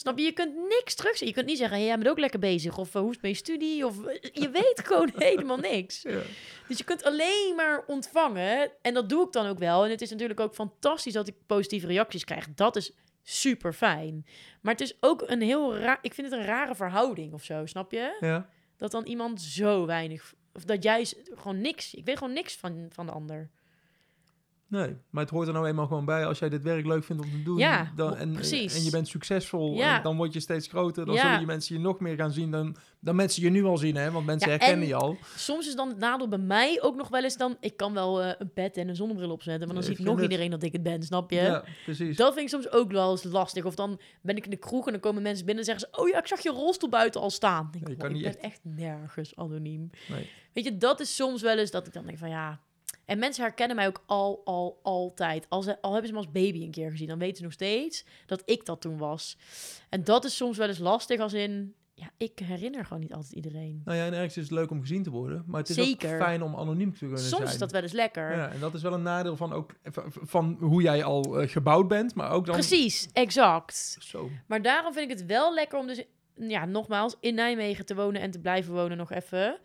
Snap 0.02 0.18
je? 0.18 0.24
Je 0.24 0.32
kunt 0.32 0.56
niks 0.56 0.96
terugzien. 0.96 1.28
Je 1.28 1.34
kunt 1.34 1.46
niet 1.46 1.58
zeggen, 1.58 1.78
hey, 1.78 1.86
jij 1.86 1.96
bent 1.98 2.10
ook 2.10 2.20
lekker 2.20 2.40
bezig. 2.40 2.78
Of 2.78 2.94
hoe 2.94 3.10
is 3.10 3.14
het 3.14 3.22
met 3.22 3.32
je 3.32 3.38
studie? 3.38 3.86
Of 3.86 4.06
eh, 4.06 4.20
je 4.34 4.50
weet 4.50 4.82
gewoon 4.86 5.12
helemaal 5.16 5.58
niks. 5.58 6.02
Ja. 6.02 6.20
Dus 6.68 6.78
je 6.78 6.84
kunt 6.84 7.04
alleen 7.04 7.54
maar 7.56 7.84
ontvangen. 7.88 8.72
En 8.82 8.94
dat 8.94 9.10
doe 9.10 9.26
ik 9.26 9.32
dan 9.32 9.48
ook 9.48 9.60
wel. 9.60 9.84
En 9.84 9.90
het 9.90 10.02
is 10.02 10.10
natuurlijk 10.10 10.40
ook 10.40 10.54
fantastisch 10.54 11.14
dat 11.14 11.28
ik 11.28 11.36
positieve 11.46 11.88
reacties 11.88 12.24
krijg. 12.24 12.48
Dat 12.56 12.76
is 12.76 12.92
super 13.24 13.74
fijn. 13.74 14.26
Maar 14.62 14.74
het 14.74 14.82
is 14.82 14.98
ook 15.00 15.24
een 15.26 15.42
heel 15.42 15.78
raar... 15.78 16.00
Ik 16.02 16.14
vind 16.14 16.32
het 16.32 16.40
een 16.40 16.46
rare 16.46 16.76
verhouding 16.76 17.34
of 17.34 17.44
zo, 17.44 17.66
snap 17.66 17.92
je? 17.92 18.18
ja. 18.20 18.50
Dat 18.78 18.92
dan 18.92 19.06
iemand 19.06 19.42
zo 19.42 19.86
weinig... 19.86 20.34
Of 20.54 20.64
dat 20.64 20.84
jij 20.84 21.14
gewoon 21.24 21.62
niks... 21.62 21.94
Ik 21.94 22.06
weet 22.06 22.18
gewoon 22.18 22.34
niks 22.34 22.56
van, 22.56 22.86
van 22.90 23.06
de 23.06 23.12
ander. 23.12 23.50
Nee, 24.72 24.96
maar 25.10 25.24
het 25.24 25.32
hoort 25.34 25.48
er 25.48 25.54
nou 25.54 25.68
eenmaal 25.68 25.88
gewoon 25.88 26.06
bij. 26.06 26.26
Als 26.26 26.40
jij 26.40 26.50
dit 26.50 26.64
werk 26.64 26.86
leuk 26.86 27.04
vindt 27.04 27.24
om 27.24 27.32
te 27.32 27.44
doen 27.44 27.58
Ja, 27.58 27.92
dan, 27.96 28.16
en, 28.16 28.32
precies. 28.34 28.76
en 28.78 28.84
je 28.84 28.92
bent 28.92 29.08
succesvol, 29.08 29.74
Ja. 29.74 29.98
en 29.98 30.04
dan 30.04 30.18
word 30.18 30.34
je 30.34 30.40
steeds 30.40 30.68
groter. 30.68 31.06
Dan 31.06 31.16
Ja. 31.16 31.22
zullen 31.22 31.40
je 31.40 31.46
mensen 31.46 31.76
je 31.76 31.82
nog 31.82 32.00
meer 32.00 32.16
gaan 32.16 32.32
zien 32.32 32.52
dan, 32.52 32.76
dan 33.00 33.16
mensen 33.16 33.44
je 33.44 33.50
nu 33.50 33.64
al 33.64 33.78
zien. 33.78 33.96
Hè? 33.96 34.12
Want 34.12 34.26
mensen 34.26 34.50
herkennen 34.50 34.82
en- 34.82 34.88
je 34.88 34.96
al. 34.96 35.18
Soms 35.36 35.68
is 35.68 35.76
dan 35.76 35.88
het 35.88 35.98
nadeel 35.98 36.28
bij 36.28 36.38
mij 36.38 36.82
ook 36.82 36.96
nog 36.96 37.08
wel 37.10 37.24
eens 37.24 37.38
dan... 37.38 37.58
Ik 37.60 37.78
kan 37.78 37.94
wel 37.94 38.22
eh, 38.22 38.34
een 38.38 38.54
pet 38.54 38.78
en 38.78 38.88
een 38.88 38.96
zonnebril 38.96 39.32
opzetten. 39.32 39.68
Maar 39.68 39.76
dan 39.76 39.86
ziet 39.86 40.00
nog 40.00 40.22
iedereen 40.22 40.52
dat 40.52 40.64
ik 40.64 40.72
het 40.72 40.84
ben, 40.84 41.04
snap 41.04 41.32
je? 41.32 41.36
Ja, 41.42 41.64
precies. 41.86 42.18
Dat 42.18 42.34
vind 42.34 42.46
ik 42.46 42.50
soms 42.62 42.72
ook 42.72 42.92
wel 42.92 43.12
eens 43.12 43.24
lastig. 43.24 43.66
Of 43.66 43.76
dan 43.76 44.00
ben 44.22 44.36
ik 44.38 44.44
in 44.44 44.50
de 44.50 44.58
kroeg 44.58 44.86
en 44.86 44.92
dan 44.92 45.02
komen 45.02 45.22
mensen 45.22 45.46
binnen 45.46 45.64
en 45.66 45.70
zeggen 45.74 45.90
ze... 45.94 46.02
Oh 46.02 46.10
ja, 46.10 46.18
ik 46.18 46.28
zag 46.28 46.40
je 46.44 46.50
rolstoel 46.50 46.90
buiten 46.90 47.22
al 47.22 47.30
staan. 47.30 47.66
Ik, 47.66 47.86
denk, 47.86 48.04
"Oh, 48.04 48.16
ik 48.18 48.24
ben 48.24 48.40
echt 48.42 48.60
nergens 48.64 49.36
anoniem. 49.36 49.90
Nee. 50.10 50.30
Weet 50.54 50.64
je, 50.64 50.78
dat 50.78 51.00
is 51.00 51.16
soms 51.16 51.42
wel 51.42 51.58
eens 51.58 51.72
dat 51.72 51.88
ik 51.88 51.94
dan 51.94 52.06
denk 52.06 52.18
van 52.18 52.30
ja... 52.30 52.60
En 53.12 53.20
mensen 53.20 53.44
herkennen 53.44 53.76
mij 53.76 53.88
ook 53.88 54.04
al, 54.06 54.42
al, 54.44 54.80
altijd. 54.84 55.46
Al, 55.50 55.62
ze, 55.62 55.82
al 55.82 55.92
hebben 55.92 56.08
ze 56.08 56.14
me 56.14 56.20
als 56.22 56.32
baby 56.32 56.64
een 56.64 56.72
keer 56.72 56.92
gezien, 56.92 57.08
dan 57.08 57.20
weten 57.20 57.38
ze 57.38 57.44
nog 57.44 57.52
steeds 57.52 58.06
dat 58.26 58.42
ik 58.46 58.66
dat 58.66 58.82
toen 58.82 58.98
was. 58.98 59.38
En 59.90 60.04
dat 60.04 60.26
is 60.26 60.36
soms 60.36 60.58
wel 60.58 60.68
eens 60.68 60.78
lastig 60.78 61.20
als 61.20 61.34
in... 61.34 61.74
Ja, 61.94 62.10
ik 62.18 62.40
herinner 62.40 62.86
gewoon 62.86 63.02
niet 63.02 63.14
altijd 63.14 63.34
iedereen. 63.34 63.82
Nou 63.86 63.98
ja, 63.98 64.06
en 64.06 64.14
ergens 64.14 64.38
is 64.38 64.44
het 64.44 64.52
leuk 64.52 64.72
om 64.72 64.82
gezien 64.82 65.04
te 65.04 65.10
worden. 65.10 65.44
Maar 65.48 65.60
het 65.60 65.70
is 65.70 65.76
Zeker. 65.76 66.14
ook 66.14 66.22
fijn 66.22 66.44
om 66.44 66.56
anoniem 66.56 66.92
te 66.94 66.98
kunnen 67.00 67.18
Soms 67.20 67.30
zijn. 67.32 67.48
is 67.48 67.58
dat 67.58 67.72
wel 67.72 67.82
eens 67.82 67.92
lekker. 67.92 68.36
Ja, 68.36 68.50
en 68.52 68.60
dat 68.60 68.74
is 68.74 68.82
wel 68.82 68.94
een 68.94 69.02
nadeel 69.02 69.36
van, 69.36 69.54
ook, 69.54 69.72
van- 69.84 70.12
van 70.12 70.58
hoe 70.60 70.82
jij 70.82 71.04
al 71.04 71.40
eh, 71.40 71.50
gebouwd 71.50 71.88
bent. 71.88 72.16
Maar 72.16 72.32
ook 72.32 72.46
dan... 72.46 72.56
Precies, 72.56 73.10
exact. 73.14 73.98
Zo. 74.00 74.30
Maar 74.48 74.62
daarom 74.62 74.94
vind 74.94 75.12
ik 75.12 75.18
het 75.18 75.28
wel 75.28 75.54
lekker 75.54 75.80
om 75.80 75.88
dus, 75.88 76.04
ja, 76.36 76.66
nogmaals, 76.66 77.16
in 77.20 77.36
Nijmegen 77.36 77.86
te 77.86 77.96
wonen 77.96 78.22
en 78.22 78.32
te 78.32 78.40
blijven 78.40 78.74
wonen 78.74 78.98
nog 78.98 79.12
even. 79.12 79.60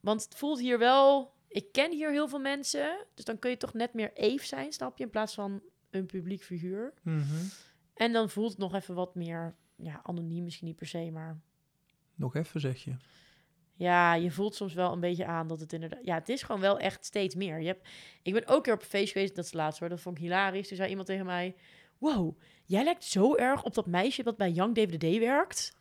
Want 0.00 0.22
het 0.24 0.34
voelt 0.34 0.60
hier 0.60 0.78
wel... 0.78 1.32
Ik 1.52 1.72
ken 1.72 1.92
hier 1.92 2.10
heel 2.10 2.28
veel 2.28 2.40
mensen, 2.40 3.06
dus 3.14 3.24
dan 3.24 3.38
kun 3.38 3.50
je 3.50 3.56
toch 3.56 3.74
net 3.74 3.94
meer 3.94 4.12
Eve 4.12 4.46
zijn, 4.46 4.72
snap 4.72 4.98
je? 4.98 5.04
In 5.04 5.10
plaats 5.10 5.34
van 5.34 5.62
een 5.90 6.06
publiek 6.06 6.42
figuur. 6.42 6.92
Mhm. 7.02 7.44
En 7.94 8.12
dan 8.12 8.30
voelt 8.30 8.50
het 8.50 8.58
nog 8.58 8.74
even 8.74 8.94
wat 8.94 9.14
meer, 9.14 9.54
ja, 9.76 10.00
anoniem 10.02 10.44
misschien 10.44 10.66
niet 10.66 10.76
per 10.76 10.86
se, 10.86 11.10
maar... 11.10 11.40
Nog 12.14 12.34
even, 12.34 12.60
zeg 12.60 12.84
je. 12.84 12.94
Ja, 13.74 14.14
je 14.14 14.30
voelt 14.30 14.54
soms 14.54 14.74
wel 14.74 14.92
een 14.92 15.00
beetje 15.00 15.26
aan 15.26 15.46
dat 15.46 15.60
het 15.60 15.72
inderdaad... 15.72 16.04
Ja, 16.04 16.14
het 16.14 16.28
is 16.28 16.42
gewoon 16.42 16.60
wel 16.60 16.78
echt 16.78 17.04
steeds 17.04 17.34
meer. 17.34 17.60
Je 17.60 17.66
hebt, 17.66 17.88
ik 18.22 18.32
ben 18.32 18.46
ook 18.46 18.62
keer 18.62 18.72
op 18.72 18.80
een 18.80 18.86
feest 18.86 19.12
geweest, 19.12 19.34
dat 19.34 19.44
is 19.44 19.52
laatst 19.52 19.80
hoor, 19.80 19.88
dat 19.88 20.00
vond 20.00 20.16
ik 20.16 20.22
hilarisch. 20.22 20.68
Toen 20.68 20.76
zei 20.76 20.88
iemand 20.88 21.06
tegen 21.06 21.26
mij... 21.26 21.54
Wow, 21.98 22.38
jij 22.64 22.84
lijkt 22.84 23.04
zo 23.04 23.36
erg 23.36 23.64
op 23.64 23.74
dat 23.74 23.86
meisje 23.86 24.22
dat 24.22 24.36
bij 24.36 24.50
Young 24.50 24.74
DVD 24.74 25.18
werkt. 25.18 25.76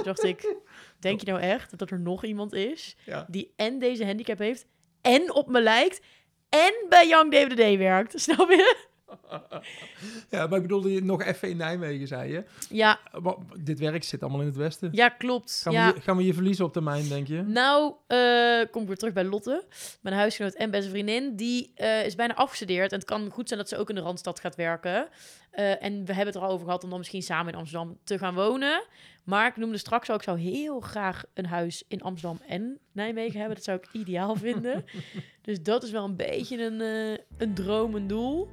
Toen 0.00 0.14
dacht 0.14 0.24
ik, 0.24 0.54
denk 0.98 1.20
je 1.20 1.26
nou 1.26 1.40
echt 1.40 1.78
dat 1.78 1.90
er 1.90 2.00
nog 2.00 2.24
iemand 2.24 2.52
is... 2.52 2.96
Ja. 3.04 3.26
die 3.28 3.52
en 3.56 3.78
deze 3.78 4.04
handicap 4.04 4.38
heeft, 4.38 4.66
en 5.00 5.34
op 5.34 5.48
me 5.48 5.60
lijkt... 5.60 6.00
en 6.48 6.86
bij 6.88 7.08
Young 7.08 7.30
DVD 7.32 7.78
werkt? 7.78 8.20
Snap 8.20 8.50
je? 8.50 8.88
ja, 10.30 10.46
maar 10.46 10.56
ik 10.56 10.62
bedoelde 10.62 10.92
je 10.92 11.02
nog 11.02 11.22
even 11.22 11.48
in 11.48 11.56
Nijmegen, 11.56 12.06
zei 12.06 12.32
je. 12.32 12.44
Ja, 12.68 13.00
Maar 13.22 13.34
dit 13.58 13.78
werk 13.78 14.04
zit 14.04 14.22
allemaal 14.22 14.40
in 14.40 14.46
het 14.46 14.56
westen. 14.56 14.88
ja 14.92 15.08
klopt. 15.08 15.60
Gaan, 15.62 15.72
ja. 15.72 15.88
we 15.88 15.94
je, 15.94 16.00
gaan 16.00 16.16
we 16.16 16.24
je 16.24 16.34
verliezen 16.34 16.64
op 16.64 16.72
termijn, 16.72 17.08
denk 17.08 17.26
je? 17.26 17.42
Nou, 17.42 17.94
eh, 18.06 18.70
kom 18.70 18.82
ik 18.82 18.88
weer 18.88 18.96
terug 18.96 19.14
bij 19.14 19.24
Lotte, 19.24 19.64
mijn 20.00 20.16
huisgenoot 20.16 20.54
en 20.54 20.70
beste 20.70 20.90
vriendin. 20.90 21.36
Die 21.36 21.72
eh, 21.74 22.04
is 22.04 22.14
bijna 22.14 22.34
afgestudeerd 22.34 22.92
en 22.92 22.98
het 22.98 23.08
kan 23.08 23.30
goed 23.30 23.48
zijn 23.48 23.60
dat 23.60 23.68
ze 23.68 23.76
ook 23.76 23.88
in 23.88 23.94
de 23.94 24.00
Randstad 24.00 24.40
gaat 24.40 24.56
werken. 24.56 25.08
Eh, 25.50 25.84
en 25.84 26.04
we 26.04 26.14
hebben 26.14 26.26
het 26.26 26.34
er 26.34 26.42
al 26.42 26.50
over 26.50 26.64
gehad 26.64 26.84
om 26.84 26.90
dan 26.90 26.98
misschien 26.98 27.22
samen 27.22 27.52
in 27.52 27.58
Amsterdam 27.58 27.98
te 28.04 28.18
gaan 28.18 28.34
wonen. 28.34 28.84
Maar 29.24 29.46
ik 29.46 29.56
noemde 29.56 29.78
straks 29.78 30.10
ook, 30.10 30.16
ik 30.16 30.22
zou 30.22 30.38
heel 30.38 30.80
graag 30.80 31.24
een 31.34 31.46
huis 31.46 31.84
in 31.88 32.02
Amsterdam 32.02 32.40
en 32.46 32.78
Nijmegen 32.92 33.38
hebben. 33.38 33.56
Dat 33.56 33.64
zou 33.64 33.78
ik 33.78 33.88
ideaal 33.92 34.36
vinden. 34.36 34.84
dus 35.42 35.62
dat 35.62 35.82
is 35.82 35.90
wel 35.90 36.04
een 36.04 36.16
beetje 36.16 36.64
een, 36.64 36.80
eh, 36.80 37.24
een 37.38 37.54
droom, 37.54 37.94
een 37.94 38.06
doel. 38.06 38.48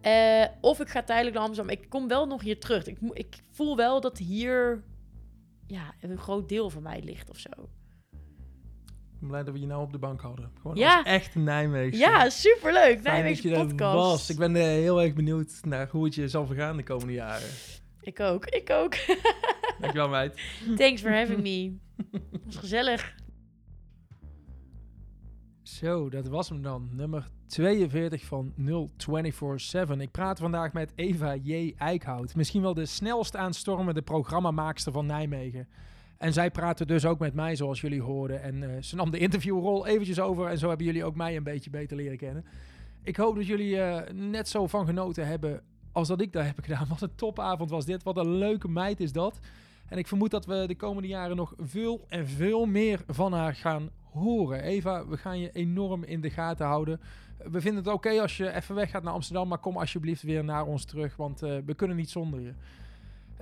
Eh, 0.00 0.44
of 0.60 0.80
ik 0.80 0.88
ga 0.88 1.02
tijdelijk 1.02 1.36
naar 1.36 1.44
Amsterdam. 1.44 1.76
Ik 1.76 1.88
kom 1.88 2.08
wel 2.08 2.26
nog 2.26 2.42
hier 2.42 2.60
terug. 2.60 2.86
Ik, 2.86 2.98
ik 3.12 3.36
voel 3.50 3.76
wel 3.76 4.00
dat 4.00 4.18
hier 4.18 4.84
ja, 5.66 5.94
een 6.00 6.18
groot 6.18 6.48
deel 6.48 6.70
van 6.70 6.82
mij 6.82 7.02
ligt 7.02 7.30
of 7.30 7.38
zo. 7.38 7.50
Ben 9.22 9.30
blij 9.30 9.42
dat 9.44 9.54
we 9.54 9.60
je 9.60 9.66
nou 9.66 9.82
op 9.82 9.92
de 9.92 9.98
bank 9.98 10.20
hadden. 10.20 10.50
Gewoon 10.60 10.76
Ja. 10.76 11.04
echt 11.04 11.34
Nijmegen. 11.34 11.98
Ja, 11.98 12.28
superleuk. 12.30 13.00
Fijn 13.00 13.02
Nijmeegse 13.02 13.48
podcast. 13.48 13.94
was. 13.94 14.30
Ik 14.30 14.36
ben 14.36 14.56
eh, 14.56 14.62
heel 14.62 15.02
erg 15.02 15.14
benieuwd 15.14 15.58
naar 15.62 15.88
hoe 15.90 16.04
het 16.04 16.14
je 16.14 16.28
zal 16.28 16.46
vergaan 16.46 16.76
de 16.76 16.82
komende 16.82 17.12
jaren. 17.12 17.48
Ik 18.00 18.20
ook, 18.20 18.44
ik 18.46 18.70
ook. 18.70 18.94
Dankjewel, 19.80 20.08
meid. 20.08 20.40
Thanks 20.76 21.00
for 21.00 21.12
having 21.14 21.42
me. 21.42 21.76
was 22.44 22.56
gezellig. 22.56 23.14
Zo, 25.62 26.08
dat 26.08 26.28
was 26.28 26.48
hem 26.48 26.62
dan. 26.62 26.88
Nummer 26.92 27.30
42 27.46 28.24
van 28.24 28.52
0247. 28.56 30.00
Ik 30.00 30.10
praat 30.10 30.38
vandaag 30.38 30.72
met 30.72 30.92
Eva 30.94 31.34
J. 31.42 31.74
Eickhout. 31.78 32.34
Misschien 32.34 32.62
wel 32.62 32.74
de 32.74 32.86
snelst 32.86 33.36
aanstormende 33.36 34.02
programmamaakster 34.02 34.92
van 34.92 35.06
Nijmegen. 35.06 35.68
En 36.22 36.32
zij 36.32 36.50
praatte 36.50 36.86
dus 36.86 37.06
ook 37.06 37.18
met 37.18 37.34
mij, 37.34 37.56
zoals 37.56 37.80
jullie 37.80 38.02
hoorden. 38.02 38.42
En 38.42 38.62
eh, 38.62 38.82
ze 38.82 38.96
nam 38.96 39.10
de 39.10 39.18
interviewrol 39.18 39.86
eventjes 39.86 40.20
over. 40.20 40.46
En 40.46 40.58
zo 40.58 40.68
hebben 40.68 40.86
jullie 40.86 41.04
ook 41.04 41.14
mij 41.14 41.36
een 41.36 41.42
beetje 41.42 41.70
beter 41.70 41.96
leren 41.96 42.16
kennen. 42.16 42.44
Ik 43.02 43.16
hoop 43.16 43.34
dat 43.36 43.46
jullie 43.46 43.80
eh, 43.80 44.12
net 44.12 44.48
zo 44.48 44.66
van 44.66 44.86
genoten 44.86 45.26
hebben 45.26 45.62
als 45.92 46.08
dat 46.08 46.20
ik 46.20 46.32
daar 46.32 46.44
heb 46.44 46.58
gedaan. 46.62 46.86
Wat 46.88 47.00
een 47.00 47.14
topavond 47.14 47.70
was 47.70 47.84
dit. 47.84 48.02
Wat 48.02 48.16
een 48.16 48.34
leuke 48.34 48.68
meid 48.68 49.00
is 49.00 49.12
dat. 49.12 49.38
En 49.88 49.98
ik 49.98 50.06
vermoed 50.06 50.30
dat 50.30 50.46
we 50.46 50.64
de 50.66 50.76
komende 50.76 51.08
jaren 51.08 51.36
nog 51.36 51.54
veel 51.58 52.04
en 52.08 52.28
veel 52.28 52.66
meer 52.66 53.00
van 53.06 53.32
haar 53.32 53.54
gaan 53.54 53.90
horen. 54.10 54.62
Eva, 54.62 55.06
we 55.06 55.16
gaan 55.16 55.38
je 55.38 55.50
enorm 55.52 56.04
in 56.04 56.20
de 56.20 56.30
gaten 56.30 56.66
houden. 56.66 57.00
We 57.38 57.60
vinden 57.60 57.84
het 57.84 57.92
oké 57.92 58.20
als 58.20 58.36
je 58.36 58.52
even 58.52 58.74
weggaat 58.74 59.02
naar 59.02 59.12
Amsterdam, 59.12 59.48
maar 59.48 59.58
kom 59.58 59.76
alsjeblieft 59.76 60.22
weer 60.22 60.44
naar 60.44 60.64
ons 60.66 60.84
terug, 60.84 61.16
want 61.16 61.42
eh, 61.42 61.56
we 61.66 61.74
kunnen 61.74 61.96
niet 61.96 62.10
zonder 62.10 62.40
je. 62.40 62.52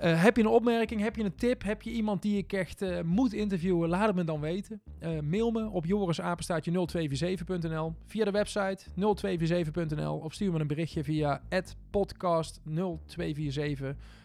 Eh, 0.01 0.23
heb 0.23 0.35
je 0.35 0.41
een 0.41 0.49
opmerking, 0.49 1.01
heb 1.01 1.15
je 1.15 1.23
een 1.23 1.35
tip, 1.35 1.63
heb 1.63 1.81
je 1.81 1.91
iemand 1.91 2.21
die 2.21 2.37
ik 2.37 2.53
echt 2.53 2.81
eh, 2.81 3.01
moet 3.01 3.33
interviewen, 3.33 3.89
laat 3.89 4.07
het 4.07 4.15
me 4.15 4.23
dan 4.23 4.39
weten. 4.39 4.81
Eh, 4.99 5.19
mail 5.19 5.51
me 5.51 5.69
op 5.69 5.85
jorisapenstaatje0247.nl, 5.85 7.93
via 8.05 8.25
de 8.25 8.31
website 8.31 8.85
0247.nl 9.95 10.17
of 10.17 10.33
stuur 10.33 10.51
me 10.51 10.59
een 10.59 10.67
berichtje 10.67 11.03
via 11.03 11.41
podcast0247 11.97 11.99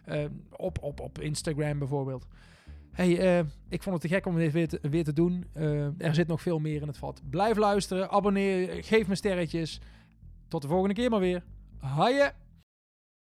eh, 0.04 0.24
op, 0.50 0.82
op, 0.82 1.00
op 1.00 1.18
Instagram 1.18 1.78
bijvoorbeeld. 1.78 2.26
Hey, 2.92 3.44
ik 3.68 3.82
vond 3.82 4.02
het 4.02 4.10
te 4.10 4.16
gek 4.16 4.26
om 4.26 4.36
dit 4.36 4.52
weer 4.52 4.68
te, 4.68 4.78
weer 4.82 5.04
te 5.04 5.12
doen. 5.12 5.44
Er 5.98 6.14
zit 6.14 6.26
nog 6.26 6.42
veel 6.42 6.58
meer 6.58 6.80
in 6.80 6.86
het 6.86 6.98
vat. 6.98 7.22
Blijf 7.30 7.56
luisteren, 7.56 8.10
abonneer, 8.10 8.84
geef 8.84 9.08
me 9.08 9.14
sterretjes. 9.14 9.80
Tot 10.48 10.62
de 10.62 10.68
volgende 10.68 10.94
keer 10.94 11.10
maar 11.10 11.20
weer. 11.20 11.42
Haaien! 11.78 12.45